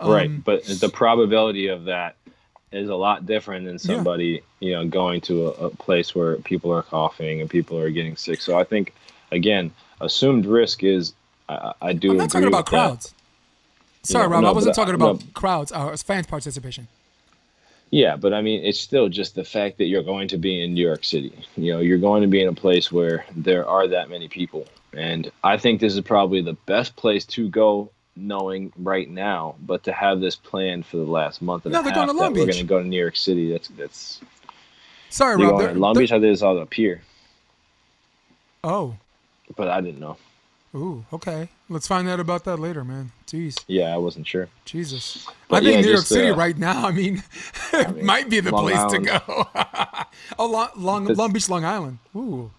right 0.00 0.26
Um, 0.26 0.42
but 0.44 0.64
the 0.64 0.88
probability 0.88 1.66
of 1.68 1.84
that 1.84 2.16
is 2.70 2.88
a 2.88 2.94
lot 2.94 3.26
different 3.26 3.66
than 3.66 3.74
Yeah. 3.74 3.96
somebody 3.96 4.42
you 4.60 4.72
know 4.72 4.86
going 4.86 5.20
to 5.22 5.48
a, 5.48 5.66
a 5.66 5.70
place 5.70 6.14
where 6.14 6.36
people 6.36 6.72
are 6.72 6.82
coughing 6.82 7.40
and 7.42 7.50
people 7.50 7.78
are 7.78 7.90
getting 7.90 8.16
sick 8.16 8.40
so 8.40 8.58
i 8.58 8.64
think 8.64 8.94
again 9.32 9.72
assumed 10.00 10.46
risk 10.46 10.82
is 10.84 11.12
i, 11.48 11.72
I 11.82 11.92
do 11.92 12.10
I'm 12.12 12.16
not 12.18 12.30
talking 12.30 12.44
agree 12.46 12.48
about 12.48 12.66
with 12.66 12.70
that. 12.72 12.86
crowds. 12.86 13.14
Sorry, 14.04 14.26
know, 14.26 14.32
Rob. 14.32 14.42
no, 14.42 14.48
I 14.48 14.52
wasn't 14.52 14.74
but 14.76 14.80
I- 14.80 14.84
talking 14.84 14.94
about 14.96 15.20
no. 15.20 15.26
crowds. 15.34 15.70
Uh, 15.72 15.96
fans 15.96 16.26
participation. 16.26 16.86
yeah 17.90 18.16
but 18.16 18.32
i 18.32 18.40
mean 18.42 18.64
it's 18.64 18.80
still 18.80 19.08
just 19.08 19.34
the 19.34 19.44
fact 19.44 19.78
that 19.78 19.84
you're 19.86 20.02
going 20.14 20.28
to 20.28 20.38
be 20.38 20.62
in 20.62 20.74
new 20.74 20.86
york 20.86 21.04
city 21.04 21.32
you 21.56 21.72
know 21.72 21.80
you're 21.80 21.98
going 22.08 22.22
to 22.22 22.28
be 22.28 22.40
in 22.42 22.48
a 22.48 22.52
place 22.64 22.90
where 22.92 23.24
there 23.36 23.66
are 23.68 23.86
that 23.88 24.08
many 24.10 24.28
people 24.28 24.66
and 24.94 25.30
i 25.44 25.56
think 25.56 25.80
this 25.80 25.94
is 25.94 26.00
probably 26.00 26.40
the 26.42 26.58
best 26.74 26.94
place 26.96 27.24
to 27.26 27.48
go 27.48 27.90
knowing 28.16 28.72
right 28.78 29.08
now 29.10 29.54
but 29.70 29.84
to 29.84 29.92
have 29.92 30.20
this 30.20 30.36
planned 30.36 30.84
for 30.84 30.96
the 30.98 31.10
last 31.20 31.40
month 31.42 31.64
and 31.66 31.72
No, 31.72 31.80
a 31.80 31.82
half 31.84 31.94
going 31.94 32.08
to 32.08 32.12
that 32.14 32.18
Long 32.22 32.32
we're 32.34 32.46
going 32.46 32.58
to 32.58 32.64
go 32.74 32.78
to 32.82 32.86
new 32.88 32.98
york 33.06 33.16
city 33.16 33.52
that's 33.52 33.68
that's 33.68 34.20
Sorry, 35.10 35.36
Rob. 35.36 35.50
going 35.50 35.58
they're- 35.64 35.74
to 35.74 35.80
long 35.80 35.94
beach 35.96 36.12
i 36.12 36.18
did 36.18 36.32
this 36.32 36.42
all 36.42 36.58
up 36.58 36.72
here 36.74 37.02
Oh. 38.64 38.94
But 39.56 39.68
i 39.68 39.80
didn't 39.80 40.00
know 40.00 40.16
Ooh, 40.74 41.04
okay. 41.12 41.50
Let's 41.68 41.86
find 41.86 42.08
out 42.08 42.18
about 42.18 42.44
that 42.44 42.56
later, 42.56 42.82
man. 42.82 43.12
Jeez, 43.26 43.62
yeah 43.66 43.92
i 43.92 43.98
wasn't 43.98 44.26
sure 44.26 44.48
Jesus. 44.64 45.28
But 45.46 45.56
I 45.56 45.60
think 45.66 45.74
yeah, 45.74 45.80
New 45.82 45.88
York 45.88 45.98
just, 45.98 46.08
City 46.08 46.30
uh, 46.30 46.34
right 46.34 46.56
now. 46.56 46.86
I 46.90 46.92
mean, 46.92 47.22
it 47.74 47.94
mean, 47.94 48.06
might 48.06 48.30
be 48.30 48.40
the 48.40 48.50
Long 48.50 48.64
place 48.64 48.78
Island. 48.78 49.04
to 49.04 49.20
go. 49.20 49.48
oh, 50.38 50.46
Long, 50.46 50.68
Long, 50.74 51.04
Long 51.04 51.30
Beach, 51.30 51.50
Long 51.50 51.66
Island. 51.66 51.98
Ooh, 52.16 52.50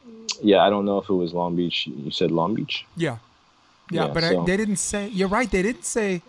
yeah 0.43 0.61
i 0.61 0.69
don't 0.69 0.85
know 0.85 0.99
if 0.99 1.09
it 1.09 1.13
was 1.13 1.33
long 1.33 1.55
beach 1.55 1.87
you 1.87 2.11
said 2.11 2.29
long 2.29 2.53
beach 2.53 2.85
yeah, 2.95 3.17
yeah. 3.91 4.07
Yeah, 4.07 4.13
but 4.13 4.23
I, 4.23 4.43
they 4.43 4.57
didn't 4.57 4.77
say. 4.77 5.07
You're 5.09 5.27
right. 5.27 5.49
They 5.49 5.61
didn't 5.61 5.85
say. 5.85 6.21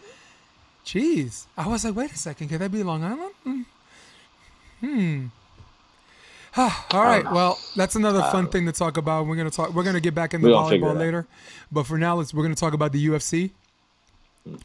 Jeez, 0.84 1.46
I 1.56 1.66
was 1.66 1.84
like, 1.84 1.96
wait 1.96 2.12
a 2.12 2.18
second. 2.18 2.48
Could 2.48 2.60
that 2.60 2.70
be 2.70 2.82
Long 2.82 3.02
Island? 3.02 3.34
Hmm. 3.42 3.62
Hmm. 4.80 5.26
All 6.56 7.02
right. 7.02 7.24
Well, 7.24 7.58
that's 7.74 7.96
another 7.96 8.20
fun 8.22 8.48
thing 8.48 8.66
to 8.66 8.72
talk 8.72 8.96
about. 8.96 9.26
We're 9.26 9.36
gonna 9.36 9.50
talk. 9.50 9.74
We're 9.74 9.82
gonna 9.82 10.00
get 10.00 10.14
back 10.14 10.34
into 10.34 10.48
volleyball 10.48 10.96
later, 10.96 11.26
but 11.72 11.84
for 11.84 11.98
now, 11.98 12.14
let's. 12.16 12.32
We're 12.32 12.44
gonna 12.44 12.54
talk 12.54 12.74
about 12.74 12.92
the 12.92 13.06
UFC. 13.08 13.50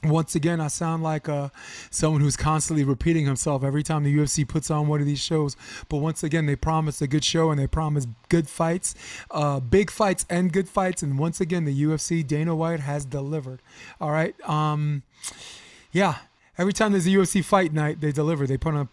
Once 0.04 0.36
again, 0.36 0.60
I 0.60 0.68
sound 0.68 1.04
like 1.04 1.30
uh, 1.30 1.50
someone 1.90 2.22
who's 2.22 2.36
constantly 2.36 2.84
repeating 2.84 3.26
himself 3.26 3.64
every 3.64 3.82
time 3.82 4.04
the 4.04 4.14
UFC 4.14 4.46
puts 4.46 4.70
on 4.70 4.88
one 4.90 5.00
of 5.00 5.06
these 5.08 5.22
shows. 5.22 5.56
But 5.88 5.98
once 5.98 6.22
again, 6.22 6.46
they 6.48 6.58
promise 6.58 7.02
a 7.02 7.08
good 7.08 7.24
show 7.24 7.50
and 7.50 7.58
they 7.58 7.66
promise 7.66 8.06
good 8.28 8.50
fights, 8.50 8.94
uh, 9.32 9.62
big 9.62 9.90
fights 9.90 10.26
and 10.30 10.52
good 10.52 10.68
fights. 10.68 11.02
And 11.02 11.18
once 11.18 11.40
again, 11.40 11.64
the 11.64 11.84
UFC 11.84 12.28
Dana 12.28 12.56
White 12.56 12.82
has 12.82 13.06
delivered. 13.06 13.62
All 14.02 14.12
right. 14.12 14.36
Um, 14.48 15.04
yeah. 15.94 16.18
Every 16.58 16.74
time 16.74 16.92
there's 16.92 17.08
a 17.08 17.12
UFC 17.12 17.44
fight 17.44 17.72
night, 17.72 18.02
they 18.02 18.12
deliver. 18.12 18.46
They 18.46 18.58
put 18.58 18.74
on 18.74 18.82
a 18.82 18.86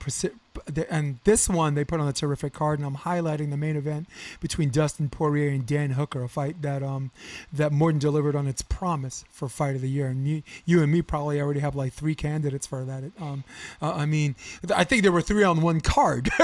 and 0.88 1.18
this 1.24 1.48
one 1.48 1.74
they 1.74 1.84
put 1.84 2.00
on 2.00 2.08
a 2.08 2.12
terrific 2.12 2.52
card. 2.52 2.78
And 2.78 2.86
I'm 2.86 2.96
highlighting 2.96 3.50
the 3.50 3.56
main 3.56 3.76
event 3.76 4.08
between 4.40 4.70
Dustin 4.70 5.08
Poirier 5.08 5.50
and 5.50 5.66
Dan 5.66 5.90
Hooker, 5.90 6.22
a 6.22 6.28
fight 6.28 6.62
that 6.62 6.82
um 6.82 7.10
that 7.52 7.72
Morton 7.72 7.98
delivered 7.98 8.34
on 8.36 8.46
its 8.46 8.62
promise 8.62 9.24
for 9.30 9.48
fight 9.48 9.74
of 9.76 9.82
the 9.82 9.88
year. 9.90 10.08
And 10.08 10.26
you, 10.26 10.42
you 10.64 10.82
and 10.82 10.90
me 10.92 11.02
probably 11.02 11.40
already 11.40 11.60
have 11.60 11.74
like 11.76 11.92
three 11.92 12.14
candidates 12.14 12.66
for 12.66 12.84
that. 12.84 13.04
Um, 13.20 13.44
uh, 13.80 13.92
I 13.92 14.06
mean, 14.06 14.34
I 14.74 14.84
think 14.84 15.02
there 15.02 15.12
were 15.12 15.22
three 15.22 15.44
on 15.44 15.60
one 15.62 15.80
card. 15.80 16.30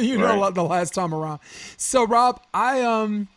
you 0.00 0.18
know, 0.18 0.40
Right. 0.40 0.54
the 0.54 0.64
last 0.64 0.94
time 0.94 1.14
around. 1.14 1.40
So 1.76 2.06
Rob, 2.06 2.40
I 2.52 2.82
um. 2.82 3.28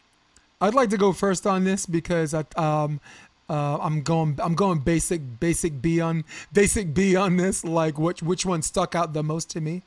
I'd 0.59 0.73
like 0.73 0.89
to 0.89 0.97
go 0.97 1.13
first 1.13 1.45
on 1.45 1.65
this 1.65 1.85
because 1.85 2.33
I, 2.33 2.43
um, 2.55 2.99
uh, 3.49 3.77
I'm 3.81 4.01
going 4.01 4.39
I'm 4.43 4.55
going 4.55 4.79
basic 4.79 5.39
basic 5.39 5.81
B 5.81 6.01
on 6.01 6.25
basic 6.51 6.93
B 6.93 7.15
on 7.15 7.37
this. 7.37 7.63
Like 7.63 7.97
which 7.97 8.21
which 8.21 8.45
one 8.45 8.61
stuck 8.61 8.95
out 8.95 9.13
the 9.13 9.23
most 9.23 9.49
to 9.51 9.61
me? 9.61 9.83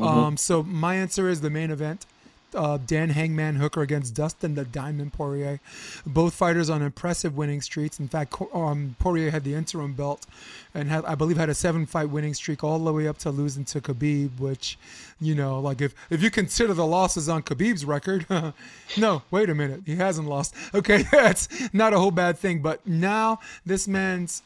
Um, 0.00 0.36
so 0.36 0.62
my 0.62 0.94
answer 0.94 1.28
is 1.28 1.40
the 1.40 1.50
main 1.50 1.70
event. 1.70 2.06
Uh, 2.54 2.78
Dan 2.84 3.10
Hangman 3.10 3.56
Hooker 3.56 3.82
against 3.82 4.14
Dustin 4.14 4.54
the 4.54 4.64
Diamond 4.64 5.12
Poirier. 5.12 5.60
Both 6.06 6.34
fighters 6.34 6.70
on 6.70 6.82
impressive 6.82 7.36
winning 7.36 7.60
streaks. 7.60 7.98
In 8.00 8.08
fact, 8.08 8.34
um, 8.52 8.96
Poirier 8.98 9.30
had 9.30 9.44
the 9.44 9.54
interim 9.54 9.94
belt 9.94 10.26
and 10.74 10.88
had, 10.88 11.04
I 11.04 11.14
believe 11.14 11.36
had 11.36 11.48
a 11.48 11.54
seven 11.54 11.86
fight 11.86 12.10
winning 12.10 12.34
streak 12.34 12.62
all 12.64 12.78
the 12.78 12.92
way 12.92 13.08
up 13.08 13.18
to 13.18 13.30
losing 13.30 13.64
to 13.66 13.80
Khabib, 13.80 14.38
which, 14.38 14.78
you 15.20 15.34
know, 15.34 15.60
like 15.60 15.80
if, 15.80 15.94
if 16.10 16.22
you 16.22 16.30
consider 16.30 16.74
the 16.74 16.86
losses 16.86 17.28
on 17.28 17.42
Khabib's 17.42 17.84
record, 17.84 18.26
no, 18.96 19.22
wait 19.30 19.50
a 19.50 19.54
minute, 19.54 19.82
he 19.86 19.96
hasn't 19.96 20.28
lost. 20.28 20.54
Okay, 20.74 21.02
that's 21.12 21.48
not 21.72 21.92
a 21.92 21.98
whole 21.98 22.10
bad 22.10 22.38
thing. 22.38 22.62
But 22.62 22.86
now 22.86 23.40
this 23.64 23.86
man's 23.86 24.42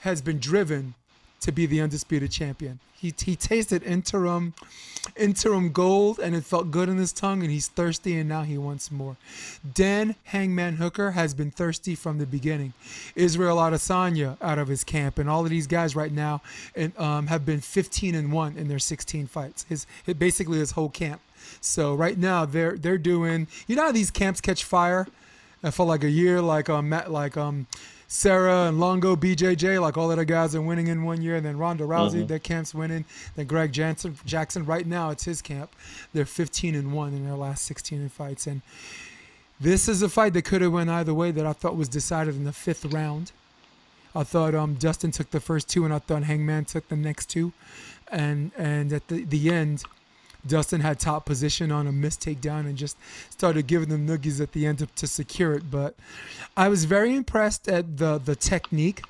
has 0.00 0.22
been 0.22 0.38
driven 0.38 0.94
to 1.46 1.52
be 1.52 1.64
the 1.64 1.80
undisputed 1.80 2.28
champion. 2.28 2.80
He 2.92 3.14
he 3.16 3.36
tasted 3.36 3.84
interim 3.84 4.52
interim 5.16 5.70
gold 5.70 6.18
and 6.18 6.34
it 6.34 6.42
felt 6.44 6.72
good 6.72 6.88
in 6.88 6.96
his 6.96 7.12
tongue 7.12 7.42
and 7.42 7.52
he's 7.52 7.68
thirsty 7.68 8.18
and 8.18 8.28
now 8.28 8.42
he 8.42 8.58
wants 8.58 8.90
more. 8.90 9.16
Dan 9.74 10.16
Hangman 10.24 10.74
Hooker 10.74 11.12
has 11.12 11.34
been 11.34 11.52
thirsty 11.52 11.94
from 11.94 12.18
the 12.18 12.26
beginning. 12.26 12.72
Israel 13.14 13.58
Adesanya 13.58 14.36
out 14.42 14.58
of 14.58 14.66
his 14.66 14.82
camp 14.82 15.20
and 15.20 15.30
all 15.30 15.44
of 15.44 15.50
these 15.50 15.68
guys 15.68 15.94
right 15.94 16.10
now 16.10 16.42
and 16.74 16.98
um, 16.98 17.28
have 17.28 17.46
been 17.46 17.60
15 17.60 18.16
and 18.16 18.32
1 18.32 18.56
in 18.56 18.66
their 18.66 18.80
16 18.80 19.28
fights. 19.28 19.64
His, 19.68 19.86
basically 20.18 20.58
his 20.58 20.72
whole 20.72 20.88
camp. 20.88 21.20
So 21.60 21.94
right 21.94 22.18
now 22.18 22.44
they're 22.44 22.76
they're 22.76 22.98
doing 22.98 23.46
you 23.68 23.76
know 23.76 23.84
how 23.84 23.92
these 23.92 24.10
camps 24.10 24.40
catch 24.40 24.64
fire 24.64 25.06
for 25.70 25.86
like 25.86 26.02
a 26.02 26.10
year 26.10 26.40
like 26.40 26.68
um 26.68 26.90
like 26.90 27.36
um 27.36 27.68
Serra 28.08 28.68
and 28.68 28.78
Longo, 28.78 29.16
BJJ, 29.16 29.80
like 29.80 29.96
all 29.96 30.10
of 30.10 30.16
the 30.18 30.24
guys 30.24 30.54
are 30.54 30.62
winning 30.62 30.86
in 30.86 31.02
one 31.04 31.22
year, 31.22 31.36
and 31.36 31.44
then 31.44 31.58
Ronda 31.58 31.84
Rousey, 31.84 32.22
Mhm. 32.24 32.28
their 32.28 32.38
camp's 32.38 32.72
winning. 32.74 33.04
Then 33.34 33.46
Greg 33.46 33.72
Jackson, 33.72 34.16
Jackson, 34.24 34.64
right 34.64 34.86
now 34.86 35.10
it's 35.10 35.24
his 35.24 35.42
camp. 35.42 35.74
They're 36.14 36.24
15 36.24 36.74
and 36.74 36.92
one 36.92 37.12
in 37.14 37.24
their 37.24 37.34
last 37.36 37.64
16 37.64 38.00
in 38.00 38.08
fights, 38.08 38.46
and 38.46 38.62
this 39.60 39.88
is 39.88 40.02
a 40.02 40.08
fight 40.08 40.34
that 40.34 40.42
could 40.42 40.62
have 40.62 40.72
went 40.72 40.88
either 40.90 41.12
way. 41.14 41.30
That 41.32 41.46
I 41.46 41.52
thought 41.52 41.76
was 41.76 41.88
decided 41.88 42.36
in 42.36 42.44
the 42.44 42.52
fifth 42.52 42.84
round. 42.86 43.32
I 44.14 44.22
thought 44.22 44.54
um, 44.54 44.74
Dustin 44.74 45.10
took 45.10 45.30
the 45.30 45.40
first 45.40 45.68
two, 45.68 45.84
and 45.84 45.92
I 45.92 45.98
thought 45.98 46.22
Hangman 46.24 46.64
took 46.66 46.88
the 46.88 46.96
next 46.96 47.26
two, 47.28 47.52
and 48.10 48.52
and 48.56 48.92
at 48.92 49.08
the 49.08 49.24
the 49.24 49.50
end, 49.50 49.82
Dustin 50.46 50.80
had 50.80 50.98
top 50.98 51.24
position 51.24 51.72
on 51.72 51.86
a 51.86 51.92
missed 51.92 52.20
takedown 52.20 52.60
and 52.60 52.76
just 52.76 52.96
started 53.30 53.66
giving 53.66 53.88
them 53.88 54.06
noogies 54.06 54.40
at 54.40 54.52
the 54.52 54.66
end 54.66 54.78
to, 54.78 54.86
to 54.86 55.06
secure 55.06 55.54
it. 55.54 55.70
But 55.70 55.94
I 56.56 56.68
was 56.68 56.84
very 56.84 57.14
impressed 57.14 57.68
at 57.68 57.98
the 57.98 58.18
the 58.18 58.36
technique 58.36 59.02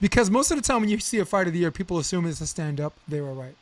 because 0.00 0.30
most 0.30 0.50
of 0.50 0.56
the 0.56 0.62
time 0.62 0.80
when 0.80 0.90
you 0.90 0.98
see 0.98 1.18
a 1.18 1.24
fight 1.24 1.46
of 1.46 1.52
the 1.52 1.60
year, 1.60 1.70
people 1.70 1.98
assume 1.98 2.26
it's 2.26 2.40
a 2.40 2.46
stand 2.46 2.80
up. 2.80 2.94
They 3.08 3.20
were 3.20 3.32
right. 3.32 3.54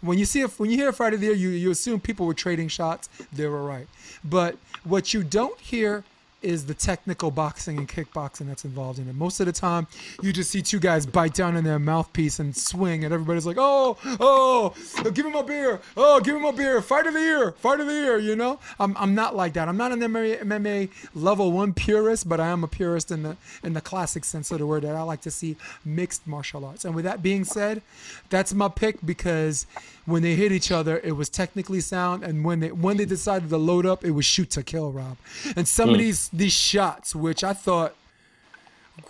When 0.00 0.18
you 0.18 0.24
see 0.24 0.42
a, 0.42 0.48
when 0.48 0.70
you 0.70 0.76
hear 0.76 0.88
a 0.88 0.92
fight 0.92 1.14
of 1.14 1.20
the 1.20 1.26
year, 1.26 1.34
you 1.34 1.50
you 1.50 1.70
assume 1.70 2.00
people 2.00 2.26
were 2.26 2.34
trading 2.34 2.68
shots. 2.68 3.08
They 3.32 3.46
were 3.46 3.62
right. 3.62 3.88
But 4.24 4.56
what 4.84 5.14
you 5.14 5.22
don't 5.22 5.58
hear 5.60 6.04
is 6.42 6.66
the 6.66 6.74
technical 6.74 7.30
boxing 7.30 7.78
and 7.78 7.88
kickboxing 7.88 8.46
that's 8.46 8.64
involved 8.64 8.98
in 8.98 9.08
it. 9.08 9.14
Most 9.14 9.40
of 9.40 9.46
the 9.46 9.52
time, 9.52 9.86
you 10.22 10.32
just 10.32 10.50
see 10.50 10.62
two 10.62 10.78
guys 10.78 11.06
bite 11.06 11.34
down 11.34 11.56
in 11.56 11.64
their 11.64 11.78
mouthpiece 11.78 12.38
and 12.38 12.56
swing, 12.56 13.04
and 13.04 13.12
everybody's 13.12 13.46
like, 13.46 13.56
"Oh, 13.58 13.96
oh, 14.20 14.74
give 15.12 15.26
him 15.26 15.34
a 15.34 15.42
beer! 15.42 15.80
Oh, 15.96 16.20
give 16.20 16.36
him 16.36 16.44
a 16.44 16.52
beer! 16.52 16.80
Fight 16.82 17.06
of 17.06 17.14
the 17.14 17.20
year! 17.20 17.52
Fight 17.52 17.80
of 17.80 17.86
the 17.86 17.92
year!" 17.92 18.18
You 18.18 18.36
know, 18.36 18.58
I'm, 18.78 18.96
I'm 18.96 19.14
not 19.14 19.36
like 19.36 19.52
that. 19.54 19.68
I'm 19.68 19.76
not 19.76 19.92
an 19.92 20.00
MMA, 20.00 20.42
MMA 20.42 20.90
level 21.14 21.52
one 21.52 21.72
purist, 21.72 22.28
but 22.28 22.40
I 22.40 22.48
am 22.48 22.64
a 22.64 22.68
purist 22.68 23.10
in 23.10 23.22
the 23.22 23.36
in 23.62 23.74
the 23.74 23.80
classic 23.80 24.24
sense 24.24 24.50
of 24.50 24.58
the 24.58 24.66
word. 24.66 24.82
That 24.82 24.96
I 24.96 25.02
like 25.02 25.20
to 25.22 25.30
see 25.30 25.56
mixed 25.84 26.26
martial 26.26 26.64
arts. 26.64 26.84
And 26.84 26.94
with 26.94 27.04
that 27.04 27.22
being 27.22 27.44
said, 27.44 27.82
that's 28.30 28.54
my 28.54 28.68
pick 28.68 29.04
because 29.04 29.66
when 30.06 30.22
they 30.22 30.34
hit 30.34 30.52
each 30.52 30.72
other, 30.72 30.98
it 31.04 31.12
was 31.12 31.28
technically 31.28 31.80
sound, 31.80 32.22
and 32.22 32.44
when 32.44 32.60
they 32.60 32.72
when 32.72 32.96
they 32.96 33.04
decided 33.04 33.48
to 33.50 33.56
load 33.56 33.86
up, 33.86 34.04
it 34.04 34.10
was 34.10 34.24
shoot 34.24 34.50
to 34.50 34.62
kill, 34.62 34.92
Rob. 34.92 35.16
And 35.56 35.66
some 35.66 35.90
of 35.90 35.96
mm. 35.96 36.00
these 36.00 36.29
these 36.32 36.52
shots, 36.52 37.14
which 37.14 37.42
I 37.42 37.52
thought 37.52 37.94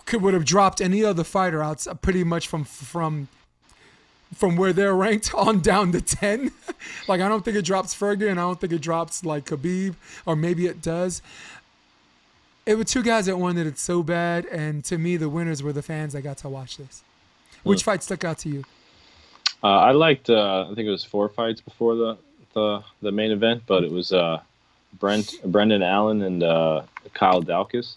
could 0.05 0.21
would 0.21 0.33
have 0.33 0.45
dropped 0.45 0.81
any 0.81 1.03
other 1.03 1.23
fighter 1.23 1.61
out 1.61 1.85
pretty 2.01 2.23
much 2.23 2.47
from 2.47 2.63
from 2.63 3.27
from 4.33 4.55
where 4.55 4.73
they're 4.73 4.95
ranked 5.05 5.33
on 5.33 5.59
down 5.59 5.91
to 5.91 6.01
10. 6.01 6.51
like 7.07 7.21
I 7.21 7.27
don't 7.27 7.43
think 7.43 7.57
it 7.57 7.65
drops 7.65 7.93
Fergie 7.93 8.29
and 8.29 8.39
I 8.39 8.43
don't 8.43 8.59
think 8.59 8.73
it 8.73 8.81
drops 8.81 9.25
like 9.25 9.45
Khabib 9.45 9.95
or 10.25 10.35
maybe 10.35 10.65
it 10.65 10.81
does. 10.81 11.21
It 12.65 12.75
were 12.75 12.83
two 12.83 13.03
guys 13.03 13.25
that 13.25 13.37
wanted 13.37 13.67
it 13.67 13.77
so 13.77 14.03
bad 14.03 14.45
and 14.45 14.83
to 14.85 14.97
me 14.97 15.17
the 15.17 15.29
winners 15.29 15.61
were 15.61 15.73
the 15.73 15.81
fans 15.81 16.13
that 16.13 16.21
got 16.21 16.37
to 16.37 16.49
watch 16.49 16.77
this. 16.77 17.03
Which 17.63 17.83
fight 17.83 18.01
stuck 18.01 18.23
out 18.23 18.39
to 18.39 18.49
you? 18.49 18.63
Uh, 19.63 19.67
I 19.67 19.91
liked. 19.91 20.29
Uh, 20.29 20.63
I 20.63 20.73
think 20.73 20.87
it 20.87 20.91
was 20.91 21.03
four 21.03 21.29
fights 21.29 21.61
before 21.61 21.95
the 21.95 22.17
the, 22.53 22.83
the 23.01 23.11
main 23.11 23.31
event, 23.31 23.63
but 23.67 23.83
it 23.83 23.91
was 23.91 24.11
uh, 24.11 24.41
Brent 24.99 25.35
Brendan 25.45 25.83
Allen 25.83 26.21
and 26.23 26.43
uh, 26.43 26.81
Kyle 27.13 27.41
Daukaus. 27.41 27.95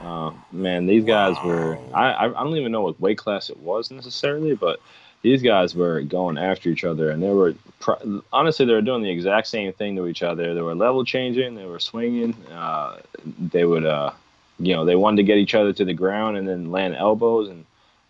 Uh, 0.00 0.32
man, 0.52 0.86
these 0.86 1.04
guys 1.04 1.36
were. 1.44 1.78
I 1.94 2.26
I 2.26 2.28
don't 2.28 2.56
even 2.56 2.72
know 2.72 2.82
what 2.82 3.00
weight 3.00 3.18
class 3.18 3.50
it 3.50 3.58
was 3.58 3.90
necessarily, 3.90 4.54
but 4.54 4.80
these 5.22 5.42
guys 5.42 5.74
were 5.74 6.02
going 6.02 6.38
after 6.38 6.68
each 6.68 6.84
other, 6.84 7.10
and 7.10 7.22
they 7.22 7.30
were 7.30 7.54
pr- 7.80 8.02
honestly 8.32 8.66
they 8.66 8.74
were 8.74 8.82
doing 8.82 9.02
the 9.02 9.10
exact 9.10 9.46
same 9.46 9.72
thing 9.72 9.96
to 9.96 10.06
each 10.06 10.22
other. 10.22 10.54
They 10.54 10.62
were 10.62 10.74
level 10.74 11.04
changing, 11.04 11.54
they 11.54 11.64
were 11.64 11.80
swinging. 11.80 12.34
Uh, 12.52 12.98
they 13.24 13.64
would, 13.64 13.86
uh, 13.86 14.12
you 14.58 14.74
know, 14.74 14.84
they 14.84 14.96
wanted 14.96 15.16
to 15.16 15.22
get 15.22 15.38
each 15.38 15.54
other 15.54 15.72
to 15.72 15.84
the 15.84 15.94
ground 15.94 16.36
and 16.36 16.46
then 16.46 16.70
land 16.70 16.94
elbows 16.94 17.48
and 17.48 17.64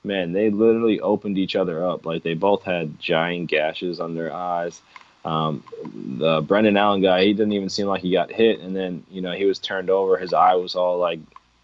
man, 0.07 0.32
they 0.32 0.51
literally 0.51 1.01
opened 1.01 1.37
each 1.37 1.57
other 1.57 1.87
up. 1.87 2.07
Like 2.07 2.22
they 2.22 2.34
both 2.34 2.62
had 2.62 2.99
giant 2.99 3.51
gashes 3.51 4.01
on 4.01 4.14
their 4.14 4.32
eyes. 4.32 4.80
Um, 5.27 5.62
the 6.18 6.41
Brendan 6.47 6.77
Allen 6.77 7.03
guy, 7.03 7.24
he 7.24 7.33
didn't 7.33 7.53
even 7.53 7.68
seem 7.68 7.87
like 7.87 8.01
he 8.03 8.12
got 8.12 8.31
hit, 8.31 8.61
and 8.61 8.74
then 8.77 9.03
you 9.11 9.20
know 9.20 9.33
he 9.33 9.45
was 9.45 9.59
turned 9.59 9.91
over. 9.91 10.16
His 10.16 10.33
eye 10.33 10.55
was 10.55 10.74
all 10.77 10.99
like, 10.99 11.18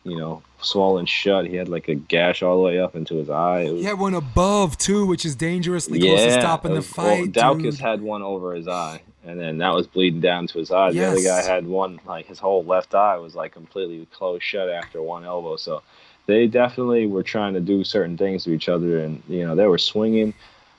you 0.04 0.16
know, 0.18 0.42
swollen 0.60 1.06
shut. 1.06 1.46
He 1.46 1.54
had 1.56 1.68
like 1.68 1.88
a 1.88 1.94
gash 1.94 2.42
all 2.42 2.56
the 2.56 2.62
way 2.64 2.80
up 2.80 2.96
into 2.96 3.14
his 3.16 3.30
eye. 3.30 3.64
Was, 3.70 3.80
He 3.80 3.84
had 3.84 3.98
one 3.98 4.14
above 4.14 4.76
too, 4.78 5.06
which 5.06 5.24
is 5.24 5.36
dangerously 5.36 6.00
close 6.00 6.20
to 6.24 6.32
stopping 6.32 6.72
the 6.72 6.78
was- 6.78 6.96
well, 6.96 7.06
fight. 7.18 7.32
Daukaus 7.32 7.62
dude. 7.62 7.78
had 7.80 8.02
one 8.02 8.22
over 8.22 8.54
his 8.54 8.66
eye, 8.66 9.00
and 9.24 9.38
then 9.38 9.58
that 9.58 9.72
was 9.74 9.86
bleeding 9.86 10.20
down 10.20 10.48
to 10.48 10.58
his 10.58 10.72
eye. 10.72 10.90
The 10.90 10.96
Yes. 10.96 11.12
other 11.12 11.22
guy 11.22 11.42
had 11.54 11.66
one, 11.66 12.00
like 12.04 12.26
his 12.26 12.40
whole 12.40 12.64
left 12.64 12.94
eye 12.96 13.16
was 13.18 13.34
like 13.36 13.52
completely 13.52 14.06
closed 14.12 14.42
shut 14.42 14.68
after 14.68 15.00
one 15.00 15.24
elbow. 15.24 15.54
So 15.56 15.82
they 16.26 16.48
definitely 16.48 17.06
were 17.06 17.22
trying 17.22 17.54
to 17.54 17.60
do 17.60 17.84
certain 17.84 18.16
things 18.16 18.42
to 18.44 18.50
each 18.52 18.68
other, 18.68 18.98
and 19.04 19.22
you 19.28 19.46
know 19.46 19.54
they 19.54 19.66
were 19.68 19.78
swinging. 19.78 20.34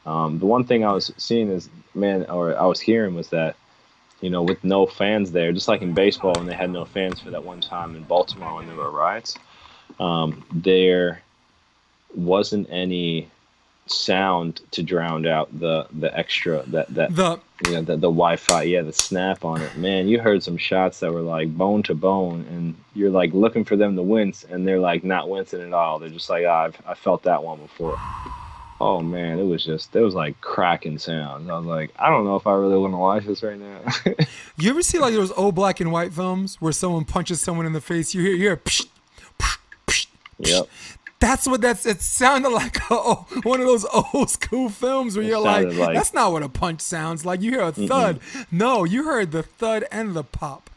Um, 0.05 0.39
the 0.39 0.45
one 0.45 0.63
thing 0.65 0.83
I 0.83 0.91
was 0.91 1.11
seeing 1.17 1.49
is, 1.49 1.69
man, 1.93 2.25
or 2.29 2.57
I 2.57 2.65
was 2.65 2.79
hearing 2.79 3.15
was 3.15 3.29
that, 3.29 3.55
you 4.21 4.29
know, 4.29 4.43
with 4.43 4.63
no 4.63 4.85
fans 4.85 5.31
there, 5.31 5.51
just 5.51 5.67
like 5.67 5.81
in 5.81 5.93
baseball 5.93 6.33
when 6.33 6.45
they 6.45 6.53
had 6.53 6.69
no 6.69 6.85
fans 6.85 7.19
for 7.19 7.31
that 7.31 7.43
one 7.43 7.61
time 7.61 7.95
in 7.95 8.03
Baltimore 8.03 8.55
when 8.55 8.67
there 8.67 8.75
were 8.75 8.91
riots, 8.91 9.37
um, 9.99 10.43
there 10.53 11.21
wasn't 12.15 12.67
any 12.69 13.29
sound 13.85 14.61
to 14.71 14.81
drown 14.81 15.25
out 15.27 15.59
the 15.59 15.85
the 15.99 16.17
extra 16.17 16.63
that 16.67 16.87
that 16.93 17.13
the 17.13 17.39
you 17.65 17.71
know 17.73 17.81
the, 17.81 17.93
the 17.93 18.09
Wi-Fi, 18.09 18.63
yeah, 18.63 18.81
the 18.81 18.93
snap 18.93 19.43
on 19.43 19.61
it. 19.61 19.75
Man, 19.77 20.07
you 20.07 20.19
heard 20.19 20.43
some 20.43 20.57
shots 20.57 20.99
that 20.99 21.11
were 21.11 21.21
like 21.21 21.55
bone 21.55 21.83
to 21.83 21.95
bone, 21.95 22.45
and 22.49 22.75
you're 22.93 23.09
like 23.09 23.33
looking 23.33 23.65
for 23.65 23.75
them 23.75 23.95
to 23.95 24.01
wince, 24.01 24.43
and 24.43 24.67
they're 24.67 24.79
like 24.79 25.03
not 25.03 25.29
wincing 25.29 25.61
at 25.61 25.73
all. 25.73 25.99
They're 25.99 26.09
just 26.09 26.29
like, 26.29 26.45
ah, 26.47 26.65
I've 26.65 26.81
I 26.85 26.93
felt 26.93 27.23
that 27.23 27.43
one 27.43 27.59
before. 27.59 27.97
Oh 28.85 28.99
man, 29.01 29.39
it 29.39 29.43
was 29.45 29.63
just 29.63 29.95
it 29.95 30.01
was 30.01 30.13
like 30.13 30.39
cracking 30.41 30.97
sounds. 30.97 31.49
I 31.49 31.57
was 31.57 31.65
like, 31.65 31.91
I 31.97 32.09
don't 32.09 32.25
know 32.25 32.35
if 32.35 32.45
I 32.45 32.53
really 32.53 32.77
want 32.77 32.93
to 32.93 32.97
watch 32.97 33.25
this 33.25 33.41
right 33.43 33.57
now. 33.59 33.79
You 34.57 34.69
ever 34.69 34.83
see 34.83 34.99
like 34.99 35.13
those 35.13 35.31
old 35.31 35.55
black 35.55 35.79
and 35.79 35.91
white 35.91 36.13
films 36.13 36.57
where 36.61 36.71
someone 36.73 37.05
punches 37.05 37.41
someone 37.41 37.65
in 37.65 37.73
the 37.73 37.81
face? 37.81 38.13
You 38.13 38.21
hear, 38.21 38.31
you 38.33 38.37
hear, 38.39 38.57
psh, 38.57 38.85
psh, 39.39 39.57
psh, 39.87 40.07
yep. 40.39 40.67
That's 41.19 41.47
what 41.47 41.61
that's. 41.61 41.85
It 41.85 42.01
sounded 42.01 42.49
like 42.49 42.77
oh, 42.91 43.25
one 43.43 43.61
of 43.61 43.65
those 43.65 43.85
old 44.13 44.29
school 44.29 44.67
films 44.69 45.15
where 45.15 45.23
It 45.25 45.29
you're 45.29 45.39
like, 45.39 45.73
like- 45.73 45.95
that's 45.95 46.13
not 46.13 46.33
what 46.33 46.43
a 46.43 46.49
punch 46.49 46.81
sounds 46.81 47.25
like. 47.25 47.41
You 47.41 47.51
hear 47.51 47.61
a 47.61 47.71
thud. 47.71 48.19
No, 48.51 48.83
you 48.83 49.05
heard 49.05 49.31
the 49.31 49.41
thud 49.43 49.85
and 49.91 50.13
the 50.13 50.23
pop. 50.23 50.69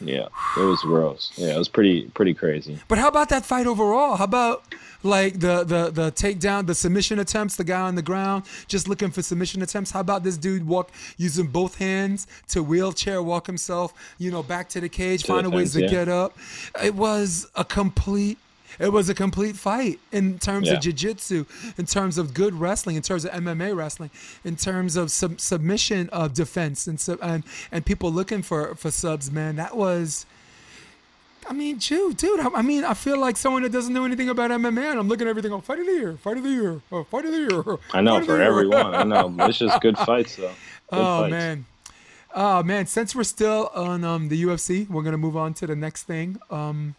Yeah, 0.00 0.26
it 0.56 0.60
was 0.60 0.82
gross. 0.82 1.32
Yeah, 1.36 1.54
it 1.54 1.58
was 1.58 1.68
pretty 1.68 2.08
pretty 2.14 2.34
crazy. 2.34 2.78
But 2.88 2.98
how 2.98 3.08
about 3.08 3.28
that 3.30 3.44
fight 3.44 3.66
overall? 3.66 4.16
How 4.16 4.24
about 4.24 4.74
like 5.02 5.40
the 5.40 5.64
the 5.64 5.90
the 5.90 6.12
takedown, 6.12 6.66
the 6.66 6.74
submission 6.74 7.18
attempts, 7.18 7.56
the 7.56 7.64
guy 7.64 7.80
on 7.80 7.94
the 7.94 8.02
ground 8.02 8.44
just 8.66 8.88
looking 8.88 9.10
for 9.10 9.22
submission 9.22 9.62
attempts? 9.62 9.92
How 9.92 10.00
about 10.00 10.24
this 10.24 10.36
dude 10.36 10.66
walk 10.66 10.90
using 11.16 11.46
both 11.46 11.76
hands 11.78 12.26
to 12.48 12.62
wheelchair 12.62 13.22
walk 13.22 13.46
himself, 13.46 13.94
you 14.18 14.30
know, 14.30 14.42
back 14.42 14.68
to 14.70 14.80
the 14.80 14.88
cage, 14.88 15.22
To 15.24 15.42
the 15.42 15.50
ways 15.50 15.72
to 15.74 15.82
yeah. 15.82 15.88
get 15.88 16.08
up? 16.08 16.36
It 16.82 16.94
was 16.94 17.46
a 17.54 17.64
complete 17.64 18.38
it 18.78 18.92
was 18.92 19.08
a 19.08 19.14
complete 19.14 19.56
fight 19.56 19.98
in 20.12 20.38
terms 20.38 20.68
Yeah. 20.68 20.74
of 20.74 20.80
jiu-jitsu, 20.80 21.44
in 21.78 21.86
terms 21.86 22.18
of 22.18 22.34
good 22.34 22.54
wrestling, 22.54 22.96
in 22.96 23.02
terms 23.02 23.24
of 23.24 23.32
MMA 23.32 23.76
wrestling, 23.76 24.10
in 24.44 24.56
terms 24.56 24.96
of 24.96 25.10
sub- 25.10 25.40
submission 25.40 26.08
of 26.10 26.34
defense 26.34 26.86
and 26.86 26.98
sub- 27.00 27.18
and 27.22 27.42
and 27.72 27.84
people 27.86 28.10
looking 28.12 28.42
for 28.42 28.74
for 28.74 28.90
subs, 28.90 29.30
man. 29.30 29.56
That 29.56 29.76
was 29.76 30.26
I 31.46 31.52
mean, 31.52 31.76
dude, 31.76 32.16
dude. 32.16 32.40
I, 32.40 32.48
I 32.54 32.62
mean, 32.62 32.84
I 32.84 32.94
feel 32.94 33.18
like 33.18 33.36
someone 33.36 33.62
that 33.64 33.72
doesn't 33.72 33.92
know 33.92 34.06
anything 34.06 34.30
about 34.30 34.50
MMA, 34.50 34.90
and 34.92 34.98
I'm 34.98 35.08
looking 35.08 35.26
at 35.26 35.30
everything. 35.30 35.52
Oh, 35.52 35.60
fight 35.60 35.78
of 35.78 35.84
the 35.84 35.92
year, 35.92 36.16
fight 36.16 36.38
of 36.38 36.42
the 36.42 36.48
year, 36.48 36.80
oh, 36.90 37.04
fight 37.04 37.26
of 37.26 37.32
the 37.32 37.38
year. 37.38 37.78
I 37.92 38.00
know 38.00 38.12
fight 38.14 38.22
of 38.22 38.26
the 38.28 38.32
for 38.36 38.40
everyone. 38.40 38.94
I 38.94 39.02
know 39.02 39.34
it's 39.46 39.58
just 39.58 39.78
good 39.82 39.98
fights 39.98 40.36
though. 40.36 40.52
Good 40.90 40.98
Oh 41.00 41.20
fights. 41.22 41.30
man, 41.32 41.66
oh 42.34 42.62
man. 42.62 42.86
Since 42.86 43.14
we're 43.14 43.24
still 43.24 43.70
on 43.74 44.04
um, 44.04 44.28
the 44.30 44.42
UFC, 44.42 44.88
we're 44.88 45.02
gonna 45.02 45.18
move 45.18 45.36
on 45.36 45.52
to 45.54 45.66
the 45.66 45.76
next 45.76 46.04
thing 46.04 46.38
um, 46.50 46.94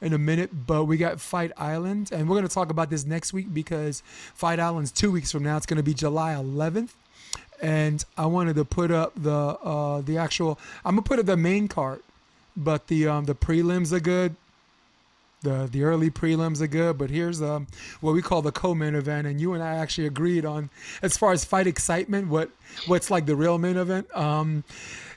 in 0.00 0.12
a 0.12 0.18
minute. 0.18 0.66
But 0.66 0.84
we 0.84 0.96
got 0.96 1.20
Fight 1.20 1.52
Island, 1.56 2.10
and 2.12 2.28
we're 2.28 2.36
gonna 2.36 2.48
talk 2.48 2.70
about 2.70 2.90
this 2.90 3.04
next 3.06 3.32
week 3.32 3.52
because 3.54 4.02
Fight 4.34 4.60
Island's 4.60 4.92
two 4.92 5.10
weeks 5.10 5.32
from 5.32 5.42
now. 5.42 5.56
It's 5.56 5.66
gonna 5.66 5.82
be 5.82 5.94
July 5.94 6.34
11th, 6.34 6.90
and 7.60 8.04
I 8.16 8.26
wanted 8.26 8.56
to 8.56 8.64
put 8.64 8.90
up 8.90 9.12
the 9.16 9.30
uh, 9.32 10.00
the 10.02 10.18
actual. 10.18 10.58
I'm 10.84 10.92
gonna 10.96 11.02
put 11.02 11.18
up 11.18 11.26
the 11.26 11.36
main 11.36 11.68
card, 11.68 12.00
but 12.56 12.86
the 12.88 13.08
um, 13.08 13.24
the 13.26 13.34
prelims 13.34 13.92
are 13.92 14.00
good. 14.00 14.36
the 15.42 15.68
the 15.70 15.84
early 15.84 16.10
prelims 16.10 16.60
are 16.60 16.66
good, 16.66 16.98
but 16.98 17.10
here's 17.10 17.40
um 17.40 17.66
what 18.00 18.12
we 18.12 18.22
call 18.22 18.42
the 18.42 18.50
co-main 18.52 18.94
event, 18.96 19.26
and 19.26 19.40
you 19.40 19.54
and 19.54 19.62
I 19.62 19.76
actually 19.76 20.06
agreed 20.08 20.44
on 20.44 20.68
as 21.02 21.16
far 21.16 21.32
as 21.32 21.44
fight 21.44 21.66
excitement, 21.68 22.28
what 22.28 22.50
what's 22.86 23.10
like 23.10 23.26
the 23.26 23.36
real 23.36 23.58
main 23.58 23.76
event. 23.76 24.08
Um, 24.16 24.64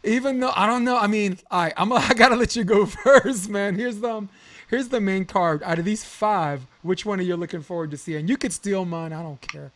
even 0.03 0.39
though 0.39 0.53
I 0.55 0.67
don't 0.67 0.83
know, 0.83 0.97
I 0.97 1.07
mean, 1.07 1.39
I 1.49 1.73
I'm 1.75 1.91
I 1.93 2.13
gotta 2.13 2.35
let 2.35 2.55
you 2.55 2.63
go 2.63 2.85
first, 3.05 3.49
man. 3.49 3.75
Here's 3.75 3.99
the 3.99 4.09
um, 4.15 4.29
here's 4.71 4.87
the 4.87 4.99
main 4.99 5.25
card. 5.25 5.61
Out 5.61 5.77
of 5.77 5.85
these 5.85 6.03
five, 6.03 6.65
which 6.81 7.05
one 7.05 7.19
are 7.19 7.23
you 7.23 7.35
looking 7.35 7.61
forward 7.61 7.91
to 7.91 7.97
seeing? 7.97 8.27
You 8.27 8.37
could 8.37 8.53
steal 8.53 8.85
mine. 8.85 9.13
I 9.13 9.21
don't 9.21 9.39
care. 9.39 9.71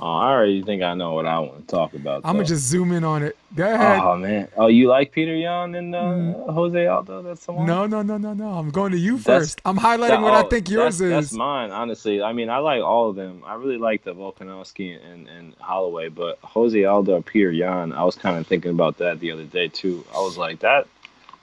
Oh, 0.00 0.06
I 0.06 0.30
already 0.30 0.62
think 0.62 0.82
I 0.82 0.94
know 0.94 1.14
what 1.14 1.26
I 1.26 1.40
want 1.40 1.66
to 1.66 1.74
talk 1.74 1.92
about. 1.94 2.22
I'm 2.24 2.34
gonna 2.34 2.44
just 2.44 2.64
zoom 2.64 2.92
in 2.92 3.02
on 3.02 3.24
it. 3.24 3.36
Go 3.56 3.64
ahead. 3.64 3.98
Oh 4.00 4.16
man. 4.16 4.46
Oh, 4.56 4.68
you 4.68 4.86
like 4.86 5.12
Petr 5.12 5.40
Yan 5.40 5.74
and 5.74 5.92
uh, 5.92 5.98
mm. 5.98 6.54
Jose 6.54 6.86
Aldo? 6.86 7.22
That's 7.22 7.46
the 7.46 7.52
one. 7.52 7.66
No, 7.66 7.86
no, 7.86 8.02
no, 8.02 8.16
no, 8.16 8.32
no. 8.32 8.50
I'm 8.50 8.70
going 8.70 8.92
to 8.92 8.98
you 8.98 9.16
that's, 9.16 9.24
first. 9.24 9.60
I'm 9.64 9.76
highlighting 9.76 10.08
that, 10.08 10.22
what 10.22 10.34
oh, 10.34 10.46
I 10.46 10.48
think 10.48 10.70
yours 10.70 10.98
that's, 10.98 11.24
is. 11.24 11.30
That's 11.30 11.32
mine, 11.32 11.72
honestly. 11.72 12.22
I 12.22 12.32
mean, 12.32 12.48
I 12.48 12.58
like 12.58 12.80
all 12.80 13.10
of 13.10 13.16
them. 13.16 13.42
I 13.44 13.54
really 13.54 13.78
like 13.78 14.04
the 14.04 14.14
Volkanovski 14.14 15.04
and, 15.04 15.26
and 15.28 15.54
Holloway, 15.58 16.10
but 16.10 16.38
Jose 16.44 16.84
Aldo 16.84 17.16
and 17.16 17.26
Petr 17.26 17.56
Yan, 17.56 17.92
I 17.92 18.04
was 18.04 18.14
kind 18.14 18.36
of 18.36 18.46
thinking 18.46 18.70
about 18.70 18.98
that 18.98 19.18
the 19.18 19.32
other 19.32 19.44
day 19.44 19.66
too. 19.66 20.04
I 20.14 20.20
was 20.20 20.38
like, 20.38 20.60
that 20.60 20.86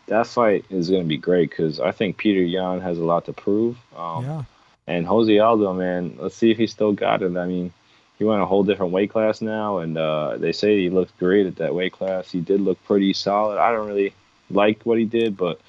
that 0.07 0.27
fight 0.27 0.65
is 0.69 0.89
going 0.89 1.03
to 1.03 1.07
be 1.07 1.17
great 1.17 1.49
because 1.49 1.79
I 1.79 1.91
think 1.91 2.17
Petr 2.17 2.49
Yan 2.49 2.81
has 2.81 2.97
a 2.97 3.03
lot 3.03 3.25
to 3.25 3.33
prove. 3.33 3.77
Um, 3.95 4.25
yeah. 4.25 4.43
And 4.87 5.05
Jose 5.07 5.37
Aldo, 5.37 5.73
man, 5.73 6.15
let's 6.19 6.35
see 6.35 6.51
if 6.51 6.57
he 6.57 6.67
still 6.67 6.93
got 6.93 7.23
it. 7.23 7.35
I 7.35 7.45
mean 7.45 7.73
he 8.17 8.23
went 8.23 8.41
a 8.41 8.45
whole 8.45 8.63
different 8.63 8.93
weight 8.93 9.11
class 9.11 9.41
now, 9.41 9.79
and 9.79 9.97
uh, 9.97 10.37
they 10.37 10.51
say 10.51 10.79
he 10.79 10.89
looked 10.89 11.17
great 11.19 11.47
at 11.47 11.57
that 11.57 11.75
weight 11.75 11.93
class. 11.93 12.31
He 12.31 12.39
did 12.39 12.61
look 12.61 12.81
pretty 12.85 13.13
solid. 13.13 13.57
I 13.59 13.71
don't 13.71 13.87
really 13.87 14.13
like 14.49 14.83
what 14.83 14.97
he 14.97 15.05
did, 15.05 15.35
but 15.35 15.59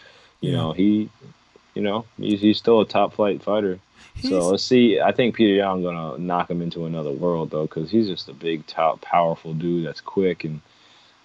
you 0.40 0.52
yeah. 0.52 0.56
know 0.56 0.72
he, 0.72 1.10
you 1.74 1.82
know, 1.82 2.06
he's 2.16 2.40
he's 2.40 2.58
still 2.58 2.80
a 2.80 2.86
top 2.86 3.14
flight 3.14 3.42
fighter. 3.42 3.80
He's, 4.14 4.30
so 4.30 4.48
let's 4.48 4.62
see. 4.62 5.00
I 5.00 5.12
think 5.12 5.36
Petr 5.36 5.56
Yan 5.56 5.82
gonna 5.82 6.18
knock 6.18 6.48
him 6.48 6.62
into 6.62 6.86
another 6.86 7.10
world 7.10 7.50
though, 7.50 7.66
because 7.66 7.90
he's 7.90 8.06
just 8.06 8.28
a 8.28 8.34
big, 8.34 8.66
top, 8.66 9.00
powerful 9.00 9.52
dude 9.52 9.86
that's 9.86 10.00
quick 10.00 10.44
and 10.44 10.60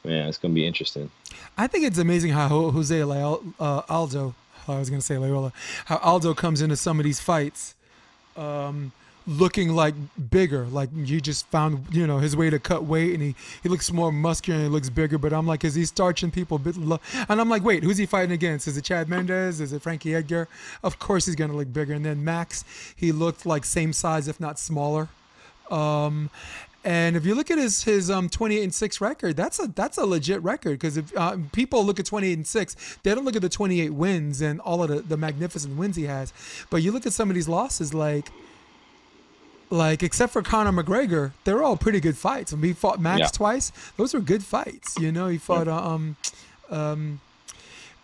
man, 0.04 0.28
it's 0.28 0.38
gonna 0.38 0.54
be 0.54 0.66
interesting. 0.66 1.10
I 1.58 1.68
think 1.68 1.86
it's 1.86 1.97
amazing 1.97 2.32
how 2.32 2.47
Jose 2.47 3.02
uh, 3.02 3.38
Aldo, 3.60 4.36
I 4.68 4.80
was 4.80 4.89
gonna 4.89 5.02
say 5.02 5.18
Loyola, 5.18 5.54
how 5.86 5.97
Aldo 5.97 6.34
comes 6.34 6.62
into 6.62 6.76
some 6.76 6.99
of 6.99 7.04
these 7.04 7.20
fights. 7.20 7.76
Um, 8.36 8.91
looking 9.28 9.70
like 9.70 9.93
bigger. 10.30 10.66
Like 10.66 10.89
you 10.95 11.22
just 11.22 11.47
found, 11.47 11.86
you 11.91 12.08
know, 12.08 12.20
his 12.20 12.36
way 12.36 12.49
to 12.49 12.60
cut 12.60 12.84
weight, 12.84 13.14
and 13.14 13.22
he 13.22 13.36
he 13.62 13.70
looks 13.70 13.91
more 13.91 14.12
muscular 14.12 14.58
and 14.58 14.68
he 14.68 14.72
looks 14.72 14.89
bigger. 14.89 15.18
But 15.18 15.34
I'm 15.34 15.47
like, 15.47 15.64
is 15.64 15.76
he 15.76 15.86
starching 15.86 16.32
people? 16.32 16.60
And 16.66 17.41
I'm 17.41 17.49
like, 17.49 17.64
wait, 17.64 17.84
who's 17.84 17.97
he 17.97 18.06
fighting 18.06 18.32
against? 18.32 18.68
Is 18.68 18.78
it 18.78 18.84
Chad 18.84 19.10
Mendes? 19.10 19.62
Is 19.62 19.74
it 19.74 19.82
Frankie 19.82 20.16
Edgar? 20.16 20.47
Of 20.84 20.99
course 20.99 21.26
he's 21.26 21.36
gonna 21.36 21.56
look 21.56 21.72
bigger. 21.72 21.93
And 21.93 22.06
then 22.06 22.24
Max, 22.24 22.64
he 22.95 23.12
looked 23.12 23.45
like 23.45 23.66
same 23.66 23.93
size, 23.93 24.28
if 24.28 24.39
not 24.39 24.60
smaller. 24.60 25.10
Um, 25.70 26.30
and 26.84 27.16
if 27.16 27.26
you 27.26 27.36
look 27.36 27.52
at 27.52 27.58
his 27.58 27.84
his 27.84 28.10
um 28.10 28.28
28 28.30 28.64
and 28.64 28.74
6 28.74 29.02
record, 29.02 29.36
that's 29.36 29.60
a 29.60 29.68
that's 29.68 29.98
a 29.98 30.06
legit 30.06 30.42
record 30.42 30.80
because 30.80 30.98
if 30.98 31.16
uh, 31.16 31.38
people 31.52 31.84
look 31.84 32.00
at 32.00 32.06
28 32.06 32.34
and 32.34 32.48
6, 32.48 32.98
they 33.04 33.14
don't 33.14 33.24
look 33.24 33.36
at 33.36 33.42
the 33.42 33.50
28 33.50 33.92
wins 33.92 34.42
and 34.42 34.60
all 34.62 34.82
of 34.82 34.90
the, 34.90 35.02
the 35.02 35.18
magnificent 35.18 35.78
wins 35.78 35.96
he 35.96 36.06
has. 36.06 36.34
But 36.70 36.82
you 36.82 36.92
look 36.92 37.06
at 37.06 37.14
some 37.14 37.30
of 37.30 37.36
these 37.36 37.48
losses 37.48 37.94
like 37.94 38.32
like 39.70 40.02
except 40.02 40.34
for 40.34 40.42
Conor 40.42 40.72
McGregor, 40.72 41.34
they're 41.44 41.64
all 41.64 41.78
pretty 41.78 42.00
good 42.00 42.18
fights. 42.18 42.52
And 42.52 42.64
he 42.64 42.74
fought 42.74 43.00
Max 43.00 43.20
yeah. 43.20 43.28
twice. 43.28 43.72
Those 43.98 44.14
were 44.14 44.20
good 44.20 44.44
fights. 44.44 44.98
You 45.00 45.12
know, 45.12 45.28
he 45.28 45.38
fought 45.38 45.68
yeah. 45.68 45.78
um 45.78 46.16
um 46.70 47.22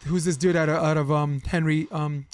who's 0.05 0.25
this 0.25 0.37
dude 0.37 0.55
out 0.55 0.69
of 0.69 0.83
out 0.83 0.97
of 0.97 1.11
um 1.11 1.41
Henry 1.41 1.87
um 1.91 2.27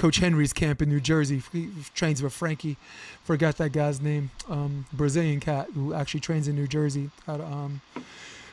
Coach 0.00 0.16
Henry's 0.16 0.54
camp 0.54 0.80
in 0.80 0.88
New 0.88 0.98
Jersey. 0.98 1.42
He 1.52 1.68
trains 1.92 2.22
with 2.22 2.32
Frankie. 2.32 2.78
Forgot 3.22 3.58
that 3.58 3.72
guy's 3.72 4.00
name. 4.00 4.30
Um, 4.48 4.86
Brazilian 4.94 5.40
cat 5.40 5.68
who 5.74 5.92
actually 5.92 6.20
trains 6.20 6.48
in 6.48 6.56
New 6.56 6.66
Jersey. 6.66 7.10
Had 7.26 7.42
um, 7.42 7.82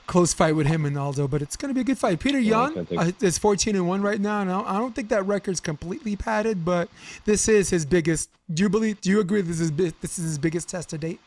close 0.08 0.34
fight 0.34 0.58
with 0.58 0.68
him 0.68 0.86
and 0.86 0.98
Aldo, 0.98 1.30
but 1.30 1.42
it's 1.42 1.56
going 1.56 1.70
to 1.70 1.74
be 1.74 1.80
a 1.80 1.84
good 1.86 1.98
fight. 1.98 2.20
Petr 2.20 2.44
Yan 2.44 2.86
uh, 2.98 3.12
is 3.22 3.38
14 3.38 3.78
and 3.78 3.88
one 3.88 4.02
right 4.02 4.20
now, 4.20 4.42
and 4.42 4.52
I 4.52 4.78
don't 4.78 4.94
think 4.94 5.08
that 5.08 5.26
record's 5.26 5.62
completely 5.62 6.18
padded, 6.18 6.66
but 6.66 6.90
this 7.24 7.48
is 7.48 7.70
his 7.70 7.86
biggest. 7.86 8.30
Do 8.54 8.64
you 8.64 8.70
believe? 8.70 9.00
Do 9.00 9.10
you 9.10 9.22
agree? 9.22 9.40
This 9.40 9.62
is 9.62 9.72
this 9.72 10.20
is 10.20 10.26
his 10.26 10.38
biggest 10.38 10.68
test 10.68 10.90
to 10.90 10.98
date. 10.98 11.22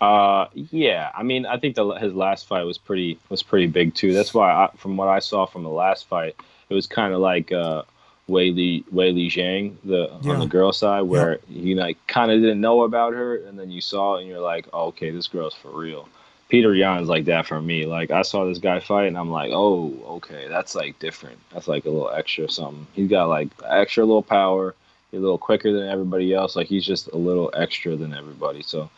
Uh, 0.00 0.46
yeah. 0.54 1.12
I 1.16 1.22
mean, 1.22 1.46
I 1.46 1.56
think 1.56 1.76
the, 1.76 1.88
his 1.92 2.12
last 2.12 2.48
fight 2.48 2.64
was 2.64 2.78
pretty 2.78 3.16
was 3.28 3.44
pretty 3.44 3.68
big 3.68 3.94
too. 3.94 4.12
That's 4.12 4.34
why, 4.34 4.50
I, 4.50 4.70
from 4.76 4.96
what 4.96 5.06
I 5.06 5.20
saw 5.20 5.46
from 5.46 5.62
the 5.62 5.70
last 5.70 6.08
fight, 6.08 6.34
it 6.68 6.74
was 6.74 6.88
kind 6.88 7.14
of 7.14 7.20
like 7.20 7.52
uh, 7.52 7.82
Weili 8.28 8.84
Weili 8.86 9.28
Zhang, 9.28 9.76
the 9.84 10.10
yeah. 10.22 10.32
on 10.32 10.40
the 10.40 10.46
girl 10.46 10.72
side, 10.72 11.02
where 11.02 11.38
yeah. 11.48 11.62
you 11.62 11.74
like 11.76 11.98
kind 12.06 12.30
of 12.30 12.40
didn't 12.40 12.60
know 12.60 12.82
about 12.82 13.14
her, 13.14 13.36
and 13.36 13.58
then 13.58 13.70
you 13.70 13.80
saw 13.80 14.16
it, 14.16 14.20
and 14.20 14.28
you're 14.28 14.40
like, 14.40 14.66
oh, 14.72 14.86
okay, 14.86 15.10
this 15.10 15.28
girl's 15.28 15.54
for 15.54 15.70
real. 15.70 16.08
Petr 16.50 16.76
Yan's 16.76 17.08
like 17.08 17.24
that 17.24 17.46
for 17.46 17.60
me. 17.60 17.86
Like 17.86 18.10
I 18.10 18.22
saw 18.22 18.44
this 18.44 18.58
guy 18.58 18.78
fight 18.78 19.08
and 19.08 19.18
I'm 19.18 19.30
like, 19.30 19.50
oh, 19.52 19.92
okay, 20.16 20.46
that's 20.48 20.74
like 20.74 20.98
different. 20.98 21.38
That's 21.52 21.66
like 21.66 21.84
a 21.86 21.90
little 21.90 22.10
extra 22.10 22.48
something. 22.48 22.86
He's 22.92 23.10
got 23.10 23.28
like 23.28 23.48
extra 23.64 24.04
little 24.04 24.22
power. 24.22 24.74
He's 25.10 25.18
a 25.18 25.22
little 25.22 25.38
quicker 25.38 25.72
than 25.72 25.88
everybody 25.88 26.32
else. 26.32 26.54
Like 26.54 26.68
he's 26.68 26.86
just 26.86 27.08
a 27.08 27.16
little 27.16 27.50
extra 27.54 27.96
than 27.96 28.14
everybody. 28.14 28.62
So, 28.62 28.88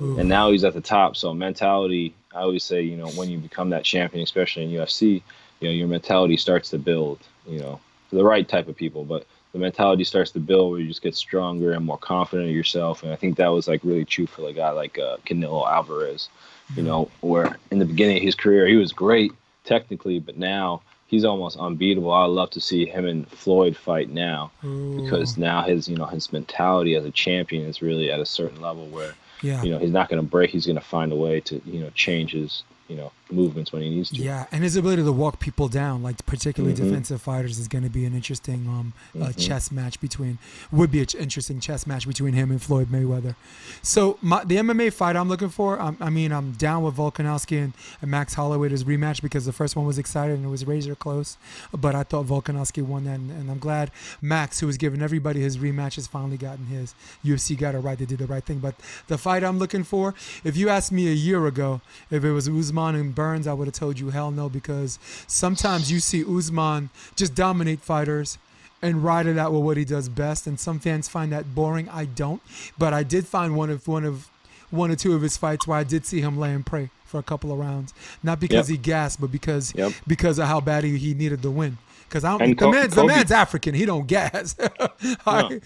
Ooh. 0.00 0.18
and 0.18 0.28
now 0.28 0.52
he's 0.52 0.62
at 0.62 0.74
the 0.74 0.80
top. 0.80 1.16
So 1.16 1.34
mentality, 1.34 2.14
I 2.32 2.40
always 2.40 2.62
say, 2.62 2.82
you 2.82 2.96
know, 2.96 3.08
when 3.10 3.30
you 3.30 3.38
become 3.38 3.70
that 3.70 3.84
champion, 3.84 4.22
especially 4.22 4.64
in 4.64 4.70
UFC, 4.70 5.22
you 5.60 5.68
know, 5.68 5.74
your 5.74 5.88
mentality 5.88 6.36
starts 6.36 6.70
to 6.70 6.78
build. 6.78 7.18
You 7.48 7.60
know, 7.60 7.80
the 8.16 8.24
right 8.24 8.48
type 8.48 8.68
of 8.68 8.76
people, 8.76 9.04
but 9.04 9.26
the 9.52 9.58
mentality 9.58 10.04
starts 10.04 10.30
to 10.32 10.40
build 10.40 10.72
where 10.72 10.80
you 10.80 10.88
just 10.88 11.02
get 11.02 11.14
stronger 11.14 11.72
and 11.72 11.84
more 11.84 11.98
confident 11.98 12.48
in 12.48 12.54
yourself. 12.54 13.02
And 13.02 13.12
I 13.12 13.16
think 13.16 13.36
that 13.36 13.48
was 13.48 13.68
like 13.68 13.82
really 13.84 14.04
true 14.04 14.26
for 14.26 14.48
a 14.48 14.52
guy 14.52 14.70
like 14.70 14.98
uh, 14.98 15.16
Canelo 15.26 15.66
Alvarez 15.70 16.28
you 16.74 16.82
know, 16.82 17.10
where 17.20 17.58
in 17.70 17.78
the 17.78 17.84
beginning 17.84 18.16
of 18.16 18.22
his 18.22 18.34
career 18.34 18.66
he 18.66 18.76
was 18.76 18.92
great 18.92 19.32
technically, 19.64 20.18
but 20.18 20.36
now 20.36 20.82
he's 21.06 21.24
almost 21.24 21.58
unbeatable. 21.58 22.12
I'd 22.12 22.26
love 22.26 22.50
to 22.50 22.60
see 22.60 22.86
him 22.86 23.06
and 23.06 23.28
Floyd 23.28 23.76
fight 23.76 24.10
now 24.10 24.50
Ooh. 24.64 25.02
because 25.02 25.36
now 25.36 25.62
his 25.62 25.88
you 25.88 25.96
know 25.96 26.06
his 26.06 26.32
mentality 26.32 26.94
as 26.96 27.04
a 27.04 27.10
champion 27.10 27.66
is 27.66 27.82
really 27.82 28.10
at 28.10 28.20
a 28.20 28.26
certain 28.26 28.60
level 28.60 28.86
where 28.86 29.14
yeah. 29.42 29.62
you 29.62 29.70
know 29.70 29.78
he's 29.78 29.92
not 29.92 30.08
going 30.08 30.20
to 30.20 30.28
break. 30.28 30.50
He's 30.50 30.66
going 30.66 30.76
to 30.76 30.84
find 30.84 31.12
a 31.12 31.16
way 31.16 31.40
to 31.42 31.60
you 31.64 31.80
know 31.80 31.90
change 31.90 32.32
his 32.32 32.64
you 32.88 32.96
know 32.96 33.12
movements 33.30 33.72
when 33.72 33.82
he 33.82 33.90
needs 33.90 34.10
to. 34.10 34.16
Yeah, 34.16 34.46
and 34.52 34.62
his 34.62 34.76
ability 34.76 35.02
to 35.02 35.12
walk 35.12 35.40
people 35.40 35.68
down, 35.68 36.02
like 36.02 36.24
particularly 36.26 36.74
mm-hmm. 36.74 36.84
defensive 36.84 37.20
fighters, 37.20 37.58
is 37.58 37.68
going 37.68 37.84
to 37.84 37.90
be 37.90 38.04
an 38.04 38.14
interesting 38.14 38.66
um, 38.68 38.92
uh, 39.14 39.18
mm-hmm. 39.18 39.40
chess 39.40 39.72
match 39.72 40.00
between 40.00 40.38
would 40.70 40.90
be 40.92 41.00
an 41.00 41.08
interesting 41.18 41.58
chess 41.60 41.86
match 41.86 42.06
between 42.06 42.34
him 42.34 42.50
and 42.50 42.62
Floyd 42.62 42.88
Mayweather. 42.88 43.34
So 43.82 44.18
my, 44.22 44.44
the 44.44 44.56
MMA 44.56 44.92
fight 44.92 45.16
I'm 45.16 45.28
looking 45.28 45.48
for, 45.48 45.80
um, 45.80 45.96
I 46.00 46.10
mean, 46.10 46.32
I'm 46.32 46.52
down 46.52 46.82
with 46.82 46.96
Volkanovski 46.96 47.62
and, 47.62 47.72
and 48.00 48.10
Max 48.10 48.34
Holloway's 48.34 48.84
rematch 48.84 49.22
because 49.22 49.44
the 49.44 49.52
first 49.52 49.74
one 49.74 49.86
was 49.86 49.98
excited 49.98 50.36
and 50.36 50.44
it 50.44 50.48
was 50.48 50.66
razor 50.66 50.94
close, 50.94 51.36
but 51.72 51.94
I 51.94 52.04
thought 52.04 52.26
Volkanovski 52.26 52.82
won 52.82 53.04
that, 53.04 53.18
and, 53.18 53.30
and 53.30 53.50
I'm 53.50 53.58
glad 53.58 53.90
Max, 54.20 54.60
who 54.60 54.66
was 54.66 54.76
giving 54.76 55.02
everybody 55.02 55.40
his 55.40 55.58
rematch, 55.58 55.96
has 55.96 56.06
finally 56.06 56.36
gotten 56.36 56.66
his. 56.66 56.94
UFC 57.24 57.58
got 57.58 57.74
it 57.74 57.78
right; 57.78 57.98
they 57.98 58.04
did 58.04 58.18
the 58.18 58.26
right 58.26 58.44
thing. 58.44 58.58
But 58.58 58.76
the 59.08 59.18
fight 59.18 59.42
I'm 59.42 59.58
looking 59.58 59.84
for, 59.84 60.14
if 60.44 60.56
you 60.56 60.68
asked 60.68 60.92
me 60.92 61.08
a 61.08 61.12
year 61.12 61.46
ago 61.46 61.80
if 62.10 62.24
it 62.24 62.32
was 62.32 62.48
Usman 62.48 62.75
and 62.78 63.14
Burns, 63.14 63.46
I 63.46 63.52
would 63.52 63.66
have 63.66 63.74
told 63.74 63.98
you 63.98 64.10
hell 64.10 64.30
no 64.30 64.48
because 64.48 64.98
sometimes 65.26 65.90
you 65.90 66.00
see 66.00 66.24
Usman 66.24 66.90
just 67.14 67.34
dominate 67.34 67.80
fighters 67.80 68.38
and 68.82 69.02
ride 69.02 69.26
it 69.26 69.38
out 69.38 69.52
with 69.52 69.62
what 69.62 69.76
he 69.76 69.84
does 69.84 70.08
best. 70.08 70.46
And 70.46 70.58
some 70.60 70.78
fans 70.78 71.08
find 71.08 71.32
that 71.32 71.54
boring. 71.54 71.88
I 71.88 72.04
don't, 72.04 72.42
but 72.78 72.92
I 72.92 73.02
did 73.02 73.26
find 73.26 73.56
one 73.56 73.70
of 73.70 73.88
one 73.88 74.04
of 74.04 74.28
one 74.70 74.90
or 74.90 74.96
two 74.96 75.14
of 75.14 75.22
his 75.22 75.36
fights 75.36 75.66
where 75.66 75.78
I 75.78 75.84
did 75.84 76.04
see 76.04 76.20
him 76.20 76.38
lay 76.38 76.52
and 76.52 76.64
pray 76.64 76.90
for 77.04 77.18
a 77.18 77.22
couple 77.22 77.52
of 77.52 77.58
rounds, 77.58 77.94
not 78.22 78.40
because 78.40 78.68
yep. 78.68 78.78
he 78.78 78.82
gasped, 78.82 79.20
but 79.20 79.32
because 79.32 79.74
yep. 79.74 79.92
because 80.06 80.38
of 80.38 80.46
how 80.46 80.60
bad 80.60 80.84
he, 80.84 80.96
he 80.98 81.14
needed 81.14 81.42
the 81.42 81.50
win. 81.50 81.78
Because 82.08 82.22
I 82.24 82.38
don't, 82.38 82.56
the 82.56 82.70
man's 82.70 82.94
Colby, 82.94 83.08
the 83.08 83.16
man's 83.16 83.32
African. 83.32 83.74
He 83.74 83.84
don't 83.84 84.06
gas. 84.06 84.56
no. 85.26 85.48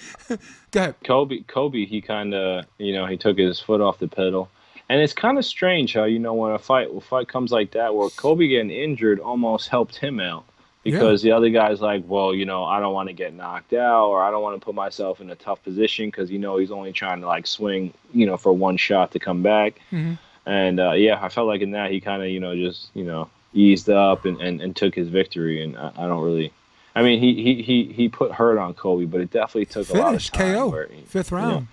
Go 0.70 0.80
ahead. 0.80 0.94
Colby, 1.04 1.44
Colby, 1.46 1.84
he 1.84 2.00
kind 2.00 2.34
of 2.34 2.64
you 2.78 2.92
know 2.92 3.06
he 3.06 3.16
took 3.16 3.38
his 3.38 3.60
foot 3.60 3.80
off 3.80 3.98
the 3.98 4.08
pedal 4.08 4.48
and 4.90 5.00
it's 5.00 5.12
kind 5.12 5.38
of 5.38 5.44
strange 5.44 5.94
how 5.94 6.02
you 6.04 6.18
know 6.18 6.34
when 6.34 6.50
a 6.52 6.58
fight 6.58 6.88
a 6.92 7.00
fight 7.00 7.28
comes 7.28 7.52
like 7.52 7.70
that 7.70 7.94
where 7.94 8.10
Colby 8.10 8.48
getting 8.48 8.70
injured 8.70 9.20
almost 9.20 9.68
helped 9.68 9.96
him 9.96 10.18
out 10.18 10.44
because 10.82 11.22
yeah. 11.22 11.30
the 11.30 11.36
other 11.36 11.50
guy's 11.50 11.80
like, 11.80 12.02
well, 12.08 12.34
you 12.34 12.44
know, 12.44 12.64
I 12.64 12.80
don't 12.80 12.92
want 12.92 13.08
to 13.08 13.12
get 13.12 13.32
knocked 13.32 13.72
out 13.72 14.08
or 14.08 14.20
I 14.20 14.32
don't 14.32 14.42
want 14.42 14.60
to 14.60 14.64
put 14.64 14.74
myself 14.74 15.20
in 15.20 15.30
a 15.30 15.36
tough 15.36 15.62
position 15.62 16.08
because 16.08 16.28
you 16.28 16.40
know 16.40 16.56
he's 16.56 16.72
only 16.72 16.92
trying 16.92 17.20
to 17.20 17.28
like 17.28 17.46
swing, 17.46 17.94
you 18.12 18.26
know, 18.26 18.36
for 18.36 18.52
one 18.52 18.76
shot 18.76 19.12
to 19.12 19.20
come 19.20 19.44
back. 19.44 19.80
Mm-hmm. 19.92 20.14
And 20.44 20.80
uh, 20.80 20.92
yeah, 20.92 21.22
I 21.22 21.28
felt 21.28 21.46
like 21.46 21.60
in 21.60 21.70
that 21.70 21.92
he 21.92 22.00
kind 22.00 22.20
of 22.20 22.28
you 22.28 22.40
know 22.40 22.56
just 22.56 22.90
you 22.92 23.04
know 23.04 23.30
eased 23.54 23.88
up 23.88 24.24
and, 24.24 24.40
and, 24.40 24.60
and 24.60 24.74
took 24.74 24.96
his 24.96 25.08
victory. 25.08 25.62
And 25.62 25.78
I, 25.78 25.92
I 25.96 26.06
don't 26.08 26.22
really. 26.22 26.52
I 26.96 27.02
mean, 27.04 27.20
he, 27.20 27.40
he, 27.40 27.62
he, 27.62 27.84
he 27.92 28.08
put 28.08 28.32
hurt 28.32 28.58
on 28.58 28.74
Colby, 28.74 29.06
but 29.06 29.20
it 29.20 29.30
definitely 29.30 29.66
took 29.66 29.86
Finish, 29.86 30.00
a 30.00 30.04
lot 30.04 30.14
of 30.16 30.24
time. 30.32 30.54
KO, 30.56 30.68
where, 30.70 30.88
fifth 31.06 31.30
round. 31.30 31.52
You 31.52 31.60
know, 31.60 31.66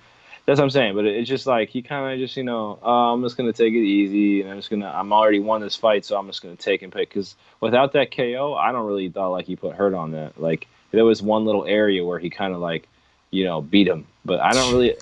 that's 0.47 0.57
what 0.59 0.63
I'm 0.63 0.69
saying. 0.71 0.95
But 0.95 1.05
it's 1.05 1.29
just 1.29 1.45
like 1.45 1.69
he 1.69 1.83
kind 1.83 2.11
of 2.13 2.19
just 2.19 2.35
you 2.35 2.43
know, 2.43 2.79
oh, 2.81 3.13
I'm 3.13 3.21
just 3.21 3.37
gonna 3.37 3.53
take 3.53 3.73
it 3.73 3.77
easy, 3.85 4.41
and 4.41 4.49
I'm 4.49 4.57
just 4.57 4.69
gonna 4.71 4.87
I'm 4.89 5.13
already 5.13 5.39
won 5.39 5.61
this 5.61 5.75
fight, 5.75 6.05
so 6.05 6.17
I'm 6.17 6.25
just 6.25 6.41
gonna 6.41 6.55
take 6.55 6.81
and 6.81 6.91
pick. 6.91 7.09
Because 7.09 7.35
without 7.61 7.93
that 7.93 8.15
KO, 8.15 8.55
I 8.55 8.71
don't 8.71 8.87
really 8.87 9.09
thought 9.09 9.29
like 9.29 9.45
he 9.45 9.55
put 9.55 9.75
hurt 9.75 9.93
on 9.93 10.11
that. 10.11 10.41
Like 10.41 10.67
there 10.91 11.05
was 11.05 11.21
one 11.21 11.45
little 11.45 11.65
area 11.65 12.03
where 12.03 12.17
he 12.17 12.29
kind 12.31 12.53
of 12.53 12.59
like, 12.61 12.87
you 13.29 13.43
know, 13.43 13.61
beat 13.61 13.87
him. 13.87 14.07
But 14.25 14.39
I 14.39 14.53
don't 14.53 14.73
really. 14.73 14.95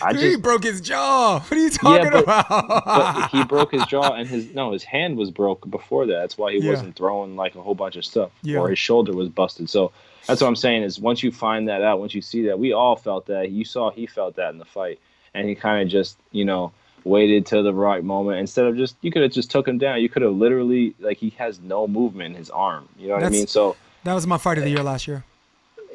I 0.00 0.12
Dude, 0.12 0.20
just 0.20 0.30
he 0.36 0.40
broke 0.40 0.62
his 0.62 0.80
jaw. 0.80 1.40
What 1.40 1.50
are 1.52 1.56
you 1.56 1.68
talking 1.70 2.10
but- 2.12 2.22
about? 2.22 2.48
but 2.84 3.28
he 3.30 3.42
broke 3.44 3.72
his 3.72 3.84
jaw 3.86 4.12
and 4.16 4.28
his 4.28 4.54
no 4.54 4.70
his 4.72 4.84
hand 4.84 5.16
was 5.16 5.32
broke 5.32 5.68
before 5.68 6.06
that 6.06 6.12
that's 6.14 6.38
why 6.38 6.52
he 6.52 6.58
Yeah. 6.58 6.70
wasn't 6.70 6.94
throwing 6.94 7.34
like 7.34 7.56
a 7.56 7.60
whole 7.60 7.74
bunch 7.74 7.96
of 7.96 8.04
stuff 8.04 8.30
Yeah. 8.42 8.58
or 8.58 8.68
his 8.68 8.78
shoulder 8.78 9.12
was 9.12 9.28
busted 9.28 9.68
so 9.68 9.90
that's 10.26 10.40
what 10.40 10.48
i'm 10.48 10.56
saying 10.56 10.82
is 10.82 10.98
once 10.98 11.22
you 11.22 11.30
find 11.32 11.68
that 11.68 11.82
out 11.82 12.00
once 12.00 12.14
you 12.14 12.22
see 12.22 12.46
that 12.46 12.58
we 12.58 12.72
all 12.72 12.96
felt 12.96 13.26
that 13.26 13.50
you 13.50 13.64
saw 13.64 13.90
he 13.90 14.06
felt 14.06 14.36
that 14.36 14.50
in 14.50 14.58
the 14.58 14.64
fight 14.64 14.98
and 15.34 15.48
he 15.48 15.54
kind 15.54 15.82
of 15.82 15.88
just 15.88 16.16
you 16.32 16.44
know 16.44 16.72
waited 17.04 17.44
till 17.44 17.62
the 17.62 17.72
right 17.74 18.02
moment 18.02 18.38
instead 18.38 18.64
of 18.64 18.76
just 18.76 18.96
you 19.02 19.10
could 19.12 19.22
have 19.22 19.30
just 19.32 19.50
took 19.50 19.68
him 19.68 19.76
down 19.78 20.00
you 20.00 20.08
could 20.08 20.22
have 20.22 20.32
literally 20.32 20.94
like 21.00 21.18
he 21.18 21.30
has 21.30 21.60
no 21.60 21.86
movement 21.86 22.32
in 22.32 22.38
his 22.38 22.50
arm 22.50 22.88
you 22.98 23.08
know 23.08 23.14
what 23.14 23.20
That's- 23.20 23.32
i 23.32 23.38
mean 23.38 23.46
so 23.46 23.76
that 24.04 24.14
was 24.14 24.26
my 24.26 24.38
fight 24.38 24.58
of 24.58 24.64
the 24.64 24.70
year 24.70 24.82
last 24.82 25.06
year. 25.08 25.24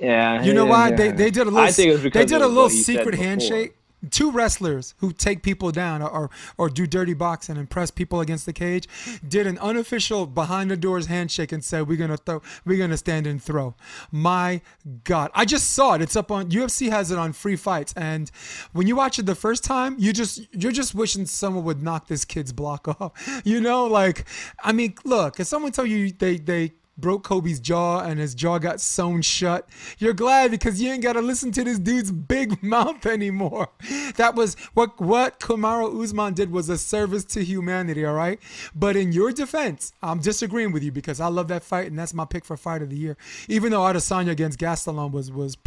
yeah 0.01 0.41
You 0.43 0.53
know 0.53 0.65
yeah, 0.65 0.69
why? 0.71 0.89
yeah. 0.89 0.95
They 0.95 1.11
they 1.11 1.29
did 1.31 1.41
a 1.41 1.51
little 1.51 1.59
I 1.59 1.71
think 1.71 1.89
it 1.89 2.03
was 2.03 2.11
they 2.13 2.25
did 2.25 2.41
a 2.41 2.47
little 2.47 2.63
what 2.63 2.71
he 2.71 2.81
said 2.81 2.97
secret 2.97 3.15
handshake. 3.15 3.75
Two 4.09 4.31
wrestlers 4.31 4.93
who 4.99 5.11
take 5.11 5.43
people 5.43 5.71
down 5.71 6.01
or, 6.01 6.29
or 6.57 6.69
do 6.69 6.87
dirty 6.87 7.13
boxing 7.13 7.57
and 7.57 7.69
press 7.69 7.91
people 7.91 8.21
against 8.21 8.45
the 8.45 8.53
cage 8.53 8.87
did 9.27 9.45
an 9.45 9.57
unofficial 9.59 10.25
behind 10.25 10.71
the 10.71 10.77
doors 10.77 11.07
handshake 11.07 11.51
and 11.51 11.63
said 11.63 11.87
we're 11.87 11.97
gonna 11.97 12.17
throw 12.17 12.41
we're 12.65 12.77
gonna 12.77 12.97
stand 12.97 13.27
and 13.27 13.41
throw. 13.41 13.75
My 14.11 14.61
God. 15.03 15.31
I 15.33 15.45
just 15.45 15.71
saw 15.71 15.95
it. 15.95 16.01
It's 16.01 16.15
up 16.15 16.31
on 16.31 16.49
UFC 16.49 16.89
has 16.89 17.11
it 17.11 17.17
on 17.17 17.33
free 17.33 17.55
fights. 17.55 17.93
And 17.93 18.31
when 18.71 18.87
you 18.87 18.95
watch 18.95 19.19
it 19.19 19.25
the 19.25 19.35
first 19.35 19.63
time, 19.63 19.95
you 19.99 20.13
just 20.13 20.47
you're 20.53 20.71
just 20.71 20.95
wishing 20.95 21.25
someone 21.25 21.63
would 21.65 21.83
knock 21.83 22.07
this 22.07 22.25
kid's 22.25 22.53
block 22.53 22.87
off. 23.01 23.41
You 23.43 23.61
know, 23.61 23.85
like 23.85 24.25
I 24.63 24.71
mean, 24.71 24.95
look, 25.03 25.39
if 25.39 25.47
someone 25.47 25.71
told 25.71 25.89
you 25.89 26.11
they 26.11 26.37
they 26.37 26.73
broke 26.99 27.23
Colby's 27.23 27.59
jaw 27.59 27.99
and 27.99 28.19
his 28.19 28.35
jaw 28.35 28.57
got 28.57 28.81
sewn 28.81 29.21
shut. 29.21 29.67
You're 29.97 30.13
glad 30.13 30.51
because 30.51 30.81
you 30.81 30.91
ain't 30.91 31.03
got 31.03 31.13
to 31.13 31.21
listen 31.21 31.51
to 31.53 31.63
this 31.63 31.79
dude's 31.79 32.11
big 32.11 32.61
mouth 32.63 33.05
anymore. 33.05 33.69
That 34.15 34.35
was 34.35 34.55
what 34.73 34.99
what 34.99 35.39
Kamaru 35.39 36.03
Usman 36.03 36.33
did 36.33 36.51
was 36.51 36.69
a 36.69 36.77
service 36.77 37.23
to 37.25 37.43
humanity, 37.43 38.05
all 38.05 38.13
right? 38.13 38.39
But 38.75 38.95
in 38.95 39.11
your 39.11 39.31
defense, 39.31 39.93
I'm 40.01 40.19
disagreeing 40.19 40.71
with 40.71 40.83
you 40.83 40.91
because 40.91 41.19
I 41.19 41.27
love 41.27 41.47
that 41.49 41.63
fight 41.63 41.87
and 41.87 41.97
that's 41.97 42.13
my 42.13 42.25
pick 42.25 42.45
for 42.45 42.57
fight 42.57 42.81
of 42.81 42.89
the 42.89 42.97
year. 42.97 43.17
Even 43.47 43.71
though 43.71 43.81
Adesanya 43.81 44.31
against 44.31 44.59
Gastelum 44.59 45.11
was 45.11 45.31
was 45.31 45.57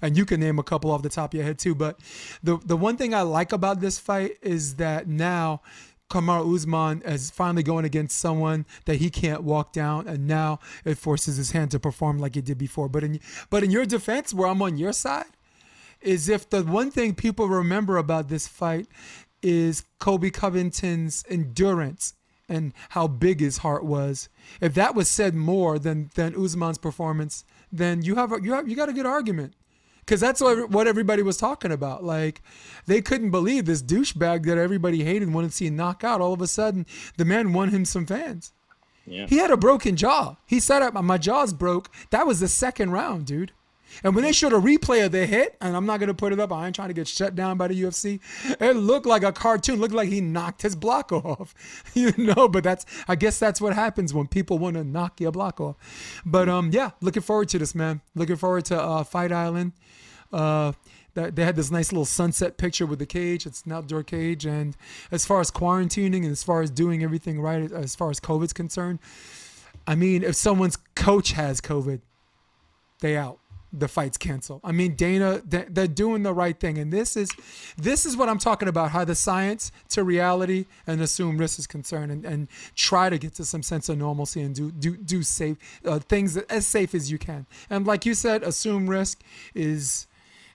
and 0.00 0.16
you 0.16 0.24
can 0.24 0.40
name 0.40 0.58
a 0.58 0.62
couple 0.62 0.90
off 0.90 1.02
the 1.02 1.08
top 1.08 1.32
of 1.32 1.38
your 1.38 1.44
head 1.44 1.58
too, 1.58 1.74
but 1.74 1.98
the 2.42 2.58
the 2.64 2.76
one 2.76 2.96
thing 2.96 3.14
I 3.14 3.22
like 3.22 3.52
about 3.52 3.80
this 3.80 3.98
fight 3.98 4.38
is 4.42 4.76
that 4.76 5.06
now 5.06 5.60
Kamar 6.12 6.44
Usman 6.44 7.00
is 7.06 7.30
finally 7.30 7.62
going 7.62 7.86
against 7.86 8.18
someone 8.18 8.66
that 8.84 8.96
he 8.96 9.08
can't 9.08 9.42
walk 9.42 9.72
down, 9.72 10.06
and 10.06 10.26
now 10.26 10.58
it 10.84 10.98
forces 10.98 11.38
his 11.38 11.52
hand 11.52 11.70
to 11.70 11.80
perform 11.80 12.18
like 12.18 12.36
it 12.36 12.44
did 12.44 12.58
before. 12.58 12.86
But 12.86 13.02
in 13.02 13.18
but 13.48 13.64
in 13.64 13.70
your 13.70 13.86
defense, 13.86 14.34
where 14.34 14.46
I'm 14.46 14.60
on 14.60 14.76
your 14.76 14.92
side, 14.92 15.32
is 16.02 16.28
if 16.28 16.50
the 16.50 16.64
one 16.64 16.90
thing 16.90 17.14
people 17.14 17.48
remember 17.48 17.96
about 17.96 18.28
this 18.28 18.46
fight 18.46 18.88
is 19.40 19.84
Colby 20.00 20.30
Covington's 20.30 21.24
endurance 21.30 22.12
and 22.46 22.74
how 22.90 23.06
big 23.06 23.40
his 23.40 23.58
heart 23.58 23.82
was. 23.82 24.28
If 24.60 24.74
that 24.74 24.94
was 24.94 25.08
said 25.08 25.34
more 25.34 25.78
than 25.78 26.10
than 26.14 26.36
Usman's 26.36 26.76
performance, 26.76 27.46
then 27.72 28.02
you 28.02 28.16
have 28.16 28.32
a, 28.32 28.42
you 28.42 28.52
have 28.52 28.68
you 28.68 28.76
got 28.76 28.90
a 28.90 28.92
good 28.92 29.06
argument. 29.06 29.54
Because 30.12 30.20
that's 30.20 30.42
what, 30.42 30.68
what 30.68 30.86
everybody 30.86 31.22
was 31.22 31.38
talking 31.38 31.72
about. 31.72 32.04
Like, 32.04 32.42
they 32.84 33.00
couldn't 33.00 33.30
believe 33.30 33.64
this 33.64 33.82
douchebag 33.82 34.44
that 34.44 34.58
everybody 34.58 35.04
hated 35.04 35.22
and 35.22 35.34
wanted 35.34 35.52
to 35.52 35.56
see 35.56 35.70
knock 35.70 36.04
out. 36.04 36.20
All 36.20 36.34
of 36.34 36.42
a 36.42 36.46
sudden, 36.46 36.84
the 37.16 37.24
man 37.24 37.54
won 37.54 37.70
him 37.70 37.86
some 37.86 38.04
fans. 38.04 38.52
Yeah. 39.06 39.24
He 39.26 39.38
had 39.38 39.50
a 39.50 39.56
broken 39.56 39.96
jaw. 39.96 40.36
He 40.44 40.60
said, 40.60 40.82
"Uh, 40.82 41.00
"My 41.00 41.16
jaw's 41.16 41.54
broke." 41.54 41.88
That 42.10 42.26
was 42.26 42.40
the 42.40 42.48
second 42.48 42.90
round, 42.90 43.24
dude. 43.24 43.52
And 44.02 44.14
when 44.14 44.24
they 44.24 44.32
showed 44.32 44.52
a 44.52 44.56
replay 44.56 45.04
of 45.04 45.12
the 45.12 45.26
hit, 45.26 45.56
and 45.60 45.76
I'm 45.76 45.86
not 45.86 46.00
gonna 46.00 46.14
put 46.14 46.32
it 46.32 46.40
up, 46.40 46.52
I 46.52 46.66
ain't 46.66 46.74
trying 46.74 46.88
to 46.88 46.94
get 46.94 47.08
shut 47.08 47.34
down 47.34 47.56
by 47.56 47.68
the 47.68 47.82
UFC. 47.82 48.20
It 48.60 48.76
looked 48.76 49.06
like 49.06 49.22
a 49.22 49.32
cartoon. 49.32 49.80
Looked 49.80 49.94
like 49.94 50.08
he 50.08 50.20
knocked 50.20 50.62
his 50.62 50.76
block 50.76 51.12
off, 51.12 51.54
you 51.94 52.12
know. 52.16 52.48
But 52.48 52.64
that's, 52.64 52.86
I 53.08 53.16
guess 53.16 53.38
that's 53.38 53.60
what 53.60 53.74
happens 53.74 54.12
when 54.14 54.26
people 54.26 54.58
want 54.58 54.76
to 54.76 54.84
knock 54.84 55.20
your 55.20 55.32
block 55.32 55.60
off. 55.60 55.76
But 56.24 56.48
um, 56.48 56.70
yeah, 56.72 56.90
looking 57.00 57.22
forward 57.22 57.48
to 57.50 57.58
this, 57.58 57.74
man. 57.74 58.00
Looking 58.14 58.36
forward 58.36 58.64
to 58.66 58.80
uh, 58.80 59.04
Fight 59.04 59.32
Island. 59.32 59.72
Uh, 60.32 60.72
they 61.14 61.44
had 61.44 61.56
this 61.56 61.70
nice 61.70 61.92
little 61.92 62.06
sunset 62.06 62.56
picture 62.56 62.86
with 62.86 62.98
the 62.98 63.06
cage. 63.06 63.44
It's 63.44 63.62
an 63.66 63.72
outdoor 63.72 64.02
cage, 64.02 64.46
and 64.46 64.74
as 65.10 65.26
far 65.26 65.40
as 65.40 65.50
quarantining 65.50 66.22
and 66.22 66.32
as 66.32 66.42
far 66.42 66.62
as 66.62 66.70
doing 66.70 67.02
everything 67.02 67.40
right, 67.40 67.70
as 67.70 67.94
far 67.94 68.08
as 68.08 68.18
COVID's 68.18 68.54
concerned, 68.54 68.98
I 69.86 69.94
mean, 69.94 70.22
if 70.22 70.36
someone's 70.36 70.78
coach 70.94 71.32
has 71.32 71.60
COVID, 71.60 72.00
they 73.00 73.16
out. 73.16 73.40
The 73.74 73.88
fight's 73.88 74.18
canceled. 74.18 74.60
I 74.64 74.72
mean, 74.72 74.94
Dana, 74.96 75.40
they- 75.48 75.64
they're 75.68 75.86
doing 75.86 76.22
the 76.24 76.34
right 76.34 76.58
thing, 76.58 76.76
and 76.76 76.92
this 76.92 77.16
is, 77.16 77.30
this 77.78 78.04
is 78.04 78.16
what 78.18 78.28
I'm 78.28 78.38
talking 78.38 78.68
about: 78.68 78.90
how 78.90 79.04
the 79.04 79.14
science 79.14 79.72
to 79.90 80.04
reality 80.04 80.66
and 80.86 81.00
assume 81.00 81.38
risk 81.38 81.58
is 81.58 81.66
concerned, 81.66 82.12
and, 82.12 82.24
and 82.26 82.48
try 82.76 83.08
to 83.08 83.16
get 83.16 83.34
to 83.36 83.44
some 83.46 83.62
sense 83.62 83.88
of 83.88 83.96
normalcy 83.96 84.42
and 84.42 84.54
do 84.54 84.70
do 84.70 84.96
do 84.96 85.22
safe 85.22 85.56
uh, 85.86 85.98
things 86.00 86.36
as 86.36 86.66
safe 86.66 86.94
as 86.94 87.10
you 87.10 87.18
can. 87.18 87.46
And 87.70 87.86
like 87.86 88.04
you 88.04 88.12
said, 88.14 88.42
assume 88.42 88.90
risk 88.90 89.22
is 89.54 90.06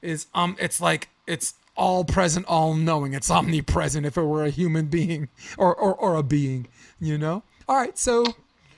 is 0.01 0.27
um, 0.35 0.55
it's 0.59 0.79
like 0.79 1.09
it's 1.25 1.55
all 1.75 2.03
present, 2.03 2.45
all 2.47 2.73
knowing. 2.75 3.13
It's 3.13 3.29
omnipresent. 3.31 4.05
If 4.05 4.17
it 4.17 4.23
were 4.23 4.43
a 4.45 4.49
human 4.51 4.87
being 4.87 5.29
or 5.57 5.73
or, 5.75 5.95
or 5.95 6.15
a 6.15 6.23
being, 6.23 6.67
you 6.99 7.17
know. 7.17 7.41
All 7.67 7.75
right, 7.77 7.97
so 7.97 8.25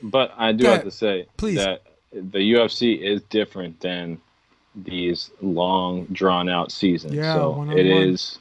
But 0.01 0.33
I 0.37 0.53
do 0.53 0.65
have 0.65 0.83
to 0.85 0.91
say 0.91 1.27
Please. 1.37 1.57
that 1.57 1.83
the 2.11 2.53
UFC 2.53 2.99
is 2.99 3.21
different 3.29 3.81
than 3.81 4.19
these 4.83 5.31
long, 5.41 6.05
drawn 6.11 6.49
out 6.49 6.71
seasons. 6.71 7.13
Yeah, 7.13 7.33
so 7.35 7.67
it 7.71 7.85
is. 7.85 8.37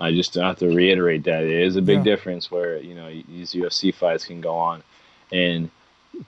I 0.00 0.10
just 0.12 0.34
have 0.34 0.58
to 0.58 0.66
reiterate 0.68 1.24
that 1.24 1.44
it 1.44 1.50
is 1.62 1.76
a 1.76 1.82
big 1.82 1.98
Yeah. 1.98 2.04
difference 2.04 2.50
where 2.50 2.78
you 2.78 2.94
know 2.94 3.08
these 3.28 3.52
UFC 3.52 3.94
fights 3.94 4.24
can 4.24 4.40
go 4.40 4.54
on 4.56 4.82
and 5.30 5.70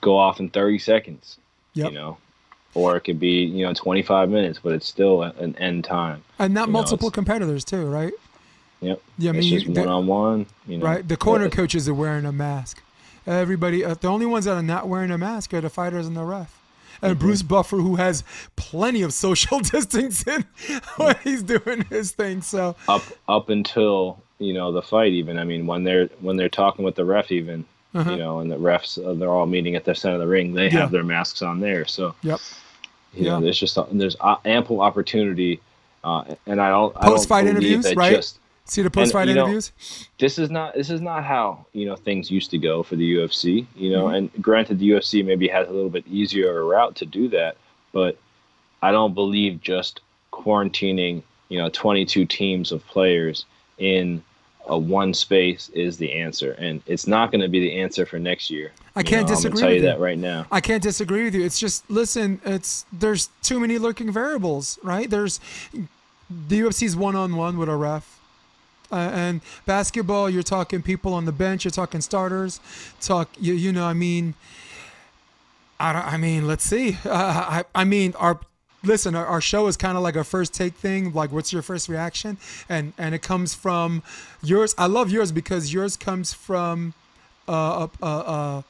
go 0.00 0.16
off 0.16 0.40
in 0.40 0.48
30 0.50 0.78
seconds. 0.78 1.38
Yep. 1.74 1.90
You 1.92 1.98
know, 1.98 2.16
or 2.74 2.96
it 2.96 3.00
could 3.00 3.18
be 3.18 3.44
you 3.44 3.66
know 3.66 3.72
25 3.74 4.30
minutes, 4.30 4.60
but 4.62 4.72
it's 4.74 4.86
still 4.86 5.22
an 5.22 5.56
end 5.58 5.84
time. 5.84 6.22
and 6.38 6.54
not 6.54 6.68
You 6.68 6.72
multiple 6.72 7.08
it's- 7.08 7.14
competitors 7.14 7.64
too, 7.64 7.86
right? 7.86 8.12
Yep. 8.80 9.00
Yeah, 9.18 9.30
I 9.32 9.36
it's 9.36 9.44
mean, 9.50 9.60
just 9.60 9.74
the- 9.74 9.80
one 9.80 9.88
on 9.88 10.06
one. 10.06 10.46
You 10.68 10.78
know, 10.78 10.84
Right. 10.84 11.06
The 11.08 11.16
corner 11.16 11.48
coaches 11.48 11.88
are 11.88 11.94
wearing 11.94 12.24
a 12.26 12.32
mask. 12.32 12.82
Everybody, 13.26 13.82
uh, 13.84 13.94
the 13.94 14.08
only 14.08 14.26
ones 14.26 14.44
that 14.44 14.54
are 14.56 14.62
not 14.62 14.86
wearing 14.88 15.10
a 15.10 15.16
mask 15.16 15.54
are 15.54 15.60
the 15.62 15.70
fighters 15.70 16.06
and 16.06 16.14
the 16.16 16.24
ref. 16.24 16.60
And 17.05 17.16
Mm-hmm. 17.16 17.26
Bruce 17.26 17.42
Buffer, 17.42 17.76
who 17.76 17.96
has 17.96 18.24
plenty 18.57 19.02
of 19.02 19.12
social 19.12 19.61
distancing 19.72 20.44
when 20.96 21.14
he's 21.22 21.42
doing 21.42 21.84
his 21.90 22.12
thing. 22.12 22.42
So 22.42 22.74
up 22.88 23.02
up 23.28 23.48
until 23.50 24.20
you 24.38 24.52
know 24.52 24.72
the 24.72 24.82
fight 24.82 25.12
even 25.12 25.38
i 25.38 25.44
mean 25.44 25.64
when 25.64 25.84
they're 25.84 26.07
when 26.20 26.36
they're 26.36 26.48
talking 26.48 26.84
with 26.84 26.96
the 26.96 27.05
ref 27.05 27.30
even 27.30 27.64
Uh-huh. 27.94 28.11
you 28.11 28.16
know 28.16 28.40
and 28.40 28.50
the 28.50 28.57
refs 28.57 28.98
uh, 28.98 29.14
they're 29.14 29.30
all 29.30 29.46
meeting 29.46 29.76
at 29.76 29.84
the 29.84 29.94
center 29.94 30.16
of 30.16 30.20
the 30.20 30.26
ring 30.26 30.52
they 30.52 30.64
Yeah. 30.64 30.80
have 30.80 30.90
their 30.90 31.05
masks 31.05 31.40
on 31.40 31.61
there 31.61 31.86
so 31.86 32.16
Yep. 32.22 32.40
you 33.14 33.24
know 33.26 33.40
there's 33.40 33.59
just 33.59 33.78
there's 33.92 34.16
ample 34.44 34.80
opportunity 34.80 35.61
uh, 36.02 36.24
and 36.46 36.61
i 36.61 36.68
don't 36.68 36.92
Post-fight 36.96 37.46
interviews, 37.46 37.84
that 37.84 37.96
right? 37.96 38.16
just 38.16 38.40
see 38.66 38.82
the 38.82 38.90
post 38.90 39.12
fight 39.12 39.28
you 39.28 39.34
know, 39.34 39.42
interviews. 39.44 39.72
this 40.18 40.38
is 40.38 40.50
not 40.50 40.74
this 40.74 40.90
is 40.90 41.00
not 41.00 41.24
how 41.24 41.66
you 41.72 41.86
know 41.86 41.96
things 41.96 42.30
used 42.30 42.50
to 42.50 42.58
go 42.58 42.82
for 42.82 42.96
the 42.96 43.16
UFC. 43.16 43.66
You 43.76 43.90
know, 43.90 44.06
Mm-hmm. 44.06 44.14
and 44.36 44.42
granted, 44.42 44.78
the 44.78 44.90
UFC 44.90 45.24
maybe 45.24 45.48
has 45.48 45.68
a 45.68 45.72
little 45.72 45.90
bit 45.90 46.06
easier 46.06 46.58
a 46.60 46.64
route 46.64 46.94
to 46.96 47.06
do 47.06 47.28
that, 47.28 47.56
but 47.92 48.16
I 48.82 48.90
don't 48.92 49.14
believe 49.14 49.60
just 49.60 50.00
quarantining 50.32 51.22
you 51.48 51.58
know 51.58 51.68
22 51.70 52.24
teams 52.26 52.72
of 52.72 52.84
players 52.86 53.44
in 53.78 54.22
a 54.66 54.78
one 54.78 55.12
space 55.12 55.68
is 55.74 55.98
the 55.98 56.10
answer, 56.14 56.52
and 56.52 56.80
it's 56.86 57.06
not 57.06 57.30
going 57.30 57.42
to 57.42 57.48
be 57.48 57.60
the 57.60 57.80
answer 57.80 58.06
for 58.06 58.18
next 58.18 58.50
year. 58.50 58.72
I 58.96 59.00
You 59.00 59.04
can't 59.04 59.28
know, 59.28 59.34
disagree 59.34 59.58
I'm 59.58 59.60
tell 59.60 59.68
you 59.70 59.74
with 59.76 59.84
you. 59.84 59.90
that 59.90 60.00
right 60.00 60.16
now. 60.18 60.46
I 60.50 60.62
can't 60.62 60.82
disagree 60.82 61.24
with 61.24 61.34
you. 61.34 61.44
It's 61.44 61.58
just 61.58 61.88
listen. 61.90 62.40
It's 62.46 62.86
there's 62.90 63.28
too 63.42 63.60
many 63.60 63.76
lurking 63.76 64.10
variables, 64.10 64.78
right? 64.82 65.10
There's 65.10 65.38
the 66.30 66.60
UFC's 66.60 66.96
one 66.96 67.14
on 67.14 67.36
one 67.36 67.58
with 67.58 67.68
a 67.68 67.76
ref, 67.76 68.18
uh, 68.95 69.11
and 69.12 69.40
basketball. 69.66 70.30
You're 70.30 70.42
talking 70.42 70.82
people 70.82 71.12
on 71.14 71.24
the 71.24 71.32
bench. 71.32 71.64
You're 71.64 71.72
talking 71.72 72.01
starters. 72.01 72.61
Talk 73.01 73.28
you 73.40 73.55
you 73.55 73.72
know. 73.72 73.84
I 73.84 73.95
mean, 73.95 74.34
I 75.80 75.92
I 75.92 76.16
mean, 76.16 76.47
let's 76.47 76.64
see. 76.64 76.99
Uh, 77.05 77.62
I 77.64 77.64
I 77.74 77.84
mean, 77.84 78.14
our 78.18 78.38
listen. 78.82 79.14
Our, 79.14 79.26
our 79.26 79.40
show 79.40 79.66
is 79.66 79.76
kind 79.76 79.97
of 79.97 80.03
like 80.03 80.16
a 80.16 80.24
first 80.24 80.55
take 80.55 80.74
thing. 80.74 81.12
Like, 81.12 81.32
what's 81.32 81.53
your 81.53 81.62
first 81.62 81.88
reaction? 81.88 82.38
And 82.68 82.92
and 82.97 83.14
it 83.14 83.22
comes 83.22 83.55
from 83.55 84.03
yours. 84.42 84.74
I 84.78 84.86
love 84.86 85.11
yours 85.11 85.32
because 85.32 85.72
yours 85.72 85.97
comes 85.97 86.32
from 86.32 86.95
uh, 87.49 87.88
a, 88.03 88.07
a, 88.07 88.09
a 88.09 88.64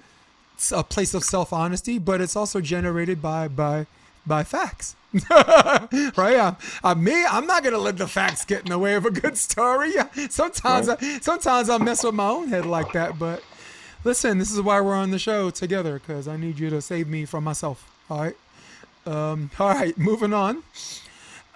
a 0.72 0.84
place 0.84 1.14
of 1.14 1.24
self 1.24 1.52
honesty, 1.52 1.98
but 1.98 2.20
it's 2.20 2.36
also 2.36 2.60
generated 2.60 3.20
by 3.20 3.48
by 3.48 3.86
by 4.26 4.44
facts. 4.44 4.96
right? 5.30 6.36
I'm, 6.36 6.56
I'm 6.82 7.04
me. 7.04 7.24
I'm 7.24 7.46
not 7.46 7.62
gonna 7.62 7.78
let 7.78 7.98
the 7.98 8.08
facts 8.08 8.44
get 8.44 8.62
in 8.62 8.70
the 8.70 8.78
way 8.78 8.94
of 8.94 9.06
a 9.06 9.10
good 9.10 9.36
story. 9.36 9.92
Sometimes, 10.28 10.88
I, 10.88 10.96
sometimes 11.20 11.70
I 11.70 11.78
mess 11.78 12.02
with 12.02 12.14
my 12.14 12.28
own 12.28 12.48
head 12.48 12.66
like 12.66 12.92
that. 12.92 13.18
But 13.18 13.42
listen, 14.02 14.38
this 14.38 14.50
is 14.50 14.60
why 14.60 14.80
we're 14.80 14.94
on 14.94 15.10
the 15.10 15.18
show 15.18 15.50
together 15.50 15.94
because 16.00 16.26
I 16.26 16.36
need 16.36 16.58
you 16.58 16.70
to 16.70 16.82
save 16.82 17.08
me 17.08 17.24
from 17.24 17.44
myself. 17.44 17.90
All 18.10 18.20
right. 18.20 18.36
Um, 19.06 19.50
all 19.58 19.68
right, 19.68 19.96
moving 19.98 20.32
on. 20.32 20.62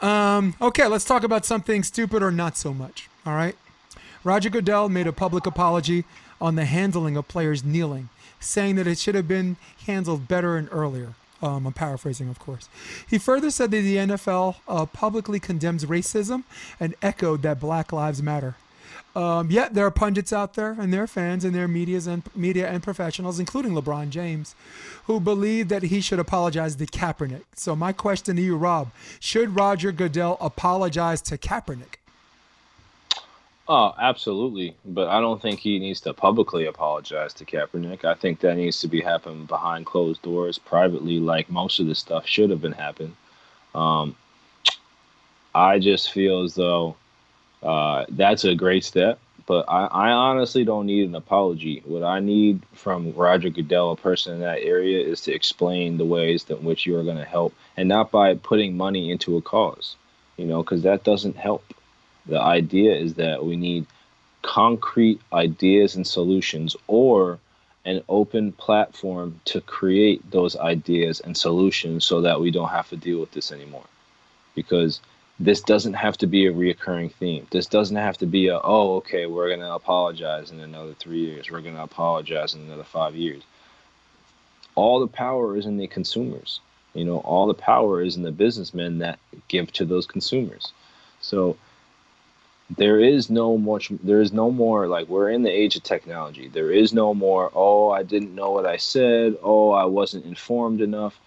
Um, 0.01 0.55
okay, 0.61 0.87
let's 0.87 1.05
talk 1.05 1.25
about 1.25 1.45
something 1.45 1.83
stupid 1.83 2.23
or 2.23 2.31
not 2.31 2.57
so 2.57 2.73
much. 2.73 3.09
All 3.27 3.35
right. 3.35 3.57
Roger 4.23 4.51
Goodell 4.51 4.89
made 4.89 5.07
a 5.07 5.13
public 5.13 5.47
apology 5.47 6.05
on 6.41 6.55
the 6.55 6.65
handling 6.65 7.17
of 7.17 7.27
players 7.27 7.65
kneeling, 7.65 8.09
saying 8.39 8.77
that 8.77 8.87
it 8.87 8.99
should 8.99 9.15
have 9.15 9.27
been 9.27 9.57
handled 9.87 10.29
better 10.29 10.57
and 10.57 10.69
earlier. 10.71 11.15
Um, 11.41 11.67
I'm 11.67 11.73
paraphrasing, 11.73 12.29
of 12.29 12.39
course. 12.39 12.69
He 13.09 13.19
further 13.19 13.51
said 13.51 13.71
that 13.71 13.83
the 13.83 13.97
NFL 13.97 14.57
uh, 14.67 14.87
publicly 14.87 15.39
condemns 15.39 15.85
racism 15.85 16.45
and 16.81 16.95
echoed 17.01 17.43
that 17.43 17.61
Black 17.61 17.93
Lives 17.93 18.23
Matter. 18.23 18.57
Um, 19.15 19.51
yet 19.51 19.75
there 19.75 19.87
are 19.87 19.91
pundits 19.91 20.33
out 20.33 20.55
there 20.55 20.77
and 20.79 20.93
their 20.93 21.07
fans 21.07 21.45
and 21.45 21.55
their 21.55 21.67
medias 21.67 22.07
and 22.07 22.23
media 22.37 22.69
and 22.69 22.83
professionals, 22.83 23.41
including 23.41 23.73
LeBron 23.73 24.11
James, 24.11 24.55
who 25.07 25.19
believe 25.19 25.69
that 25.69 25.85
he 25.85 26.01
should 26.01 26.19
apologize 26.19 26.77
to 26.77 26.87
Kaepernick. 26.87 27.43
So 27.55 27.75
my 27.75 27.93
question 27.93 28.37
to 28.37 28.43
you, 28.43 28.57
Rob, 28.57 28.91
should 29.19 29.57
Roger 29.57 29.93
Goodell 29.93 30.37
apologize 30.41 31.21
to 31.23 31.39
Kaepernick? 31.39 31.97
Oh, 33.69 33.93
absolutely. 33.99 34.77
But 34.87 35.09
I 35.09 35.21
don't 35.21 35.43
think 35.43 35.61
he 35.61 35.79
needs 35.79 36.01
to 36.03 36.15
publicly 36.15 36.67
apologize 36.67 37.35
to 37.35 37.45
Kaepernick. 37.45 38.05
I 38.05 38.15
think 38.15 38.41
that 38.41 38.57
needs 38.57 38.81
to 38.81 38.89
be 38.89 39.03
happening 39.03 39.45
behind 39.45 39.85
closed 39.85 40.23
doors, 40.23 40.59
privately, 40.59 41.21
like 41.21 41.51
most 41.51 41.79
of 41.79 41.87
this 41.87 41.99
stuff 41.99 42.27
should 42.27 42.49
have 42.51 42.63
been 42.63 42.73
happening. 42.73 43.15
Um, 43.75 44.17
I 45.55 45.79
just 45.79 46.13
feel 46.13 46.45
as 46.45 46.55
though 46.55 46.97
uh, 47.63 48.07
that's 48.09 48.45
a 48.45 48.55
great 48.55 48.85
step. 48.85 49.19
But 49.47 49.65
I, 49.69 49.87
I 49.87 50.11
honestly 50.11 50.65
don't 50.65 50.87
need 50.87 51.09
an 51.09 51.15
apology. 51.15 51.83
What 51.87 52.03
I 52.03 52.21
need 52.21 52.61
from 52.75 53.13
Roger 53.13 53.49
Goodell, 53.49 53.93
a 53.93 53.97
person 53.97 54.35
in 54.35 54.41
that 54.41 54.61
area, 54.63 55.07
is 55.07 55.23
to 55.23 55.35
explain 55.35 55.97
the 55.97 56.05
ways 56.05 56.45
that 56.45 56.63
which 56.63 56.85
you 56.85 56.99
are 56.99 57.03
going 57.03 57.17
to 57.17 57.25
help, 57.25 57.55
and 57.77 57.89
not 57.89 58.11
by 58.11 58.35
putting 58.35 58.77
money 58.77 59.11
into 59.11 59.39
a 59.39 59.43
cause. 59.43 59.97
You 60.37 60.47
know, 60.47 60.63
because 60.63 60.83
that 60.83 61.03
doesn't 61.03 61.37
help. 61.37 61.65
The 62.29 62.41
idea 62.41 62.95
is 62.95 63.15
that 63.15 63.45
we 63.45 63.57
need 63.57 63.87
concrete 64.43 65.21
ideas 65.33 65.97
and 65.97 66.07
solutions, 66.07 66.77
or 66.87 67.39
an 67.85 68.03
open 68.09 68.53
platform 68.53 69.41
to 69.47 69.61
create 69.63 70.31
those 70.31 70.57
ideas 70.57 71.21
and 71.21 71.37
solutions 71.37 72.05
so 72.05 72.21
that 72.21 72.41
we 72.41 72.51
don't 72.51 72.69
have 72.69 72.89
to 72.91 72.97
deal 72.97 73.19
with 73.19 73.33
this 73.33 73.51
anymore. 73.51 73.85
Because 74.55 75.01
this 75.41 75.61
doesn't 75.61 75.95
have 75.95 76.19
to 76.19 76.27
be 76.27 76.47
a 76.47 76.53
reoccurring 76.53 77.13
theme. 77.15 77.47
This 77.51 77.67
doesn't 77.67 77.97
have 77.97 78.19
to 78.19 78.27
be 78.27 78.49
a, 78.49 78.61
oh, 78.63 78.97
okay, 78.97 79.27
we're 79.27 79.49
going 79.49 79.61
to 79.61 79.73
apologize 79.73 80.51
in 80.51 80.61
another 80.61 80.95
three 80.95 81.21
years. 81.21 81.51
We're 81.51 81.61
going 81.61 81.77
to 81.77 81.83
apologize 81.83 82.55
in 82.55 82.63
another 82.63 82.85
five 82.85 83.15
years. 83.15 83.43
All 84.75 85.01
the 85.01 85.07
power 85.07 85.57
is 85.57 85.67
in 85.67 85.77
the 85.77 85.87
consumers. 85.87 86.61
You 86.95 87.05
know, 87.05 87.19
all 87.19 87.47
the 87.47 87.55
power 87.55 88.03
is 88.03 88.17
in 88.17 88.23
the 88.23 88.33
businessmen 88.33 88.99
that 88.99 89.19
give 89.47 89.73
to 89.75 89.85
those 89.85 90.07
consumers. 90.07 90.73
So 91.21 91.57
there 92.77 93.01
is 93.01 93.31
no 93.31 93.57
much, 93.57 93.91
there 94.03 94.21
is 94.21 94.33
no 94.33 94.51
more, 94.51 94.87
like, 94.89 95.09
we're 95.09 95.31
in 95.31 95.43
the 95.43 95.51
age 95.51 95.77
of 95.77 95.83
technology. 95.83 96.49
There 96.49 96.71
is 96.71 96.93
no 96.93 97.15
more, 97.15 97.51
oh, 97.55 97.91
I 97.91 98.03
didn't 98.03 98.35
know 98.35 98.51
what 98.51 98.67
I 98.67 98.77
said. 98.77 99.37
Oh, 99.43 99.71
I 99.73 99.85
wasn't 99.85 100.27
informed 100.27 100.81
enough. 100.81 101.19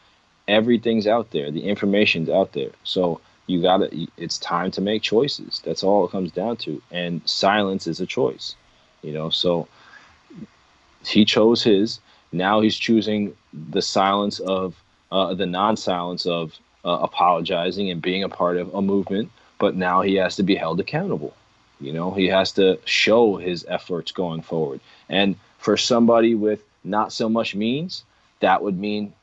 Everything's 0.47 1.07
out 1.07 1.31
there. 1.31 1.49
The 1.49 1.63
information's 1.63 2.29
out 2.29 2.53
there. 2.53 2.71
So, 2.83 3.21
you 3.51 3.61
gotta 3.61 3.89
it's 4.17 4.37
time 4.37 4.71
to 4.71 4.81
make 4.81 5.01
choices 5.01 5.61
that's 5.65 5.83
all 5.83 6.05
it 6.05 6.11
comes 6.11 6.31
down 6.31 6.55
to 6.57 6.81
and 6.91 7.21
silence 7.25 7.85
is 7.87 7.99
a 7.99 8.05
choice 8.05 8.55
you 9.01 9.13
know 9.13 9.29
so 9.29 9.67
he 11.05 11.25
chose 11.25 11.63
his 11.63 11.99
now 12.31 12.61
he's 12.61 12.77
choosing 12.77 13.35
the 13.71 13.81
silence 13.81 14.39
of 14.39 14.75
uh, 15.11 15.33
the 15.33 15.45
non-silence 15.45 16.25
of 16.25 16.53
uh, 16.85 16.99
apologizing 17.01 17.89
and 17.89 18.01
being 18.01 18.23
a 18.23 18.29
part 18.29 18.57
of 18.57 18.73
a 18.73 18.81
movement 18.81 19.29
but 19.61 19.75
now 19.75 20.01
he 20.01 20.15
has 20.15 20.35
to 20.37 20.43
be 20.43 20.55
held 20.55 20.79
accountable. 20.79 21.33
You 21.79 21.93
know 21.93 22.11
he 22.11 22.27
has 22.27 22.51
to 22.53 22.79
show 22.85 23.37
his 23.37 23.65
efforts 23.67 24.11
going 24.11 24.41
forward. 24.41 24.81
And 25.07 25.35
for 25.59 25.77
somebody 25.77 26.35
with 26.35 26.61
not 26.83 27.13
so 27.13 27.29
much 27.29 27.55
means 27.55 28.03
that 28.39 28.63
would 28.63 28.77
mean 28.77 29.13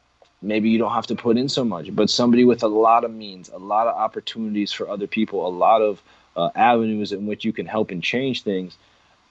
maybe 0.40 0.70
you 0.70 0.78
don't 0.78 0.92
have 0.92 1.08
to 1.08 1.16
put 1.16 1.36
in 1.36 1.48
so 1.48 1.64
much 1.64 1.94
but 1.94 2.08
somebody 2.08 2.44
with 2.44 2.62
a 2.62 2.68
lot 2.68 3.04
of 3.04 3.12
means 3.12 3.48
a 3.48 3.58
lot 3.58 3.88
of 3.88 3.96
opportunities 3.96 4.70
for 4.70 4.88
other 4.88 5.08
people 5.08 5.44
a 5.44 5.54
lot 5.66 5.82
of 5.82 6.00
uh, 6.36 6.50
avenues 6.54 7.10
in 7.10 7.26
which 7.26 7.44
you 7.44 7.52
can 7.52 7.66
help 7.66 7.90
and 7.90 8.04
change 8.04 8.44
things 8.44 8.76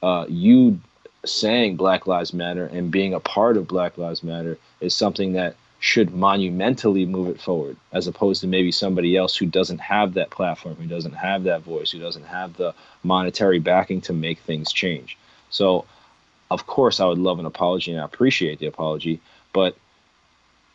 uh, 0.03 0.25
you 0.27 0.81
saying 1.23 1.77
black 1.77 2.07
lives 2.07 2.33
matter 2.33 2.65
and 2.65 2.91
being 2.91 3.13
a 3.13 3.21
part 3.21 3.55
of 3.55 3.69
black 3.69 3.97
lives 3.97 4.21
matter 4.21 4.57
is 4.81 4.93
something 4.93 5.31
that 5.31 5.55
should 5.79 6.13
monumentally 6.13 7.05
move 7.05 7.27
it 7.27 7.39
forward 7.39 7.77
as 7.91 8.07
opposed 8.07 8.41
to 8.41 8.47
maybe 8.47 8.71
somebody 8.71 9.15
else 9.15 9.35
who 9.35 9.45
doesn't 9.45 9.79
have 9.79 10.15
that 10.15 10.29
platform 10.29 10.75
who 10.75 10.87
doesn't 10.87 11.13
have 11.13 11.43
that 11.43 11.61
voice 11.61 11.91
who 11.91 11.99
doesn't 11.99 12.25
have 12.25 12.55
the 12.57 12.73
monetary 13.03 13.59
backing 13.59 14.01
to 14.01 14.13
make 14.13 14.39
things 14.39 14.71
change 14.71 15.17
so 15.49 15.85
of 16.49 16.65
course 16.65 16.99
i 16.99 17.05
would 17.05 17.19
love 17.19 17.39
an 17.39 17.45
apology 17.45 17.91
and 17.91 18.01
i 18.01 18.05
appreciate 18.05 18.57
the 18.59 18.65
apology 18.65 19.19
but 19.53 19.75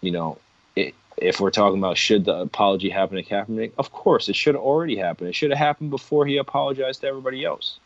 you 0.03 0.11
know, 0.11 0.37
it, 0.77 0.95
if 1.17 1.41
we're 1.41 1.51
talking 1.51 1.79
about 1.79 1.97
should 1.97 2.27
the 2.27 2.35
apology 2.35 2.91
happen 2.91 3.17
to 3.17 3.23
Kaepernick, 3.23 3.73
of 3.79 3.91
course 3.93 4.29
it 4.29 4.37
should 4.37 4.55
have 4.55 4.63
already 4.63 4.97
happened. 4.97 5.31
It 5.31 5.35
should 5.35 5.51
have 5.51 5.59
happened 5.59 5.91
before 5.91 6.27
he 6.27 6.37
apologized 6.37 7.01
to 7.01 7.07
everybody 7.07 7.45
else, 7.45 7.79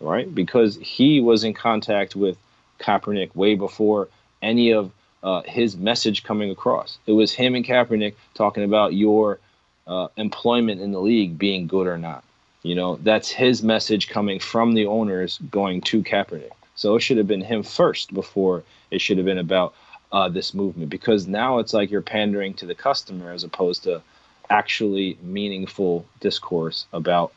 right? 0.00 0.34
Because 0.34 0.76
he 0.76 1.20
was 1.20 1.44
in 1.44 1.54
contact 1.54 2.16
with 2.16 2.36
Kaepernick 2.80 3.36
way 3.36 3.54
before 3.54 4.08
any 4.42 4.72
of 4.72 4.90
uh, 5.22 5.42
his 5.42 5.76
message 5.76 6.22
coming 6.22 6.50
across. 6.50 6.98
It 7.06 7.12
was 7.12 7.32
him 7.32 7.54
and 7.54 7.64
Kaepernick 7.64 8.14
talking 8.34 8.64
about 8.64 8.94
your 8.94 9.38
uh, 9.86 10.08
employment 10.16 10.80
in 10.80 10.92
the 10.92 11.00
league 11.00 11.38
being 11.38 11.66
good 11.66 11.86
or 11.86 11.98
not. 11.98 12.24
You 12.62 12.74
know, 12.74 12.96
that's 12.96 13.30
his 13.30 13.62
message 13.62 14.08
coming 14.08 14.38
from 14.38 14.74
the 14.74 14.86
owners 14.86 15.38
going 15.50 15.80
to 15.82 16.02
Kaepernick. 16.02 16.52
So 16.74 16.94
it 16.96 17.00
should 17.00 17.18
have 17.18 17.26
been 17.26 17.42
him 17.42 17.62
first 17.62 18.12
before 18.14 18.62
it 18.90 19.00
should 19.00 19.18
have 19.18 19.26
been 19.26 19.38
about 19.38 19.74
uh, 20.12 20.28
this 20.28 20.54
movement 20.54 20.90
because 20.90 21.26
now 21.26 21.58
it's 21.58 21.72
like 21.72 21.90
you're 21.90 22.02
pandering 22.02 22.54
to 22.54 22.66
the 22.66 22.74
customer 22.74 23.32
as 23.32 23.44
opposed 23.44 23.84
to 23.84 24.02
actually 24.48 25.16
meaningful 25.22 26.04
discourse 26.20 26.86
about 26.92 27.32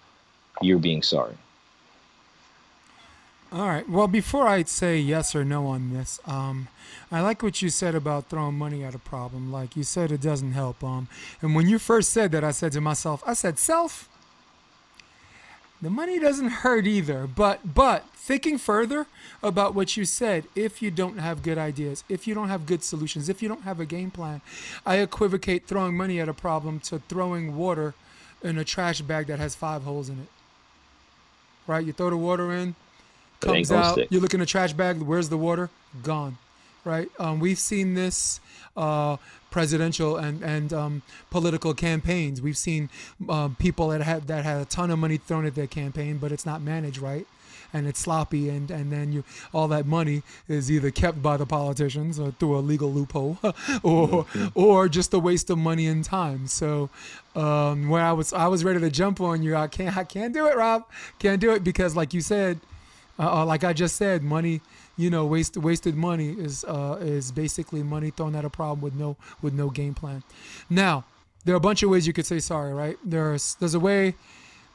you 0.61 0.79
being 0.79 1.03
sorry. 1.03 1.35
All 3.53 3.67
right. 3.67 3.87
Well, 3.87 4.07
before 4.07 4.47
I 4.47 4.63
say 4.63 4.97
yes 4.97 5.35
or 5.35 5.45
no 5.45 5.67
on 5.67 5.93
this, 5.93 6.19
um, 6.25 6.69
I 7.11 7.21
like 7.21 7.43
what 7.43 7.61
you 7.61 7.69
said 7.69 7.93
about 7.93 8.27
throwing 8.27 8.57
money 8.57 8.83
at 8.83 8.95
a 8.95 8.99
problem. 8.99 9.51
Like 9.51 9.75
you 9.75 9.83
said, 9.83 10.11
it 10.11 10.21
doesn't 10.21 10.53
help. 10.53 10.83
Um, 10.83 11.07
and 11.39 11.53
when 11.53 11.69
you 11.69 11.77
first 11.77 12.09
said 12.09 12.31
that, 12.31 12.43
I 12.43 12.49
said 12.49 12.71
to 12.71 12.81
myself, 12.81 13.21
I 13.27 13.33
said, 13.33 13.59
self, 13.59 14.09
the 15.83 15.91
money 15.91 16.17
doesn't 16.17 16.49
hurt 16.49 16.87
either. 16.87 17.27
But 17.27 17.75
but 17.75 18.09
thinking 18.15 18.57
further 18.57 19.05
about 19.43 19.75
what 19.75 19.95
you 19.95 20.03
said, 20.03 20.45
if 20.55 20.81
you 20.81 20.89
don't 20.89 21.19
have 21.19 21.43
good 21.43 21.59
ideas, 21.59 22.03
if 22.09 22.25
you 22.25 22.33
don't 22.33 22.49
have 22.49 22.65
good 22.65 22.83
solutions, 22.83 23.29
if 23.29 23.43
you 23.43 23.49
don't 23.49 23.63
have 23.65 23.79
a 23.79 23.85
game 23.85 24.09
plan, 24.09 24.41
I 24.83 24.95
equivocate 24.95 25.67
throwing 25.67 25.95
money 25.95 26.19
at 26.19 26.27
a 26.27 26.33
problem 26.33 26.79
to 26.85 26.97
throwing 27.07 27.55
water 27.55 27.93
in 28.41 28.57
a 28.57 28.63
trash 28.63 29.01
bag 29.01 29.27
that 29.27 29.37
has 29.37 29.53
five 29.53 29.83
holes 29.83 30.09
in 30.09 30.21
it. 30.21 30.29
Right? 31.67 31.85
You 31.85 31.93
throw 31.93 32.09
the 32.09 32.17
water 32.17 32.51
in, 32.51 32.75
comes 33.43 33.71
out. 33.71 33.93
Stick. 33.93 34.11
You 34.11 34.19
look 34.19 34.33
in 34.33 34.39
the 34.39 34.45
trash 34.45 34.73
bag. 34.73 35.01
Where's 35.01 35.29
the 35.29 35.37
water? 35.37 35.69
Gone. 36.01 36.37
Right? 36.85 37.09
Um, 37.17 37.39
we've 37.39 37.59
seen 37.59 37.93
this 37.93 38.41
uh, 38.75 39.17
presidential 39.51 40.17
and 40.17 40.41
and 40.43 40.73
um, 40.73 41.01
political 41.29 41.73
campaigns. 41.73 42.41
We've 42.41 42.57
seen 42.57 42.89
um, 43.29 43.55
people 43.59 43.89
that 43.89 44.01
had 44.01 44.27
that 44.27 44.43
had 44.43 44.61
a 44.61 44.65
ton 44.65 44.91
of 44.91 44.99
money 44.99 45.17
thrown 45.17 45.45
at 45.45 45.55
their 45.55 45.67
campaign, 45.67 46.17
but 46.17 46.31
it's 46.31 46.45
not 46.45 46.61
managed 46.61 46.97
right, 46.97 47.27
and 47.71 47.87
it's 47.87 47.99
sloppy, 47.99 48.49
and 48.49 48.69
and 48.71 48.91
then 48.91 49.13
you 49.13 49.23
all 49.53 49.67
that 49.67 49.85
money 49.85 50.23
is 50.49 50.71
either 50.71 50.89
kept 50.89 51.21
by 51.21 51.37
the 51.37 51.45
politicians 51.45 52.19
or 52.19 52.31
through 52.31 52.57
a 52.57 52.61
legal 52.61 52.91
loophole, 52.91 53.37
or 53.83 54.25
or 54.55 54.89
just 54.89 55.13
a 55.13 55.19
waste 55.19 55.49
of 55.51 55.59
money 55.59 55.85
and 55.85 56.03
time. 56.03 56.47
So, 56.47 56.89
um, 57.35 57.89
where 57.89 58.03
I 58.03 58.11
was 58.11 58.33
I 58.33 58.47
was 58.47 58.63
ready 58.63 58.79
to 58.79 58.89
jump 58.89 59.21
on 59.21 59.43
you, 59.43 59.55
I 59.55 59.67
can't 59.67 59.95
I 59.95 60.03
can't 60.03 60.33
do 60.33 60.47
it, 60.47 60.57
Rob, 60.57 60.85
can't 61.19 61.39
do 61.39 61.51
it 61.51 61.63
because 61.63 61.95
like 61.95 62.13
you 62.13 62.21
said, 62.21 62.59
uh, 63.19 63.41
uh 63.41 63.45
like 63.45 63.63
I 63.63 63.73
just 63.73 63.95
said, 63.95 64.23
money 64.23 64.61
you 64.97 65.09
know, 65.09 65.25
waste, 65.25 65.57
wasted 65.57 65.95
money 65.95 66.35
is 66.37 66.63
uh, 66.65 66.97
is 67.01 67.31
basically 67.31 67.81
money 67.81 68.11
thrown 68.11 68.35
at 68.35 68.45
a 68.45 68.49
problem 68.49 68.81
with 68.81 68.93
no 68.93 69.17
with 69.41 69.53
no 69.53 69.69
game 69.69 69.93
plan. 69.93 70.23
Now, 70.69 71.05
there 71.45 71.55
are 71.55 71.57
a 71.57 71.61
bunch 71.61 71.83
of 71.83 71.89
ways 71.89 72.05
you 72.05 72.13
could 72.13 72.25
say 72.25 72.39
sorry, 72.39 72.73
right? 72.73 72.97
There's 73.03 73.55
there's 73.55 73.73
a 73.73 73.79
way 73.79 74.15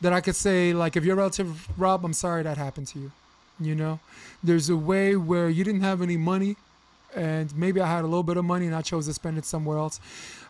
that 0.01 0.13
I 0.13 0.21
could 0.21 0.37
say 0.37 0.73
like 0.73 0.97
if 0.97 1.05
your 1.05 1.17
relative 1.17 1.69
Rob, 1.79 2.05
I'm 2.05 2.13
sorry 2.13 2.43
that 2.43 2.57
happened 2.57 2.89
to 2.89 2.99
you. 2.99 3.13
You 3.61 3.75
know, 3.75 4.01
there's 4.43 4.71
a 4.71 4.77
way 4.77 5.17
where 5.17 5.49
you 5.49 5.65
didn't 5.65 5.83
have 5.83 6.03
any 6.03 6.17
money, 6.17 6.57
and 7.15 7.57
maybe 7.57 7.81
I 7.81 7.87
had 7.89 8.03
a 8.03 8.09
little 8.09 8.23
bit 8.23 8.37
of 8.37 8.45
money 8.45 8.67
and 8.67 8.75
I 8.75 8.83
chose 8.83 9.07
to 9.07 9.15
spend 9.15 9.39
it 9.39 9.45
somewhere 9.45 9.79
else. 9.79 10.01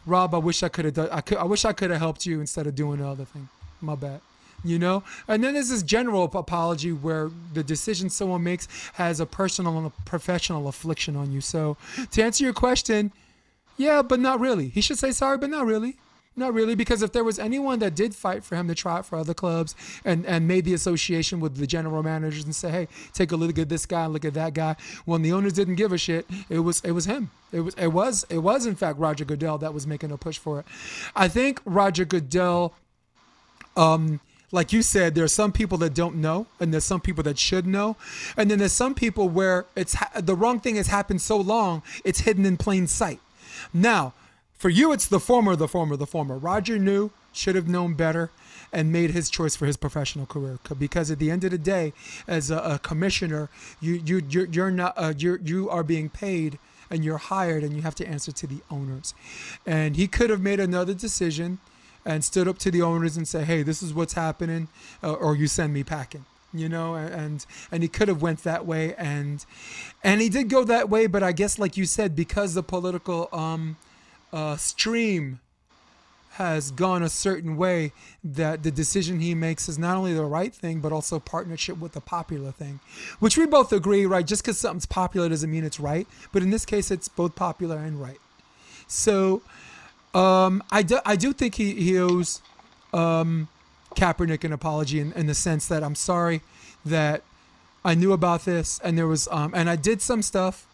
Rob, 0.07 0.34
I 0.34 0.39
wish 0.39 0.62
I 0.62 0.68
could 0.68 0.86
have 0.86 0.95
done. 0.95 1.09
I 1.11 1.20
could. 1.20 1.39
I 1.39 1.45
wish 1.45 1.66
I 1.66 1.74
could 1.74 1.91
have 1.91 2.01
helped 2.01 2.24
you 2.24 2.41
instead 2.41 2.66
of 2.66 2.74
doing 2.74 3.01
the 3.01 3.07
other 3.07 3.26
thing. 3.26 3.49
My 3.82 3.95
bad 3.95 4.20
you 4.65 4.79
know 4.79 5.03
and 5.29 5.43
then 5.45 5.55
there's 5.55 5.69
this 5.69 5.83
general 5.83 6.25
apology 6.25 6.93
where 6.93 7.31
the 7.55 7.63
decision 7.63 8.11
someone 8.11 8.43
makes 8.43 8.67
has 8.95 9.21
a 9.21 9.27
personal 9.27 9.79
and 9.79 9.87
a 9.87 9.91
professional 10.05 10.67
affliction 10.69 11.15
on 11.17 11.31
you 11.31 11.41
so 11.41 11.77
to 12.11 12.23
answer 12.23 12.45
your 12.45 12.53
question 12.53 13.13
Yeah, 13.79 14.03
but 14.03 14.19
not 14.19 14.41
really. 14.41 14.69
He 14.69 14.81
should 14.81 14.99
say 14.99 15.13
sorry, 15.13 15.39
but 15.39 15.51
not 15.51 15.65
really. 15.65 15.97
Not 16.35 16.55
really, 16.55 16.77
because 16.77 17.03
if 17.03 17.11
there 17.13 17.25
was 17.25 17.39
anyone 17.41 17.81
that 17.81 17.97
did 17.97 18.15
fight 18.15 18.45
for 18.45 18.55
him 18.55 18.69
to 18.69 18.75
try 18.75 18.99
it 18.99 19.05
for 19.05 19.19
other 19.19 19.35
clubs 19.35 19.75
and, 20.05 20.25
and 20.25 20.47
made 20.47 20.65
the 20.65 20.75
association 20.75 21.41
with 21.41 21.57
the 21.57 21.67
general 21.67 22.01
managers 22.03 22.45
and 22.45 22.55
say, 22.55 22.71
hey, 22.71 22.89
take 23.13 23.33
a 23.33 23.37
look 23.37 23.59
at 23.59 23.69
this 23.69 23.87
guy, 23.87 24.07
look 24.07 24.25
at 24.25 24.35
that 24.35 24.55
guy. 24.55 24.77
When 25.05 25.23
the 25.23 25.33
owners 25.33 25.53
didn't 25.55 25.77
give 25.77 25.93
a 25.93 25.99
shit, 25.99 26.27
it 26.49 26.61
was 26.61 26.81
it 26.83 26.93
was 26.93 27.07
him. 27.07 27.31
It 27.53 27.61
was 27.61 27.75
it 27.75 27.89
was 27.89 28.25
it 28.31 28.39
was 28.39 28.67
in 28.67 28.77
fact 28.77 28.99
Roger 28.99 29.25
Goodell 29.25 29.59
that 29.59 29.75
was 29.75 29.87
making 29.87 30.13
a 30.13 30.17
push 30.19 30.39
for 30.39 30.61
it. 30.61 30.67
I 31.17 31.27
think 31.29 31.61
Roger 31.65 32.05
Goodell, 32.05 32.73
um, 33.77 34.21
like 34.51 34.73
you 34.73 34.83
said, 34.83 35.15
there 35.15 35.25
are 35.25 35.29
some 35.29 35.53
people 35.53 35.79
that 35.79 35.95
don't 35.95 36.17
know, 36.17 36.47
and 36.59 36.73
there's 36.73 36.85
some 36.85 37.01
people 37.01 37.23
that 37.25 37.39
should 37.39 37.67
know, 37.67 37.97
and 38.37 38.51
then 38.51 38.59
there's 38.59 38.73
some 38.73 38.95
people 38.95 39.29
where 39.29 39.67
it's 39.77 39.95
ha- 39.95 40.11
the 40.21 40.35
wrong 40.35 40.61
thing 40.61 40.77
has 40.77 40.87
happened 40.87 41.21
so 41.21 41.37
long 41.37 41.83
it's 42.05 42.21
hidden 42.21 42.47
in 42.47 42.57
plain 42.57 42.87
sight. 42.87 43.21
Now 43.75 44.15
for 44.59 44.71
you, 44.71 44.93
it's 44.93 45.07
the 45.07 45.21
former, 45.21 45.55
the 45.55 45.69
former, 45.69 45.97
the 45.97 46.07
former. 46.07 46.37
Roger 46.37 46.79
knew, 46.81 47.13
should 47.33 47.55
have 47.55 47.69
known 47.69 47.95
better, 47.95 48.31
and 48.73 48.93
made 48.93 49.13
his 49.13 49.31
choice 49.31 49.55
for 49.55 49.67
his 49.67 49.77
professional 49.77 50.27
career. 50.27 50.59
Because 50.77 51.13
at 51.13 51.21
the 51.21 51.31
end 51.31 51.45
of 51.45 51.53
the 51.53 51.59
day, 51.59 51.93
as 52.27 52.51
a, 52.51 52.59
a 52.59 52.79
commissioner, 52.81 53.49
you 53.81 54.03
you 54.05 54.23
you're, 54.29 54.47
you're 54.47 54.71
not 54.73 54.95
uh, 54.97 55.15
you're 55.17 55.39
you 55.39 55.71
are 55.71 55.85
being 55.85 56.09
paid 56.09 56.59
and 56.91 57.05
you're 57.05 57.19
hired, 57.19 57.63
and 57.63 57.77
you 57.77 57.83
have 57.83 57.95
to 57.95 58.07
answer 58.07 58.33
to 58.33 58.47
the 58.47 58.59
owners. 58.71 59.15
And 59.65 59.95
he 59.95 60.09
could 60.09 60.31
have 60.31 60.41
made 60.41 60.59
another 60.59 60.95
decision 60.95 61.61
and 62.09 62.25
stood 62.25 62.49
up 62.49 62.59
to 62.59 62.71
the 62.71 62.83
owners 62.83 63.17
and 63.17 63.29
say, 63.29 63.45
"Hey, 63.45 63.63
this 63.63 63.83
is 63.83 63.93
what's 63.93 64.15
happening," 64.15 64.69
uh, 65.03 65.13
or 65.13 65.37
you 65.37 65.47
send 65.47 65.73
me 65.73 65.85
packing 65.85 66.25
you 66.55 66.67
know 66.67 66.95
and 66.95 67.45
and 67.71 67.83
he 67.83 67.89
could 67.91 68.09
have 68.09 68.23
went 68.23 68.43
that 68.43 68.65
way 68.65 68.95
and 68.95 69.45
and 70.03 70.23
he 70.23 70.31
did 70.31 70.49
go 70.49 70.65
that 70.65 70.89
way 70.89 71.07
but 71.07 71.23
i 71.23 71.31
guess 71.31 71.59
like 71.59 71.77
you 71.77 71.85
said 71.85 72.17
because 72.17 72.55
the 72.55 72.63
political 72.63 73.29
um 73.33 73.77
uh, 74.33 74.57
stream 74.57 75.41
has 76.39 76.71
gone 76.71 77.03
a 77.03 77.09
certain 77.09 77.57
way 77.57 77.93
that 78.23 78.63
the 78.63 78.71
decision 78.71 79.19
he 79.19 79.35
makes 79.35 79.69
is 79.69 79.77
not 79.77 79.97
only 79.97 80.15
the 80.15 80.25
right 80.25 80.55
thing 80.55 80.81
but 80.81 80.93
also 80.93 81.19
partnership 81.19 81.79
with 81.79 81.93
the 81.93 82.01
popular 82.01 82.53
thing 82.53 82.79
which 83.19 83.37
we 83.37 83.45
both 83.45 83.73
agree 83.73 84.07
right? 84.07 84.27
Just 84.27 84.43
because 84.43 84.57
something's 84.59 84.87
popular 84.87 85.29
doesn't 85.29 85.51
mean 85.51 85.65
it's 85.65 85.81
right 85.81 86.07
but 86.33 86.43
in 86.43 86.51
this 86.51 86.65
case 86.65 86.91
it's 86.91 87.09
both 87.09 87.35
popular 87.35 87.77
and 87.77 88.01
right. 88.01 88.21
So 88.87 89.43
um, 90.15 90.63
I, 90.71 90.83
do, 90.83 90.99
I 91.05 91.17
do 91.17 91.33
think 91.33 91.55
he, 91.55 91.75
he 91.75 91.99
owes 91.99 92.41
um, 92.93 93.49
Kaepernick 93.95 94.45
an 94.45 94.53
apology 94.53 95.01
in, 95.01 95.13
in 95.13 95.27
the 95.27 95.35
sense 95.35 95.69
that 95.69 95.83
I'm 95.83 95.95
sorry 95.95 96.41
that 96.85 97.23
I 97.85 97.95
knew 97.95 98.13
about 98.13 98.45
this 98.45 98.81
and 98.83 98.97
there 98.97 99.07
was 99.07 99.29
um, 99.31 99.53
and 99.55 99.69
I 99.69 99.77
did 99.77 100.01
some 100.01 100.23
stuff 100.23 100.67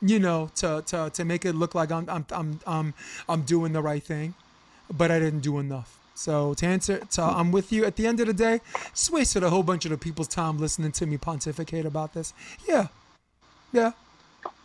you 0.00 0.18
know, 0.18 0.50
to, 0.56 0.82
to, 0.86 1.10
to 1.10 1.24
make 1.24 1.44
it 1.44 1.54
look 1.54 1.74
like 1.74 1.90
I'm, 1.90 2.08
I'm, 2.08 2.26
I'm, 2.30 2.60
I'm, 2.66 2.94
I'm 3.28 3.42
doing 3.42 3.72
the 3.72 3.82
right 3.82 4.02
thing, 4.02 4.34
but 4.92 5.10
I 5.10 5.18
didn't 5.18 5.40
do 5.40 5.58
enough. 5.58 5.98
So 6.14 6.54
to 6.54 6.66
answer, 6.66 6.98
to, 7.12 7.22
I'm 7.22 7.52
with 7.52 7.72
you. 7.72 7.84
At 7.84 7.96
the 7.96 8.06
end 8.06 8.20
of 8.20 8.26
the 8.26 8.32
day, 8.32 8.60
just 8.90 9.10
wasted 9.10 9.42
a 9.42 9.50
whole 9.50 9.62
bunch 9.62 9.84
of 9.84 9.90
the 9.90 9.98
people's 9.98 10.28
time 10.28 10.58
listening 10.58 10.92
to 10.92 11.06
me 11.06 11.18
pontificate 11.18 11.84
about 11.84 12.14
this. 12.14 12.32
Yeah, 12.66 12.88
yeah, 13.72 13.92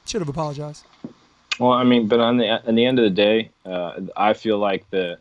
should 0.05 0.22
have 0.22 0.30
apologized. 0.30 0.86
Well, 1.60 1.74
I 1.74 1.84
mean, 1.84 2.08
but 2.08 2.20
on 2.20 2.38
the 2.38 2.47
at 2.47 2.66
the 2.66 2.86
end 2.86 2.99
of 2.99 3.04
the 3.04 3.10
day, 3.10 3.52
uh, 3.66 3.99
I 4.16 4.34
feel 4.34 4.58
like 4.58 4.89
the 4.89 5.18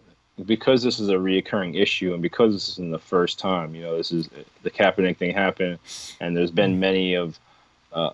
because 0.47 0.83
this 0.83 0.99
is 0.99 1.09
a 1.09 1.15
reoccurring 1.15 1.81
issue, 1.81 2.13
and 2.13 2.23
because 2.23 2.55
this 2.55 2.69
isn't 2.71 2.91
the 2.91 2.99
first 2.99 3.39
time, 3.39 3.75
you 3.75 3.83
know, 3.83 3.97
this 3.97 4.11
is 4.11 4.29
the 4.63 4.71
Kaepernick 4.71 5.19
thing 5.19 5.35
happened, 5.35 5.79
and 6.21 6.37
there's 6.37 6.51
been 6.51 6.81
many 6.81 7.15
of 7.15 7.39
uh, 7.93 8.11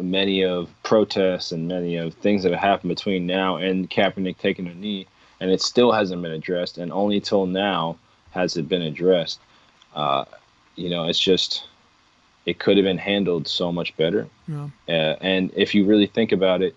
many 0.00 0.44
of 0.44 0.70
protests 0.82 1.52
and 1.52 1.68
many 1.68 1.96
of 1.96 2.14
things 2.14 2.42
that 2.42 2.52
have 2.52 2.60
happened 2.60 2.88
between 2.90 3.26
now 3.26 3.56
and 3.56 3.90
Kaepernick 3.90 4.38
taking 4.38 4.66
a 4.68 4.74
knee, 4.74 5.06
and 5.40 5.50
it 5.50 5.60
still 5.60 5.92
hasn't 5.92 6.22
been 6.22 6.32
addressed. 6.32 6.78
And 6.78 6.92
only 6.92 7.20
till 7.20 7.46
now 7.46 7.98
has 8.30 8.56
it 8.56 8.68
been 8.68 8.82
addressed. 8.82 9.40
Uh, 9.94 10.24
you 10.76 10.88
know, 10.88 11.08
it's 11.08 11.18
just 11.18 11.66
it 12.46 12.58
could 12.58 12.76
have 12.76 12.84
been 12.84 12.98
handled 12.98 13.46
so 13.46 13.70
much 13.70 13.96
better. 13.96 14.28
Yeah. 14.48 14.68
Uh, 14.88 15.16
and 15.20 15.50
if 15.54 15.74
you 15.74 15.84
really 15.84 16.06
think 16.06 16.32
about 16.32 16.62
it, 16.62 16.74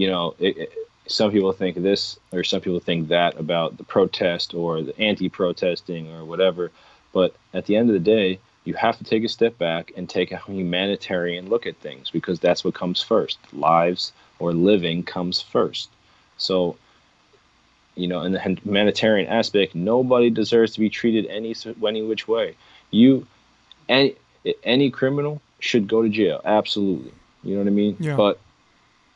you 0.00 0.08
know, 0.08 0.34
it, 0.38 0.56
it, 0.56 0.72
some 1.06 1.30
people 1.30 1.52
think 1.52 1.76
this 1.76 2.18
or 2.32 2.42
some 2.42 2.62
people 2.62 2.80
think 2.80 3.08
that 3.08 3.38
about 3.38 3.76
the 3.76 3.84
protest 3.84 4.54
or 4.54 4.80
the 4.80 4.98
anti-protesting 4.98 6.10
or 6.14 6.24
whatever. 6.24 6.70
But 7.12 7.34
at 7.52 7.66
the 7.66 7.76
end 7.76 7.90
of 7.90 7.94
the 7.94 8.00
day, 8.16 8.38
you 8.64 8.72
have 8.74 8.96
to 8.96 9.04
take 9.04 9.24
a 9.24 9.28
step 9.28 9.58
back 9.58 9.92
and 9.96 10.08
take 10.08 10.32
a 10.32 10.38
humanitarian 10.38 11.50
look 11.50 11.66
at 11.66 11.76
things 11.76 12.10
because 12.10 12.40
that's 12.40 12.64
what 12.64 12.72
comes 12.72 13.02
first. 13.02 13.38
Lives 13.52 14.12
or 14.38 14.54
living 14.54 15.02
comes 15.02 15.42
first. 15.42 15.90
So, 16.38 16.76
you 17.94 18.08
know, 18.08 18.22
in 18.22 18.32
the 18.32 18.40
humanitarian 18.40 19.28
aspect, 19.28 19.74
nobody 19.74 20.30
deserves 20.30 20.72
to 20.74 20.80
be 20.80 20.88
treated 20.88 21.26
any 21.26 21.54
any 21.86 22.00
which 22.00 22.26
way. 22.26 22.56
You, 22.90 23.26
any 23.86 24.14
any 24.64 24.90
criminal 24.90 25.42
should 25.58 25.88
go 25.88 26.02
to 26.02 26.08
jail. 26.08 26.40
Absolutely, 26.42 27.12
you 27.42 27.52
know 27.54 27.60
what 27.60 27.66
I 27.66 27.74
mean. 27.74 27.96
Yeah. 27.98 28.16
But 28.16 28.40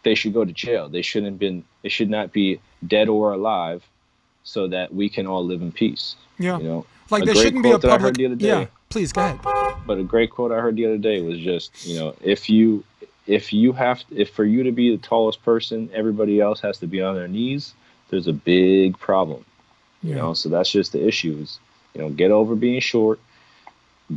they 0.05 0.15
should 0.15 0.33
go 0.33 0.45
to 0.45 0.53
jail. 0.53 0.89
They 0.89 1.03
shouldn't 1.03 1.33
have 1.33 1.39
been. 1.39 1.65
They 1.83 1.89
should 1.89 2.11
not 2.11 2.33
be 2.33 2.61
dead 2.87 3.09
or 3.09 3.33
alive, 3.33 3.83
so 4.45 4.69
that 4.69 4.95
we 4.95 5.09
can 5.09 5.27
all 5.27 5.45
live 5.45 5.63
in 5.63 5.73
peace. 5.73 6.17
Yeah. 6.39 6.59
You 6.59 6.65
know, 6.65 6.87
like 7.11 7.25
there 7.25 7.35
shouldn't 7.35 7.63
be 7.63 7.71
a 7.71 7.79
public. 7.79 8.17
yeah. 8.19 8.67
Please 8.91 9.13
go 9.13 9.23
ahead. 9.23 9.41
But 9.87 9.99
a 9.99 10.05
great 10.05 10.31
quote 10.31 10.53
I 10.53 10.61
heard 10.61 10.77
the 10.77 10.87
other 10.87 10.99
day 10.99 11.21
was 11.21 11.39
just, 11.41 11.85
you 11.85 11.99
know, 11.99 12.15
if 12.23 12.49
you 12.49 12.85
if 13.27 13.53
you 13.53 13.73
have 13.73 14.05
if 14.11 14.31
for 14.31 14.45
you 14.45 14.63
to 14.63 14.73
be 14.73 14.95
the 14.95 15.03
tallest 15.03 15.43
person, 15.43 15.91
everybody 15.93 16.41
else 16.41 16.61
has 16.61 16.79
to 16.79 16.87
be 16.87 17.03
on 17.03 17.15
their 17.15 17.29
knees. 17.29 17.75
There's 18.11 18.29
a 18.29 18.33
big 18.33 18.99
problem. 18.99 19.45
You 20.03 20.11
yeah. 20.11 20.17
know, 20.17 20.35
so 20.35 20.49
that's 20.49 20.71
just 20.71 20.93
the 20.93 21.07
issue. 21.07 21.39
Is 21.41 21.59
you 21.95 22.03
know, 22.03 22.11
get 22.11 22.31
over 22.31 22.55
being 22.55 22.81
short, 22.81 23.19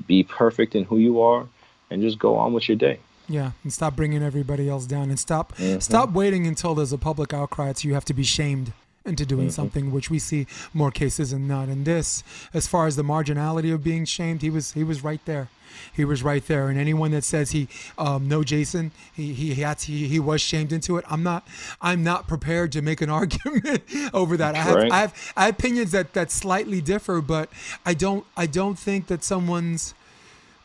be 0.05 0.23
perfect 0.23 0.75
in 0.75 0.83
who 0.83 0.97
you 0.97 1.21
are, 1.21 1.47
and 1.89 2.01
just 2.01 2.19
go 2.19 2.35
on 2.35 2.53
with 2.53 2.67
your 2.67 2.77
day. 2.77 2.99
Yeah, 3.29 3.51
and 3.63 3.73
stop 3.73 3.95
bringing 3.95 4.23
everybody 4.23 4.69
else 4.69 4.85
down, 4.85 5.09
and 5.09 5.19
stop 5.19 5.55
mm-hmm. 5.57 5.79
stop 5.79 6.11
waiting 6.11 6.47
until 6.47 6.75
there's 6.75 6.93
a 6.93 6.97
public 6.97 7.33
outcry 7.33 7.73
so 7.73 7.87
you 7.87 7.93
have 7.93 8.05
to 8.05 8.13
be 8.13 8.23
shamed 8.23 8.71
into 9.07 9.25
doing 9.25 9.47
mm-hmm. 9.47 9.51
something, 9.51 9.91
which 9.91 10.09
we 10.09 10.19
see 10.19 10.45
more 10.73 10.91
cases 10.91 11.31
than 11.31 11.47
not. 11.47 11.69
In 11.69 11.83
this, 11.83 12.23
as 12.53 12.67
far 12.67 12.87
as 12.87 12.95
the 12.95 13.03
marginality 13.03 13.73
of 13.73 13.83
being 13.83 14.05
shamed, 14.05 14.41
he 14.41 14.49
was 14.49 14.73
he 14.73 14.83
was 14.83 15.03
right 15.03 15.21
there. 15.25 15.49
He 15.93 16.05
was 16.05 16.23
right 16.23 16.45
there. 16.45 16.69
And 16.69 16.79
anyone 16.79 17.11
that 17.11 17.23
says 17.23 17.51
he 17.51 17.67
um, 17.97 18.27
no 18.27 18.43
Jason, 18.43 18.91
he 19.13 19.33
he 19.33 19.55
had 19.55 19.79
to, 19.79 19.91
he, 19.91 20.07
he 20.07 20.19
was 20.19 20.41
shamed 20.41 20.71
into 20.71 20.97
it. 20.97 21.05
I'm 21.09 21.23
not 21.23 21.47
I'm 21.81 22.03
not 22.03 22.27
prepared 22.27 22.71
to 22.73 22.81
make 22.81 23.01
an 23.01 23.09
argument 23.21 23.83
over 24.13 24.37
that. 24.37 24.55
I 24.55 24.59
have, 24.59 24.75
right. 24.75 24.91
I 24.91 24.99
have 25.01 25.33
I 25.35 25.45
have 25.45 25.55
opinions 25.55 25.91
that 25.91 26.13
that 26.13 26.31
slightly 26.31 26.81
differ, 26.81 27.21
but 27.21 27.49
I 27.85 27.93
don't 27.93 28.25
I 28.35 28.45
don't 28.45 28.77
think 28.77 29.07
that 29.07 29.23
someone's 29.23 29.93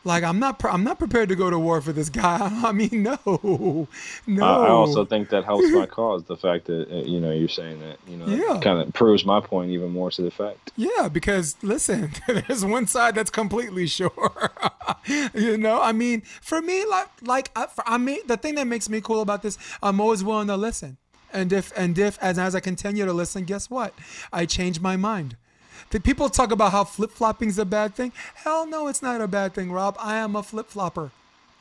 like 0.03 0.23
I'm 0.23 0.39
not, 0.39 0.63
I'm 0.65 0.83
not 0.83 0.99
prepared 0.99 1.29
to 1.29 1.35
go 1.35 1.49
to 1.49 1.57
war 1.57 1.81
for 1.81 1.93
this 1.93 2.09
guy. 2.09 2.39
I 2.63 2.71
mean, 2.71 3.03
no, 3.03 3.87
no. 4.27 4.45
I, 4.45 4.65
I 4.65 4.69
also 4.69 5.05
think 5.05 5.29
that 5.29 5.45
helps 5.45 5.69
my 5.71 5.85
cause. 5.85 6.23
The 6.25 6.37
fact 6.37 6.65
that 6.65 6.91
uh, 6.91 6.95
you 7.03 7.19
know 7.19 7.31
you're 7.31 7.47
saying 7.49 7.79
that, 7.79 7.97
you 8.07 8.17
know, 8.17 8.25
yeah. 8.27 8.59
kind 8.59 8.79
of 8.79 8.93
proves 8.93 9.25
my 9.25 9.39
point 9.39 9.71
even 9.71 9.91
more 9.91 10.11
to 10.11 10.21
the 10.21 10.31
fact. 10.31 10.71
Yeah, 10.75 11.07
because 11.07 11.55
listen, 11.61 12.11
there's 12.27 12.65
one 12.65 12.87
side 12.87 13.15
that's 13.15 13.31
completely 13.31 13.87
sure. 13.87 14.51
you 15.33 15.57
know, 15.57 15.81
I 15.81 15.91
mean, 15.91 16.21
for 16.41 16.61
me, 16.61 16.85
like, 16.85 17.09
like 17.21 17.51
I, 17.55 17.67
for, 17.67 17.83
I 17.87 17.97
mean, 17.97 18.19
the 18.27 18.37
thing 18.37 18.55
that 18.55 18.67
makes 18.67 18.89
me 18.89 19.01
cool 19.01 19.21
about 19.21 19.41
this, 19.41 19.57
I'm 19.81 19.99
always 19.99 20.23
willing 20.23 20.47
to 20.47 20.57
listen. 20.57 20.97
And 21.31 21.51
if 21.51 21.73
and 21.75 21.97
if 21.97 22.21
as 22.21 22.37
as 22.37 22.53
I 22.53 22.59
continue 22.59 23.05
to 23.05 23.13
listen, 23.13 23.45
guess 23.45 23.69
what? 23.69 23.93
I 24.31 24.45
change 24.45 24.79
my 24.79 24.95
mind. 24.95 25.35
The 25.89 25.99
people 25.99 26.29
talk 26.29 26.51
about 26.51 26.71
how 26.71 26.83
flip 26.83 27.11
flopping 27.11 27.49
is 27.49 27.59
a 27.59 27.65
bad 27.65 27.95
thing. 27.95 28.11
Hell 28.35 28.65
no, 28.65 28.87
it's 28.87 29.01
not 29.01 29.21
a 29.21 29.27
bad 29.27 29.53
thing, 29.53 29.71
Rob. 29.71 29.95
I 29.99 30.17
am 30.17 30.35
a 30.35 30.43
flip 30.43 30.69
flopper. 30.69 31.11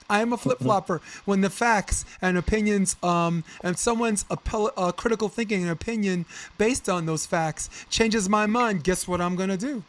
I 0.09 0.21
am 0.21 0.33
a 0.33 0.37
flip 0.37 0.59
flopper. 0.59 1.01
when 1.25 1.41
the 1.41 1.49
facts 1.51 2.05
and 2.21 2.37
opinions, 2.37 2.97
um, 3.03 3.45
and 3.63 3.79
someone's 3.79 4.25
appell- 4.31 4.73
uh, 4.77 4.93
critical 4.93 5.29
thinking 5.29 5.63
and 5.63 5.71
opinion 5.71 6.27
based 6.59 6.89
on 6.89 7.07
those 7.07 7.25
facts 7.25 7.71
changes 7.89 8.29
my 8.29 8.47
mind, 8.47 8.85
guess 8.85 9.09
what 9.09 9.21
I'm 9.21 9.37
gonna 9.37 9.57
do? 9.57 9.85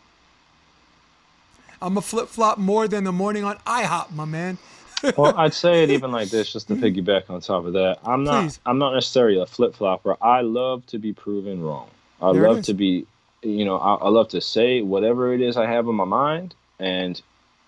I'm 1.82 1.98
a 1.98 2.02
flip 2.02 2.30
flop 2.30 2.58
more 2.58 2.88
than 2.88 3.04
the 3.04 3.12
morning 3.12 3.44
on 3.44 3.58
IHOP, 3.68 4.12
my 4.12 4.24
man. 4.24 4.58
well, 5.18 5.38
I'd 5.38 5.54
say 5.54 5.84
it 5.84 5.90
even 5.90 6.14
like 6.14 6.30
this, 6.30 6.54
just 6.54 6.70
to 6.70 6.76
piggyback 6.76 7.30
on 7.30 7.42
top 7.42 7.66
of 7.66 7.74
that. 7.74 8.00
I'm 8.06 8.24
not. 8.24 8.44
Please. 8.44 8.60
I'm 8.66 8.78
not 8.78 8.94
necessarily 8.94 9.38
a 9.42 9.46
flip 9.46 9.76
flopper. 9.76 10.16
I 10.22 10.42
love 10.42 10.86
to 10.88 10.98
be 10.98 11.12
proven 11.12 11.62
wrong. 11.62 11.90
I 12.22 12.32
there 12.32 12.48
love 12.48 12.64
to 12.64 12.74
be 12.74 13.06
you 13.44 13.66
know, 13.66 13.78
I, 13.78 13.96
I 13.96 14.10
love 14.10 14.30
to 14.30 14.42
say 14.42 14.82
whatever 14.82 15.34
it 15.34 15.42
is 15.42 15.58
I 15.58 15.68
have 15.70 15.88
in 15.88 15.96
my 15.96 16.06
mind 16.06 16.56
and 16.80 17.22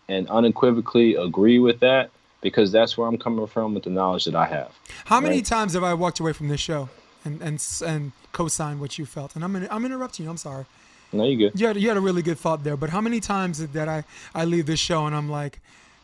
and 0.08 0.30
unequivocally 0.30 1.16
agree 1.16 1.60
with 1.60 1.80
that 1.80 2.12
because 2.42 2.72
that's 2.72 2.96
where 2.98 3.08
I'm 3.08 3.18
coming 3.18 3.48
from 3.48 3.74
with 3.74 3.84
the 3.84 3.90
knowledge 3.90 4.26
that 4.26 4.36
I 4.36 4.46
have. 4.46 4.72
How 5.06 5.20
many 5.20 5.42
times 5.42 5.74
have 5.74 5.84
I 5.84 5.94
walked 5.94 6.20
away 6.20 6.34
from 6.34 6.48
this 6.48 6.62
show 6.62 6.90
and 7.24 7.42
and 7.42 7.66
and 7.86 8.12
co-signed 8.32 8.80
what 8.80 8.98
you 8.98 9.06
felt? 9.06 9.36
And 9.36 9.44
I'm 9.44 9.56
I'm 9.56 9.86
interrupting 9.86 10.26
you. 10.26 10.30
I'm 10.30 10.38
sorry. 10.38 10.66
No, 11.12 11.24
you 11.24 11.38
good. 11.38 11.60
You 11.60 11.68
had, 11.68 11.78
you 11.78 11.88
had 11.88 11.98
a 11.98 12.02
really 12.02 12.22
good 12.22 12.38
thought 12.38 12.64
there, 12.64 12.76
but 12.76 12.90
how 12.90 13.00
many 13.02 13.20
times 13.20 13.60
did 13.60 13.88
I 13.88 14.04
I 14.34 14.46
leave 14.46 14.66
this 14.66 14.80
show 14.80 15.06
and 15.06 15.16
I'm 15.16 15.30
like, 15.30 15.60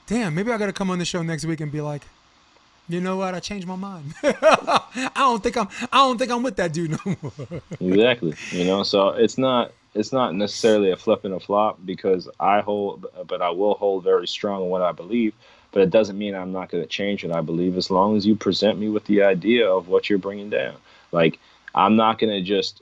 damn, 0.08 0.34
maybe 0.36 0.52
I 0.52 0.58
got 0.58 0.68
to 0.68 0.74
come 0.74 0.90
on 0.90 1.00
the 1.00 1.06
show 1.06 1.22
next 1.22 1.46
week 1.46 1.60
and 1.60 1.72
be 1.72 1.82
like, 1.82 2.04
You 2.92 3.02
know 3.02 3.18
what? 3.18 3.34
I 3.34 3.40
changed 3.40 3.68
my 3.68 3.76
mind. 3.76 4.14
I 4.24 5.12
don't 5.16 5.42
think 5.42 5.58
I'm. 5.58 5.70
I 5.92 5.98
don't 6.00 6.18
think 6.18 6.32
I'm 6.32 6.44
with 6.44 6.58
that 6.58 6.74
dude 6.74 6.92
no 6.92 7.16
more. 7.22 7.62
exactly. 7.80 8.36
You 8.52 8.66
know, 8.66 8.84
so 8.84 9.10
it's 9.10 9.38
not. 9.38 9.72
It's 9.94 10.14
not 10.14 10.36
necessarily 10.36 10.92
a 10.92 10.96
flip 10.96 11.26
and 11.26 11.34
a 11.34 11.40
flop 11.40 11.80
because 11.86 12.30
I 12.40 12.62
hold, 12.62 13.06
but 13.28 13.42
I 13.42 13.50
will 13.50 13.74
hold 13.74 14.04
very 14.04 14.28
strong 14.28 14.64
in 14.64 14.70
what 14.70 14.82
I 14.82 14.92
believe. 14.92 15.34
But 15.72 15.84
it 15.84 15.90
doesn't 15.90 16.18
mean 16.18 16.36
I'm 16.36 16.52
not 16.52 16.70
going 16.70 16.84
to 16.84 16.90
change 16.90 17.24
what 17.24 17.36
I 17.36 17.42
believe 17.42 17.78
as 17.78 17.90
long 17.90 18.18
as 18.18 18.26
you 18.26 18.36
present 18.36 18.78
me 18.78 18.90
with 18.90 19.06
the 19.06 19.24
idea 19.24 19.70
of 19.70 19.88
what 19.88 20.10
you're 20.10 20.20
bringing 20.20 20.50
down. 20.50 20.76
Like 21.12 21.40
I'm 21.74 21.96
not 21.96 22.20
going 22.20 22.32
to 22.32 22.42
just 22.42 22.82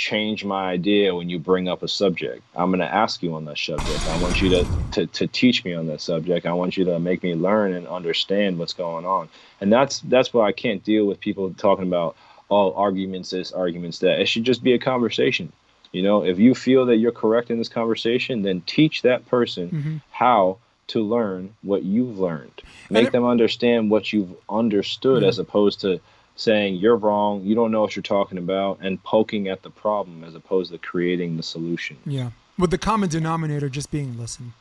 change 0.00 0.46
my 0.46 0.70
idea 0.70 1.14
when 1.14 1.28
you 1.28 1.38
bring 1.38 1.68
up 1.68 1.82
a 1.82 1.88
subject. 1.88 2.42
I'm 2.56 2.70
going 2.70 2.80
to 2.80 2.92
ask 2.92 3.22
you 3.22 3.34
on 3.34 3.44
that 3.44 3.58
subject. 3.58 4.08
I 4.08 4.22
want 4.22 4.40
you 4.40 4.48
to, 4.48 4.66
to, 4.92 5.06
to 5.06 5.26
teach 5.26 5.62
me 5.62 5.74
on 5.74 5.88
that 5.88 6.00
subject. 6.00 6.46
I 6.46 6.54
want 6.54 6.78
you 6.78 6.86
to 6.86 6.98
make 6.98 7.22
me 7.22 7.34
learn 7.34 7.74
and 7.74 7.86
understand 7.86 8.58
what's 8.58 8.72
going 8.72 9.04
on. 9.04 9.28
And 9.60 9.70
that's 9.70 10.00
that's 10.00 10.32
why 10.32 10.48
I 10.48 10.52
can't 10.52 10.82
deal 10.82 11.04
with 11.04 11.20
people 11.20 11.52
talking 11.52 11.86
about 11.86 12.16
all 12.48 12.72
oh, 12.74 12.80
arguments 12.80 13.28
this, 13.28 13.52
arguments 13.52 13.98
that. 13.98 14.18
It 14.20 14.26
should 14.26 14.44
just 14.44 14.62
be 14.62 14.72
a 14.72 14.78
conversation. 14.78 15.52
You 15.92 16.02
know, 16.02 16.24
if 16.24 16.38
you 16.38 16.54
feel 16.54 16.86
that 16.86 16.96
you're 16.96 17.12
correct 17.12 17.50
in 17.50 17.58
this 17.58 17.68
conversation, 17.68 18.40
then 18.40 18.62
teach 18.62 19.02
that 19.02 19.28
person 19.28 19.68
mm-hmm. 19.68 19.96
how 20.12 20.56
to 20.88 21.02
learn 21.02 21.54
what 21.60 21.82
you've 21.82 22.18
learned. 22.18 22.62
Make 22.88 23.08
it, 23.08 23.12
them 23.12 23.26
understand 23.26 23.90
what 23.90 24.14
you've 24.14 24.34
understood 24.48 25.18
mm-hmm. 25.18 25.28
as 25.28 25.38
opposed 25.38 25.82
to 25.82 26.00
saying 26.36 26.76
you're 26.76 26.96
wrong, 26.96 27.42
you 27.42 27.54
don't 27.54 27.70
know 27.70 27.80
what 27.80 27.96
you're 27.96 28.02
talking 28.02 28.38
about, 28.38 28.78
and 28.80 29.02
poking 29.02 29.48
at 29.48 29.62
the 29.62 29.70
problem 29.70 30.24
as 30.24 30.34
opposed 30.34 30.72
to 30.72 30.78
creating 30.78 31.36
the 31.36 31.42
solution. 31.42 31.96
Yeah. 32.06 32.30
With 32.58 32.70
the 32.70 32.78
common 32.78 33.08
denominator 33.08 33.68
just 33.68 33.90
being 33.90 34.18
listen 34.18 34.54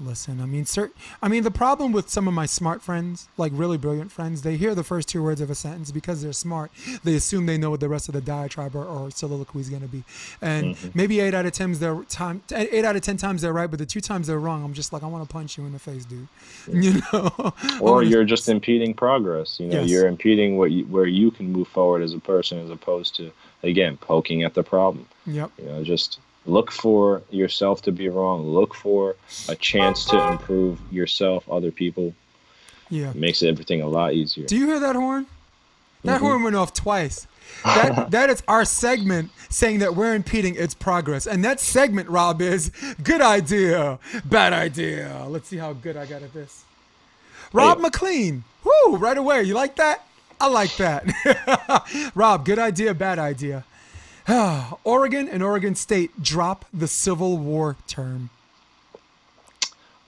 listen. 0.00 0.40
I 0.40 0.46
mean, 0.46 0.64
cert- 0.64 0.92
I 1.22 1.28
mean, 1.28 1.42
the 1.42 1.50
problem 1.50 1.92
with 1.92 2.08
some 2.08 2.28
of 2.28 2.34
my 2.34 2.46
smart 2.46 2.82
friends, 2.82 3.28
like 3.36 3.52
really 3.54 3.78
brilliant 3.78 4.10
friends, 4.10 4.42
they 4.42 4.56
hear 4.56 4.74
the 4.74 4.84
first 4.84 5.08
two 5.08 5.22
words 5.22 5.40
of 5.40 5.50
a 5.50 5.54
sentence 5.54 5.90
because 5.90 6.22
they're 6.22 6.32
smart. 6.32 6.70
They 7.02 7.14
assume 7.14 7.46
they 7.46 7.58
know 7.58 7.70
what 7.70 7.80
the 7.80 7.88
rest 7.88 8.08
of 8.08 8.14
the 8.14 8.20
diatribe 8.20 8.74
or, 8.74 8.84
or 8.84 9.10
soliloquy 9.10 9.60
is 9.60 9.70
going 9.70 9.82
to 9.82 9.88
be, 9.88 10.04
and 10.40 10.74
mm-hmm. 10.74 10.88
maybe 10.94 11.20
eight 11.20 11.34
out 11.34 11.46
of 11.46 11.52
ten 11.52 11.72
they're 11.74 12.02
time 12.04 12.42
eight 12.52 12.84
out 12.84 12.96
of 12.96 13.02
ten 13.02 13.16
times 13.16 13.42
they're 13.42 13.52
right, 13.52 13.70
but 13.70 13.78
the 13.78 13.86
two 13.86 14.00
times 14.00 14.26
they're 14.26 14.38
wrong, 14.38 14.64
I'm 14.64 14.74
just 14.74 14.92
like, 14.92 15.02
I 15.02 15.06
want 15.06 15.26
to 15.26 15.32
punch 15.32 15.58
you 15.58 15.64
in 15.64 15.72
the 15.72 15.78
face, 15.78 16.04
dude. 16.04 16.28
You 16.84 17.00
know, 17.12 17.54
or 17.80 18.02
you're 18.02 18.24
just 18.24 18.48
impeding 18.48 18.94
progress. 18.94 19.58
You 19.58 19.66
know, 19.66 19.80
yes. 19.80 19.90
you're 19.90 20.06
impeding 20.06 20.58
what 20.58 20.70
you, 20.70 20.84
where 20.86 21.06
you 21.06 21.30
can 21.30 21.50
move 21.50 21.68
forward 21.68 22.02
as 22.02 22.12
a 22.12 22.18
person, 22.18 22.58
as 22.58 22.70
opposed 22.70 23.14
to 23.16 23.30
again 23.62 23.96
poking 23.96 24.42
at 24.42 24.54
the 24.54 24.62
problem. 24.62 25.06
Yep. 25.26 25.52
You 25.58 25.64
know, 25.66 25.84
just 25.84 26.20
look 26.46 26.70
for 26.70 27.22
yourself 27.30 27.82
to 27.82 27.92
be 27.92 28.08
wrong. 28.08 28.46
Look 28.46 28.74
for 28.74 29.16
a 29.48 29.54
chance 29.54 30.04
to 30.06 30.28
improve 30.28 30.78
yourself 30.90 31.48
other 31.48 31.70
people. 31.70 32.14
Yeah. 32.90 33.10
It 33.10 33.16
makes 33.16 33.42
everything 33.42 33.80
a 33.80 33.88
lot 33.88 34.12
easier. 34.12 34.46
Do 34.46 34.56
you 34.56 34.66
hear 34.66 34.80
that 34.80 34.96
horn? 34.96 35.26
That 36.02 36.16
mm-hmm. 36.16 36.24
horn 36.24 36.42
went 36.44 36.56
off 36.56 36.74
twice. 36.74 37.26
That 37.64 38.10
that 38.10 38.30
is 38.30 38.42
our 38.46 38.64
segment 38.64 39.30
saying 39.48 39.78
that 39.78 39.96
we're 39.96 40.14
impeding 40.14 40.56
its 40.56 40.74
progress. 40.74 41.26
And 41.26 41.44
that 41.44 41.60
segment 41.60 42.08
rob 42.08 42.42
is 42.42 42.70
good 43.02 43.22
idea 43.22 43.98
bad 44.24 44.52
idea. 44.52 45.24
Let's 45.28 45.48
see 45.48 45.56
how 45.56 45.72
good 45.72 45.96
i 45.96 46.06
got 46.06 46.22
at 46.22 46.32
this. 46.32 46.64
Rob 47.52 47.78
hey. 47.78 47.82
mclean. 47.84 48.44
Woo, 48.64 48.96
right 48.96 49.16
away. 49.16 49.42
You 49.42 49.54
like 49.54 49.76
that? 49.76 50.06
I 50.40 50.48
like 50.48 50.76
that. 50.76 52.12
Rob 52.14 52.44
good 52.44 52.58
idea 52.58 52.92
bad 52.92 53.18
idea 53.18 53.64
Oregon 54.84 55.28
and 55.28 55.42
Oregon 55.42 55.74
State 55.74 56.22
drop 56.22 56.64
the 56.72 56.88
Civil 56.88 57.36
War 57.36 57.76
term. 57.86 58.30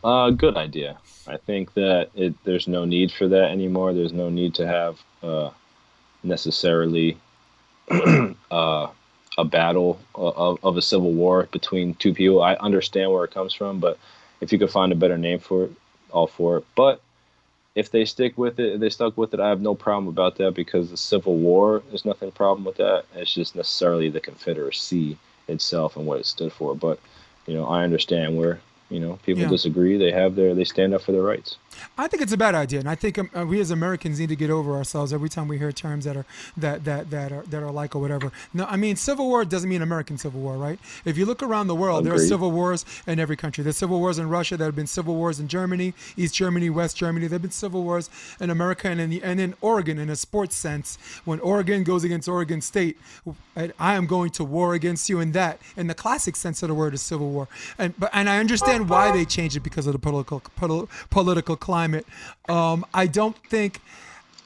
Uh, 0.02 0.30
good 0.30 0.56
idea. 0.56 0.98
I 1.26 1.36
think 1.36 1.74
that 1.74 2.10
it, 2.14 2.34
there's 2.44 2.68
no 2.68 2.84
need 2.84 3.12
for 3.12 3.28
that 3.28 3.50
anymore. 3.50 3.92
There's 3.92 4.12
no 4.12 4.30
need 4.30 4.54
to 4.54 4.66
have 4.66 4.98
uh, 5.22 5.50
necessarily 6.22 7.18
uh, 7.90 8.86
a 9.38 9.44
battle 9.44 10.00
of, 10.14 10.58
of 10.62 10.76
a 10.76 10.82
civil 10.82 11.12
war 11.12 11.48
between 11.52 11.94
two 11.94 12.14
people. 12.14 12.42
I 12.42 12.54
understand 12.54 13.10
where 13.10 13.24
it 13.24 13.32
comes 13.32 13.52
from, 13.52 13.80
but 13.80 13.98
if 14.40 14.52
you 14.52 14.58
could 14.58 14.70
find 14.70 14.92
a 14.92 14.96
better 14.96 15.18
name 15.18 15.40
for 15.40 15.64
it, 15.64 15.72
all 16.10 16.26
for 16.26 16.58
it. 16.58 16.64
But 16.74 17.02
if 17.76 17.90
they 17.90 18.06
stick 18.06 18.36
with 18.38 18.58
it, 18.58 18.74
if 18.74 18.80
they 18.80 18.88
stuck 18.88 19.16
with 19.18 19.34
it, 19.34 19.38
I 19.38 19.50
have 19.50 19.60
no 19.60 19.74
problem 19.74 20.08
about 20.08 20.36
that 20.36 20.54
because 20.54 20.90
the 20.90 20.96
Civil 20.96 21.36
War, 21.36 21.82
there's 21.90 22.06
nothing 22.06 22.32
problem 22.32 22.64
with 22.64 22.78
that. 22.78 23.04
It's 23.14 23.32
just 23.32 23.54
necessarily 23.54 24.08
the 24.08 24.18
Confederacy 24.18 25.18
itself 25.46 25.96
and 25.96 26.06
what 26.06 26.18
it 26.18 26.26
stood 26.26 26.52
for. 26.52 26.74
But 26.74 26.98
you 27.46 27.54
know, 27.54 27.66
I 27.66 27.84
understand 27.84 28.38
where 28.38 28.60
you 28.88 28.98
know 28.98 29.18
people 29.24 29.42
yeah. 29.42 29.50
disagree. 29.50 29.98
They 29.98 30.10
have 30.10 30.34
their 30.34 30.54
they 30.54 30.64
stand 30.64 30.94
up 30.94 31.02
for 31.02 31.12
their 31.12 31.22
rights. 31.22 31.58
I 31.98 32.08
think 32.08 32.22
it's 32.22 32.32
a 32.32 32.36
bad 32.36 32.54
idea, 32.54 32.80
and 32.80 32.88
I 32.88 32.94
think 32.94 33.18
um, 33.18 33.30
uh, 33.36 33.46
we 33.46 33.60
as 33.60 33.70
Americans 33.70 34.18
need 34.20 34.28
to 34.28 34.36
get 34.36 34.50
over 34.50 34.74
ourselves 34.74 35.12
every 35.12 35.28
time 35.28 35.48
we 35.48 35.58
hear 35.58 35.72
terms 35.72 36.04
that 36.04 36.16
are 36.16 36.26
that 36.56 36.84
that 36.84 37.10
that 37.10 37.32
are 37.32 37.42
that 37.42 37.62
are 37.62 37.70
like 37.70 37.94
or 37.96 38.00
whatever. 38.00 38.32
No, 38.52 38.64
I 38.66 38.76
mean 38.76 38.96
Civil 38.96 39.26
War 39.26 39.44
doesn't 39.44 39.68
mean 39.68 39.82
American 39.82 40.18
Civil 40.18 40.40
War, 40.40 40.56
right? 40.56 40.78
If 41.04 41.16
you 41.16 41.26
look 41.26 41.42
around 41.42 41.66
the 41.66 41.74
world, 41.74 42.04
there 42.04 42.14
are 42.14 42.18
civil 42.18 42.50
wars 42.50 42.84
in 43.06 43.18
every 43.18 43.36
country. 43.36 43.64
There's 43.64 43.76
civil 43.76 44.00
wars 44.00 44.18
in 44.18 44.28
Russia. 44.28 44.56
There 44.56 44.66
have 44.66 44.76
been 44.76 44.86
civil 44.86 45.14
wars 45.14 45.40
in 45.40 45.48
Germany, 45.48 45.94
East 46.16 46.34
Germany, 46.34 46.70
West 46.70 46.96
Germany. 46.96 47.26
There 47.26 47.36
have 47.36 47.42
been 47.42 47.50
civil 47.50 47.82
wars 47.82 48.10
in 48.40 48.50
America 48.50 48.88
and 48.88 49.00
in 49.00 49.10
the, 49.10 49.22
and 49.22 49.40
in 49.40 49.54
Oregon. 49.60 49.98
In 49.98 50.10
a 50.10 50.16
sports 50.16 50.56
sense, 50.56 50.98
when 51.24 51.40
Oregon 51.40 51.84
goes 51.84 52.04
against 52.04 52.28
Oregon 52.28 52.60
State, 52.60 52.98
I 53.78 53.94
am 53.94 54.06
going 54.06 54.30
to 54.30 54.44
war 54.44 54.74
against 54.74 55.08
you. 55.08 55.20
In 55.20 55.32
that, 55.32 55.58
in 55.76 55.86
the 55.86 55.94
classic 55.94 56.36
sense 56.36 56.62
of 56.62 56.68
the 56.68 56.74
word, 56.74 56.94
is 56.94 57.02
civil 57.02 57.30
war. 57.30 57.48
And 57.78 57.94
but 57.98 58.10
and 58.12 58.28
I 58.28 58.38
understand 58.38 58.88
why 58.88 59.12
they 59.12 59.24
changed 59.24 59.56
it 59.56 59.60
because 59.60 59.86
of 59.86 59.92
the 59.92 59.98
political 59.98 60.42
political 61.10 61.56
climate. 61.66 62.06
Um, 62.48 62.86
I 62.94 63.08
don't 63.08 63.36
think 63.48 63.80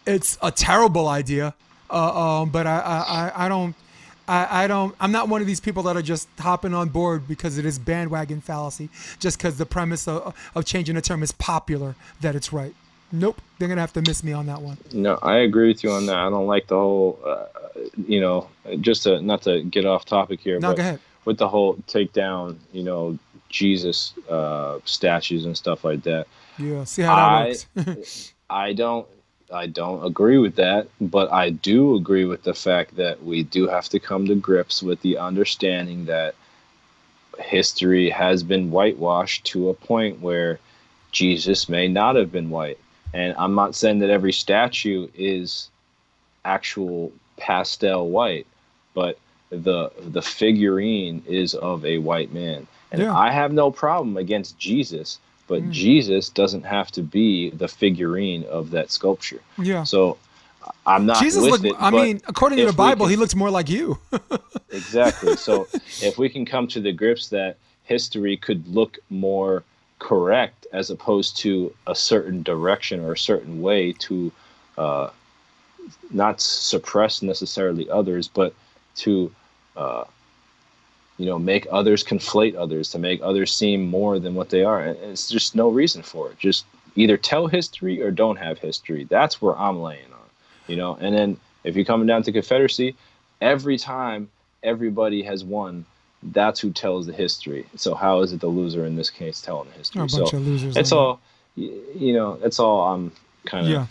it's 0.06 0.38
a 0.42 0.50
terrible 0.50 1.06
idea, 1.06 1.54
uh, 1.90 2.40
um, 2.40 2.48
but 2.48 2.66
I, 2.66 2.78
I, 2.78 3.44
I 3.44 3.48
don't. 3.48 3.74
I, 4.26 4.64
I, 4.64 4.66
don't. 4.68 4.94
I'm 5.00 5.12
not 5.12 5.28
one 5.28 5.40
of 5.40 5.46
these 5.46 5.60
people 5.60 5.82
that 5.82 5.96
are 5.96 6.02
just 6.02 6.28
hopping 6.38 6.72
on 6.72 6.88
board 6.88 7.26
because 7.26 7.58
it 7.58 7.66
is 7.66 7.78
bandwagon 7.80 8.40
fallacy, 8.40 8.88
just 9.18 9.36
because 9.36 9.58
the 9.58 9.66
premise 9.66 10.06
of, 10.08 10.34
of 10.54 10.64
changing 10.64 10.96
a 10.96 11.00
term 11.00 11.22
is 11.22 11.32
popular 11.32 11.94
that 12.20 12.34
it's 12.34 12.52
right. 12.52 12.74
Nope, 13.12 13.42
they're 13.58 13.68
gonna 13.68 13.80
have 13.80 13.92
to 13.94 14.02
miss 14.02 14.22
me 14.22 14.32
on 14.32 14.46
that 14.46 14.62
one. 14.62 14.78
No, 14.92 15.18
I 15.20 15.38
agree 15.38 15.68
with 15.68 15.82
you 15.82 15.90
on 15.90 16.06
that. 16.06 16.16
I 16.16 16.30
don't 16.30 16.46
like 16.46 16.68
the 16.68 16.76
whole, 16.76 17.18
uh, 17.26 17.46
you 18.06 18.20
know, 18.20 18.48
just 18.80 19.02
to 19.02 19.20
not 19.20 19.42
to 19.42 19.62
get 19.64 19.84
off 19.84 20.04
topic 20.04 20.40
here, 20.40 20.60
no, 20.60 20.68
but 20.68 20.76
go 20.76 20.82
ahead. 20.82 21.00
with 21.24 21.36
the 21.36 21.48
whole 21.48 21.76
take 21.88 22.12
down, 22.12 22.60
you 22.72 22.84
know, 22.84 23.18
Jesus 23.50 24.14
uh, 24.30 24.78
statues 24.84 25.44
and 25.44 25.56
stuff 25.56 25.84
like 25.84 26.02
that. 26.04 26.26
Yeah, 26.58 26.84
see 26.84 27.02
how 27.02 27.16
that 27.16 27.66
I, 27.76 27.90
works. 27.90 28.34
I 28.50 28.72
don't 28.72 29.06
I 29.52 29.66
don't 29.66 30.04
agree 30.04 30.38
with 30.38 30.56
that, 30.56 30.88
but 31.00 31.32
I 31.32 31.50
do 31.50 31.96
agree 31.96 32.24
with 32.24 32.44
the 32.44 32.54
fact 32.54 32.96
that 32.96 33.22
we 33.24 33.42
do 33.42 33.66
have 33.66 33.88
to 33.88 33.98
come 33.98 34.26
to 34.26 34.34
grips 34.34 34.82
with 34.82 35.00
the 35.02 35.18
understanding 35.18 36.04
that 36.06 36.34
history 37.38 38.10
has 38.10 38.42
been 38.42 38.70
whitewashed 38.70 39.44
to 39.46 39.68
a 39.70 39.74
point 39.74 40.20
where 40.20 40.58
Jesus 41.10 41.68
may 41.68 41.88
not 41.88 42.16
have 42.16 42.30
been 42.30 42.50
white. 42.50 42.78
And 43.12 43.34
I'm 43.36 43.54
not 43.54 43.74
saying 43.74 43.98
that 44.00 44.10
every 44.10 44.32
statue 44.32 45.08
is 45.14 45.68
actual 46.44 47.12
pastel 47.36 48.08
white, 48.08 48.46
but 48.94 49.18
the 49.50 49.90
the 49.98 50.22
figurine 50.22 51.24
is 51.26 51.54
of 51.54 51.84
a 51.84 51.98
white 51.98 52.32
man. 52.32 52.68
And 52.92 53.02
yeah. 53.02 53.16
I 53.16 53.30
have 53.32 53.52
no 53.52 53.70
problem 53.70 54.16
against 54.16 54.58
Jesus, 54.58 55.18
but 55.50 55.64
mm. 55.64 55.70
Jesus 55.72 56.28
doesn't 56.28 56.62
have 56.62 56.92
to 56.92 57.02
be 57.02 57.50
the 57.50 57.66
figurine 57.66 58.44
of 58.44 58.70
that 58.70 58.92
sculpture. 58.92 59.40
Yeah. 59.58 59.82
So 59.82 60.16
I'm 60.86 61.06
not. 61.06 61.20
Jesus 61.20 61.42
looked. 61.42 61.66
I 61.76 61.90
mean, 61.90 62.22
according 62.28 62.58
to 62.58 62.66
the 62.66 62.72
Bible, 62.72 63.06
can, 63.06 63.10
he 63.10 63.16
looks 63.16 63.34
more 63.34 63.50
like 63.50 63.68
you. 63.68 63.98
exactly. 64.70 65.36
So 65.36 65.66
if 66.00 66.18
we 66.18 66.28
can 66.28 66.46
come 66.46 66.68
to 66.68 66.80
the 66.80 66.92
grips 66.92 67.28
that 67.30 67.56
history 67.82 68.36
could 68.36 68.66
look 68.68 68.98
more 69.10 69.64
correct 69.98 70.68
as 70.72 70.90
opposed 70.90 71.36
to 71.38 71.74
a 71.88 71.96
certain 71.96 72.44
direction 72.44 73.00
or 73.00 73.12
a 73.12 73.18
certain 73.18 73.60
way 73.60 73.92
to 73.94 74.30
uh, 74.78 75.10
not 76.12 76.40
suppress 76.40 77.22
necessarily 77.22 77.90
others, 77.90 78.28
but 78.28 78.54
to 78.94 79.32
uh, 79.76 80.04
you 81.20 81.26
know 81.26 81.38
make 81.38 81.66
others 81.70 82.02
conflate 82.02 82.54
others 82.56 82.90
to 82.92 82.98
make 82.98 83.20
others 83.22 83.54
seem 83.54 83.86
more 83.86 84.18
than 84.18 84.34
what 84.34 84.48
they 84.48 84.64
are. 84.64 84.80
And 84.80 84.96
it's 85.12 85.28
just 85.28 85.54
no 85.54 85.68
reason 85.68 86.02
for 86.02 86.30
it. 86.30 86.38
Just 86.38 86.64
either 86.96 87.16
tell 87.16 87.46
history 87.46 88.02
or 88.02 88.10
don't 88.10 88.36
have 88.36 88.58
history. 88.58 89.04
That's 89.04 89.40
where 89.40 89.56
i'm 89.56 89.80
laying 89.80 90.12
on 90.12 90.20
you 90.70 90.76
know? 90.76 90.96
And 91.00 91.14
then 91.14 91.36
if 91.64 91.76
you're 91.76 91.84
coming 91.84 92.06
down 92.06 92.22
to 92.22 92.32
confederacy 92.32 92.94
every 93.40 93.76
time 93.76 94.30
everybody 94.62 95.22
has 95.22 95.44
won 95.44 95.84
that's 96.22 96.60
who 96.60 96.70
tells 96.70 97.06
the 97.06 97.14
history. 97.14 97.64
So 97.76 97.94
how 97.94 98.20
is 98.20 98.34
it 98.34 98.40
the 98.40 98.46
loser 98.46 98.84
in 98.84 98.94
this 98.94 99.08
case 99.08 99.40
telling 99.40 99.70
the 99.70 99.78
history? 99.78 100.00
A 100.00 100.02
bunch 100.02 100.12
so 100.30 100.36
of 100.36 100.46
losers 100.46 100.76
it's 100.76 100.92
all 100.92 101.20
you 101.56 102.12
know 102.12 102.36
that's 102.36 102.60
all 102.60 102.88
um, 102.88 103.10
i'm 103.44 103.48
kind 103.48 103.66
of 103.66 103.72
yeah 103.72 103.86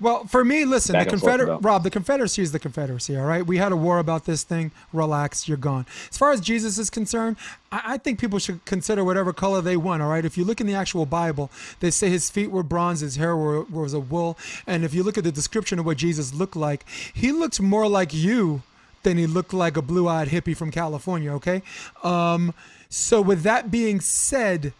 Well, 0.00 0.24
for 0.26 0.44
me, 0.44 0.64
listen, 0.64 0.92
Back 0.92 1.08
the 1.08 1.14
and 1.14 1.20
forth 1.20 1.40
Confeder 1.40 1.42
about. 1.42 1.64
Rob, 1.64 1.82
the 1.82 1.90
Confederacy 1.90 2.42
is 2.42 2.52
the 2.52 2.60
Confederacy. 2.60 3.16
All 3.16 3.26
right, 3.26 3.44
we 3.44 3.56
had 3.56 3.72
a 3.72 3.76
war 3.76 3.98
about 3.98 4.26
this 4.26 4.44
thing. 4.44 4.70
Relax, 4.92 5.48
you're 5.48 5.56
gone. 5.56 5.86
As 6.10 6.16
far 6.16 6.30
as 6.30 6.40
Jesus 6.40 6.78
is 6.78 6.88
concerned, 6.88 7.36
I, 7.72 7.82
I 7.84 7.98
think 7.98 8.20
people 8.20 8.38
should 8.38 8.64
consider 8.64 9.02
whatever 9.02 9.32
color 9.32 9.60
they 9.60 9.76
want. 9.76 10.02
All 10.02 10.08
right, 10.08 10.24
if 10.24 10.38
you 10.38 10.44
look 10.44 10.60
in 10.60 10.68
the 10.68 10.74
actual 10.74 11.04
Bible, 11.04 11.50
they 11.80 11.90
say 11.90 12.08
his 12.10 12.30
feet 12.30 12.52
were 12.52 12.62
bronze, 12.62 13.00
his 13.00 13.16
hair 13.16 13.36
were, 13.36 13.62
was 13.64 13.92
a 13.92 14.00
wool, 14.00 14.38
and 14.66 14.84
if 14.84 14.94
you 14.94 15.02
look 15.02 15.18
at 15.18 15.24
the 15.24 15.32
description 15.32 15.80
of 15.80 15.86
what 15.86 15.96
Jesus 15.96 16.32
looked 16.32 16.56
like, 16.56 16.84
he 17.12 17.32
looked 17.32 17.60
more 17.60 17.88
like 17.88 18.14
you 18.14 18.62
than 19.02 19.16
he 19.16 19.26
looked 19.26 19.52
like 19.52 19.76
a 19.76 19.82
blue-eyed 19.82 20.28
hippie 20.28 20.56
from 20.56 20.70
California. 20.70 21.32
Okay, 21.32 21.62
um, 22.04 22.54
so 22.88 23.20
with 23.20 23.42
that 23.42 23.70
being 23.70 24.00
said 24.00 24.72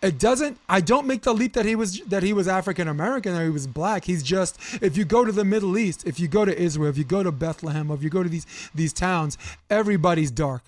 it 0.00 0.18
doesn't 0.18 0.58
i 0.68 0.80
don't 0.80 1.06
make 1.06 1.22
the 1.22 1.32
leap 1.32 1.52
that 1.54 1.64
he 1.64 1.74
was 1.74 2.00
that 2.00 2.22
he 2.22 2.32
was 2.32 2.46
african 2.46 2.88
american 2.88 3.34
or 3.34 3.44
he 3.44 3.50
was 3.50 3.66
black. 3.66 4.04
He's 4.04 4.22
just 4.22 4.58
if 4.82 4.96
you 4.96 5.04
go 5.04 5.24
to 5.24 5.32
the 5.32 5.44
middle 5.44 5.76
east 5.76 6.06
if 6.06 6.20
you 6.20 6.28
go 6.28 6.44
to 6.44 6.56
israel 6.56 6.88
if 6.88 6.98
you 6.98 7.04
go 7.04 7.22
to 7.22 7.32
bethlehem 7.32 7.90
if 7.90 8.02
you 8.02 8.10
go 8.10 8.22
to 8.22 8.28
these 8.28 8.46
these 8.74 8.92
towns 8.92 9.36
everybody's 9.70 10.30
dark. 10.30 10.62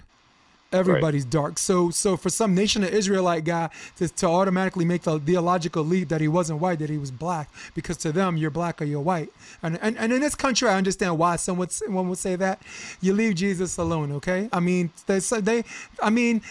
Everybody's 0.73 1.25
dark. 1.25 1.59
So 1.59 1.91
so 1.91 2.17
for 2.17 2.31
some 2.31 2.55
nation 2.55 2.85
of 2.85 2.91
israelite 2.91 3.45
guy 3.45 3.71
to, 3.97 4.09
to 4.09 4.27
automatically 4.27 4.85
make 4.85 5.03
the 5.03 5.19
theological 5.19 5.85
leap 5.85 6.09
that 6.11 6.21
he 6.21 6.29
wasn't 6.29 6.61
white 6.61 6.79
that 6.79 6.91
he 6.91 6.99
was 6.99 7.11
black 7.11 7.51
because 7.75 7.97
to 7.99 8.13
them 8.13 8.37
you're 8.37 8.51
black 8.51 8.81
or 8.81 8.85
you're 8.85 9.01
white. 9.01 9.31
And 9.63 9.79
and, 9.83 9.99
and 9.99 10.13
in 10.13 10.21
this 10.21 10.37
country 10.37 10.69
i 10.69 10.77
understand 10.77 11.19
why 11.19 11.37
someone 11.37 11.61
would, 11.61 11.73
someone 11.73 12.09
would 12.09 12.19
say 12.19 12.37
that. 12.37 12.63
You 13.01 13.15
leave 13.15 13.35
jesus 13.35 13.79
alone 13.79 14.13
okay? 14.13 14.49
I 14.53 14.61
mean 14.61 14.91
they 15.07 15.19
they 15.19 15.65
i 16.01 16.11
mean 16.11 16.43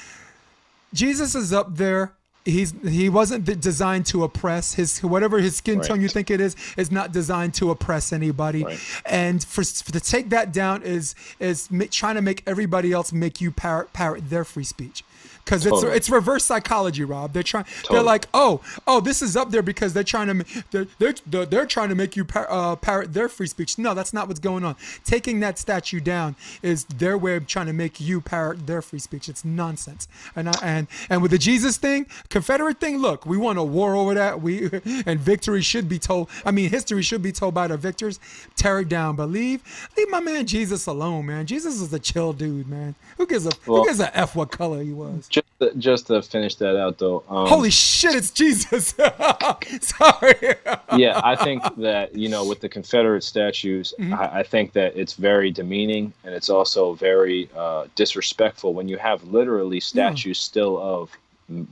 Jesus 0.93 1.35
is 1.35 1.53
up 1.53 1.75
there. 1.75 2.13
He's 2.49 2.73
he 2.83 3.09
wasn't 3.09 3.45
designed 3.61 4.05
to 4.07 4.23
oppress 4.23 4.73
his 4.73 4.99
whatever 5.03 5.39
his 5.39 5.55
skin 5.55 5.79
Right. 5.79 5.87
tone 5.87 6.01
you 6.01 6.09
think 6.09 6.29
it 6.31 6.41
is 6.41 6.55
is 6.77 6.91
not 6.91 7.11
designed 7.11 7.53
to 7.55 7.71
oppress 7.71 8.11
anybody. 8.11 8.63
Right. 8.63 8.79
And 9.05 9.43
for, 9.43 9.63
for 9.63 9.91
to 9.91 9.99
take 9.99 10.29
that 10.29 10.51
down 10.53 10.83
is 10.83 11.15
is 11.39 11.69
trying 11.91 12.15
to 12.15 12.21
make 12.21 12.43
everybody 12.45 12.91
else 12.91 13.11
make 13.13 13.39
you 13.41 13.51
parrot 13.51 13.93
parrot 13.93 14.29
their 14.29 14.43
free 14.43 14.63
speech. 14.63 15.03
Because 15.49 15.65
it's 15.65 15.73
Totally. 15.73 15.97
it's 15.97 16.09
reverse 16.11 16.45
psychology, 16.45 17.03
Rob. 17.03 17.33
They're 17.33 17.41
trying. 17.41 17.65
They're 17.89 18.03
like, 18.03 18.27
oh, 18.35 18.61
oh, 18.85 18.99
this 18.99 19.23
is 19.23 19.35
up 19.35 19.49
there 19.49 19.63
because 19.63 19.93
they're 19.93 20.03
trying 20.03 20.27
to 20.27 20.63
they're 20.69 20.85
they're, 20.99 21.45
they're, 21.47 21.65
trying 21.65 21.89
to 21.89 21.95
make 21.95 22.15
you 22.15 22.23
par- 22.23 22.45
uh, 22.51 22.75
parrot 22.75 23.13
their 23.13 23.27
free 23.27 23.47
speech. 23.47 23.79
No, 23.79 23.95
that's 23.95 24.13
not 24.13 24.27
what's 24.27 24.39
going 24.39 24.63
on. 24.63 24.75
Taking 25.03 25.39
that 25.39 25.57
statue 25.57 26.01
down 26.01 26.35
is 26.61 26.83
their 26.83 27.17
way 27.17 27.35
of 27.35 27.47
trying 27.47 27.65
to 27.65 27.73
make 27.73 27.99
you 27.99 28.21
parrot 28.21 28.67
their 28.67 28.83
free 28.83 28.99
speech. 28.99 29.27
It's 29.27 29.43
nonsense. 29.43 30.07
And 30.35 30.49
I, 30.49 30.53
and 30.61 30.87
and 31.09 31.23
with 31.23 31.31
the 31.31 31.39
Jesus 31.39 31.77
thing, 31.77 32.05
Confederate 32.29 32.79
thing. 32.79 32.99
Look, 32.99 33.25
we 33.25 33.35
won 33.35 33.57
a 33.57 33.63
war 33.63 33.95
over 33.95 34.13
that. 34.13 34.43
We 34.43 34.69
and 35.07 35.19
victory 35.19 35.63
should 35.63 35.89
be 35.89 35.97
told. 35.97 36.29
I 36.45 36.51
mean, 36.51 36.69
history 36.69 37.01
should 37.01 37.23
be 37.23 37.31
told 37.31 37.55
by 37.55 37.65
the 37.65 37.77
victors. 37.77 38.19
Tear 38.55 38.81
it 38.81 38.89
down, 38.89 39.15
but 39.15 39.31
leave 39.31 39.63
leave 39.97 40.11
my 40.11 40.19
man 40.19 40.45
Jesus 40.45 40.85
alone, 40.85 41.25
man. 41.25 41.47
Jesus 41.47 41.81
is 41.81 41.91
a 41.91 41.99
chill 41.99 42.33
dude, 42.33 42.67
man. 42.67 42.93
Who 43.17 43.25
gives 43.25 43.47
a 43.47 43.51
who 43.63 43.73
Well- 43.73 43.85
gives 43.85 43.99
a 43.99 44.15
f 44.15 44.35
what 44.35 44.51
color 44.51 44.83
he 44.83 44.93
was? 44.93 45.27
Just 45.39 45.59
to, 45.73 45.79
just 45.79 46.07
to 46.07 46.21
finish 46.21 46.55
that 46.55 46.77
out, 46.77 46.97
though. 46.97 47.23
Um, 47.29 47.47
Holy 47.47 47.69
shit, 47.69 48.15
it's 48.15 48.31
Jesus. 48.31 48.89
Sorry. 49.81 50.55
yeah, 50.97 51.19
I 51.23 51.35
think 51.35 51.63
that 51.77 52.15
you 52.15 52.29
know, 52.29 52.45
with 52.45 52.59
the 52.61 52.69
Confederate 52.69 53.23
statues, 53.23 53.93
Mm-hmm. 53.99 54.13
I, 54.13 54.39
I 54.39 54.43
think 54.43 54.73
that 54.73 54.95
it's 54.95 55.13
very 55.13 55.51
demeaning 55.51 56.13
and 56.23 56.33
it's 56.33 56.49
also 56.49 56.93
very 56.93 57.49
uh, 57.55 57.87
disrespectful 57.95 58.73
when 58.73 58.87
you 58.87 58.97
have 58.97 59.23
literally 59.25 59.79
statues 59.79 60.39
still 60.39 60.77
of 60.77 61.11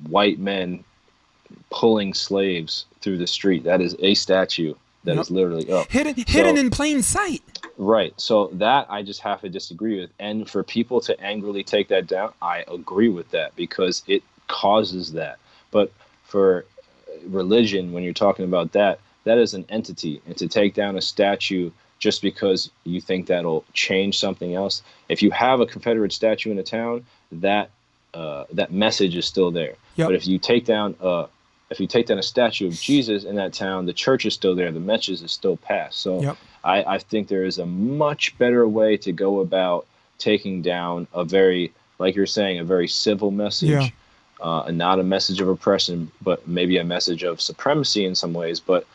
white 0.10 0.40
men 0.40 0.84
pulling 1.70 2.14
slaves 2.14 2.86
through 3.02 3.18
the 3.18 3.28
street. 3.28 3.64
That 3.64 3.82
is 3.82 3.96
a 4.00 4.14
statue 4.16 4.74
that 5.04 5.18
is 5.18 5.32
literally 5.32 5.72
up. 5.72 5.90
Hidden 5.92 6.16
hidden 6.16 6.56
So- 6.56 6.62
in 6.62 6.70
plain 6.70 7.02
sight. 7.02 7.42
Right. 7.78 8.14
So 8.18 8.48
that 8.54 8.88
I 8.90 9.04
just 9.04 9.22
have 9.22 9.42
to 9.42 9.50
disagree 9.50 10.00
with. 10.00 10.10
And 10.20 10.50
for 10.50 10.64
people 10.64 11.00
to 11.02 11.20
angrily 11.22 11.64
take 11.64 11.90
that 11.90 12.08
down, 12.08 12.34
I 12.42 12.64
agree 12.68 13.10
with 13.10 13.30
that 13.32 13.56
because 13.56 14.04
it 14.08 14.24
causes 14.48 15.14
that. 15.14 15.38
But 15.72 15.92
for 16.24 16.66
uh, 17.08 17.12
religion, 17.28 17.92
when 17.94 18.04
you're 18.04 18.14
talking 18.14 18.46
about 18.46 18.72
that, 18.72 19.00
that 19.26 19.38
is 19.38 19.54
an 19.54 19.66
entity. 19.70 20.22
And 20.26 20.36
to 20.38 20.48
take 20.48 20.74
down 20.74 20.98
a 20.98 21.02
statue 21.02 21.70
just 22.00 22.22
because 22.22 22.70
you 22.84 23.00
think 23.02 23.28
that'll 23.28 23.66
change 23.74 24.18
something 24.18 24.56
else, 24.56 24.82
if 25.10 25.22
you 25.22 25.30
have 25.32 25.60
a 25.60 25.66
Confederate 25.66 26.14
statue 26.14 26.52
in 26.52 26.58
a 26.60 26.64
town, 26.64 27.06
that 27.32 27.70
uh, 28.14 28.46
that 28.54 28.72
message 28.72 29.16
is 29.16 29.26
still 29.26 29.52
there. 29.52 29.76
Yep. 29.98 30.08
But 30.08 30.16
if 30.16 30.26
you 30.26 30.40
take 30.40 30.66
down 30.66 30.96
uh, 31.02 31.28
if 31.70 31.80
you 31.80 31.88
take 31.88 32.06
down 32.08 32.18
a 32.18 32.24
statue 32.24 32.68
of 32.68 32.74
Jesus 32.74 33.24
in 33.24 33.36
that 33.36 33.54
town, 33.54 33.86
the 33.86 33.94
church 33.94 34.26
is 34.26 34.34
still 34.34 34.56
there. 34.56 34.72
The 34.72 34.80
message 34.80 35.22
is 35.22 35.32
still 35.32 35.58
passed. 35.58 36.00
So 36.00 36.22
Yep. 36.22 36.38
I, 36.64 36.84
I 36.96 36.98
think 36.98 37.28
there 37.28 37.44
is 37.46 37.60
a 37.60 37.66
much 37.66 38.38
better 38.38 38.68
way 38.68 38.98
to 38.98 39.12
go 39.12 39.40
about 39.40 39.86
taking 40.18 40.62
down 40.62 41.08
a 41.14 41.24
very, 41.24 41.72
like 42.00 42.16
you're 42.16 42.26
saying, 42.26 42.60
a 42.60 42.64
very 42.64 42.88
civil 42.88 43.32
message, 43.32 43.70
Yeah. 43.70 43.90
uh, 44.42 44.64
and 44.68 44.78
not 44.78 45.00
a 45.00 45.04
message 45.04 45.42
of 45.42 45.48
oppression, 45.50 46.12
but 46.22 46.48
maybe 46.48 46.78
a 46.78 46.84
message 46.84 47.24
of 47.24 47.42
supremacy 47.42 48.06
in 48.06 48.16
some 48.16 48.34
ways, 48.34 48.60
but 48.60 48.86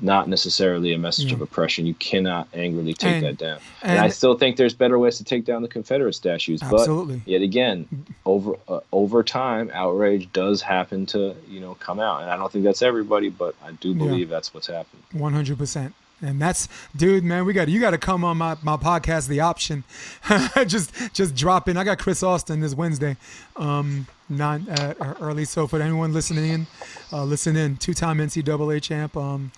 not 0.00 0.28
necessarily 0.28 0.92
a 0.92 0.98
message 0.98 1.26
Yeah. 1.26 1.34
of 1.34 1.40
oppression. 1.42 1.86
You 1.86 1.94
cannot 1.94 2.48
angrily 2.52 2.94
take 2.94 3.16
And- 3.16 3.26
that 3.26 3.38
down. 3.38 3.58
And, 3.82 3.98
I 4.00 4.08
still 4.08 4.36
think 4.36 4.56
there's 4.56 4.74
better 4.74 4.98
ways 4.98 5.18
to 5.18 5.24
take 5.24 5.44
down 5.44 5.62
the 5.62 5.68
Confederate 5.68 6.14
statues, 6.14 6.62
Absolutely. 6.62 7.18
but 7.18 7.28
yet 7.28 7.42
again, 7.42 7.86
over 8.26 8.54
uh, 8.68 8.80
over 8.92 9.22
time, 9.22 9.70
outrage 9.72 10.28
does 10.32 10.62
happen 10.62 11.06
to 11.06 11.34
you 11.48 11.60
know 11.60 11.74
come 11.80 12.00
out, 12.00 12.22
and 12.22 12.30
I 12.30 12.36
don't 12.36 12.50
think 12.50 12.64
that's 12.64 12.82
everybody, 12.82 13.28
but 13.28 13.54
I 13.64 13.72
do 13.72 13.94
believe 13.94 14.28
that's 14.28 14.52
what's 14.52 14.66
happened. 14.66 15.02
One 15.12 15.32
hundred 15.32 15.58
percent. 15.58 15.94
And 16.22 16.40
that's, 16.40 16.68
dude, 16.96 17.22
man, 17.22 17.44
we 17.44 17.52
got 17.52 17.68
you 17.68 17.80
got 17.80 17.90
to 17.90 17.98
come 17.98 18.24
on 18.24 18.38
my, 18.38 18.56
my 18.62 18.76
podcast, 18.76 19.28
The 19.28 19.40
Option. 19.40 19.84
just 20.66 20.90
just 21.12 21.34
drop 21.34 21.68
in. 21.68 21.76
I 21.76 21.84
got 21.84 21.98
Chris 21.98 22.22
Austin 22.22 22.60
this 22.60 22.74
Wednesday, 22.74 23.16
um, 23.56 24.06
not 24.28 24.60
uh, 24.68 24.94
early. 25.20 25.44
So 25.44 25.66
for 25.66 25.80
anyone 25.82 26.12
listening 26.14 26.48
in, 26.50 26.66
uh, 27.12 27.24
listen 27.24 27.56
in. 27.56 27.76
Two 27.76 27.92
time 27.94 28.18
NCAA 28.18 28.80
champ, 28.80 29.16
um, 29.16 29.52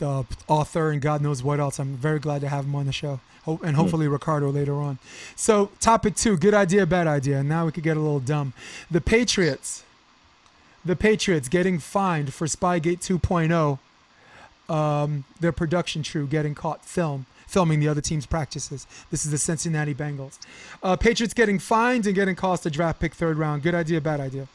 the 0.00 0.26
author, 0.48 0.90
and 0.90 1.00
God 1.00 1.22
knows 1.22 1.42
what 1.42 1.60
else. 1.60 1.78
I'm 1.78 1.94
very 1.96 2.18
glad 2.18 2.40
to 2.40 2.48
have 2.48 2.64
him 2.64 2.74
on 2.74 2.86
the 2.86 2.92
show. 2.92 3.20
Hope, 3.44 3.62
and 3.62 3.74
hopefully 3.76 4.06
Ricardo 4.08 4.50
later 4.50 4.74
on. 4.74 4.98
So 5.36 5.70
topic 5.80 6.14
two, 6.16 6.36
good 6.36 6.52
idea, 6.52 6.84
bad 6.84 7.06
idea. 7.06 7.42
Now 7.42 7.64
we 7.64 7.72
could 7.72 7.84
get 7.84 7.96
a 7.96 8.00
little 8.00 8.20
dumb. 8.20 8.52
The 8.90 9.00
Patriots, 9.00 9.84
the 10.84 10.96
Patriots 10.96 11.48
getting 11.48 11.78
fined 11.78 12.34
for 12.34 12.46
Spygate 12.46 12.98
2.0 13.00 13.78
um, 14.70 15.24
their 15.40 15.52
production 15.52 16.04
crew 16.04 16.26
getting 16.26 16.54
caught 16.54 16.84
film 16.84 17.26
filming 17.46 17.80
the 17.80 17.88
other 17.88 18.00
team's 18.00 18.26
practices. 18.26 18.86
This 19.10 19.24
is 19.24 19.32
the 19.32 19.38
Cincinnati 19.38 19.92
Bengals. 19.92 20.38
Uh, 20.84 20.94
Patriots 20.94 21.34
getting 21.34 21.58
fined 21.58 22.06
and 22.06 22.14
getting 22.14 22.36
cost 22.36 22.64
a 22.64 22.70
draft 22.70 23.00
pick 23.00 23.12
third 23.12 23.38
round. 23.38 23.64
Good 23.64 23.74
idea, 23.74 24.00
bad 24.00 24.20
idea. 24.20 24.46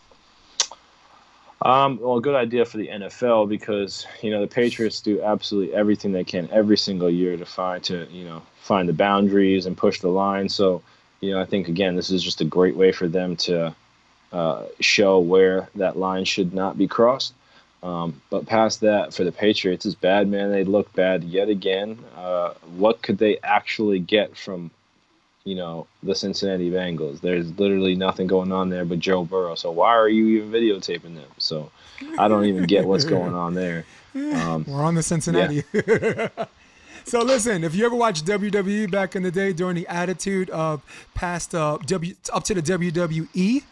Um, 1.65 1.97
well, 1.99 2.19
good 2.19 2.35
idea 2.35 2.63
for 2.63 2.77
the 2.77 2.89
NFL 2.89 3.49
because 3.49 4.05
you 4.21 4.29
know 4.29 4.39
the 4.39 4.47
Patriots 4.47 5.01
do 5.01 5.23
absolutely 5.23 5.73
everything 5.73 6.11
they 6.11 6.23
can 6.23 6.47
every 6.51 6.77
single 6.77 7.09
year 7.09 7.35
to 7.37 7.45
find 7.45 7.83
to 7.85 8.07
you 8.11 8.23
know 8.23 8.43
find 8.61 8.87
the 8.87 8.93
boundaries 8.93 9.65
and 9.65 9.75
push 9.75 9.99
the 9.99 10.09
line. 10.09 10.47
So, 10.47 10.83
you 11.21 11.31
know, 11.31 11.41
I 11.41 11.45
think 11.45 11.67
again 11.67 11.95
this 11.95 12.11
is 12.11 12.21
just 12.21 12.39
a 12.39 12.45
great 12.45 12.75
way 12.75 12.91
for 12.91 13.07
them 13.07 13.35
to 13.37 13.75
uh, 14.31 14.65
show 14.79 15.19
where 15.19 15.67
that 15.73 15.97
line 15.97 16.23
should 16.23 16.53
not 16.53 16.77
be 16.77 16.87
crossed. 16.87 17.33
Um, 17.81 18.21
but 18.29 18.45
past 18.45 18.81
that, 18.81 19.13
for 19.13 19.23
the 19.23 19.31
Patriots, 19.31 19.87
it's 19.87 19.95
bad, 19.95 20.27
man. 20.27 20.51
They 20.51 20.63
look 20.63 20.93
bad 20.93 21.23
yet 21.23 21.49
again. 21.49 21.97
Uh, 22.15 22.53
what 22.77 23.01
could 23.01 23.17
they 23.17 23.39
actually 23.43 23.99
get 23.99 24.37
from, 24.37 24.69
you 25.45 25.55
know, 25.55 25.87
the 26.03 26.15
Cincinnati 26.15 26.69
Bengals? 26.69 27.21
There's 27.21 27.57
literally 27.57 27.95
nothing 27.95 28.27
going 28.27 28.51
on 28.51 28.69
there 28.69 28.83
but 28.83 28.99
Joe 28.99 29.23
Burrow. 29.23 29.55
So 29.55 29.71
why 29.71 29.95
are 29.95 30.09
you 30.09 30.27
even 30.27 30.51
videotaping 30.51 31.15
them? 31.15 31.29
So 31.37 31.71
I 32.17 32.27
don't 32.27 32.45
even 32.45 32.65
get 32.65 32.85
what's 32.85 33.05
going 33.05 33.33
on 33.33 33.53
there. 33.53 33.85
Um, 34.15 34.63
We're 34.65 34.81
on 34.81 34.95
the 34.95 35.03
Cincinnati. 35.03 35.61
so 37.03 37.19
listen, 37.21 37.65
if 37.65 37.75
you 37.75 37.85
ever 37.85 37.97
watched 37.97 38.25
WWE 38.25 38.89
back 38.89 39.13
in 39.17 39.23
the 39.23 39.29
day 39.29 39.51
during 39.51 39.75
the 39.75 39.85
attitude 39.89 40.49
of 40.51 40.81
past 41.13 41.53
uh, 41.53 41.77
W 41.85 42.15
up 42.31 42.45
to 42.45 42.53
the 42.53 42.61
WWE. 42.61 43.63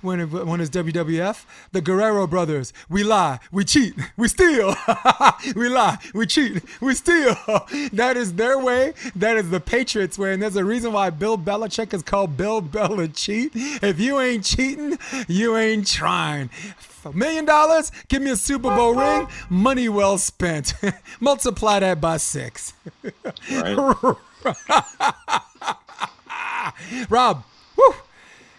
When 0.00 0.20
it, 0.20 0.26
when 0.26 0.60
it's 0.60 0.70
WWF, 0.70 1.44
the 1.72 1.80
Guerrero 1.80 2.26
brothers, 2.28 2.72
we 2.88 3.02
lie, 3.02 3.40
we 3.50 3.64
cheat, 3.64 3.94
we 4.16 4.28
steal, 4.28 4.76
we 5.56 5.68
lie, 5.68 5.98
we 6.14 6.24
cheat, 6.26 6.62
we 6.80 6.94
steal. 6.94 7.36
That 7.92 8.16
is 8.16 8.34
their 8.34 8.58
way. 8.58 8.94
That 9.16 9.36
is 9.36 9.50
the 9.50 9.60
Patriots 9.60 10.18
way, 10.18 10.32
and 10.32 10.42
there's 10.42 10.56
a 10.56 10.64
reason 10.64 10.92
why 10.92 11.10
Bill 11.10 11.36
Belichick 11.36 11.92
is 11.92 12.02
called 12.02 12.36
Bill 12.36 12.62
Belichick. 12.62 13.50
If 13.82 13.98
you 13.98 14.20
ain't 14.20 14.44
cheating, 14.44 14.98
you 15.26 15.56
ain't 15.56 15.86
trying. 15.86 16.50
A 17.04 17.12
million 17.12 17.44
dollars, 17.44 17.90
give 18.08 18.22
me 18.22 18.30
a 18.30 18.36
Super 18.36 18.74
Bowl 18.74 18.94
ring, 18.94 19.26
money 19.48 19.88
well 19.88 20.18
spent. 20.18 20.74
Multiply 21.20 21.80
that 21.80 22.00
by 22.00 22.18
six. 22.18 22.74
right? 23.50 24.16
Rob, 27.08 27.44
whew. 27.74 27.94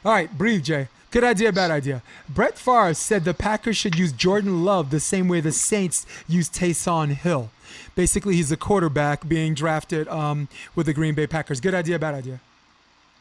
All 0.06 0.12
right, 0.14 0.36
breathe, 0.38 0.64
Jay. 0.64 0.88
Good 1.12 1.24
idea, 1.24 1.52
bad 1.52 1.72
idea. 1.72 2.04
Brett 2.28 2.58
Favre 2.58 2.94
said 2.94 3.26
the 3.26 3.34
Packers 3.34 3.76
should 3.76 3.98
use 3.98 4.12
Jordan 4.12 4.64
Love 4.64 4.92
the 4.92 5.00
same 5.00 5.28
way 5.28 5.42
the 5.42 5.52
Saints 5.52 6.06
use 6.28 6.50
Taysom 6.50 7.10
Hill. 7.14 7.50
Basically, 7.96 8.36
he's 8.36 8.52
a 8.52 8.58
quarterback 8.58 9.28
being 9.28 9.56
drafted 9.56 10.08
um, 10.08 10.48
with 10.76 10.86
the 10.86 10.94
Green 10.94 11.16
Bay 11.16 11.26
Packers. 11.26 11.60
Good 11.60 11.74
idea, 11.74 11.98
bad 11.98 12.14
idea. 12.14 12.40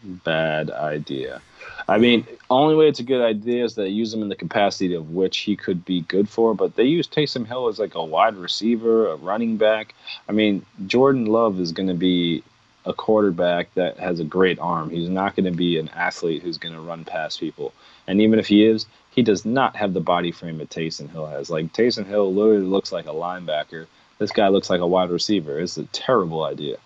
Bad 0.02 0.70
idea. 0.70 1.40
I 1.88 1.96
mean, 1.96 2.26
only 2.50 2.74
way 2.74 2.88
it's 2.88 3.00
a 3.00 3.04
good 3.04 3.22
idea 3.22 3.64
is 3.64 3.74
that 3.76 3.88
use 3.88 4.12
him 4.12 4.20
in 4.20 4.28
the 4.28 4.36
capacity 4.36 4.94
of 4.94 5.10
which 5.10 5.38
he 5.38 5.56
could 5.56 5.86
be 5.86 6.02
good 6.02 6.28
for. 6.28 6.54
But 6.54 6.76
they 6.76 6.84
use 6.84 7.08
Taysom 7.08 7.46
Hill 7.46 7.68
as 7.68 7.78
like 7.78 7.94
a 7.94 8.04
wide 8.04 8.36
receiver, 8.36 9.08
a 9.08 9.16
running 9.16 9.56
back. 9.56 9.94
I 10.28 10.32
mean, 10.32 10.64
Jordan 10.86 11.24
Love 11.24 11.58
is 11.58 11.72
going 11.72 11.88
to 11.88 11.94
be 11.94 12.42
a 12.88 12.94
quarterback 12.94 13.72
that 13.74 13.98
has 13.98 14.18
a 14.18 14.24
great 14.24 14.58
arm. 14.58 14.90
He's 14.90 15.10
not 15.10 15.36
going 15.36 15.44
to 15.44 15.56
be 15.56 15.78
an 15.78 15.90
athlete 15.90 16.42
who's 16.42 16.58
going 16.58 16.74
to 16.74 16.80
run 16.80 17.04
past 17.04 17.38
people. 17.38 17.72
And 18.06 18.20
even 18.22 18.38
if 18.38 18.46
he 18.46 18.64
is, 18.64 18.86
he 19.10 19.22
does 19.22 19.44
not 19.44 19.76
have 19.76 19.92
the 19.92 20.00
body 20.00 20.32
frame 20.32 20.58
that 20.58 20.70
Taysom 20.70 21.10
Hill 21.10 21.26
has. 21.26 21.50
Like 21.50 21.72
Taysom 21.72 22.06
Hill 22.06 22.32
literally 22.32 22.64
looks 22.64 22.90
like 22.90 23.06
a 23.06 23.10
linebacker. 23.10 23.86
This 24.18 24.32
guy 24.32 24.48
looks 24.48 24.70
like 24.70 24.80
a 24.80 24.86
wide 24.86 25.10
receiver. 25.10 25.60
It's 25.60 25.76
a 25.76 25.84
terrible 25.84 26.42
idea. 26.42 26.78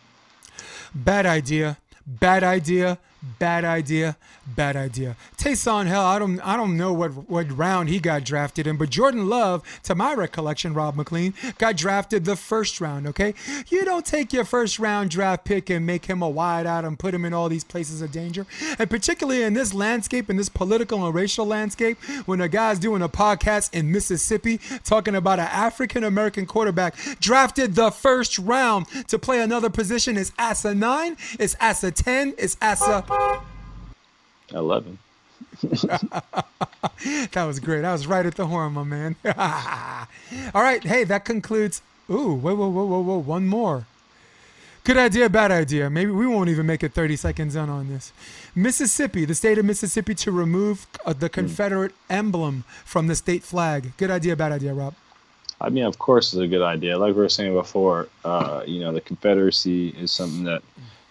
Bad 0.94 1.24
idea. 1.24 1.78
Bad 2.04 2.42
idea 2.42 2.98
bad 3.38 3.64
idea, 3.64 4.16
bad 4.46 4.76
idea. 4.76 5.16
Taysom 5.36 5.86
Hill, 5.86 6.00
I 6.00 6.18
don't 6.18 6.40
I 6.40 6.56
don't 6.56 6.76
know 6.76 6.92
what 6.92 7.28
what 7.30 7.56
round 7.56 7.88
he 7.88 8.00
got 8.00 8.24
drafted 8.24 8.66
in, 8.66 8.76
but 8.76 8.90
Jordan 8.90 9.28
Love, 9.28 9.62
to 9.84 9.94
my 9.94 10.14
recollection, 10.14 10.74
Rob 10.74 10.96
McLean, 10.96 11.34
got 11.58 11.76
drafted 11.76 12.24
the 12.24 12.36
first 12.36 12.80
round, 12.80 13.06
okay? 13.06 13.34
You 13.68 13.84
don't 13.84 14.04
take 14.04 14.32
your 14.32 14.44
first 14.44 14.78
round 14.78 15.10
draft 15.10 15.44
pick 15.44 15.70
and 15.70 15.86
make 15.86 16.06
him 16.06 16.22
a 16.22 16.28
wide 16.28 16.66
out 16.66 16.84
and 16.84 16.98
put 16.98 17.14
him 17.14 17.24
in 17.24 17.32
all 17.32 17.48
these 17.48 17.64
places 17.64 18.02
of 18.02 18.10
danger. 18.10 18.46
And 18.78 18.90
particularly 18.90 19.42
in 19.42 19.54
this 19.54 19.72
landscape, 19.72 20.28
in 20.28 20.36
this 20.36 20.48
political 20.48 21.04
and 21.06 21.14
racial 21.14 21.46
landscape, 21.46 21.98
when 22.26 22.40
a 22.40 22.48
guy's 22.48 22.78
doing 22.78 23.02
a 23.02 23.08
podcast 23.08 23.72
in 23.72 23.92
Mississippi 23.92 24.58
talking 24.84 25.14
about 25.14 25.38
an 25.38 25.46
African 25.46 26.04
American 26.04 26.46
quarterback 26.46 26.96
drafted 27.20 27.74
the 27.74 27.90
first 27.90 28.38
round 28.38 28.86
to 29.08 29.18
play 29.18 29.40
another 29.40 29.70
position 29.70 30.16
is 30.16 30.32
9, 30.38 31.16
it's 31.38 31.56
Asa 31.60 31.90
10, 31.90 32.34
it's 32.38 32.56
Asa 32.60 33.04
11. 34.52 34.98
that 35.62 37.44
was 37.44 37.60
great. 37.60 37.84
I 37.84 37.92
was 37.92 38.06
right 38.06 38.26
at 38.26 38.34
the 38.34 38.46
horn, 38.46 38.72
my 38.74 38.84
man. 38.84 39.16
All 40.54 40.62
right. 40.62 40.82
Hey, 40.82 41.04
that 41.04 41.24
concludes. 41.24 41.82
Ooh, 42.10 42.34
whoa, 42.34 42.54
whoa, 42.54 42.68
whoa, 42.68 42.84
whoa, 42.84 43.00
whoa. 43.00 43.18
One 43.18 43.46
more. 43.46 43.86
Good 44.84 44.96
idea, 44.96 45.28
bad 45.28 45.52
idea. 45.52 45.88
Maybe 45.88 46.10
we 46.10 46.26
won't 46.26 46.48
even 46.48 46.66
make 46.66 46.82
it 46.82 46.92
30 46.92 47.14
seconds 47.14 47.54
in 47.54 47.68
on 47.68 47.88
this. 47.88 48.12
Mississippi, 48.52 49.24
the 49.24 49.34
state 49.34 49.56
of 49.56 49.64
Mississippi, 49.64 50.12
to 50.16 50.32
remove 50.32 50.88
uh, 51.06 51.12
the 51.12 51.28
Confederate 51.28 51.92
emblem 52.10 52.64
from 52.84 53.06
the 53.06 53.14
state 53.14 53.44
flag. 53.44 53.92
Good 53.96 54.10
idea, 54.10 54.34
bad 54.34 54.50
idea, 54.50 54.74
Rob. 54.74 54.94
I 55.60 55.68
mean, 55.68 55.84
of 55.84 56.00
course, 56.00 56.32
it's 56.32 56.42
a 56.42 56.48
good 56.48 56.62
idea. 56.62 56.98
Like 56.98 57.14
we 57.14 57.20
were 57.20 57.28
saying 57.28 57.54
before, 57.54 58.08
uh, 58.24 58.64
you 58.66 58.80
know, 58.80 58.92
the 58.92 59.00
Confederacy 59.00 59.90
is 59.90 60.10
something 60.10 60.42
that 60.44 60.62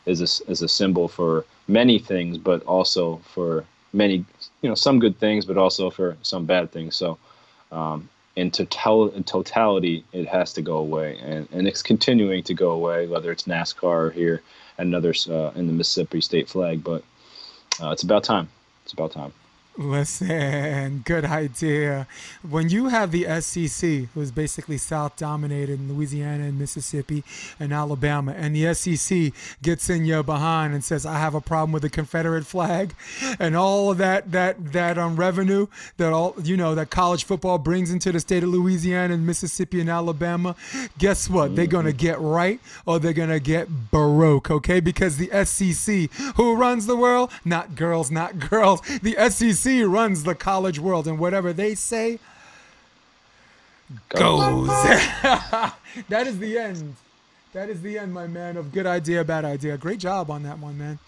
is 0.05 0.21
a, 0.21 0.51
a 0.51 0.67
symbol 0.67 1.07
for 1.07 1.45
many 1.67 1.99
things, 1.99 2.37
but 2.37 2.63
also 2.63 3.17
for 3.33 3.65
many, 3.93 4.25
you 4.61 4.69
know, 4.69 4.75
some 4.75 4.99
good 4.99 5.17
things, 5.19 5.45
but 5.45 5.57
also 5.57 5.89
for 5.89 6.17
some 6.21 6.45
bad 6.45 6.71
things. 6.71 6.95
So, 6.95 7.17
um, 7.71 8.09
in, 8.35 8.49
total, 8.51 9.09
in 9.09 9.23
totality, 9.23 10.03
it 10.13 10.27
has 10.27 10.53
to 10.53 10.61
go 10.61 10.77
away, 10.77 11.17
and, 11.21 11.47
and 11.51 11.67
it's 11.67 11.81
continuing 11.81 12.43
to 12.43 12.53
go 12.53 12.71
away, 12.71 13.07
whether 13.07 13.31
it's 13.31 13.43
NASCAR 13.43 13.83
or 13.83 14.09
here 14.11 14.41
and 14.77 14.95
others 14.95 15.29
uh, 15.29 15.51
in 15.55 15.67
the 15.67 15.73
Mississippi 15.73 16.21
state 16.21 16.47
flag. 16.47 16.83
But 16.83 17.03
uh, 17.81 17.89
it's 17.91 18.03
about 18.03 18.23
time. 18.23 18.49
It's 18.83 18.93
about 18.93 19.11
time. 19.11 19.33
Listen, 19.81 21.01
good 21.05 21.25
idea. 21.25 22.05
When 22.47 22.69
you 22.69 22.89
have 22.89 23.11
the 23.11 23.25
SEC, 23.41 24.09
who's 24.13 24.29
basically 24.29 24.77
South 24.77 25.17
dominated 25.17 25.79
in 25.79 25.91
Louisiana 25.91 26.43
and 26.43 26.59
Mississippi 26.59 27.23
and 27.59 27.73
Alabama, 27.73 28.33
and 28.37 28.55
the 28.55 28.73
SEC 28.75 29.33
gets 29.63 29.89
in 29.89 30.05
your 30.05 30.21
behind 30.21 30.75
and 30.75 30.83
says, 30.83 31.03
"I 31.03 31.17
have 31.17 31.33
a 31.33 31.41
problem 31.41 31.71
with 31.71 31.81
the 31.81 31.89
Confederate 31.89 32.45
flag," 32.45 32.93
and 33.39 33.55
all 33.55 33.89
of 33.91 33.97
that 33.97 34.31
that 34.31 34.71
that 34.71 34.99
um 34.99 35.15
revenue 35.15 35.65
that 35.97 36.13
all 36.13 36.35
you 36.43 36.55
know 36.55 36.75
that 36.75 36.91
college 36.91 37.23
football 37.23 37.57
brings 37.57 37.89
into 37.91 38.11
the 38.11 38.19
state 38.19 38.43
of 38.43 38.49
Louisiana 38.49 39.15
and 39.15 39.25
Mississippi 39.25 39.81
and 39.81 39.89
Alabama, 39.89 40.55
guess 40.99 41.27
what? 41.27 41.47
Mm-hmm. 41.47 41.55
They're 41.55 41.65
gonna 41.65 41.91
get 41.91 42.19
right 42.19 42.59
or 42.85 42.99
they're 42.99 43.13
gonna 43.13 43.39
get 43.39 43.67
baroque, 43.91 44.51
okay? 44.51 44.79
Because 44.79 45.17
the 45.17 45.31
SEC, 45.45 46.11
who 46.35 46.55
runs 46.55 46.85
the 46.85 46.95
world, 46.95 47.31
not 47.43 47.75
girls, 47.75 48.11
not 48.11 48.37
girls, 48.37 48.81
the 49.01 49.15
SEC 49.29 49.70
Runs 49.79 50.23
the 50.23 50.35
college 50.35 50.79
world, 50.79 51.07
and 51.07 51.17
whatever 51.17 51.53
they 51.53 51.75
say 51.75 52.19
goes. 54.09 54.67
that 56.09 56.27
is 56.27 56.39
the 56.39 56.57
end. 56.57 56.95
That 57.53 57.69
is 57.69 57.81
the 57.81 57.97
end, 57.97 58.13
my 58.13 58.27
man, 58.27 58.55
of 58.55 58.71
good 58.71 58.85
idea, 58.85 59.23
bad 59.23 59.43
idea. 59.43 59.77
Great 59.77 59.99
job 59.99 60.29
on 60.31 60.43
that 60.43 60.59
one, 60.59 60.77
man. 60.77 60.99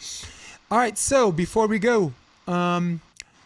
All 0.69 0.77
right, 0.77 0.98
so 0.98 1.31
before 1.31 1.68
we 1.68 1.80
go, 1.80 2.14
um, 2.48 2.99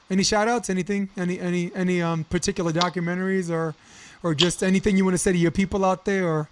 any 0.09 0.23
shout 0.23 0.47
outs, 0.47 0.69
anything, 0.69 1.09
any 1.17 1.39
any 1.39 1.71
any 1.75 2.01
um 2.01 2.23
particular 2.23 2.71
documentaries 2.71 3.49
or 3.49 3.75
or 4.23 4.33
just 4.33 4.63
anything 4.63 4.97
you 4.97 5.03
want 5.03 5.13
to 5.13 5.19
say 5.19 5.31
to 5.31 5.37
your 5.37 5.51
people 5.51 5.85
out 5.85 6.05
there 6.05 6.27
or 6.27 6.49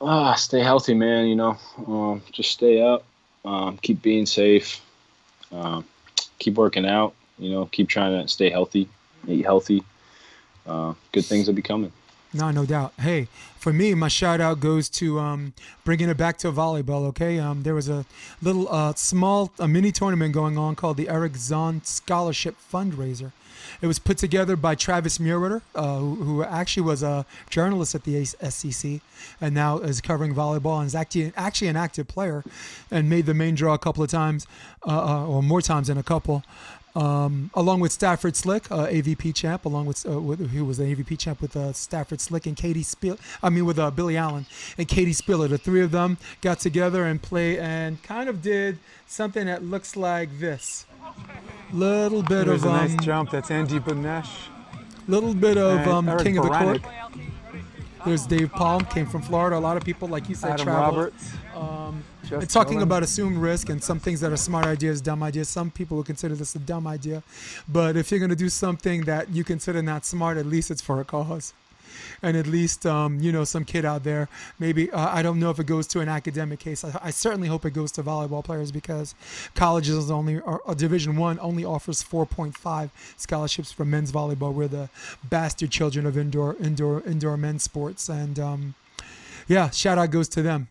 ah, 0.00 0.34
stay 0.34 0.60
healthy, 0.60 0.94
man, 0.94 1.26
you 1.26 1.36
know. 1.36 1.56
Um, 1.86 2.22
just 2.32 2.50
stay 2.50 2.82
up. 2.82 3.04
Um, 3.44 3.78
keep 3.78 4.02
being 4.02 4.26
safe. 4.26 4.80
Um, 5.52 5.84
keep 6.38 6.54
working 6.54 6.86
out. 6.86 7.14
You 7.38 7.50
know, 7.50 7.66
keep 7.66 7.88
trying 7.88 8.20
to 8.20 8.28
stay 8.28 8.50
healthy, 8.50 8.88
eat 9.28 9.44
healthy. 9.44 9.82
Uh, 10.66 10.94
good 11.12 11.24
things 11.24 11.46
will 11.46 11.54
be 11.54 11.62
coming. 11.62 11.92
No, 12.32 12.50
no 12.50 12.66
doubt. 12.66 12.92
Hey, 12.98 13.28
for 13.56 13.72
me, 13.72 13.94
my 13.94 14.08
shout 14.08 14.40
out 14.40 14.60
goes 14.60 14.88
to 14.90 15.18
um, 15.18 15.54
bringing 15.84 16.08
it 16.08 16.16
back 16.16 16.36
to 16.38 16.52
volleyball. 16.52 17.06
Okay, 17.06 17.38
um, 17.38 17.62
there 17.62 17.74
was 17.74 17.88
a 17.88 18.04
little 18.42 18.68
uh, 18.68 18.92
small 18.94 19.52
a 19.58 19.66
mini 19.66 19.92
tournament 19.92 20.34
going 20.34 20.58
on 20.58 20.74
called 20.74 20.96
the 20.96 21.08
Eric 21.08 21.36
Zahn 21.36 21.82
Scholarship 21.84 22.56
Fundraiser. 22.72 23.32
It 23.80 23.86
was 23.86 23.98
put 23.98 24.18
together 24.18 24.54
by 24.54 24.74
Travis 24.74 25.18
Mewhirter, 25.18 25.62
uh, 25.74 25.98
who, 25.98 26.14
who, 26.16 26.42
actually 26.44 26.84
was 26.84 27.02
a 27.02 27.26
journalist 27.50 27.94
at 27.94 28.04
the 28.04 28.24
SEC 28.24 29.00
and 29.40 29.54
now 29.54 29.78
is 29.78 30.00
covering 30.00 30.34
volleyball 30.34 30.78
and 30.78 30.86
is 30.86 30.94
actually, 30.94 31.32
actually 31.36 31.68
an 31.68 31.76
active 31.76 32.06
player 32.06 32.44
and 32.90 33.08
made 33.08 33.26
the 33.26 33.34
main 33.34 33.54
draw 33.54 33.74
a 33.74 33.78
couple 33.78 34.04
of 34.04 34.10
times, 34.10 34.46
uh, 34.86 34.90
uh 34.90 35.26
or 35.26 35.42
more 35.42 35.62
times 35.62 35.88
than 35.88 35.98
a 35.98 36.02
couple 36.02 36.44
um, 36.96 37.50
along 37.52 37.80
with 37.80 37.92
Stafford 37.92 38.34
Slick, 38.34 38.70
uh, 38.70 38.86
AVP 38.86 39.34
champ, 39.34 39.66
along 39.66 39.84
with, 39.84 40.08
uh, 40.08 40.18
with 40.18 40.50
who 40.50 40.64
was 40.64 40.78
the 40.78 40.84
AVP 40.84 41.18
champ 41.18 41.42
with 41.42 41.54
uh, 41.54 41.72
Stafford 41.74 42.22
Slick 42.22 42.46
and 42.46 42.56
Katie 42.56 42.82
Spiel. 42.82 43.18
I 43.42 43.50
mean, 43.50 43.66
with 43.66 43.78
uh, 43.78 43.90
Billy 43.90 44.16
Allen 44.16 44.46
and 44.78 44.88
Katie 44.88 45.12
Spieler. 45.12 45.46
The 45.46 45.58
three 45.58 45.82
of 45.82 45.90
them 45.90 46.16
got 46.40 46.58
together 46.58 47.04
and 47.04 47.20
play 47.20 47.58
and 47.58 48.02
kind 48.02 48.30
of 48.30 48.40
did 48.40 48.78
something 49.06 49.44
that 49.44 49.62
looks 49.62 49.94
like 49.94 50.38
this. 50.38 50.86
Little 51.70 52.22
bit 52.22 52.46
There's 52.46 52.64
of 52.64 52.70
a 52.70 52.74
um, 52.74 52.98
jump. 53.00 53.30
That's 53.30 53.50
Andy 53.50 53.78
Benesh. 53.78 54.30
Little 55.06 55.34
bit 55.34 55.58
of 55.58 55.86
um, 55.86 56.06
King 56.18 56.38
of 56.38 56.44
the 56.44 56.50
Court. 56.50 56.82
There's 58.06 58.26
Dave 58.26 58.50
Palm, 58.52 58.84
came 58.86 59.06
from 59.06 59.20
Florida. 59.20 59.56
A 59.56 59.58
lot 59.58 59.76
of 59.76 59.84
people, 59.84 60.08
like 60.08 60.28
you 60.28 60.34
said, 60.34 60.52
Adam 60.52 60.64
travel. 60.64 60.98
Roberts. 60.98 61.32
Um, 61.56 62.04
talking 62.48 62.82
about 62.82 63.02
assumed 63.02 63.38
risk 63.38 63.70
and 63.70 63.82
some 63.82 63.98
things 63.98 64.20
that 64.20 64.30
are 64.30 64.36
smart 64.36 64.66
ideas, 64.66 65.00
dumb 65.00 65.22
ideas. 65.22 65.48
Some 65.48 65.70
people 65.70 65.96
would 65.96 66.06
consider 66.06 66.34
this 66.34 66.54
a 66.54 66.58
dumb 66.58 66.86
idea, 66.86 67.22
but 67.68 67.96
if 67.96 68.10
you're 68.10 68.20
going 68.20 68.30
to 68.30 68.36
do 68.36 68.50
something 68.50 69.02
that 69.02 69.30
you 69.30 69.42
consider 69.42 69.80
not 69.80 70.04
smart, 70.04 70.36
at 70.36 70.44
least 70.46 70.70
it's 70.70 70.82
for 70.82 71.00
a 71.00 71.04
cause. 71.04 71.54
And 72.22 72.36
at 72.36 72.46
least 72.46 72.84
um, 72.84 73.20
you 73.20 73.32
know 73.32 73.44
some 73.44 73.64
kid 73.64 73.86
out 73.86 74.04
there 74.04 74.28
maybe 74.58 74.90
uh, 74.90 75.08
i 75.16 75.22
don't 75.22 75.40
know 75.40 75.48
if 75.50 75.58
it 75.58 75.66
goes 75.66 75.86
to 75.88 76.00
an 76.00 76.10
academic 76.10 76.58
case. 76.58 76.84
I, 76.84 76.98
I, 77.02 77.10
certainly 77.10 77.48
hope 77.48 77.64
it 77.64 77.70
goes 77.70 77.90
to 77.92 78.02
volleyball 78.02 78.44
players 78.44 78.70
because 78.70 79.14
colleges 79.54 80.10
only 80.10 80.38
or, 80.40 80.60
or 80.60 80.74
division 80.74 81.16
one 81.16 81.38
only 81.40 81.64
offers 81.64 82.02
4.5 82.02 82.90
scholarships 83.16 83.72
for 83.72 83.86
men's 83.86 84.12
volleyball. 84.12 84.52
We're 84.52 84.68
the 84.68 84.90
bastard 85.24 85.70
children 85.70 86.04
of 86.04 86.18
indoor 86.18 86.56
indoor 86.60 87.02
indoor 87.06 87.38
men's 87.38 87.62
sports. 87.62 88.10
And 88.10 88.38
um, 88.38 88.74
yeah 89.48 89.70
shout 89.70 89.96
out 89.96 90.10
goes 90.10 90.28
to 90.30 90.42
them 90.42 90.68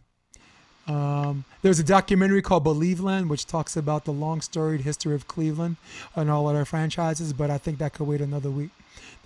um, 0.88 1.46
there's 1.62 1.80
a 1.80 1.84
documentary 1.84 2.42
called 2.42 2.64
Believeland, 2.64 3.28
which 3.28 3.46
talks 3.48 3.76
about 3.76 4.06
the 4.06 4.12
long 4.12 4.42
storied 4.42 4.82
history 4.82 5.16
of 5.16 5.28
Cleveland 5.28 5.78
and 6.16 6.30
all 6.30 6.48
of 6.48 6.56
their 6.56 6.66
franchises, 6.66 7.34
but 7.34 7.50
I 7.50 7.58
think 7.58 7.80
that 7.80 7.94
could 7.94 8.08
wait 8.08 8.22
another 8.22 8.50
week. 8.50 8.70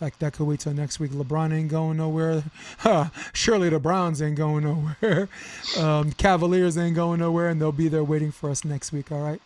Like 0.01 0.17
that 0.19 0.33
could 0.33 0.45
wait 0.47 0.61
till 0.61 0.73
next 0.73 0.99
week. 0.99 1.11
LeBron 1.11 1.53
ain't 1.53 1.69
going 1.69 1.97
nowhere. 1.97 2.43
Surely 3.33 3.69
the 3.69 3.79
Browns 3.79 4.21
ain't 4.21 4.37
going 4.37 4.63
nowhere. 4.63 5.27
Um, 5.77 6.11
Cavaliers 6.13 6.77
ain't 6.77 6.95
going 6.95 7.19
nowhere, 7.19 7.49
and 7.49 7.61
they'll 7.61 7.71
be 7.71 7.89
there 7.89 8.03
waiting 8.03 8.31
for 8.31 8.49
us 8.49 8.65
next 8.65 8.91
week. 8.91 9.11
All 9.11 9.21
right. 9.21 9.41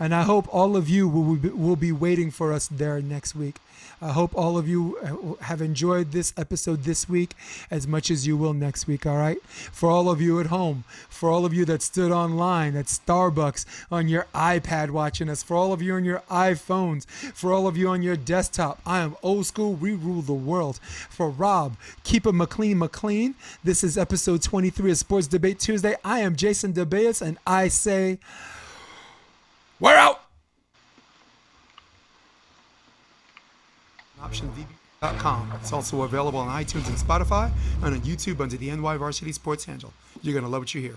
And 0.00 0.14
I 0.14 0.22
hope 0.22 0.52
all 0.52 0.74
of 0.76 0.88
you 0.88 1.06
will 1.06 1.36
will 1.54 1.76
be 1.76 1.92
waiting 1.92 2.30
for 2.30 2.52
us 2.52 2.66
there 2.68 3.00
next 3.02 3.34
week. 3.34 3.56
I 4.00 4.12
hope 4.12 4.36
all 4.36 4.58
of 4.58 4.68
you 4.68 4.98
uh, 5.02 5.42
have 5.44 5.62
enjoyed 5.62 6.12
this 6.12 6.34
episode 6.36 6.82
this 6.82 7.08
week 7.08 7.32
as 7.70 7.86
much 7.86 8.10
as 8.10 8.26
you 8.26 8.36
will 8.36 8.52
next 8.52 8.86
week, 8.86 9.06
all 9.06 9.16
right? 9.16 9.42
For 9.46 9.90
all 9.90 10.10
of 10.10 10.20
you 10.20 10.38
at 10.38 10.46
home, 10.46 10.84
for 11.08 11.30
all 11.30 11.46
of 11.46 11.54
you 11.54 11.64
that 11.64 11.80
stood 11.80 12.12
online 12.12 12.76
at 12.76 12.86
Starbucks 12.86 13.64
on 13.90 14.08
your 14.08 14.26
iPad 14.34 14.90
watching 14.90 15.30
us, 15.30 15.42
for 15.42 15.56
all 15.56 15.72
of 15.72 15.80
you 15.80 15.94
on 15.94 16.04
your 16.04 16.22
iPhones, 16.30 17.06
for 17.06 17.54
all 17.54 17.66
of 17.66 17.78
you 17.78 17.88
on 17.88 18.02
your 18.02 18.16
desktop, 18.16 18.80
I 18.84 18.98
am 18.98 19.16
old 19.22 19.46
school. 19.46 19.72
We 19.72 19.94
rule 19.94 20.20
the 20.20 20.34
world. 20.34 20.78
For 21.08 21.30
Rob, 21.30 21.76
keep 22.04 22.26
it 22.26 22.32
McLean 22.32 22.78
McLean. 22.78 23.34
This 23.64 23.82
is 23.82 23.96
episode 23.96 24.42
23 24.42 24.90
of 24.90 24.98
Sports 24.98 25.26
Debate 25.26 25.58
Tuesday. 25.58 25.96
I 26.04 26.20
am 26.20 26.36
Jason 26.36 26.74
DeBeas, 26.74 27.22
and 27.22 27.38
I 27.46 27.68
say, 27.68 28.18
we're 29.80 29.96
out. 29.96 30.25
OptionVB.com. 34.20 35.52
It's 35.60 35.72
also 35.72 36.02
available 36.02 36.38
on 36.38 36.48
iTunes 36.62 36.88
and 36.88 36.96
Spotify 36.96 37.50
and 37.82 37.94
on 37.94 38.00
YouTube 38.00 38.40
under 38.40 38.56
the 38.56 38.70
NY 38.70 38.96
Varsity 38.96 39.32
Sports 39.32 39.64
handle. 39.64 39.92
You're 40.22 40.32
going 40.32 40.44
to 40.44 40.50
love 40.50 40.62
what 40.62 40.74
you 40.74 40.80
hear. 40.80 40.96